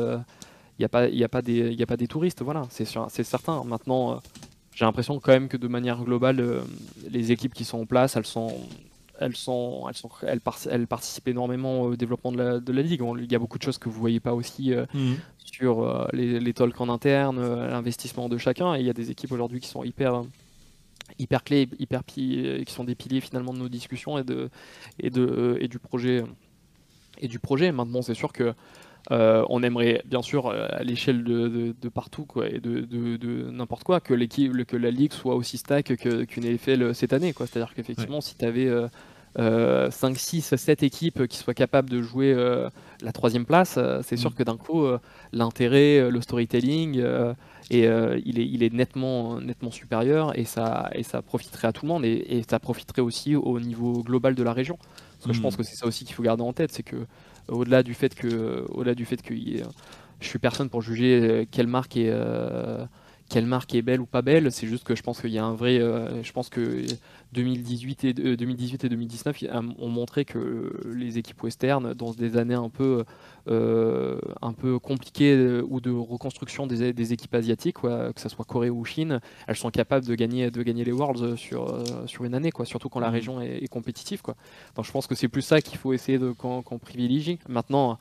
y 0.80 0.86
a 0.86 0.90
pas, 0.90 1.08
il 1.08 1.18
y 1.18 1.24
a 1.24 1.30
pas 1.30 1.42
des, 1.42 1.82
a 1.82 1.86
pas 1.86 1.98
des 1.98 2.08
touristes. 2.08 2.42
Voilà, 2.42 2.64
c'est 2.70 2.86
certain. 3.24 3.64
Maintenant, 3.66 4.22
j'ai 4.74 4.86
l'impression 4.86 5.20
quand 5.20 5.32
même 5.32 5.48
que 5.48 5.58
de 5.58 5.68
manière 5.68 6.04
globale, 6.04 6.44
les 7.10 7.32
équipes 7.32 7.54
qui 7.54 7.66
sont 7.66 7.80
en 7.82 7.86
place, 7.86 8.16
elles 8.16 8.26
sont, 8.26 8.54
elles, 9.22 9.36
sont, 9.36 9.86
elles, 9.88 9.96
sont, 9.96 10.10
elles, 10.24 10.88
participent 10.88 11.28
énormément 11.28 11.82
au 11.82 11.96
développement 11.96 12.32
de 12.32 12.38
la, 12.38 12.60
de 12.60 12.74
la 12.74 12.82
ligue. 12.82 13.02
il 13.20 13.32
y 13.32 13.36
a 13.36 13.40
beaucoup 13.40 13.60
de 13.60 13.64
choses 13.64 13.78
que 13.78 13.88
vous 13.88 14.00
voyez 14.00 14.20
pas 14.20 14.34
aussi 14.34 14.74
euh, 14.74 14.86
mhm. 14.94 15.18
sur 15.38 15.84
euh, 15.84 16.08
les, 16.12 16.40
les, 16.40 16.54
talks 16.54 16.80
en 16.82 16.90
interne, 16.90 17.38
euh, 17.38 17.68
l'investissement 17.70 18.30
de 18.30 18.38
chacun. 18.38 18.76
Et 18.76 18.80
il 18.80 18.86
y 18.86 18.90
a 18.90 18.94
des 18.94 19.12
équipes 19.12 19.32
aujourd'hui 19.32 19.60
qui 19.60 19.70
sont 19.70 19.84
hyper 19.84 20.24
hyper 21.20 21.44
clés, 21.44 21.68
hyper 21.78 22.06
qui 22.06 22.64
sont 22.68 22.84
des 22.84 22.96
piliers 22.96 23.22
finalement 23.22 23.54
de 23.54 23.60
nos 23.60 23.70
discussions 23.70 24.18
et 24.18 24.24
de 24.24 24.50
et 25.00 25.10
de 25.10 25.58
et 25.60 25.68
du 25.68 25.78
projet 25.78 26.24
et 27.20 27.28
du 27.28 27.38
projet. 27.38 27.72
Maintenant, 27.72 28.02
c'est 28.02 28.14
sûr 28.14 28.32
que 28.32 28.54
on 29.10 29.62
aimerait 29.62 30.02
bien 30.06 30.22
sûr 30.22 30.52
à 30.52 30.84
l'échelle 30.84 31.26
de, 31.26 31.76
de, 31.80 31.90
partout 31.90 32.24
quoi, 32.24 32.48
et 32.48 32.60
de, 32.60 32.82
de 32.86 33.52
n'importe 33.52 33.84
quoi 33.84 34.00
que 34.00 34.14
l'équipe 34.14 34.64
que 34.66 34.78
la 34.78 34.92
ligue 34.92 35.12
soit 35.12 35.36
aussi 35.36 35.58
stack 35.58 35.98
qu'une 35.98 36.46
NFL 36.46 36.96
cette 36.96 37.12
année 37.12 37.34
quoi. 37.34 37.46
C'est-à-dire 37.46 37.74
qu'effectivement 37.74 38.22
si 38.22 38.38
tu 38.38 38.46
avais 38.46 38.70
5, 39.38 40.18
6, 40.18 40.56
7 40.56 40.84
équipes 40.84 41.28
qui 41.28 41.38
soient 41.38 41.54
capables 41.54 41.90
de 41.90 42.02
jouer 42.02 42.34
euh, 42.34 42.70
la 43.02 43.12
troisième 43.12 43.46
place, 43.46 43.76
euh, 43.78 44.02
c'est 44.04 44.18
sûr 44.18 44.32
mm. 44.32 44.34
que 44.34 44.44
d'un 44.44 44.58
coup, 44.58 44.84
euh, 44.84 45.00
l'intérêt, 45.32 46.10
le 46.10 46.22
storytelling, 46.22 47.02
et, 47.70 47.84
il, 48.26 48.40
est, 48.40 48.48
il 48.48 48.64
est 48.64 48.74
nettement, 48.74 49.40
nettement 49.40 49.72
supérieur 49.72 50.38
et 50.38 50.44
ça, 50.44 50.90
et 50.94 51.04
ça 51.04 51.22
profiterait 51.22 51.70
à 51.70 51.72
tout 51.72 51.86
le 51.86 51.90
monde 51.90 52.04
et, 52.04 52.44
ça 52.50 52.60
profiterait 52.60 53.02
aussi 53.02 53.36
au 53.36 53.60
niveau 53.62 54.04
global 54.04 54.36
de 54.36 54.44
la 54.44 54.52
région. 54.52 54.78
Parce 55.14 55.28
que 55.28 55.34
je 55.34 55.42
pense 55.42 55.54
mm. 55.54 55.58
que 55.58 55.64
c'est 55.64 55.76
ça 55.76 55.86
aussi 55.86 56.04
qu'il 56.04 56.16
faut 56.16 56.24
garder 56.24 56.44
en 56.44 56.54
tête, 56.54 56.72
c'est 56.72 56.84
que 56.84 57.06
au-delà 57.48 57.84
du 57.84 57.94
fait 57.94 58.14
que, 58.14 58.66
au-delà 58.70 58.96
du 58.96 59.06
fait 59.06 59.22
que 59.22 59.34
je 59.34 60.28
suis 60.28 60.40
personne 60.40 60.70
pour 60.70 60.82
juger 60.82 61.48
quelle 61.52 61.68
marque 61.68 61.96
est 61.96 62.14
quelle 63.32 63.46
marque 63.46 63.74
est 63.76 63.82
belle 63.82 64.02
ou 64.02 64.06
pas 64.06 64.22
belle, 64.22 64.52
c'est 64.52 64.68
juste 64.68 64.84
que 64.84 64.94
je 64.94 65.02
pense 65.02 65.22
qu'il 65.22 65.32
y 65.32 65.40
a 65.40 65.46
un 65.46 65.54
vrai. 65.54 65.80
je 65.80 66.32
pense 66.34 66.50
que 66.50 66.86
2018 67.34 68.04
et, 68.04 68.14
2018 68.14 68.84
et 68.84 68.90
2019 68.90 69.44
ont 69.80 69.88
montré 69.88 70.26
que 70.26 70.72
les 70.94 71.18
équipes 71.18 71.42
western, 71.44 71.94
dans 71.94 72.12
des 72.12 72.36
années 72.36 72.56
un 72.56 72.70
peu, 72.70 73.06
euh, 73.48 74.20
un 74.42 74.52
peu 74.52 74.80
compliquées 74.80 75.34
euh, 75.34 75.66
ou 75.70 75.80
de 75.80 75.92
reconstruction 75.92 76.68
des, 76.68 77.14
équipes 77.14 77.34
asiatiques, 77.34 77.78
que 77.78 78.12
ce 78.18 78.30
soit 78.30 78.44
Corée 78.44 78.70
ou 78.70 78.84
Chine, 78.84 79.22
elles 79.48 79.56
sont 79.56 79.72
capables 79.72 80.06
de 80.06 80.16
gagner, 80.16 80.52
de 80.52 80.62
gagner 80.62 80.84
les 80.84 80.92
Worlds 80.92 81.38
sur, 81.38 81.74
euh, 81.74 81.84
sur 82.06 82.26
une 82.26 82.36
année, 82.36 82.52
quoi, 82.52 82.66
surtout 82.66 82.90
quand 82.90 83.00
la 83.00 83.10
mmh. 83.10 83.14
région 83.14 83.42
est, 83.42 83.68
compétitive. 83.70 84.22
Quoi. 84.22 84.36
Donc 84.76 84.86
je 84.86 84.92
pense 84.92 85.08
que 85.08 85.16
c'est 85.16 85.30
plus 85.30 85.42
ça 85.42 85.62
qu'il 85.62 85.78
faut 85.78 85.94
essayer 85.94 86.20
de 86.20 86.32
qu'on 86.32 86.62
privilégie. 86.80 87.40
Maintenant, 87.48 87.98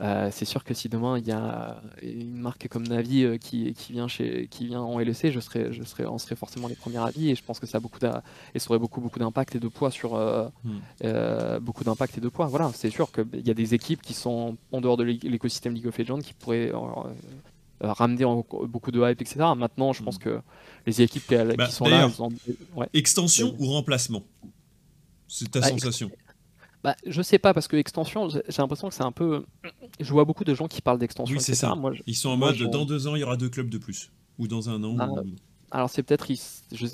euh, 0.00 0.28
c'est 0.30 0.44
sûr 0.44 0.62
que 0.62 0.74
si 0.74 0.90
demain 0.90 1.18
il 1.18 1.26
y 1.26 1.32
a 1.32 1.80
une 2.02 2.36
marque 2.36 2.68
comme 2.68 2.86
Navi 2.86 3.24
euh, 3.24 3.38
qui, 3.38 3.72
qui, 3.72 3.92
vient 3.92 4.08
chez, 4.08 4.46
qui 4.50 4.66
vient 4.66 4.82
en 4.82 4.98
LEC, 4.98 5.30
je 5.30 5.40
serais, 5.40 5.70
on 6.06 6.18
serait 6.18 6.36
forcément 6.36 6.68
les 6.68 6.74
premiers 6.74 6.98
avis 6.98 7.30
et 7.30 7.34
je 7.34 7.42
pense 7.42 7.58
que 7.58 7.66
ça 7.66 7.78
a 7.78 7.80
beaucoup 7.80 7.98
et 8.54 8.58
ça 8.58 8.70
aurait 8.70 8.78
beaucoup, 8.78 9.00
beaucoup 9.00 9.18
d'impact 9.18 9.56
et 9.56 9.60
de 9.60 9.68
poids 9.68 9.90
sur 9.90 10.14
euh, 10.14 10.48
hmm. 10.64 11.58
beaucoup 11.60 11.82
d'impact 11.82 12.18
et 12.18 12.20
de 12.20 12.28
poids. 12.28 12.46
Voilà, 12.46 12.70
c'est 12.74 12.90
sûr 12.90 13.10
qu'il 13.10 13.46
y 13.46 13.50
a 13.50 13.54
des 13.54 13.72
équipes 13.72 14.02
qui 14.02 14.12
sont 14.12 14.56
en 14.70 14.80
dehors 14.82 14.98
de 14.98 15.04
l'écosystème 15.04 15.72
League 15.72 15.86
of 15.86 15.96
Legends 15.96 16.18
qui 16.18 16.34
pourraient 16.34 16.72
ramener 17.80 18.24
beaucoup 18.68 18.90
de 18.90 19.00
hype, 19.00 19.20
etc. 19.20 19.46
Maintenant, 19.56 19.94
je 19.94 20.02
pense 20.02 20.16
hmm. 20.16 20.24
que 20.24 20.40
les 20.84 21.00
équipes 21.00 21.26
qui, 21.26 21.36
bah, 21.56 21.70
sont 21.70 21.86
là, 21.86 22.10
extension 22.92 23.56
ou 23.58 23.72
remplacement? 23.72 24.22
C'est 25.26 25.50
ta 25.50 25.60
bah, 25.60 25.68
sensation 25.68 26.10
bah, 26.86 26.94
je 27.04 27.20
sais 27.20 27.40
pas, 27.40 27.52
parce 27.52 27.66
que 27.66 27.74
extension, 27.74 28.28
j'ai 28.28 28.40
l'impression 28.58 28.88
que 28.88 28.94
c'est 28.94 29.02
un 29.02 29.10
peu. 29.10 29.44
Je 29.98 30.12
vois 30.12 30.24
beaucoup 30.24 30.44
de 30.44 30.54
gens 30.54 30.68
qui 30.68 30.80
parlent 30.80 31.00
d'extension. 31.00 31.34
Oui, 31.34 31.42
c'est 31.42 31.56
ça. 31.56 31.74
Moi, 31.74 31.94
Ils 32.06 32.14
sont 32.14 32.28
en 32.28 32.36
mode 32.36 32.56
dans 32.58 32.84
deux 32.84 33.08
ans, 33.08 33.16
il 33.16 33.22
y 33.22 33.24
aura 33.24 33.36
deux 33.36 33.48
clubs 33.48 33.68
de 33.68 33.78
plus. 33.78 34.12
Ou 34.38 34.46
dans 34.46 34.70
un 34.70 34.84
an. 34.84 34.94
Ah, 35.00 35.08
alors, 35.72 35.90
c'est 35.90 36.04
peut-être. 36.04 36.28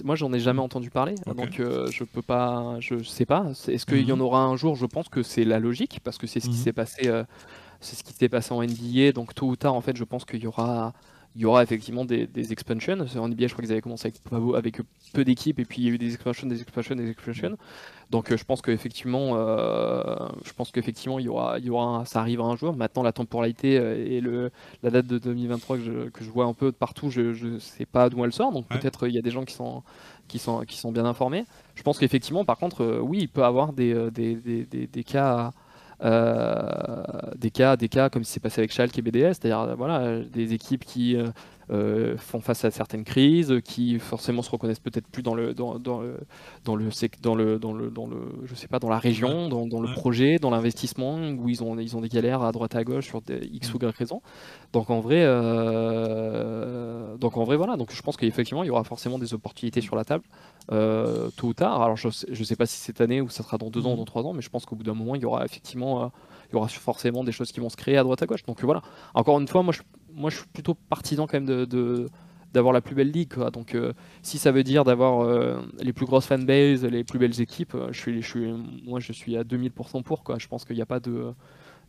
Moi, 0.02 0.16
j'en 0.16 0.32
ai 0.32 0.40
jamais 0.40 0.62
entendu 0.62 0.88
parler. 0.88 1.14
Donc, 1.36 1.60
euh, 1.60 1.90
je 1.90 2.04
peux 2.04 2.22
pas. 2.22 2.76
Je 2.80 3.02
sais 3.02 3.26
pas. 3.26 3.50
Est-ce 3.68 3.84
qu'il 3.84 4.08
y 4.08 4.12
en 4.12 4.16
mhm. 4.16 4.22
aura 4.22 4.42
un 4.44 4.56
jour? 4.56 4.76
Je 4.76 4.86
pense 4.86 5.10
que 5.10 5.22
c'est 5.22 5.44
la 5.44 5.58
logique, 5.58 6.00
parce 6.02 6.16
que 6.16 6.26
c'est 6.26 6.40
ce 6.40 6.46
qui 6.46 6.56
mhm. 6.56 6.62
s'est 6.62 6.72
passé. 6.72 7.08
Euh, 7.08 7.24
c'est 7.80 7.94
ce 7.94 8.02
qui 8.02 8.14
s'est 8.14 8.30
passé 8.30 8.54
en 8.54 8.62
NBA. 8.62 9.12
Donc, 9.12 9.34
tôt 9.34 9.48
ou 9.48 9.56
tard, 9.56 9.74
en 9.74 9.82
fait, 9.82 9.94
je 9.94 10.04
pense 10.04 10.24
qu'il 10.24 10.40
y 10.40 10.46
aura 10.46 10.94
il 11.34 11.42
y 11.42 11.44
aura 11.46 11.62
effectivement 11.62 12.04
des, 12.04 12.52
expansions. 12.52 12.98
En 13.16 13.28
NBA, 13.28 13.46
je 13.46 13.52
crois 13.52 13.62
qu'ils 13.62 13.72
avaient 13.72 13.80
commencé 13.80 14.08
avec, 14.08 14.54
avec 14.54 14.80
peu 15.14 15.24
d'équipes, 15.24 15.58
et 15.60 15.64
puis 15.64 15.82
il 15.82 15.88
y 15.88 15.90
a 15.90 15.94
eu 15.94 15.98
des 15.98 16.14
expansions, 16.14 16.46
des 16.46 16.60
expansions, 16.60 16.94
des 16.94 17.10
expansions. 17.10 17.56
Donc 18.10 18.30
euh, 18.30 18.36
je 18.36 18.44
pense 18.44 18.60
qu'effectivement, 18.60 19.30
euh, 19.36 20.28
je 20.44 20.52
pense 20.52 20.70
qu'effectivement, 20.70 21.18
il 21.18 21.24
y 21.24 21.28
aura, 21.28 21.58
il 21.58 21.64
y 21.64 21.70
aura, 21.70 22.04
ça 22.04 22.20
arrivera 22.20 22.48
un 22.48 22.56
jour. 22.56 22.76
Maintenant, 22.76 23.02
la 23.02 23.12
temporalité 23.12 23.78
euh, 23.78 24.06
et 24.06 24.20
le, 24.20 24.50
la 24.82 24.90
date 24.90 25.06
de 25.06 25.16
2023 25.18 25.78
que 25.78 25.82
je, 25.82 26.08
que 26.10 26.22
je 26.22 26.30
vois 26.30 26.44
un 26.44 26.52
peu 26.52 26.66
de 26.66 26.76
partout, 26.76 27.10
je 27.10 27.46
ne 27.46 27.58
sais 27.58 27.86
pas 27.86 28.10
d'où 28.10 28.22
elle 28.24 28.32
sort. 28.32 28.52
Donc 28.52 28.66
peut-être 28.68 29.08
il 29.08 29.14
y 29.14 29.18
a 29.18 29.22
des 29.22 29.30
gens 29.30 29.44
qui 29.46 29.54
sont, 29.54 29.82
qui 30.28 30.38
sont, 30.38 30.60
qui 30.66 30.76
sont 30.76 30.92
bien 30.92 31.06
informés. 31.06 31.46
Je 31.74 31.82
pense 31.82 31.98
qu'effectivement, 31.98 32.44
par 32.44 32.58
contre, 32.58 33.00
oui, 33.00 33.20
il 33.22 33.28
peut 33.28 33.40
y 33.40 33.44
avoir 33.44 33.72
des, 33.72 34.10
des, 34.10 34.34
des, 34.34 34.86
des 34.86 35.04
cas 35.04 35.52
des 36.02 37.50
cas, 37.50 37.76
des 37.76 37.88
cas 37.88 38.10
comme 38.10 38.24
ce 38.24 38.32
s'est 38.32 38.40
passé 38.40 38.60
avec 38.60 38.72
Schalke 38.72 38.98
et 38.98 39.02
BDS, 39.02 39.34
c'est-à-dire 39.34 39.76
voilà, 39.76 40.20
des 40.20 40.52
équipes 40.54 40.84
qui 40.84 41.16
euh, 41.70 42.16
font 42.16 42.40
face 42.40 42.64
à 42.64 42.70
certaines 42.70 43.04
crises, 43.04 43.60
qui 43.64 43.98
forcément 43.98 44.42
se 44.42 44.50
reconnaissent 44.50 44.80
peut-être 44.80 45.06
plus 45.06 45.22
dans 45.22 45.34
le 45.34 45.54
dans, 45.54 45.78
dans 45.78 46.00
le 46.00 46.18
dans 46.64 46.74
le 46.76 46.90
dans 47.20 47.34
le 47.34 47.58
dans 47.58 47.72
le 47.72 47.90
dans 47.90 48.06
le 48.06 48.16
je 48.44 48.54
sais 48.54 48.68
pas 48.68 48.78
dans 48.78 48.88
la 48.88 48.98
région, 48.98 49.48
dans, 49.48 49.66
dans 49.66 49.80
le 49.80 49.92
projet, 49.92 50.38
dans 50.38 50.50
l'investissement, 50.50 51.16
où 51.38 51.48
ils 51.48 51.62
ont 51.62 51.78
ils 51.78 51.96
ont 51.96 52.00
des 52.00 52.08
galères 52.08 52.42
à 52.42 52.52
droite 52.52 52.74
à 52.74 52.84
gauche 52.84 53.06
sur 53.06 53.20
des 53.22 53.48
x 53.52 53.72
ou 53.74 53.78
y 53.80 53.86
raisons. 53.86 54.20
Donc 54.72 54.90
en 54.90 55.00
vrai, 55.00 55.22
euh, 55.24 57.16
donc 57.16 57.36
en 57.36 57.44
vrai 57.44 57.56
voilà. 57.56 57.76
Donc 57.76 57.92
je 57.92 58.02
pense 58.02 58.16
qu'effectivement 58.16 58.64
il 58.64 58.68
y 58.68 58.70
aura 58.70 58.84
forcément 58.84 59.18
des 59.18 59.34
opportunités 59.34 59.80
sur 59.80 59.96
la 59.96 60.04
table 60.04 60.24
euh, 60.72 61.30
tôt 61.36 61.48
ou 61.48 61.54
tard. 61.54 61.82
Alors 61.82 61.96
je 61.96 62.08
sais, 62.10 62.26
je 62.30 62.44
sais 62.44 62.56
pas 62.56 62.66
si 62.66 62.78
cette 62.78 63.00
année 63.00 63.20
ou 63.20 63.28
ça 63.28 63.42
sera 63.42 63.58
dans 63.58 63.70
deux 63.70 63.86
ans, 63.86 63.94
ou 63.94 63.96
dans 63.96 64.04
trois 64.04 64.24
ans, 64.24 64.32
mais 64.32 64.42
je 64.42 64.50
pense 64.50 64.64
qu'au 64.66 64.76
bout 64.76 64.84
d'un 64.84 64.94
moment 64.94 65.14
il 65.14 65.22
y 65.22 65.26
aura 65.26 65.44
effectivement 65.44 66.10
il 66.50 66.54
y 66.54 66.56
aura 66.56 66.68
forcément 66.68 67.24
des 67.24 67.32
choses 67.32 67.50
qui 67.50 67.60
vont 67.60 67.70
se 67.70 67.76
créer 67.76 67.96
à 67.96 68.02
droite 68.02 68.22
à 68.22 68.26
gauche. 68.26 68.42
Donc 68.44 68.62
voilà. 68.62 68.82
Encore 69.14 69.40
une 69.40 69.48
fois, 69.48 69.62
moi 69.62 69.72
je 69.72 69.80
moi, 70.14 70.30
je 70.30 70.36
suis 70.36 70.46
plutôt 70.52 70.74
partisan 70.74 71.26
quand 71.26 71.40
même 71.40 71.46
de, 71.66 72.08
d'avoir 72.52 72.72
la 72.72 72.80
plus 72.80 72.94
belle 72.94 73.10
ligue. 73.10 73.34
Donc, 73.52 73.74
euh, 73.74 73.92
si 74.22 74.38
ça 74.38 74.52
veut 74.52 74.62
dire 74.62 74.84
d'avoir 74.84 75.22
euh, 75.22 75.60
les 75.80 75.92
plus 75.92 76.06
grosses 76.06 76.26
fanbases, 76.26 76.84
les 76.84 77.04
plus 77.04 77.18
belles 77.18 77.40
équipes, 77.40 77.74
euh, 77.74 77.88
je 77.92 78.00
suis, 78.00 78.22
je 78.22 78.28
suis, 78.28 78.52
moi, 78.84 79.00
je 79.00 79.12
suis 79.12 79.36
à 79.36 79.42
2000% 79.44 80.02
pour. 80.02 80.22
Quoi. 80.22 80.38
Je 80.38 80.48
pense 80.48 80.64
qu'il 80.64 80.76
n'y 80.76 80.82
a 80.82 80.86
pas 80.86 81.00
de, 81.00 81.32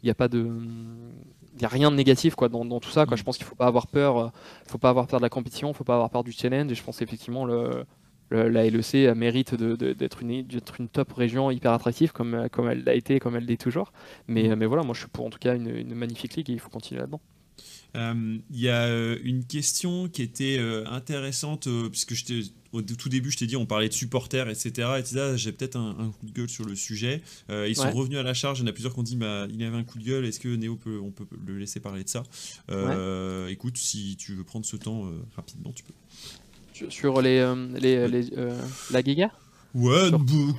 il 0.02 0.10
a 0.10 0.16
pas 0.16 0.28
de, 0.28 0.50
il 1.58 1.66
a 1.66 1.68
rien 1.68 1.92
de 1.92 1.96
négatif 1.96 2.36
quoi 2.36 2.50
dans, 2.50 2.80
tout 2.80 2.90
ça. 2.90 3.06
Quoi. 3.06 3.16
Mm. 3.16 3.18
Je 3.18 3.24
pense 3.24 3.38
qu'il 3.38 3.46
faut 3.46 3.56
pas 3.56 3.68
avoir 3.68 3.88
peur, 3.88 4.32
il 4.66 4.72
faut 4.72 4.78
pas 4.78 4.90
avoir 4.90 5.08
peur 5.08 5.20
de 5.20 5.26
la 5.26 5.30
compétition, 5.30 5.70
il 5.72 5.76
faut 5.76 5.84
pas 5.84 5.96
avoir 5.96 6.10
peur 6.10 6.24
du 6.24 6.32
challenge. 6.32 6.72
Et 6.72 6.76
je 6.76 6.84
pense 6.84 7.02
effectivement 7.02 7.46
le, 7.46 7.86
la 8.32 8.68
LEC 8.70 9.16
mérite 9.16 9.54
d'être 9.56 10.22
une, 10.22 10.32
une, 10.32 10.88
top 10.88 11.12
région 11.14 11.52
hyper 11.52 11.74
attractive 11.74 12.14
comme, 12.14 12.48
comme 12.52 12.70
elle 12.70 12.84
l'a 12.84 12.96
été, 12.96 13.20
comme 13.20 13.36
elle 13.36 13.46
l'est 13.46 13.62
toujours. 13.62 13.92
Mais, 14.28 14.50
mm. 14.50 14.56
mais 14.56 14.66
voilà, 14.66 14.84
moi 14.84 14.94
je 14.94 15.00
suis 15.02 15.10
pour 15.10 15.26
en 15.26 15.30
tout 15.30 15.40
cas 15.40 15.56
une, 15.56 15.68
une 15.68 15.94
magnifique 15.94 16.36
ligue 16.36 16.50
et 16.50 16.54
il 16.54 16.60
faut 16.60 16.70
continuer 16.70 17.02
là-dedans. 17.02 17.22
Euh, 17.96 18.38
il 18.50 18.60
y 18.60 18.70
a 18.70 18.86
euh, 18.86 19.18
une 19.24 19.46
question 19.46 20.08
qui 20.08 20.22
était 20.22 20.58
euh, 20.60 20.86
intéressante, 20.88 21.68
puisque 21.92 22.34
au 22.72 22.82
tout 22.82 23.10
début, 23.10 23.30
je 23.30 23.38
t'ai 23.38 23.46
dit, 23.46 23.56
on 23.56 23.68
parlait 23.68 23.88
de 23.88 23.94
supporters, 23.94 24.50
etc. 24.50 24.90
Et 25.00 25.38
j'ai 25.38 25.52
peut-être 25.52 25.78
un, 25.78 26.12
coup 26.20 26.26
de 26.26 26.32
gueule 26.32 26.50
sur 26.50 26.66
le 26.66 26.76
sujet. 26.76 27.22
ils 27.50 27.76
sont 27.76 27.92
revenus 27.92 28.18
à 28.18 28.24
la 28.24 28.34
charge. 28.34 28.60
Il 28.60 28.64
y 28.64 28.66
en 28.66 28.70
a 28.70 28.74
plusieurs 28.74 28.94
qui 28.94 29.00
ont 29.00 29.04
dit, 29.04 29.16
bah, 29.16 29.46
il 29.50 29.62
y 29.62 29.64
avait 29.64 29.78
un 29.78 29.84
coup 29.84 30.00
de 30.00 30.04
gueule. 30.04 30.26
Est-ce 30.26 30.40
que 30.40 30.50
Néo 30.50 30.76
peut, 30.76 31.00
on 31.00 31.12
peut 31.12 31.26
le 31.46 31.58
laisser 31.58 31.80
parler 31.80 32.04
de 32.04 32.10
ça? 32.10 32.24
Écoute, 33.50 33.78
si 33.78 34.16
tu 34.18 34.34
veux 34.34 34.44
prendre 34.44 34.66
ce 34.66 34.76
temps 34.76 35.12
rapidement, 35.36 35.72
tu 35.72 35.84
peux. 35.84 35.94
Sur 36.90 37.22
les, 37.22 37.54
les, 37.80 38.08
les 38.08 38.30
la 38.90 39.04
Giga 39.04 39.32
Ouais, 39.74 40.12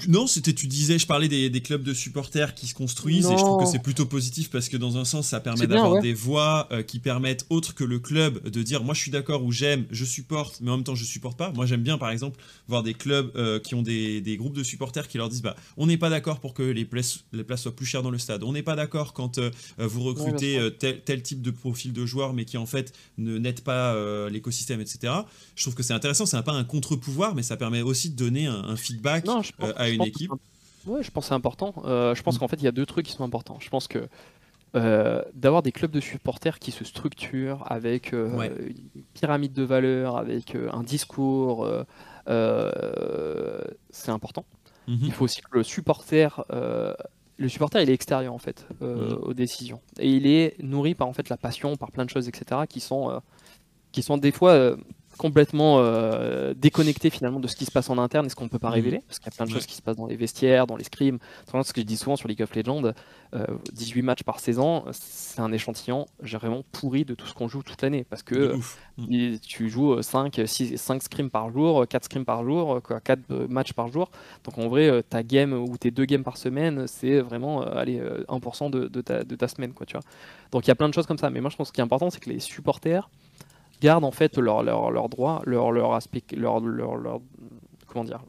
non, 0.08 0.26
c'était, 0.26 0.52
tu 0.52 0.66
disais, 0.66 0.98
je 0.98 1.06
parlais 1.06 1.28
des, 1.28 1.60
clubs 1.60 1.84
de 1.84 1.94
supporters 1.94 2.54
qui 2.54 2.66
se 2.66 2.74
construisent 2.74 3.26
et 3.26 3.32
je 3.32 3.36
trouve 3.36 3.62
que 3.62 3.70
c'est 3.70 3.78
plutôt 3.78 4.06
positif 4.06 4.50
parce 4.50 4.68
que 4.68 4.76
dans 4.76 4.96
un 4.96 5.04
sens, 5.04 5.28
ça 5.28 5.38
permet 5.38 5.68
d'avoir 5.68 6.02
des 6.02 6.12
voix 6.12 6.68
euh, 6.72 6.82
qui 6.82 6.98
permettent, 6.98 7.46
autres 7.48 7.74
que 7.74 7.84
le 7.84 8.00
club, 8.00 8.48
de 8.48 8.62
dire 8.62 8.82
moi 8.82 8.92
je 8.92 9.00
suis 9.00 9.12
d'accord 9.12 9.44
ou 9.44 9.52
j'aime, 9.52 9.86
je 9.92 10.04
supporte, 10.04 10.60
mais 10.60 10.70
en 10.70 10.76
même 10.76 10.84
temps 10.84 10.96
je 10.96 11.04
supporte 11.04 11.38
pas. 11.38 11.52
Moi 11.52 11.64
j'aime 11.64 11.82
bien 11.82 11.96
par 11.96 12.10
exemple 12.10 12.40
voir 12.66 12.82
des 12.82 12.94
clubs 12.94 13.30
euh, 13.36 13.60
qui 13.60 13.76
ont 13.76 13.82
des, 13.82 14.36
groupes 14.36 14.56
de 14.56 14.64
supporters 14.64 15.06
qui 15.06 15.16
leur 15.16 15.28
disent 15.28 15.42
bah 15.42 15.54
on 15.76 15.86
n'est 15.86 15.96
pas 15.96 16.10
d'accord 16.10 16.40
pour 16.40 16.52
que 16.52 16.64
les 16.64 16.84
places, 16.84 17.20
les 17.32 17.44
places 17.44 17.62
soient 17.62 17.76
plus 17.76 17.86
chères 17.86 18.02
dans 18.02 18.10
le 18.10 18.18
stade, 18.18 18.42
on 18.42 18.52
n'est 18.52 18.62
pas 18.62 18.74
d'accord 18.74 19.12
quand 19.12 19.38
euh, 19.38 19.50
vous 19.78 20.02
recrutez 20.02 20.58
tel, 20.78 21.22
type 21.22 21.40
de 21.40 21.52
profil 21.52 21.92
de 21.92 22.04
joueur 22.04 22.32
mais 22.32 22.44
qui 22.44 22.56
en 22.56 22.66
fait 22.66 22.92
ne 23.16 23.38
n'aide 23.38 23.60
pas 23.60 23.96
l'écosystème, 24.28 24.80
etc. 24.80 25.12
Je 25.54 25.62
trouve 25.62 25.74
que 25.74 25.84
c'est 25.84 25.92
intéressant, 25.92 26.26
c'est 26.26 26.42
pas 26.42 26.52
un 26.52 26.64
contre-pouvoir, 26.64 27.34
mais 27.34 27.42
ça 27.42 27.56
permet 27.56 27.82
aussi 27.82 28.10
de 28.10 28.16
donner 28.16 28.46
un 28.46 28.76
feedback 28.76 29.03
non, 29.24 29.42
je 29.42 29.52
pense, 29.52 29.70
euh, 29.70 29.74
à 29.76 29.88
une 29.88 30.02
équipe 30.02 30.32
Ouais, 30.86 31.02
je 31.02 31.10
pense 31.10 31.24
que 31.24 31.28
c'est 31.28 31.34
important. 31.34 31.74
Euh, 31.84 32.14
je 32.14 32.22
pense 32.22 32.36
mm. 32.36 32.38
qu'en 32.38 32.48
fait, 32.48 32.56
il 32.56 32.64
y 32.64 32.68
a 32.68 32.72
deux 32.72 32.86
trucs 32.86 33.06
qui 33.06 33.12
sont 33.12 33.24
importants. 33.24 33.58
Je 33.60 33.70
pense 33.70 33.88
que 33.88 34.06
euh, 34.76 35.22
d'avoir 35.32 35.62
des 35.62 35.72
clubs 35.72 35.90
de 35.90 36.00
supporters 36.00 36.58
qui 36.58 36.72
se 36.72 36.84
structurent 36.84 37.64
avec 37.70 38.12
une 38.12 38.64
pyramide 39.14 39.52
de 39.52 39.62
valeurs, 39.62 40.16
avec 40.16 40.56
un 40.56 40.82
discours, 40.82 41.66
c'est 42.26 44.10
important. 44.10 44.44
Mm-hmm. 44.88 44.98
Il 45.02 45.12
faut 45.12 45.24
aussi 45.24 45.40
que 45.40 45.56
le 45.56 45.62
supporter, 45.62 46.44
le 46.50 47.48
supporter, 47.48 47.80
il 47.82 47.88
est 47.88 47.94
extérieur 47.94 48.34
en 48.34 48.38
fait 48.38 48.66
mm. 48.80 49.14
aux 49.22 49.32
décisions 49.32 49.80
et 49.98 50.10
il 50.10 50.26
est 50.26 50.62
nourri 50.62 50.94
par 50.94 51.08
en 51.08 51.14
fait 51.14 51.30
la 51.30 51.38
passion, 51.38 51.76
par 51.76 51.92
plein 51.92 52.04
de 52.04 52.10
choses, 52.10 52.28
etc. 52.28 52.62
qui 52.68 52.80
sont 52.80 53.22
qui 53.92 54.02
sont 54.02 54.18
des 54.18 54.32
fois 54.32 54.76
complètement 55.16 55.78
euh, 55.78 56.54
déconnecté 56.54 57.10
finalement 57.10 57.40
de 57.40 57.48
ce 57.48 57.56
qui 57.56 57.64
se 57.64 57.70
passe 57.70 57.90
en 57.90 57.98
interne 57.98 58.26
et 58.26 58.28
ce 58.28 58.34
qu'on 58.34 58.44
ne 58.44 58.48
peut 58.48 58.58
pas 58.58 58.68
mhm. 58.68 58.74
révéler, 58.74 59.00
parce 59.06 59.18
qu'il 59.18 59.30
y 59.30 59.34
a 59.34 59.36
plein 59.36 59.46
de 59.46 59.50
choses 59.50 59.66
qui 59.66 59.74
se 59.74 59.82
passent 59.82 59.96
dans 59.96 60.06
les 60.06 60.16
vestiaires, 60.16 60.66
dans 60.66 60.76
les 60.76 60.84
scrims. 60.84 61.18
Ce 61.46 61.72
que 61.72 61.80
je 61.80 61.86
dis 61.86 61.96
souvent 61.96 62.16
sur 62.16 62.28
League 62.28 62.42
of 62.42 62.54
Legends, 62.54 62.92
18 63.72 64.00
euh, 64.00 64.04
matchs 64.04 64.22
par 64.22 64.40
saison, 64.40 64.84
c'est 64.92 65.40
un 65.40 65.52
échantillon 65.52 66.06
vraiment 66.20 66.62
pourri 66.72 67.04
de 67.04 67.14
tout 67.14 67.26
ce 67.26 67.34
qu'on 67.34 67.48
joue 67.48 67.62
toute 67.62 67.80
l'année, 67.82 68.04
parce 68.08 68.22
que 68.22 68.56
mhm. 68.96 69.38
tu 69.38 69.68
joues 69.68 70.00
5, 70.02 70.42
6, 70.44 70.76
5 70.76 71.02
scrims 71.02 71.30
par 71.30 71.50
jour, 71.50 71.86
4 71.86 72.04
scrims 72.04 72.24
par 72.24 72.44
jour, 72.44 72.80
quoi, 72.82 73.00
4 73.00 73.20
euh, 73.30 73.48
matchs 73.48 73.72
par 73.72 73.88
jour. 73.88 74.10
Donc 74.44 74.58
en 74.58 74.68
vrai, 74.68 75.02
ta 75.02 75.22
game 75.22 75.52
ou 75.52 75.76
tes 75.78 75.90
deux 75.90 76.04
games 76.04 76.24
par 76.24 76.36
semaine, 76.36 76.86
c'est 76.86 77.20
vraiment 77.20 77.62
allez, 77.62 78.00
1% 78.28 78.70
de, 78.70 78.88
de, 78.88 79.00
ta, 79.00 79.24
de 79.24 79.36
ta 79.36 79.48
semaine. 79.48 79.72
Quoi, 79.72 79.86
tu 79.86 79.96
vois. 79.96 80.04
Donc 80.50 80.66
il 80.66 80.68
y 80.68 80.72
a 80.72 80.74
plein 80.74 80.88
de 80.88 80.94
choses 80.94 81.06
comme 81.06 81.18
ça. 81.18 81.30
Mais 81.30 81.40
moi 81.40 81.50
je 81.50 81.56
pense 81.56 81.68
que 81.68 81.70
ce 81.70 81.72
qui 81.72 81.80
est 81.80 81.84
important, 81.84 82.10
c'est 82.10 82.20
que 82.20 82.30
les 82.30 82.40
supporters 82.40 83.08
gardent 83.80 84.04
en 84.04 84.10
fait 84.10 84.38
leur, 84.38 84.62
leur, 84.62 84.90
leur 84.90 85.08
droit, 85.08 85.42
leur, 85.44 85.72
leur 85.72 85.94
aspect, 85.94 86.22
leur, 86.36 86.60
leur, 86.60 86.96
leur, 86.96 87.20
comment 87.86 88.04
dire, 88.04 88.24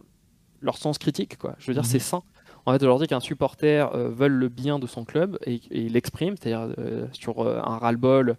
leur 0.62 0.78
sens 0.78 0.98
critique. 0.98 1.38
Quoi. 1.38 1.56
Je 1.60 1.68
veux 1.68 1.74
dire, 1.74 1.84
mhm. 1.84 1.90
c'est 1.90 2.00
sain. 2.00 2.24
En 2.66 2.74
fait, 2.74 2.82
aujourd'hui, 2.82 3.08
qu'un 3.08 3.20
supporter 3.20 3.94
euh, 3.94 4.10
veut 4.10 4.28
le 4.28 4.50
bien 4.50 4.80
de 4.80 4.88
son 4.88 5.06
club 5.06 5.38
et, 5.46 5.62
il 5.70 5.94
l'exprime, 5.94 6.36
c'est-à-dire 6.36 6.74
euh, 6.80 7.06
sur 7.12 7.46
euh, 7.46 7.62
un 7.64 7.78
ras-le-bol 7.78 8.38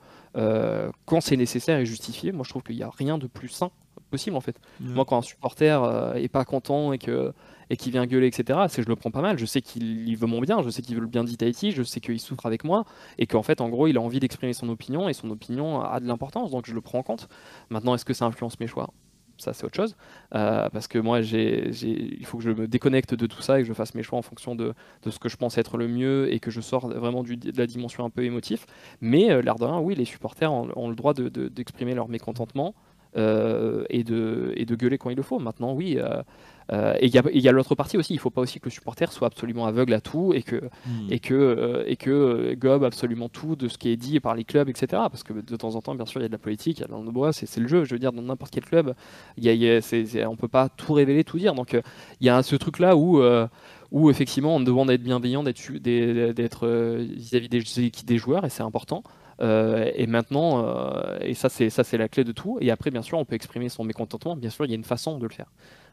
quand 1.07 1.23
c'est 1.23 1.37
nécessaire 1.37 1.79
et 1.79 1.87
justifié. 1.87 2.31
Moi, 2.31 2.45
je 2.45 2.51
trouve 2.51 2.63
qu'il 2.63 2.77
n'y 2.77 2.83
a 2.83 2.91
rien 2.91 3.17
de 3.17 3.27
plus 3.27 3.49
sain 3.49 3.71
possible 4.11 4.37
en 4.37 4.43
fait. 4.43 4.61
Moi, 4.81 5.07
quand 5.07 5.17
un 5.17 5.23
supporter 5.23 6.15
est 6.15 6.29
pas 6.29 6.45
content 6.45 6.93
et 6.93 6.99
que 6.99 7.33
et 7.71 7.77
qui 7.77 7.91
vient 7.91 8.07
gueuler, 8.07 8.29
etc., 8.29 8.61
c'est 8.69 8.83
je 8.83 8.89
le 8.89 8.97
prends 8.97 9.11
pas 9.11 9.23
mal. 9.23 9.39
Je 9.39 9.47
sais 9.47 9.61
qu'il 9.61 10.17
veut 10.17 10.27
mon 10.27 10.41
bien, 10.41 10.63
je 10.63 10.71
sais 10.71 10.83
qu'il 10.83 10.95
veut 10.95 11.01
le 11.01 11.07
bien 11.07 11.25
d'Itaïti, 11.25 11.73
je 11.73 11.83
sais 11.83 12.01
qu'il 12.01 12.21
souffre 12.21 12.47
avec 12.47 12.65
moi, 12.65 12.85
et 13.19 13.27
qu'en 13.27 13.43
fait, 13.43 13.61
en 13.61 13.69
gros, 13.69 13.87
il 13.87 13.97
a 13.97 14.01
envie 14.01 14.21
d'exprimer 14.21 14.53
son 14.53 14.69
opinion, 14.69 15.09
et 15.09 15.13
son 15.13 15.31
opinion 15.31 15.81
a 15.81 16.01
de 16.01 16.07
l'importance, 16.07 16.51
donc 16.51 16.67
je 16.67 16.75
le 16.75 16.81
prends 16.81 16.99
en 16.99 17.03
compte. 17.03 17.29
Maintenant, 17.71 17.95
est-ce 17.95 18.05
que 18.05 18.15
ça 18.15 18.27
influence 18.27 18.59
mes 18.61 18.67
choix? 18.67 18.91
Ça 19.39 19.53
c'est 19.53 19.65
autre 19.65 19.77
chose 19.77 19.97
euh, 20.35 20.69
parce 20.71 20.89
que 20.89 20.99
moi 20.99 21.21
il 21.21 22.25
faut 22.25 22.39
que 22.39 22.45
je 22.45 22.51
me 22.51 22.67
déconnecte 22.67 23.15
de 23.15 23.27
tout 23.27 23.43
ça 23.43 23.59
et 23.59 23.63
que 23.63 23.69
je 23.69 23.75
fasse 23.75 23.95
mes 23.95 24.03
choix 24.03 24.19
en 24.19 24.23
fonction 24.23 24.55
de, 24.55 24.73
ce 25.07 25.19
que 25.19 25.29
je 25.29 25.37
pense 25.37 25.59
être 25.59 25.77
le 25.77 25.89
mieux 25.89 26.33
et 26.33 26.41
que 26.41 26.51
je 26.51 26.61
sors 26.61 26.89
vraiment 26.89 27.23
de 27.23 27.59
la 27.59 27.67
dimension 27.67 28.05
un 28.05 28.11
peu 28.11 28.25
émotive 28.25 28.65
mais 29.01 29.31
euh, 29.31 29.43
de 29.43 29.65
rien 29.65 29.79
oui 29.79 29.95
les 29.95 30.05
supporters 30.05 30.51
ont, 30.53 30.89
le 30.89 30.95
droit 30.95 31.13
de, 31.13 31.29
d'exprimer 31.49 31.95
leur 31.95 32.09
mécontentement 32.09 32.75
euh, 33.17 33.85
et, 33.91 34.05
de, 34.05 34.53
et 34.57 34.65
de 34.65 34.75
gueuler 34.75 34.99
quand 34.99 35.11
il 35.11 35.17
le 35.17 35.23
faut 35.23 35.39
maintenant 35.39 35.73
oui 35.73 35.99
euh, 36.73 36.95
et 37.01 37.07
il 37.07 37.41
y 37.41 37.49
a, 37.49 37.53
l'autre 37.53 37.75
partie 37.75 37.97
aussi, 37.97 38.15
il 38.15 38.17
ne 38.17 38.21
faut 38.21 38.31
pas 38.31 38.41
aussi 38.41 38.59
que 38.59 38.67
le 38.67 38.71
supporter 38.71 39.13
soit 39.13 39.29
absolument 39.29 39.67
aveugle 39.67 39.95
à 39.95 40.01
tout 40.01 40.33
et 40.35 40.43
que, 40.43 40.57
hmm. 40.57 41.07
et 41.11 41.21
que, 41.21 41.35
euh, 41.35 41.85
et 41.87 41.97
que 41.97 42.11
euh, 42.11 42.55
gobe 42.57 42.85
absolument 42.85 43.29
tout 43.29 43.55
de 43.55 43.69
ce 43.69 43.79
qui 43.79 43.91
est 43.91 43.97
dit 43.97 44.19
par 44.21 44.35
les 44.35 44.45
clubs, 44.45 44.69
etc. 44.69 44.87
Parce 45.11 45.23
que 45.23 45.33
de 45.33 45.57
temps 45.57 45.77
en 45.77 45.81
temps, 45.81 45.95
bien 45.95 46.07
sûr, 46.07 46.21
il 46.21 46.25
y 46.25 46.27
a 46.27 46.29
de 46.29 46.33
la 46.33 46.39
politique, 46.39 46.79
il 46.79 46.81
y 46.81 46.85
a 46.85 46.89
de 46.89 47.33
c'est 47.33 47.61
le 47.61 47.69
jeu. 47.69 47.85
Je 47.85 47.95
veux 47.95 47.99
dire, 47.99 48.13
dans 48.13 48.23
n'importe 48.23 48.53
quel 48.53 48.65
club, 48.65 48.95
y 49.39 49.49
a, 49.49 49.81
on 50.29 50.33
ne 50.33 50.37
peut 50.37 50.49
pas 50.49 50.69
tout 50.69 50.93
révéler, 50.93 51.23
tout 51.23 51.39
dire. 51.39 51.55
Donc 51.55 51.77
il 52.21 52.27
y 52.27 52.31
a 52.31 52.43
ce 52.43 52.57
truc-là 52.57 52.97
où 52.97 53.23
où 53.93 54.11
effectivement 54.11 54.57
on 54.57 54.61
demande 54.61 54.89
d'être 54.89 55.03
bienveillant, 55.03 55.45
d'être 55.45 55.71
vis-à-vis 55.71 57.49
des, 57.49 57.63
des, 58.05 58.19
joueurs, 58.19 58.45
et 58.45 58.51
c'est 58.51 58.65
important. 58.65 59.05
Et 59.41 60.07
maintenant, 60.07 60.65
et 61.21 61.35
ça 61.35 61.49
c'est 61.49 61.71
ça 61.71 61.85
c'est 61.85 61.99
la 61.99 62.09
clé 62.09 62.25
de 62.25 62.33
tout. 62.33 62.59
Et 62.61 62.71
après, 62.71 62.91
bien 62.91 63.03
sûr, 63.03 63.19
on 63.19 63.25
peut 63.25 63.35
exprimer 63.35 63.69
son 63.69 63.85
mécontentement. 63.85 64.37
Bien 64.37 64.51
sûr, 64.51 64.65
il 64.65 64.71
y 64.71 64.73
a 64.73 64.77
une 64.77 64.85
façon 64.85 65.19
de 65.19 65.25
le 65.25 65.33
faire. 65.33 65.51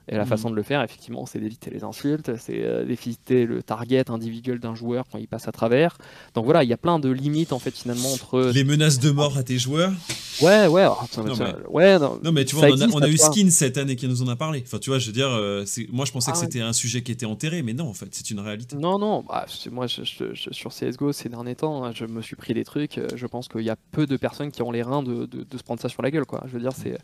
Et 0.09 0.15
la 0.15 0.23
mm. 0.23 0.27
façon 0.27 0.49
de 0.49 0.55
le 0.55 0.63
faire, 0.63 0.81
effectivement, 0.81 1.25
c'est 1.25 1.39
d'éviter 1.39 1.69
les 1.69 1.83
insultes, 1.83 2.31
c'est 2.37 2.63
euh, 2.63 2.85
d'éviter 2.85 3.45
le 3.45 3.63
target 3.63 4.09
individuel 4.09 4.59
d'un 4.59 4.75
joueur 4.75 5.05
quand 5.11 5.17
il 5.17 5.27
passe 5.27 5.47
à 5.47 5.51
travers. 5.51 5.97
Donc 6.33 6.45
voilà, 6.45 6.63
il 6.63 6.69
y 6.69 6.73
a 6.73 6.77
plein 6.77 6.99
de 6.99 7.09
limites 7.09 7.53
en 7.53 7.59
fait 7.59 7.71
finalement 7.71 8.11
entre 8.11 8.51
les 8.53 8.63
menaces 8.63 8.99
de 8.99 9.11
mort 9.11 9.37
à 9.37 9.43
tes 9.43 9.57
joueurs. 9.57 9.93
Ouais, 10.41 10.67
ouais, 10.67 10.83
non, 10.83 11.35
mais... 11.37 11.55
ouais. 11.69 11.99
Non, 11.99 12.31
mais 12.31 12.43
tu 12.43 12.55
vois, 12.55 12.67
on 12.69 13.01
a, 13.01 13.07
eu 13.07 13.17
Skin 13.17 13.49
cette 13.49 13.77
année 13.77 13.95
qui 13.95 14.07
nous 14.07 14.21
en 14.23 14.27
a 14.27 14.35
parlé. 14.35 14.63
Enfin, 14.65 14.79
tu 14.79 14.89
vois, 14.89 14.99
je 14.99 15.07
veux 15.07 15.13
dire, 15.13 15.29
euh, 15.29 15.63
moi 15.91 16.05
je 16.05 16.11
pensais 16.11 16.31
que 16.31 16.37
ah 16.37 16.39
c'était 16.39 16.61
un 16.61 16.73
sujet 16.73 17.01
qui 17.01 17.11
était 17.11 17.25
enterré, 17.25 17.61
mais 17.61 17.73
non, 17.73 17.87
en 17.87 17.93
fait, 17.93 18.07
c'est 18.11 18.29
une 18.29 18.39
réalité. 18.39 18.75
Non, 18.75 18.99
non. 18.99 19.23
Bah, 19.27 19.45
moi, 19.71 19.87
je, 19.87 20.03
sur 20.33 20.71
CS:GO 20.71 21.11
ces 21.11 21.29
derniers 21.29 21.55
temps, 21.55 21.83
hein, 21.83 21.91
je 21.93 22.05
me 22.05 22.21
suis 22.21 22.35
pris 22.35 22.53
des 22.53 22.65
trucs. 22.65 22.97
Euh, 22.97 23.07
je 23.15 23.27
pense 23.27 23.47
qu'il 23.47 23.61
y 23.61 23.69
a 23.69 23.77
peu 23.91 24.05
de 24.05 24.17
personnes 24.17 24.51
qui 24.51 24.61
ont 24.61 24.71
les 24.71 24.81
reins 24.81 25.03
de, 25.03 25.25
de, 25.25 25.57
se 25.57 25.63
prendre 25.63 25.79
ça 25.79 25.89
sur 25.89 26.01
la 26.01 26.11
gueule, 26.11 26.25
quoi. 26.25 26.43
Je 26.47 26.53
veux 26.53 26.59
dire, 26.59 26.73
c'est 26.75 26.97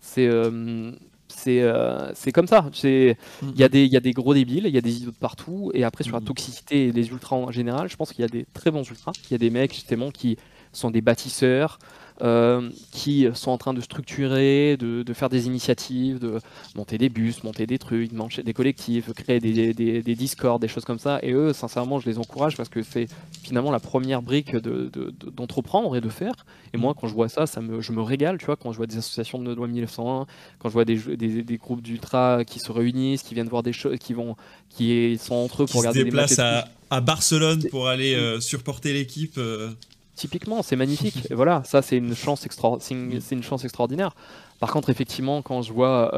c'est 0.00 0.26
euh, 0.26 0.92
c'est 1.30 2.32
comme 2.32 2.46
ça. 2.46 2.66
Il 2.82 3.16
y, 3.54 3.64
a 3.64 3.68
des, 3.68 3.86
y 3.86 3.96
a 3.96 4.00
des 4.00 4.12
gros 4.12 4.34
débiles, 4.34 4.64
il 4.66 4.74
y 4.74 4.78
a 4.78 4.80
des 4.80 4.96
idiots 4.96 5.10
de 5.10 5.16
partout. 5.16 5.70
Et 5.74 5.84
après, 5.84 6.04
sur 6.04 6.14
la 6.14 6.20
mm. 6.20 6.24
toxicité 6.24 6.88
et 6.88 6.92
les 6.92 7.08
ultras 7.08 7.36
en 7.36 7.50
général, 7.50 7.88
je 7.88 7.96
pense 7.96 8.12
qu'il 8.12 8.22
y 8.22 8.24
a 8.24 8.28
des 8.28 8.46
très 8.52 8.70
bons 8.70 8.88
ultras. 8.88 9.12
Il 9.28 9.32
y 9.32 9.34
a 9.34 9.38
des 9.38 9.50
mecs 9.50 9.74
justement 9.74 10.10
qui 10.10 10.36
sont 10.72 10.90
des 10.90 11.00
bâtisseurs, 11.00 11.78
euh, 12.22 12.68
qui 12.90 13.26
sont 13.32 13.50
en 13.50 13.56
train 13.56 13.72
de 13.72 13.80
structurer, 13.80 14.76
de, 14.76 15.02
de, 15.02 15.12
faire 15.14 15.30
des 15.30 15.46
initiatives, 15.46 16.18
de 16.18 16.38
monter 16.76 16.98
des 16.98 17.08
bus, 17.08 17.42
monter 17.44 17.66
des 17.66 17.78
trucs, 17.78 18.12
monter 18.12 18.42
des 18.42 18.52
collectifs, 18.52 19.10
créer 19.14 19.40
des, 19.40 19.72
des, 19.72 20.02
des, 20.02 20.14
discords, 20.14 20.58
des 20.58 20.68
choses 20.68 20.84
comme 20.84 20.98
ça. 20.98 21.18
Et 21.22 21.32
eux, 21.32 21.54
sincèrement, 21.54 21.98
je 21.98 22.10
les 22.10 22.18
encourage 22.18 22.58
parce 22.58 22.68
que 22.68 22.82
c'est 22.82 23.06
finalement 23.42 23.70
la 23.70 23.80
première 23.80 24.20
brique 24.20 24.54
d'entreprendre 24.54 25.92
de, 25.92 25.96
et 25.96 26.00
de 26.02 26.10
faire. 26.10 26.34
Et 26.74 26.76
moi, 26.76 26.94
quand 26.94 27.08
je 27.08 27.14
vois 27.14 27.30
ça, 27.30 27.46
ça 27.46 27.62
me, 27.62 27.80
je 27.80 27.90
me 27.92 28.02
régale, 28.02 28.36
tu 28.36 28.44
vois, 28.44 28.56
quand 28.56 28.70
je 28.72 28.76
vois 28.76 28.86
des 28.86 28.98
associations 28.98 29.38
de 29.38 29.54
loi 29.54 29.66
1901, 29.66 30.26
quand 30.58 30.68
je 30.68 30.74
vois 30.74 30.84
des, 30.84 30.96
des, 31.16 31.56
groupes 31.56 31.80
d'ultra 31.80 32.44
qui 32.44 32.58
se 32.58 32.70
réunissent, 32.70 33.22
qui 33.22 33.32
viennent 33.32 33.48
voir 33.48 33.62
des 33.62 33.72
choses, 33.72 33.96
qui 33.98 34.12
vont, 34.12 34.36
qui 34.68 35.18
sont 35.18 35.36
entre 35.36 35.62
eux 35.62 35.66
pour 35.66 35.80
regarder 35.80 36.04
des 36.04 36.10
matchs. 36.10 36.38
à, 36.38 36.68
à 36.90 37.00
Barcelone 37.00 37.64
pour 37.70 37.88
aller 37.88 38.14
euh, 38.14 38.40
supporter 38.40 38.92
l'équipe. 38.92 39.38
Euh. 39.38 39.70
Typiquement, 40.20 40.62
c'est 40.62 40.76
magnifique. 40.76 41.30
Et 41.30 41.34
voilà, 41.34 41.62
ça 41.64 41.80
c'est 41.80 41.96
une 41.96 42.14
chance 42.14 42.44
extraordinaire. 42.44 44.14
Par 44.58 44.70
contre, 44.70 44.90
effectivement, 44.90 45.40
quand 45.40 45.62
je 45.62 45.72
vois 45.72 46.14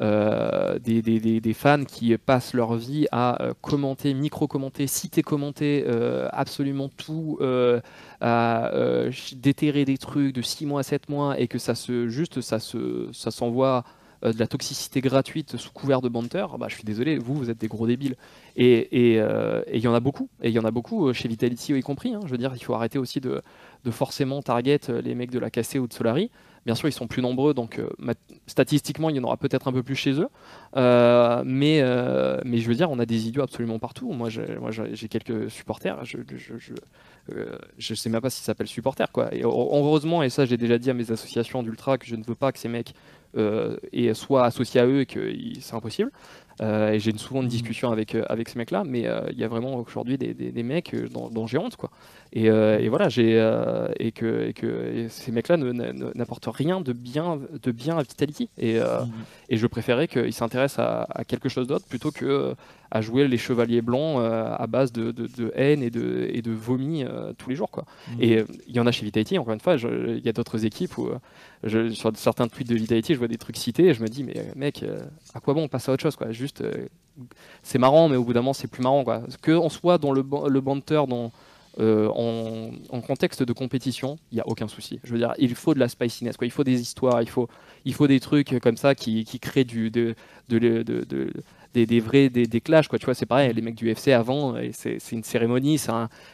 euh, 0.00 0.78
des, 0.78 1.02
des, 1.02 1.52
fans 1.52 1.84
qui 1.84 2.16
passent 2.16 2.54
leur 2.54 2.76
vie 2.76 3.06
à 3.12 3.50
commenter, 3.60 4.14
micro-commenter, 4.14 4.86
citer, 4.86 5.22
commenter 5.22 5.84
absolument 6.32 6.88
tout, 6.88 7.38
à 8.22 8.70
déterrer 9.36 9.84
des 9.84 9.98
trucs 9.98 10.34
de 10.34 10.40
6 10.40 10.64
mois 10.64 10.80
à 10.80 10.84
7 10.84 11.10
mois 11.10 11.38
et 11.38 11.46
que 11.46 11.58
ça 11.58 11.74
se 11.74 12.08
juste 12.08 12.40
ça 12.40 12.58
ça 12.58 13.30
s'envoie 13.30 13.84
euh, 14.24 14.32
de 14.32 14.38
la 14.38 14.46
toxicité 14.46 15.00
gratuite 15.00 15.56
sous 15.56 15.70
couvert 15.70 16.00
de 16.00 16.08
banter, 16.08 16.46
bah, 16.58 16.66
je 16.68 16.74
suis 16.74 16.84
désolé, 16.84 17.18
vous, 17.18 17.34
vous 17.34 17.50
êtes 17.50 17.58
des 17.58 17.68
gros 17.68 17.86
débiles. 17.86 18.16
Et 18.56 19.14
il 19.14 19.18
euh, 19.18 19.62
y 19.72 19.88
en 19.88 19.94
a 19.94 20.00
beaucoup, 20.00 20.28
et 20.40 20.48
il 20.48 20.54
y 20.54 20.58
en 20.60 20.64
a 20.64 20.70
beaucoup 20.70 21.08
euh, 21.08 21.12
chez 21.12 21.28
Vitality 21.28 21.74
y 21.74 21.80
compris. 21.82 22.14
Hein. 22.14 22.20
Je 22.24 22.30
veux 22.30 22.38
dire, 22.38 22.52
il 22.54 22.62
faut 22.62 22.74
arrêter 22.74 22.98
aussi 22.98 23.20
de, 23.20 23.42
forcément 23.90 24.42
target 24.42 24.80
les 25.02 25.14
mecs 25.14 25.30
de 25.30 25.40
la 25.40 25.50
KC 25.50 25.78
ou 25.78 25.88
de 25.88 25.92
Solari. 25.92 26.30
Bien 26.64 26.74
sûr, 26.74 26.88
ils 26.88 26.92
sont 26.92 27.06
plus 27.06 27.20
nombreux, 27.20 27.52
donc 27.52 27.78
statistiquement, 28.46 29.10
il 29.10 29.16
y 29.16 29.20
en 29.20 29.24
aura 29.24 29.36
peut-être 29.36 29.68
un 29.68 29.72
peu 29.72 29.82
plus 29.82 29.96
chez 29.96 30.12
eux. 30.12 30.28
mais, 30.74 31.80
je 31.80 32.68
veux 32.68 32.74
dire, 32.74 32.90
on 32.90 32.98
a 32.98 33.06
des 33.06 33.28
idiots 33.28 33.42
absolument 33.42 33.78
partout. 33.78 34.12
Moi, 34.12 34.30
j'ai 34.30 35.08
quelques 35.08 35.50
supporters. 35.50 36.04
Je, 36.04 36.18
je, 37.76 37.94
sais 37.94 38.08
même 38.08 38.22
pas 38.22 38.30
s'ils 38.30 38.44
s'appellent 38.44 38.66
supporters. 38.66 39.12
Quoi. 39.12 39.34
Et 39.34 39.42
heureusement, 39.42 40.22
et 40.22 40.30
ça, 40.30 40.46
j'ai 40.46 40.56
déjà 40.56 40.78
dit 40.78 40.88
à 40.88 40.94
mes 40.94 41.10
associations 41.10 41.62
d'ultra 41.62 41.98
que 41.98 42.06
je 42.06 42.16
ne 42.16 42.24
veux 42.24 42.34
pas 42.34 42.50
que 42.50 42.58
ces 42.58 42.68
mecs 42.68 42.94
euh, 42.94 43.23
et 43.92 44.14
soit 44.14 44.44
associé 44.44 44.80
à 44.80 44.86
eux 44.86 45.00
et 45.00 45.06
que 45.06 45.32
c'est 45.60 45.74
impossible. 45.74 46.10
Euh, 46.62 46.92
et 46.92 47.00
j'ai 47.00 47.16
souvent 47.16 47.40
une 47.40 47.46
mmh. 47.46 47.50
discussion 47.50 47.90
avec, 47.90 48.14
euh, 48.14 48.24
avec 48.28 48.48
ces 48.48 48.58
mecs-là, 48.58 48.84
mais 48.84 49.06
il 49.30 49.38
y 49.38 49.44
a 49.44 49.48
vraiment 49.48 49.76
aujourd'hui 49.76 50.18
des, 50.18 50.34
des, 50.34 50.62
mecs 50.62 50.94
dont, 51.10 51.46
j'ai 51.46 51.58
honte. 51.58 51.76
Quoi. 51.76 51.90
Et, 52.34 52.46
et 52.46 52.88
voilà, 52.88 53.08
j'ai, 53.08 53.34
et 54.00 54.10
que, 54.10 54.48
et 54.48 54.52
que 54.52 55.06
ces 55.08 55.30
mecs-là 55.30 55.56
n'apportent 55.56 56.48
rien 56.52 56.80
de 56.80 56.92
bien, 56.92 57.38
de 57.62 57.70
bien 57.70 57.96
à 57.96 58.02
Vitality. 58.02 58.50
Et, 58.58 58.80
mmh. 58.80 59.12
et 59.50 59.56
je 59.56 59.66
préférais 59.68 60.08
qu'ils 60.08 60.32
s'intéressent 60.32 60.80
à, 60.80 61.06
à, 61.10 61.24
quelque 61.24 61.48
chose 61.48 61.68
d'autre 61.68 61.86
plutôt 61.86 62.10
que 62.10 62.54
à 62.90 63.00
jouer 63.00 63.26
les 63.28 63.38
chevaliers 63.38 63.82
blancs 63.82 64.20
à 64.20 64.66
base 64.66 64.92
de, 64.92 65.12
de, 65.12 65.52
haine 65.54 65.82
et 65.82 65.90
de, 65.90 66.28
et 66.32 66.42
de 66.42 66.50
vomi 66.50 67.04
tous 67.38 67.50
les 67.50 67.56
jours. 67.56 67.70
Quoi. 67.70 67.84
Mmh. 68.08 68.22
Et 68.22 68.44
il 68.66 68.74
y 68.74 68.80
en 68.80 68.86
a 68.88 68.90
chez 68.90 69.04
Vitality, 69.04 69.38
encore 69.38 69.54
une 69.54 69.60
fois, 69.60 69.76
il 69.76 70.22
y 70.24 70.28
a 70.28 70.32
d'autres 70.32 70.64
équipes 70.64 70.98
où 70.98 71.10
sur 71.68 72.12
certains 72.16 72.48
tweets 72.48 72.68
de 72.68 72.74
Vitality, 72.74 73.14
je 73.14 73.18
vois 73.18 73.28
des 73.28 73.38
trucs 73.38 73.56
cités 73.56 73.86
et 73.86 73.94
je 73.94 74.02
me 74.02 74.08
dis, 74.08 74.24
mais 74.24 74.34
mec, 74.56 74.82
euh, 74.82 75.00
à 75.34 75.40
quoi 75.40 75.54
bon 75.54 75.64
on 75.64 75.68
passe 75.68 75.88
à 75.88 75.92
autre 75.92 76.02
chose 76.02 76.16
quoi 76.16 76.30
Juste, 76.30 76.60
euh, 76.60 76.86
c'est 77.62 77.78
marrant, 77.78 78.08
mais 78.08 78.16
au 78.16 78.24
bout 78.24 78.32
d'un 78.32 78.40
moment, 78.40 78.52
c'est 78.52 78.68
plus 78.68 78.82
marrant. 78.82 79.04
Quoi. 79.04 79.22
Que 79.42 79.58
soit 79.68 79.98
dans 79.98 80.12
le, 80.12 80.24
le 80.48 80.60
banter, 80.60 81.02
dans, 81.08 81.32
euh, 81.80 82.08
en, 82.08 83.00
contexte 83.00 83.42
de 83.42 83.52
compétition, 83.52 84.16
il 84.30 84.36
n'y 84.36 84.40
a 84.40 84.46
aucun 84.46 84.68
souci. 84.68 85.00
Je 85.02 85.12
veux 85.12 85.18
dire, 85.18 85.34
il 85.38 85.54
faut 85.54 85.74
de 85.74 85.80
la 85.80 85.88
spiciness, 85.88 86.36
il 86.40 86.50
faut 86.50 86.64
des 86.64 86.80
histoires, 86.80 87.20
il 87.20 87.28
faut, 87.28 87.48
des 88.06 88.20
trucs 88.20 88.58
comme 88.60 88.76
ça 88.76 88.94
qui, 88.94 89.24
créent 89.40 89.64
des, 89.64 90.14
vrais 92.00 92.28
des, 92.28 92.60
clashs 92.60 92.88
tu 92.88 93.04
vois 93.04 93.14
c'est 93.14 93.26
pareil 93.26 93.52
les 93.52 93.60
mecs 93.60 93.74
du 93.74 93.92
UFC 93.92 94.08
avant 94.08 94.54
c'est 94.72 94.98
une 95.10 95.24
cérémonie 95.24 95.78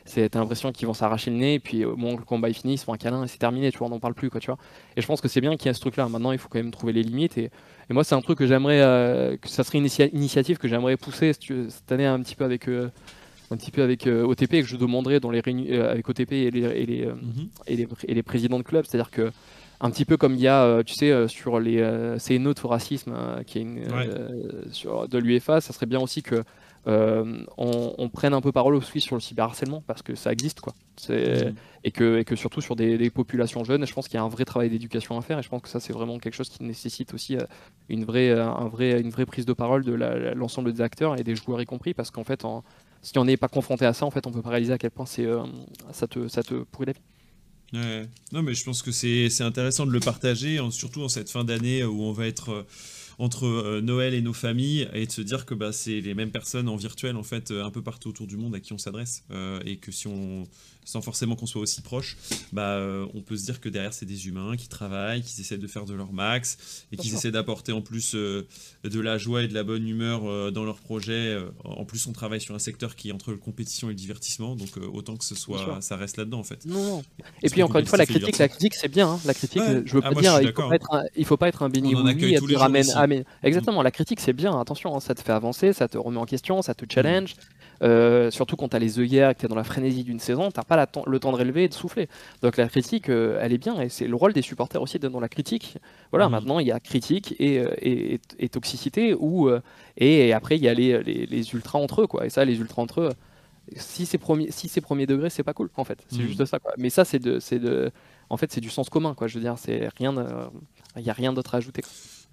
c'est 0.05 0.35
l'impression 0.35 0.71
qu'ils 0.71 0.87
vont 0.87 0.95
s'arracher 0.95 1.31
le 1.31 1.39
nez 1.39 1.55
et 1.55 1.59
puis 1.59 1.85
au 1.85 1.97
moment 1.97 2.15
où 2.15 2.19
le 2.19 2.25
combat 2.25 2.51
est 2.51 2.53
fini 2.53 2.75
ils 2.75 2.79
se 2.79 2.85
font 2.85 2.93
un 2.93 2.99
câlin 2.99 3.25
et 3.25 3.29
c'est 3.29 3.39
terminé 3.39 3.73
tu 3.73 3.79
vois 3.79 3.87
on 3.87 3.91
n'en 3.91 4.01
parle 4.01 4.15
plus 4.15 4.29
et 4.29 5.01
je 5.01 5.07
pense 5.07 5.21
que 5.21 5.29
c'est 5.29 5.41
bien 5.41 5.57
qu'il 5.57 5.67
y 5.67 5.69
a 5.71 5.75
ce 5.75 5.81
truc 5.81 5.97
là 5.97 6.09
maintenant 6.09 6.33
il 6.33 6.39
faut 6.39 6.49
quand 6.49 6.59
même 6.59 6.71
trouver 6.71 6.93
les 6.93 7.03
limites 7.03 7.39
et, 7.39 7.51
et 7.89 7.95
moi 7.95 8.05
c'est 8.05 8.15
un 8.15 8.21
truc 8.21 8.39
que 8.39 8.47
j'aimerais 8.47 8.81
euh, 8.83 9.37
que 9.39 9.49
ça 9.49 9.65
serait 9.65 9.79
une 9.79 9.89
initiative 10.13 10.59
que 10.59 10.69
j'aimerais 10.69 10.97
pousser 10.99 11.33
cette 11.33 11.91
année 11.91 12.07
un 12.07 12.21
petit 12.21 12.37
peu 12.37 12.45
avec 12.45 12.69
euh, 12.69 12.91
un 13.51 13.57
petit 13.57 13.71
peu 13.71 13.83
avec 13.83 14.07
euh, 14.07 14.25
OTP 14.25 14.55
et 14.55 14.63
que 14.63 14.69
je 14.69 14.77
demanderais 14.77 15.21
dans 15.21 15.31
les 15.31 15.41
réunions 15.41 15.83
avec 15.83 16.09
OTP 16.09 16.33
et 16.33 16.51
les, 16.51 16.61
et 16.61 16.87
les, 16.87 17.09
et 17.67 17.77
les, 17.77 17.89
et 18.07 18.15
les 18.15 18.23
présidents 18.23 18.59
de 18.59 18.65
club 18.65 18.85
c'est 18.87 18.97
à 18.97 19.03
dire 19.03 19.11
que 19.11 19.33
un 19.81 19.91
petit 19.91 20.05
peu 20.05 20.17
comme 20.17 20.35
il 20.35 20.41
y 20.41 20.49
a, 20.49 20.63
euh, 20.63 20.83
tu 20.83 20.95
sais, 20.95 21.11
euh, 21.11 21.27
sur 21.27 21.59
les 21.59 21.79
euh, 21.81 22.19
CNO 22.19 22.53
de 22.53 22.67
racisme 22.67 23.15
qui 23.47 23.59
est 23.59 23.63
une, 23.63 23.83
sur, 24.73 25.09
de 25.09 25.19
l'UEFA, 25.19 25.61
ça 25.61 25.73
serait 25.73 25.87
bien 25.87 26.01
aussi 26.01 26.23
que 26.23 26.45
on, 26.87 28.09
prenne 28.13 28.35
un 28.35 28.41
peu 28.41 28.53
parole 28.53 28.75
aussi 28.75 29.01
sur 29.01 29.15
le 29.17 29.21
cyberharcèlement 29.21 29.83
parce 29.87 30.03
que 30.03 30.15
ça 30.15 30.33
existe 30.33 30.61
quoi. 30.61 30.75
Mmh. 31.09 31.13
Et, 31.85 31.91
que, 31.93 32.19
et 32.19 32.25
que 32.25 32.37
surtout 32.37 32.61
sur 32.61 32.75
des, 32.75 33.11
populations 33.11 33.65
jeunes, 33.65 33.87
je 33.87 33.93
pense 33.93 34.09
qu'il 34.09 34.17
y 34.17 34.21
a 34.21 34.23
un 34.23 34.29
vrai 34.29 34.45
travail 34.45 34.71
d'éducation 34.71 35.17
à 35.19 35.23
faire 35.23 35.39
et 35.39 35.43
je 35.43 35.49
pense 35.49 35.63
que 35.63 35.69
ça 35.69 35.79
c'est 35.79 35.93
vraiment 35.93 36.19
quelque 36.19 36.35
chose 36.35 36.49
qui 36.49 36.63
nécessite 36.63 37.15
aussi 37.15 37.37
une 37.89 38.05
vraie, 38.05 38.31
un 38.31 38.69
vrai, 38.69 39.01
une 39.01 39.11
vraie 39.11 39.27
prise 39.27 39.47
de 39.47 39.53
parole 39.53 39.85
de 39.85 39.93
l'ensemble 40.35 40.73
des 40.73 40.81
acteurs 40.81 41.19
et 41.19 41.23
des 41.23 41.37
joueurs 41.37 41.61
y 41.61 41.67
compris 41.67 41.95
parce 41.95 42.11
qu'en 42.11 42.25
fait, 42.25 42.45
en, 42.45 42.65
si 43.03 43.19
on 43.19 43.25
n'est 43.25 43.37
pas 43.37 43.49
confronté 43.49 43.87
à 43.87 43.93
ça, 43.93 44.07
en 44.07 44.11
fait, 44.11 44.27
on 44.27 44.31
peut 44.31 44.43
pas 44.43 44.51
réaliser 44.51 44.73
à 44.73 44.79
quel 44.79 44.91
point 44.91 45.07
c'est 45.07 45.27
ça 45.93 46.07
te 46.07 46.29
ça 46.29 46.43
te 46.43 46.63
pourrit 46.65 46.87
la 46.87 46.93
vie. 46.93 47.01
Non, 48.33 48.43
mais 48.43 48.55
je 48.55 48.65
pense 48.65 48.83
que 48.83 48.91
c'est 48.91 49.43
intéressant 49.43 49.87
de 49.87 49.93
le 49.93 50.01
partager, 50.01 50.59
surtout 50.71 51.03
en 51.03 51.09
cette 51.09 51.31
fin 51.31 51.45
d'année 51.45 51.85
où 51.85 52.03
on 52.03 52.13
va 52.13 52.27
être 52.27 52.51
euh, 52.51 52.63
entre 53.19 53.47
euh, 53.47 53.81
Noël 53.81 54.15
et 54.15 54.23
nos 54.23 54.33
familles 54.33 54.89
et 54.93 55.07
de 55.07 55.13
se 55.13 55.21
dire 55.21 55.47
que 55.47 55.55
bah, 55.55 55.73
c'est 55.73 56.01
les 56.01 56.15
mêmes 56.15 56.31
personnes 56.31 56.69
en 56.69 56.77
virtuel 56.77 57.17
en 57.17 57.23
fait 57.23 57.51
un 57.51 57.71
peu 57.71 57.83
partout 57.83 58.09
autour 58.09 58.27
du 58.27 58.37
monde 58.37 58.55
à 58.55 58.61
qui 58.61 58.73
on 58.73 58.79
s'adresse 58.79 59.25
euh, 59.31 59.61
et 59.65 59.77
que 59.77 59.93
si 59.93 60.09
on 60.09 60.45
sans 60.91 61.03
forcément 61.03 61.37
qu'on 61.37 61.47
soit 61.47 61.61
aussi 61.63 61.83
proche, 61.83 62.17
bah, 62.53 62.71
euh, 62.71 63.07
on 63.15 63.21
peut 63.21 63.37
se 63.37 63.45
dire 63.45 63.61
que 63.61 63.69
derrière, 63.69 63.95
c'est 63.95 64.07
des 64.07 64.27
humains 64.27 64.57
qui 64.57 64.67
travaillent, 64.67 65.23
qui 65.23 65.41
essaient 65.41 65.57
de 65.57 65.67
faire 65.69 65.85
de 65.85 65.95
leur 65.95 66.13
max 66.13 66.85
et 66.91 66.97
qui 66.97 67.15
essaient 67.15 67.31
d'apporter 67.31 67.71
en 67.71 67.81
plus 67.81 68.17
euh, 68.17 68.49
de 68.83 68.99
la 68.99 69.17
joie 69.17 69.45
et 69.45 69.49
de 69.49 69.55
la 69.55 69.63
bonne 69.63 69.87
humeur 69.87 70.29
euh, 70.29 70.51
dans 70.51 70.65
leur 70.65 70.81
projet. 70.81 71.39
En 71.65 71.85
plus, 71.85 72.09
on 72.09 72.13
travaille 72.13 72.41
sur 72.41 72.57
un 72.57 72.59
secteur 72.59 72.97
qui 72.97 73.11
est 73.11 73.13
entre 73.13 73.31
la 73.31 73.39
compétition 73.39 73.89
et 73.89 73.93
le 73.93 73.97
divertissement, 73.97 74.57
donc 74.57 74.71
autant 74.93 75.17
que 75.17 75.25
ce 75.25 75.37
soit, 75.37 75.79
ça 75.81 75.97
reste 75.97 76.17
là-dedans 76.17 76.41
en 76.41 76.45
fait. 76.45 76.67
Non, 76.67 77.05
Et 77.45 77.51
puis 77.51 77.63
encore 77.63 77.79
une 77.81 77.87
fois, 77.87 77.99
la 77.99 78.07
critique, 78.07 78.39
la 78.39 78.49
critique, 78.49 78.75
c'est 78.75 78.89
bien. 78.89 79.11
Hein. 79.11 79.21
La 79.25 79.35
critique, 79.35 79.63
je 79.85 79.95
veux 79.95 80.03
ah, 80.03 80.11
pas 80.13 80.21
dire, 80.21 80.41
il 80.41 80.49
faut 80.49 80.69
pas, 80.69 80.75
être 80.75 80.93
un, 80.93 81.25
faut 81.25 81.37
pas 81.37 81.49
être 81.49 81.63
un 81.63 81.69
béni 81.69 81.95
ramène. 82.57 83.25
Exactement, 83.45 83.83
la 83.83 83.93
critique, 83.93 84.19
c'est 84.19 84.33
bien. 84.33 84.59
Attention, 84.61 84.97
hein, 84.97 85.01
ça 85.01 85.15
te 85.15 85.23
fait 85.23 85.33
avancer, 85.33 85.73
ça 85.73 85.87
te 85.87 85.99
remet 85.99 86.19
en 86.19 86.27
question, 86.27 86.63
ça 86.63 86.75
te 86.75 86.85
challenge. 86.93 87.37
Euh, 87.83 88.31
surtout 88.31 88.57
quand 88.57 88.69
tu 88.69 88.77
as 88.77 88.79
les 88.79 88.99
œillères, 88.99 89.35
que 89.35 89.41
tu 89.41 89.47
es 89.47 89.49
dans 89.49 89.55
la 89.55 89.65
frénésie 89.65 90.05
d'une 90.05 90.21
saison, 90.21 90.51
tu 90.51 90.61
pas 90.67 90.87
le 91.07 91.19
temps 91.19 91.33
de 91.33 91.37
relever 91.37 91.65
et 91.65 91.69
de 91.69 91.75
souffler. 91.75 92.09
Donc 92.43 92.57
la 92.57 92.69
critique, 92.69 93.09
euh, 93.09 93.39
elle 93.41 93.53
est 93.53 93.59
bien, 93.59 93.81
et 93.81 93.89
c'est 93.89 94.07
le 94.07 94.17
rôle 94.17 94.33
des 94.33 94.43
supporters 94.43 94.83
aussi 94.83 94.99
d'être 94.99 95.13
dans 95.13 95.21
la 95.21 95.29
critique. 95.29 95.79
Voilà, 96.11 96.29
mmh. 96.29 96.33
maintenant 96.33 96.59
il 96.59 96.67
y 96.67 96.73
a 96.73 96.81
critique 96.81 97.35
et, 97.39 97.59
euh, 97.59 97.75
et, 97.81 98.21
et, 98.39 98.49
toxicité, 98.49 99.15
ou, 99.15 99.51
et, 99.97 100.33
après 100.33 100.57
il 100.57 100.63
y 100.63 100.69
a 100.69 100.75
les, 100.75 101.03
les, 101.03 101.55
ultras 101.55 101.79
entre 101.79 102.03
eux, 102.03 102.07
quoi. 102.07 102.27
Et 102.27 102.31
ça, 102.31 102.45
les 102.45 102.59
ultras 102.59 102.83
entre 102.83 103.01
eux, 103.01 103.11
si 103.77 104.05
c'est 104.05 104.19
premier, 104.19 104.51
si 104.51 104.69
c'est 104.69 104.81
premier 104.81 105.07
degré, 105.07 105.31
c'est 105.31 105.43
pas 105.43 105.55
cool, 105.55 105.71
en 105.77 105.85
fait. 105.85 106.05
C'est 106.09 106.19
mmh. 106.19 106.27
juste 106.27 106.45
ça, 106.45 106.59
quoi. 106.59 106.73
Mais 106.77 106.91
ça, 106.91 107.05
c'est 107.05 107.19
de, 107.19 107.39
de, 107.59 107.91
en 108.29 108.37
fait, 108.37 108.53
c'est 108.53 108.61
du 108.61 108.71
sens 108.71 108.91
commun, 108.91 109.15
quoi. 109.15 109.27
Je 109.27 109.37
veux 109.37 109.45
dire, 109.45 109.57
c'est 109.57 109.89
rien, 109.97 110.15
il 110.97 111.03
n'y 111.03 111.11
a 111.11 111.15
rien 111.15 111.33
d'autre 111.33 111.55
à 111.55 111.59
ajouter. 111.59 111.83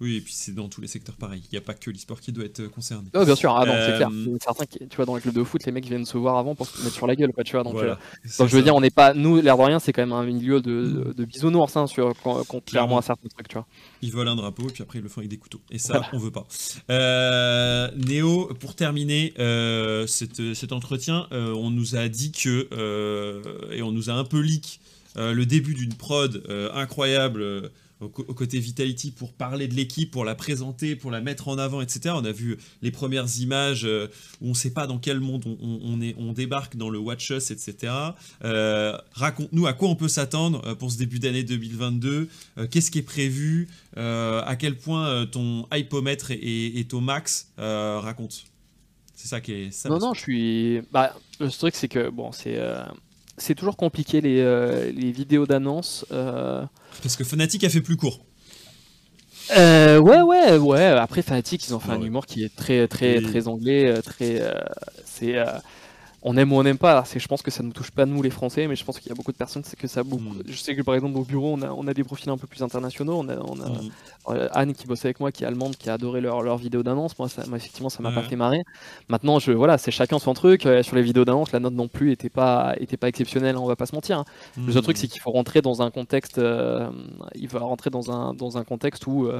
Oui, 0.00 0.16
et 0.16 0.20
puis 0.20 0.32
c'est 0.32 0.54
dans 0.54 0.68
tous 0.68 0.80
les 0.80 0.86
secteurs 0.86 1.16
pareil. 1.16 1.42
Il 1.50 1.54
n'y 1.54 1.58
a 1.58 1.60
pas 1.60 1.74
que 1.74 1.90
l'e-sport 1.90 2.20
qui 2.20 2.30
doit 2.30 2.44
être 2.44 2.60
euh, 2.60 2.68
concerné. 2.68 3.08
Oh, 3.14 3.24
bien 3.24 3.34
sûr, 3.34 3.56
ah, 3.56 3.66
non, 3.66 3.72
c'est 3.84 3.96
clair. 3.96 4.08
Euh, 4.12 4.36
certains 4.40 4.64
qui, 4.64 4.78
tu 4.78 4.96
vois, 4.96 5.06
dans 5.06 5.16
les 5.16 5.20
clubs 5.20 5.34
de 5.34 5.42
foot, 5.42 5.64
les 5.66 5.72
mecs 5.72 5.86
viennent 5.86 6.04
se 6.04 6.16
voir 6.16 6.36
avant 6.36 6.54
pour 6.54 6.68
se 6.68 6.80
mettre 6.84 6.94
sur 6.94 7.08
la 7.08 7.16
gueule, 7.16 7.32
quoi, 7.32 7.42
tu 7.42 7.56
vois. 7.56 7.64
Donc, 7.64 7.74
euh, 7.76 7.96
je 8.24 8.44
veux 8.44 8.62
dire, 8.62 8.76
on 8.76 8.80
n'est 8.80 8.90
pas, 8.90 9.12
nous, 9.12 9.40
l'air 9.40 9.56
de 9.56 9.62
rien, 9.62 9.80
c'est 9.80 9.92
quand 9.92 10.02
même 10.02 10.12
un 10.12 10.24
milieu 10.24 10.60
de, 10.60 11.12
de, 11.16 11.24
bisounours, 11.24 11.76
hein, 11.76 11.88
sur, 11.88 12.12
contrairement 12.46 12.98
à 12.98 13.02
certains 13.02 13.28
trucs, 13.28 13.48
tu 13.48 13.54
vois. 13.54 13.66
Ils 14.00 14.12
volent 14.12 14.30
un 14.32 14.36
drapeau, 14.36 14.68
et 14.68 14.72
puis 14.72 14.84
après, 14.84 15.00
ils 15.00 15.02
le 15.02 15.08
font 15.08 15.20
avec 15.20 15.30
des 15.30 15.38
couteaux. 15.38 15.60
Et 15.72 15.78
ça, 15.78 16.08
on 16.12 16.18
veut 16.18 16.30
pas. 16.30 16.46
Néo, 17.96 18.54
pour 18.60 18.76
terminer 18.76 19.34
cet 20.06 20.72
entretien, 20.72 21.26
on 21.32 21.70
nous 21.70 21.96
a 21.96 22.08
dit 22.08 22.30
que, 22.30 22.68
et 23.72 23.82
on 23.82 23.90
nous 23.90 24.10
a 24.10 24.12
un 24.12 24.24
peu 24.24 24.38
leak 24.38 24.80
le 25.16 25.44
début 25.44 25.74
d'une 25.74 25.94
prod 25.94 26.40
incroyable 26.72 27.72
au, 28.00 28.08
côté 28.08 28.58
Vitality 28.60 29.10
pour 29.10 29.32
parler 29.32 29.66
de 29.66 29.74
l'équipe, 29.74 30.10
pour 30.10 30.24
la 30.24 30.34
présenter, 30.34 30.96
pour 30.96 31.10
la 31.10 31.20
mettre 31.20 31.48
en 31.48 31.58
avant, 31.58 31.80
etc. 31.80 32.14
On 32.16 32.24
a 32.24 32.32
vu 32.32 32.56
les 32.82 32.90
premières 32.90 33.26
images 33.40 33.84
euh, 33.84 34.08
où 34.40 34.46
on 34.46 34.50
ne 34.50 34.54
sait 34.54 34.72
pas 34.72 34.86
dans 34.86 34.98
quel 34.98 35.20
monde 35.20 35.44
on, 35.46 36.00
est, 36.00 36.14
on 36.18 36.32
débarque 36.32 36.76
dans 36.76 36.90
le 36.90 36.98
Watch 36.98 37.30
Us, 37.30 37.50
etc. 37.50 37.92
Euh, 38.44 38.96
raconte-nous 39.12 39.66
à 39.66 39.72
quoi 39.72 39.88
on 39.88 39.96
peut 39.96 40.08
s'attendre 40.08 40.62
euh, 40.66 40.74
pour 40.74 40.92
ce 40.92 40.98
début 40.98 41.18
d'année 41.18 41.42
2022. 41.42 42.28
Qu'est-ce 42.70 42.90
qui 42.90 42.98
est 42.98 43.02
prévu 43.02 43.68
À 43.96 44.56
quel 44.58 44.76
point 44.76 45.26
ton 45.26 45.66
hypomètre 45.72 46.30
est, 46.30 46.94
au 46.94 47.00
max 47.00 47.48
Raconte. 47.56 48.44
C'est 49.14 49.28
ça 49.28 49.40
qui 49.40 49.52
est. 49.52 49.70
Ça, 49.72 49.88
non, 49.88 49.98
non, 49.98 50.14
je 50.14 50.20
suis. 50.20 50.80
Bah, 50.92 51.14
le 51.40 51.50
truc, 51.50 51.74
c'est 51.74 51.88
que 51.88 52.08
bon, 52.08 52.32
c'est 52.32 52.60
c'est 53.36 53.54
toujours 53.54 53.76
compliqué 53.76 54.20
les, 54.20 54.42
les 54.92 55.12
vidéos 55.12 55.46
d'annonce. 55.46 56.04
Parce 57.02 57.16
que 57.16 57.24
Fnatic 57.24 57.64
a 57.64 57.68
fait 57.68 57.80
plus 57.80 57.96
court. 57.96 58.24
ouais, 59.50 60.20
ouais, 60.20 60.56
ouais. 60.56 60.84
Après, 60.84 61.22
Fnatic, 61.22 61.66
ils 61.66 61.74
ont 61.74 61.80
fait 61.80 61.92
un 61.92 62.02
humour 62.02 62.26
qui 62.26 62.44
est 62.44 62.54
très, 62.54 62.86
très, 62.88 63.20
très 63.20 63.48
anglais. 63.48 64.00
Très, 64.02 64.42
c'est 65.04 65.36
on 66.22 66.36
aime 66.36 66.52
ou 66.52 66.56
on 66.56 66.62
n'aime 66.62 66.78
pas. 66.78 67.04
C'est, 67.04 67.20
je 67.20 67.28
pense 67.28 67.42
que 67.42 67.50
ça 67.50 67.62
ne 67.62 67.68
nous 67.68 67.72
touche 67.72 67.90
pas 67.90 68.06
nous 68.06 68.22
les 68.22 68.30
Français, 68.30 68.66
mais 68.66 68.76
je 68.76 68.84
pense 68.84 68.98
qu'il 68.98 69.08
y 69.08 69.12
a 69.12 69.14
beaucoup 69.14 69.32
de 69.32 69.36
personnes 69.36 69.62
c'est 69.64 69.78
que 69.78 69.86
ça 69.86 70.02
beaucoup. 70.02 70.24
Mm. 70.24 70.42
Je 70.46 70.56
sais 70.56 70.74
que 70.74 70.82
par 70.82 70.94
exemple 70.94 71.16
au 71.16 71.24
bureau 71.24 71.54
on 71.54 71.62
a, 71.62 71.70
on 71.70 71.86
a 71.86 71.94
des 71.94 72.04
profils 72.04 72.28
un 72.28 72.36
peu 72.36 72.46
plus 72.46 72.62
internationaux. 72.62 73.18
On 73.18 73.28
a, 73.28 73.36
on 73.36 73.60
a 73.60 73.68
mm. 73.68 73.90
euh, 74.30 74.48
Anne 74.52 74.74
qui 74.74 74.86
bosse 74.86 75.04
avec 75.04 75.20
moi, 75.20 75.30
qui 75.30 75.44
est 75.44 75.46
allemande, 75.46 75.76
qui 75.76 75.88
a 75.90 75.94
adoré 75.94 76.20
leur, 76.20 76.42
leur 76.42 76.56
vidéo 76.56 76.82
d'annonce. 76.82 77.18
Moi, 77.18 77.28
ça, 77.28 77.42
effectivement, 77.54 77.88
ça 77.88 78.02
m'a 78.02 78.12
pas 78.12 78.22
fait 78.22 78.36
marrer. 78.36 78.62
Maintenant, 79.08 79.38
je 79.38 79.52
voilà, 79.52 79.78
c'est 79.78 79.90
chacun 79.90 80.18
son 80.18 80.34
truc. 80.34 80.66
Euh, 80.66 80.82
sur 80.82 80.96
les 80.96 81.02
vidéos 81.02 81.24
d'annonce, 81.24 81.52
la 81.52 81.60
note 81.60 81.74
non 81.74 81.88
plus 81.88 82.12
était 82.12 82.30
pas 82.30 82.74
était 82.78 82.96
pas 82.96 83.08
exceptionnelle. 83.08 83.56
On 83.56 83.66
va 83.66 83.76
pas 83.76 83.86
se 83.86 83.94
mentir. 83.94 84.18
Hein. 84.18 84.24
Le 84.56 84.72
seul 84.72 84.82
truc, 84.82 84.96
mm. 84.96 85.00
c'est 85.00 85.08
qu'il 85.08 85.20
faut 85.20 85.30
rentrer 85.30 85.62
dans 85.62 85.82
un 85.82 85.90
contexte. 85.90 86.38
Euh, 86.38 86.90
il 87.34 87.48
va 87.48 87.60
rentrer 87.60 87.90
dans 87.90 88.10
un 88.10 88.34
dans 88.34 88.58
un 88.58 88.64
contexte 88.64 89.06
où 89.06 89.30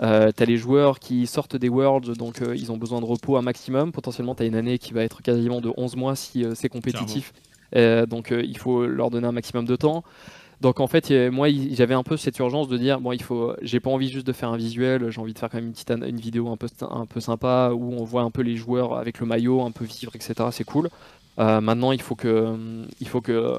euh, 0.00 0.30
tu 0.36 0.42
as 0.42 0.46
les 0.46 0.56
joueurs 0.56 1.00
qui 1.00 1.26
sortent 1.26 1.56
des 1.56 1.68
Worlds, 1.68 2.16
donc 2.16 2.40
euh, 2.40 2.54
ils 2.54 2.70
ont 2.70 2.76
besoin 2.76 3.00
de 3.00 3.04
repos 3.04 3.36
un 3.36 3.42
maximum. 3.42 3.92
Potentiellement, 3.92 4.34
tu 4.34 4.42
as 4.42 4.46
une 4.46 4.54
année 4.54 4.78
qui 4.78 4.92
va 4.92 5.02
être 5.02 5.22
quasiment 5.22 5.60
de 5.60 5.72
11 5.76 5.96
mois 5.96 6.16
si 6.16 6.44
euh, 6.44 6.54
c'est 6.54 6.68
compétitif. 6.68 7.32
donc 8.08 8.30
il 8.30 8.56
faut 8.56 8.86
leur 8.86 9.10
donner 9.10 9.26
un 9.26 9.32
maximum 9.32 9.64
de 9.64 9.76
temps. 9.76 10.04
Donc 10.60 10.80
en 10.80 10.88
fait, 10.88 11.12
moi, 11.30 11.48
j'avais 11.70 11.94
un 11.94 12.02
peu 12.02 12.16
cette 12.16 12.38
urgence 12.38 12.66
de 12.66 12.76
dire 12.76 13.00
bon, 13.00 13.12
il 13.12 13.22
faut, 13.22 13.54
j'ai 13.62 13.78
pas 13.78 13.90
envie 13.90 14.08
juste 14.08 14.26
de 14.26 14.32
faire 14.32 14.48
un 14.48 14.56
visuel, 14.56 15.10
j'ai 15.10 15.20
envie 15.20 15.32
de 15.32 15.38
faire 15.38 15.48
quand 15.50 15.58
même 15.58 15.66
une 15.66 15.72
petite 15.72 15.90
une 15.90 16.18
vidéo 16.18 16.48
un 16.48 16.56
peu 16.56 16.66
un 16.90 17.06
peu 17.06 17.20
sympa 17.20 17.70
où 17.72 17.94
on 17.94 18.04
voit 18.04 18.22
un 18.22 18.30
peu 18.30 18.42
les 18.42 18.56
joueurs 18.56 18.96
avec 18.96 19.20
le 19.20 19.26
maillot, 19.26 19.62
un 19.62 19.70
peu 19.70 19.84
vivre, 19.84 20.12
etc. 20.16 20.34
C'est 20.50 20.64
cool. 20.64 20.88
maintenant, 21.36 21.92
il 21.92 22.00
faut 22.00 22.16
que, 22.16 22.56
il 23.00 23.08
faut 23.08 23.20
que 23.20 23.54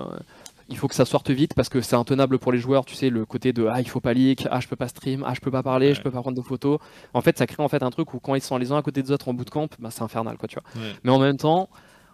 il 0.69 0.77
faut 0.77 0.87
que 0.87 0.95
ça 0.95 1.05
sorte 1.05 1.29
vite 1.31 1.53
parce 1.53 1.69
que 1.69 1.81
c'est 1.81 1.95
intenable 1.95 2.39
pour 2.39 2.51
les 2.51 2.59
joueurs, 2.59 2.85
tu 2.85 2.95
sais, 2.95 3.09
le 3.09 3.25
côté 3.25 3.53
de 3.53 3.67
ah 3.71 3.81
il 3.81 3.89
faut 3.89 3.99
pas 3.99 4.13
leak, 4.13 4.47
ah 4.51 4.59
je 4.59 4.67
peux 4.67 4.75
pas 4.75 4.87
stream, 4.87 5.23
ah 5.27 5.33
je 5.33 5.41
peux 5.41 5.51
pas 5.51 5.63
parler, 5.63 5.93
je 5.93 6.01
peux 6.01 6.11
pas 6.11 6.21
prendre 6.21 6.37
de 6.37 6.41
photos. 6.41 6.79
En 7.13 7.21
fait, 7.21 7.37
ça 7.37 7.47
crée 7.47 7.63
en 7.63 7.67
fait 7.67 7.83
un 7.83 7.89
truc 7.89 8.13
où 8.13 8.19
quand 8.19 8.35
ils 8.35 8.41
sont 8.41 8.57
les 8.57 8.71
uns 8.71 8.77
à 8.77 8.81
côté 8.81 9.01
des 9.01 9.11
autres 9.11 9.27
en 9.27 9.33
bootcamp, 9.33 9.67
bah, 9.79 9.89
c'est 9.91 10.03
infernal 10.03 10.37
quoi, 10.37 10.47
tu 10.47 10.55
vois. 10.55 10.63
Mais 11.03 11.11
en 11.11 11.19
même 11.19 11.37
temps, 11.37 11.69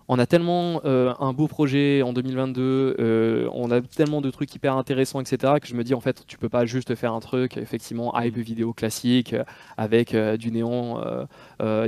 on 0.07 0.19
a 0.19 0.26
tellement 0.26 0.82
euh, 0.86 1.14
un 1.19 1.34
beau 1.34 1.48
projet 1.48 2.02
en 2.03 2.14
2022, 2.14 2.95
euh, 2.99 3.49
on 3.53 3.72
a 3.72 3.82
tellement 3.82 4.22
de 4.22 4.30
trucs 4.30 4.53
hyper 4.53 4.77
intéressants, 4.77 5.19
etc., 5.19 5.53
que 5.60 5.68
je 5.68 5.73
me 5.73 5.84
dis 5.84 5.94
en 5.95 5.99
fait, 5.99 6.23
tu 6.27 6.38
peux 6.38 6.49
pas 6.49 6.65
juste 6.65 6.94
faire 6.95 7.14
un 7.14 7.19
truc, 7.19 7.57
effectivement, 7.57 8.14
hype 8.19 8.38
vidéo 8.38 8.73
classique, 8.73 9.34
euh, 9.34 9.44
avec 9.77 10.15
du 10.15 10.52
néant, 10.52 11.02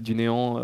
du 0.01 0.15
néant 0.15 0.61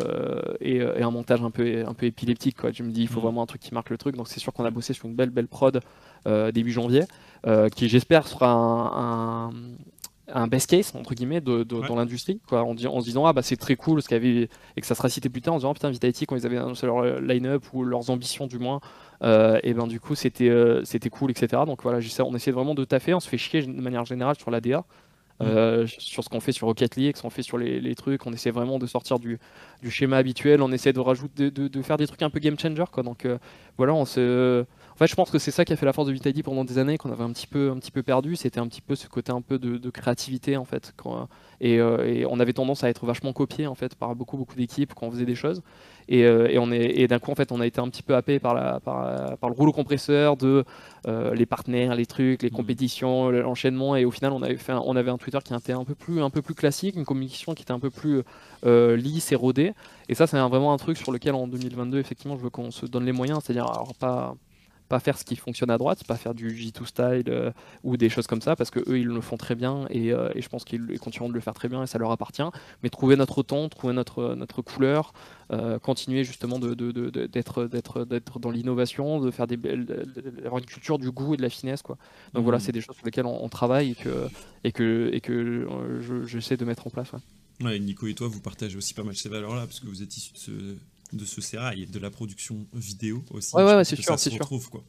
et, 0.61 0.81
un 0.81 1.11
montage 1.11 1.41
un 1.41 1.51
peu, 1.51 1.85
un 1.85 1.93
peu 1.93 2.07
épileptique. 2.07 2.57
Quoi. 2.57 2.71
Je 2.71 2.83
me 2.83 2.91
dis, 2.91 3.01
il 3.01 3.07
faut 3.07 3.19
mm. 3.19 3.23
vraiment 3.23 3.43
un 3.43 3.45
truc 3.45 3.61
qui 3.61 3.73
marque 3.73 3.89
le 3.89 3.97
truc. 3.97 4.15
Donc 4.15 4.27
c'est 4.27 4.39
sûr 4.39 4.53
qu'on 4.53 4.65
a 4.65 4.71
bossé 4.71 4.93
sur 4.93 5.07
une 5.07 5.15
belle, 5.15 5.29
belle 5.29 5.47
prod 5.47 5.79
début 6.25 6.71
janvier, 6.71 7.03
qui 7.75 7.89
j'espère 7.89 8.27
sera 8.27 8.51
un, 8.51 9.49
un 9.49 9.51
best 10.47 10.69
case 10.69 10.93
entre 10.95 11.13
guillemets 11.13 11.41
de, 11.41 11.63
dans 11.63 11.95
l'industrie 11.95 12.39
quoi 12.47 12.63
en, 12.63 12.71
en, 12.71 12.99
se 13.01 13.05
disant 13.05 13.25
ah 13.25 13.33
bah 13.33 13.41
c'est 13.41 13.57
très 13.57 13.75
cool 13.75 14.01
ce 14.01 14.07
qu'avait 14.07 14.49
et 14.77 14.81
que 14.81 14.87
ça 14.87 14.95
sera 14.95 15.09
cité 15.09 15.29
plus 15.29 15.41
tard 15.41 15.53
en 15.53 15.57
disant 15.57 15.71
oh, 15.71 15.73
putain 15.73 15.89
Vitality 15.89 16.25
quand 16.25 16.35
ils 16.35 16.45
avaient 16.45 16.57
annoncé 16.57 16.85
leur 16.85 16.99
euh, 16.99 17.19
line-up 17.19 17.63
ou 17.73 17.83
leurs 17.83 18.09
ambitions 18.09 18.47
du 18.47 18.57
moins 18.57 18.79
euh, 19.23 19.59
et 19.63 19.73
ben 19.73 19.87
du 19.87 19.99
coup 19.99 20.15
c'était 20.15 20.49
euh, 20.49 20.83
c'était 20.85 21.09
cool 21.09 21.31
etc 21.31 21.63
donc 21.65 21.83
voilà 21.83 21.99
on 22.19 22.35
essaie 22.35 22.51
vraiment 22.51 22.73
de 22.73 22.85
taffer 22.85 23.13
on 23.13 23.19
se 23.19 23.27
fait 23.27 23.37
chier 23.37 23.63
de 23.63 23.81
manière 23.81 24.05
générale 24.05 24.37
sur 24.37 24.49
l'ADA 24.49 24.85
euh, 25.41 25.87
sur 25.87 26.23
ce 26.23 26.29
qu'on 26.29 26.39
fait 26.39 26.51
sur 26.51 26.67
Rocket 26.67 26.95
League, 26.95 27.17
ce 27.17 27.21
qu'on 27.21 27.29
fait 27.29 27.41
sur 27.41 27.57
les, 27.57 27.95
trucs. 27.95 28.25
On 28.25 28.33
essaie 28.33 28.51
vraiment 28.51 28.79
de 28.79 28.85
sortir 28.85 29.19
du, 29.19 29.39
schéma 29.89 30.17
habituel. 30.17 30.61
On 30.61 30.71
essaie 30.71 30.93
de 30.93 30.99
rajouter, 30.99 31.51
de, 31.51 31.81
faire 31.81 31.97
des 31.97 32.07
trucs 32.07 32.21
un 32.21 32.29
peu 32.29 32.39
game 32.39 32.57
changer. 32.57 32.85
Quoi. 32.91 33.03
Donc 33.03 33.25
euh, 33.25 33.37
voilà, 33.77 33.93
on 33.93 34.05
se. 34.05 34.65
En 34.93 34.97
fait, 34.97 35.07
je 35.07 35.15
pense 35.15 35.31
que 35.31 35.39
c'est 35.39 35.51
ça 35.51 35.65
qui 35.65 35.73
a 35.73 35.75
fait 35.75 35.85
la 35.85 35.93
force 35.93 36.07
de 36.07 36.13
Vitality 36.13 36.43
pendant 36.43 36.63
des 36.63 36.77
années 36.77 36.97
qu'on 36.97 37.11
avait 37.11 37.23
un 37.23 37.31
petit 37.31 37.47
peu, 37.47 37.71
un 37.71 37.77
petit 37.77 37.91
peu 37.91 38.03
perdu. 38.03 38.35
C'était 38.35 38.59
un 38.59 38.67
petit 38.67 38.81
peu 38.81 38.95
ce 38.95 39.07
côté 39.07 39.31
un 39.31 39.41
peu 39.41 39.57
de, 39.57 39.89
créativité 39.89 40.55
en 40.57 40.65
fait. 40.65 40.93
Euh, 41.63 42.05
et, 42.05 42.25
on 42.25 42.39
avait 42.39 42.53
tendance 42.53 42.83
à 42.83 42.89
être 42.89 43.05
vachement 43.05 43.33
copié 43.33 43.67
en 43.67 43.75
fait 43.75 43.95
par 43.95 44.15
beaucoup, 44.15 44.37
beaucoup 44.37 44.55
d'équipes 44.55 44.93
quand 44.93 45.07
on 45.07 45.11
faisait 45.11 45.25
des 45.25 45.35
choses. 45.35 45.61
Euh, 46.11 46.47
et, 46.47 46.57
on 46.57 46.71
est, 46.71 46.99
et 46.99 47.07
d'un 47.07 47.19
coup, 47.19 47.31
en 47.31 47.35
fait, 47.35 47.51
on 47.51 47.59
a 47.59 47.65
été 47.65 47.79
un 47.79 47.89
petit 47.89 48.03
peu 48.03 48.15
happé 48.15 48.39
par, 48.39 48.53
la, 48.53 48.79
par, 48.79 49.37
par 49.37 49.49
le 49.49 49.55
rouleau 49.55 49.71
compresseur 49.71 50.37
de 50.37 50.65
euh, 51.07 51.33
les 51.33 51.45
partenaires, 51.45 51.95
les 51.95 52.05
trucs, 52.05 52.43
les 52.43 52.49
mmh. 52.49 52.53
compétitions, 52.53 53.29
l'enchaînement. 53.29 53.95
Et 53.95 54.05
au 54.05 54.11
final, 54.11 54.31
on 54.31 54.41
avait, 54.41 54.57
fait 54.57 54.73
on 54.73 54.95
avait 54.95 55.11
un 55.11 55.17
Twitter 55.17 55.39
qui 55.43 55.53
était 55.53 55.73
un 55.73 55.85
peu, 55.85 55.95
plus, 55.95 56.21
un 56.21 56.29
peu 56.29 56.41
plus 56.41 56.55
classique, 56.55 56.95
une 56.95 57.05
communication 57.05 57.53
qui 57.53 57.63
était 57.63 57.71
un 57.71 57.79
peu 57.79 57.89
plus 57.89 58.21
euh, 58.65 58.95
lisse 58.95 59.31
et 59.31 59.35
rodée. 59.35 59.73
Et 60.09 60.15
ça, 60.15 60.27
c'est 60.27 60.37
vraiment 60.37 60.73
un 60.73 60.77
truc 60.77 60.97
sur 60.97 61.11
lequel 61.11 61.35
en 61.35 61.47
2022, 61.47 61.99
effectivement, 61.99 62.37
je 62.37 62.43
veux 62.43 62.49
qu'on 62.49 62.71
se 62.71 62.85
donne 62.85 63.05
les 63.05 63.11
moyens. 63.11 63.39
C'est-à-dire, 63.43 63.65
alors 63.65 63.93
pas 63.95 64.35
pas 64.93 64.99
faire 64.99 65.17
ce 65.17 65.25
qui 65.25 65.35
fonctionne 65.35 65.71
à 65.71 65.79
droite, 65.79 66.03
pas 66.03 66.17
faire 66.17 66.35
du 66.35 66.51
G2 66.51 66.85
style 66.85 67.23
euh, 67.29 67.51
ou 67.81 67.97
des 67.97 68.09
choses 68.09 68.27
comme 68.27 68.43
ça, 68.43 68.55
parce 68.55 68.69
que 68.69 68.79
eux 68.87 68.99
ils 68.99 69.07
le 69.07 69.21
font 69.21 69.37
très 69.37 69.55
bien 69.55 69.87
et, 69.89 70.13
euh, 70.13 70.29
je 70.35 70.47
pense 70.47 70.65
qu'ils 70.65 70.99
continueront 70.99 71.29
de 71.29 71.33
le 71.33 71.39
faire 71.39 71.55
très 71.55 71.67
bien 71.67 71.81
et 71.81 71.87
ça 71.87 71.97
leur 71.97 72.11
appartient. 72.11 72.43
Mais 72.83 72.91
trouver 72.91 73.15
notre 73.15 73.41
ton, 73.41 73.69
trouver 73.69 73.95
notre, 73.95 74.35
notre 74.35 74.61
couleur, 74.61 75.13
euh, 75.51 75.79
continuer 75.79 76.23
justement 76.23 76.59
d'être 76.59 76.75
de, 76.75 78.03
d'être 78.03 78.39
dans 78.39 78.51
l'innovation, 78.51 79.19
de 79.19 79.31
faire 79.31 79.47
des 79.47 79.57
d'avoir 79.57 80.59
une 80.59 80.65
culture 80.65 80.99
du 80.99 81.09
goût 81.09 81.33
et 81.33 81.37
de 81.37 81.41
la 81.41 81.49
finesse 81.49 81.81
quoi. 81.81 81.97
Donc 82.35 82.43
voilà, 82.43 82.59
mmh. 82.59 82.61
c'est 82.61 82.71
des 82.71 82.81
choses 82.81 82.95
sur 82.95 83.05
lesquelles 83.07 83.25
on, 83.25 83.49
travaille 83.49 83.91
et 83.93 83.95
que 83.95 84.27
et 84.63 84.71
que 84.71 85.09
et 85.11 85.21
que 85.21 85.67
j'essaie 86.27 86.57
de 86.57 86.65
mettre 86.65 86.85
en 86.85 86.91
place. 86.91 87.13
Ouais. 87.61 87.79
Nico 87.79 88.05
et 88.05 88.13
toi, 88.13 88.27
vous 88.27 88.41
partagez 88.41 88.77
aussi 88.77 88.93
pas 88.93 89.03
mal 89.03 89.15
ces 89.15 89.29
valeurs-là, 89.29 89.61
parce 89.61 89.79
que 89.79 89.87
vous 89.87 90.03
êtes 90.03 90.15
issus 90.15 90.33
de 90.33 90.37
ce, 90.37 90.51
de 91.13 91.25
ce 91.25 91.41
sérail, 91.41 91.85
de 91.87 91.99
la 91.99 92.09
production 92.09 92.65
vidéo 92.73 93.23
aussi. 93.31 93.55
Ouais, 93.55 93.63
ouais, 93.63 93.83
c'est 93.83 93.95
sûr, 93.95 94.05
ça 94.05 94.17
se 94.17 94.29
retrouve, 94.29 94.69
quoi. 94.69 94.83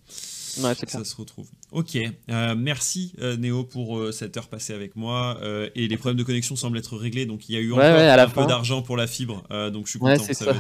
Ouais, 0.63 0.75
ça 0.87 1.05
se 1.05 1.17
retrouve. 1.17 1.47
Ok, 1.73 1.97
euh, 1.97 2.55
merci 2.57 3.13
euh, 3.21 3.37
Néo 3.37 3.65
pour 3.65 3.99
euh, 3.99 4.13
cette 4.13 4.37
heure 4.37 4.49
passée 4.49 4.73
avec 4.73 4.97
moi. 4.97 5.39
et 5.75 5.89
les 5.89 5.97
problèmes 5.97 6.17
de 6.17 6.23
connexion 6.23 6.57
semblent 6.57 6.79
être 6.79 6.97
réglés, 6.97 7.27
donc 7.27 7.49
il 7.49 7.55
y 7.55 7.57
a 7.59 7.61
eu 7.61 7.73
encore 7.73 7.85
un 7.85 8.29
peu 8.29 8.47
d'argent 8.47 8.83
pour 8.83 8.97
la 8.97 9.07
fibre, 9.07 9.43
donc 9.73 9.87
je 9.87 9.91
suis 9.91 9.99
content. 9.99 10.23
c'est 10.23 10.35
ça, 10.35 10.53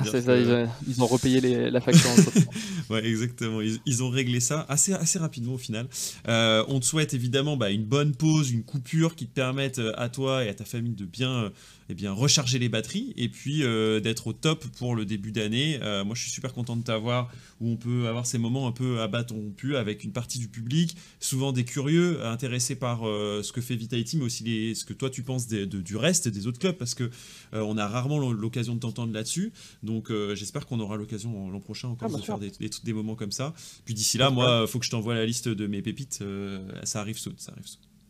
Ils, 0.86 1.03
ont, 1.03 1.07
repayé 1.07 1.70
la 1.70 1.81
facture. 1.81 2.11
ouais, 2.91 3.07
exactement. 3.07 3.61
Ils, 3.61 4.03
ont 4.03 4.11
réglé 4.11 4.41
ça 4.41 4.66
assez, 4.69 4.93
assez 4.93 5.19
rapidement 5.19 5.55
au 5.55 5.59
final. 5.59 5.89
on 6.27 6.81
te 6.81 6.85
souhaite 6.85 7.15
évidemment 7.15 7.57
bah, 7.57 7.70
une 7.70 7.85
bonne 7.85 8.15
pause, 8.15 8.51
une 8.51 8.65
coupure 8.65 9.15
qui 9.15 9.27
te 9.27 9.35
permette 9.35 9.81
à 9.97 10.09
toi 10.09 10.45
et 10.45 10.49
à 10.49 10.55
ta 10.55 10.65
famille 10.65 10.95
de 10.95 11.05
bien 11.05 11.53
eh 11.89 11.94
bien, 11.94 12.12
recharger 12.12 12.59
les 12.59 12.69
batteries 12.69 13.12
et 13.16 13.28
puis 13.28 13.62
euh, 13.62 14.01
d'être 14.01 14.27
au 14.27 14.32
top 14.32 14.65
pour 14.78 14.94
le 14.94 15.05
début 15.05 15.32
d'année. 15.32 15.78
Euh, 15.82 16.05
moi, 16.05 16.15
je 16.15 16.23
suis 16.23 16.31
super 16.31 16.52
content 16.52 16.77
de 16.77 16.82
t'avoir 16.82 17.31
où 17.61 17.69
on 17.70 17.77
peut 17.77 18.09
avoir 18.09 18.27
ces 18.27 18.39
moments 18.39 18.66
un 18.66 18.73
peu 18.73 19.01
à 19.01 19.09
bâton 19.09 19.52
pu 19.56 19.77
avec 19.77 20.05
une 20.05 20.12
partie 20.12 20.39
du 20.39 20.48
public, 20.48 20.97
souvent 21.20 21.52
des 21.52 21.65
curieux 21.65 22.24
intéressés 22.24 22.77
par 22.77 23.06
euh, 23.06 23.43
ce 23.43 23.52
que 23.52 23.61
fait 23.61 23.77
Vitality, 23.77 24.16
mais 24.16 24.24
aussi 24.24 24.44
les, 24.44 24.74
ce 24.74 24.85
que 24.85 24.93
toi 24.93 25.11
tu 25.11 25.23
penses 25.23 25.47
du 25.47 25.97
reste 25.97 26.28
des 26.28 26.47
autres 26.47 26.59
clubs 26.59 26.77
parce 26.77 26.94
que 26.94 27.11
on 27.52 27.77
a 27.78 27.86
rarement 27.86 28.19
l'occasion 28.32 28.74
de 28.74 28.81
t'entendre 28.81 29.12
là-dessus. 29.12 29.52
Donc, 29.82 30.11
j'espère 30.35 30.66
qu'on 30.66 30.81
aura 30.81 30.97
l'occasion 30.97 31.51
l'an 31.51 31.61
prochain 31.61 31.89
encore 31.89 32.11
ah, 32.12 32.19
de 32.19 32.23
faire 32.23 32.39
des, 32.39 32.51
des, 32.51 32.93
moments 32.93 33.15
comme 33.15 33.32
ça. 33.32 33.55
Puis 33.85 33.94
d'ici 33.94 34.19
là, 34.19 34.31
moi, 34.31 34.62
il 34.62 34.69
faut 34.69 34.78
que 34.78 34.85
je 34.85 34.90
t'envoie 34.90 35.15
la 35.15 35.27
liste 35.27 35.48
de 35.48 35.66
mes 35.66 35.82
pépites. 35.82 36.23
ça 36.85 37.01
arrive 37.01 37.19
saut, 37.19 37.32
ça 37.36 37.52
arrive. 37.52 37.66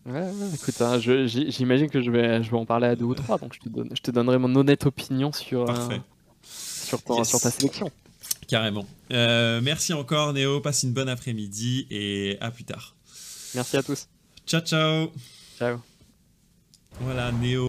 Ouais, 0.07 0.31
écoute, 0.55 0.81
hein, 0.83 0.99
j'imagine 0.99 1.89
que 1.89 2.03
je 2.03 2.11
vais, 2.11 2.43
je 2.43 2.51
vais 2.51 2.57
en 2.57 2.67
parler 2.67 2.89
à 2.89 2.95
deux 2.95 3.07
ou 3.07 3.15
trois, 3.15 3.39
donc 3.39 3.55
je 3.55 3.61
te, 3.61 3.95
je 3.95 4.01
te 4.03 4.11
donnerai 4.11 4.37
mon 4.37 4.55
honnête 4.55 4.85
opinion 4.85 5.33
sur, 5.33 5.71
euh, 5.71 5.97
sur, 6.43 6.99
sur, 7.25 7.41
ta 7.41 7.51
sélection. 7.51 7.91
Carrément. 8.47 8.87
Euh, 9.13 9.61
merci 9.63 9.95
encore, 9.95 10.35
Néo. 10.35 10.61
Passe 10.61 10.83
une 10.83 10.93
bonne 10.93 11.09
après-midi 11.09 11.87
et 11.91 12.37
à 12.41 12.51
plus 12.51 12.65
tard. 12.65 12.95
Merci 13.55 13.79
à 13.79 13.83
tous. 13.83 14.09
Ciao, 14.47 14.61
ciao. 14.61 15.11
Ciao. 15.59 15.79
Voilà, 17.01 17.33
Néo. 17.33 17.63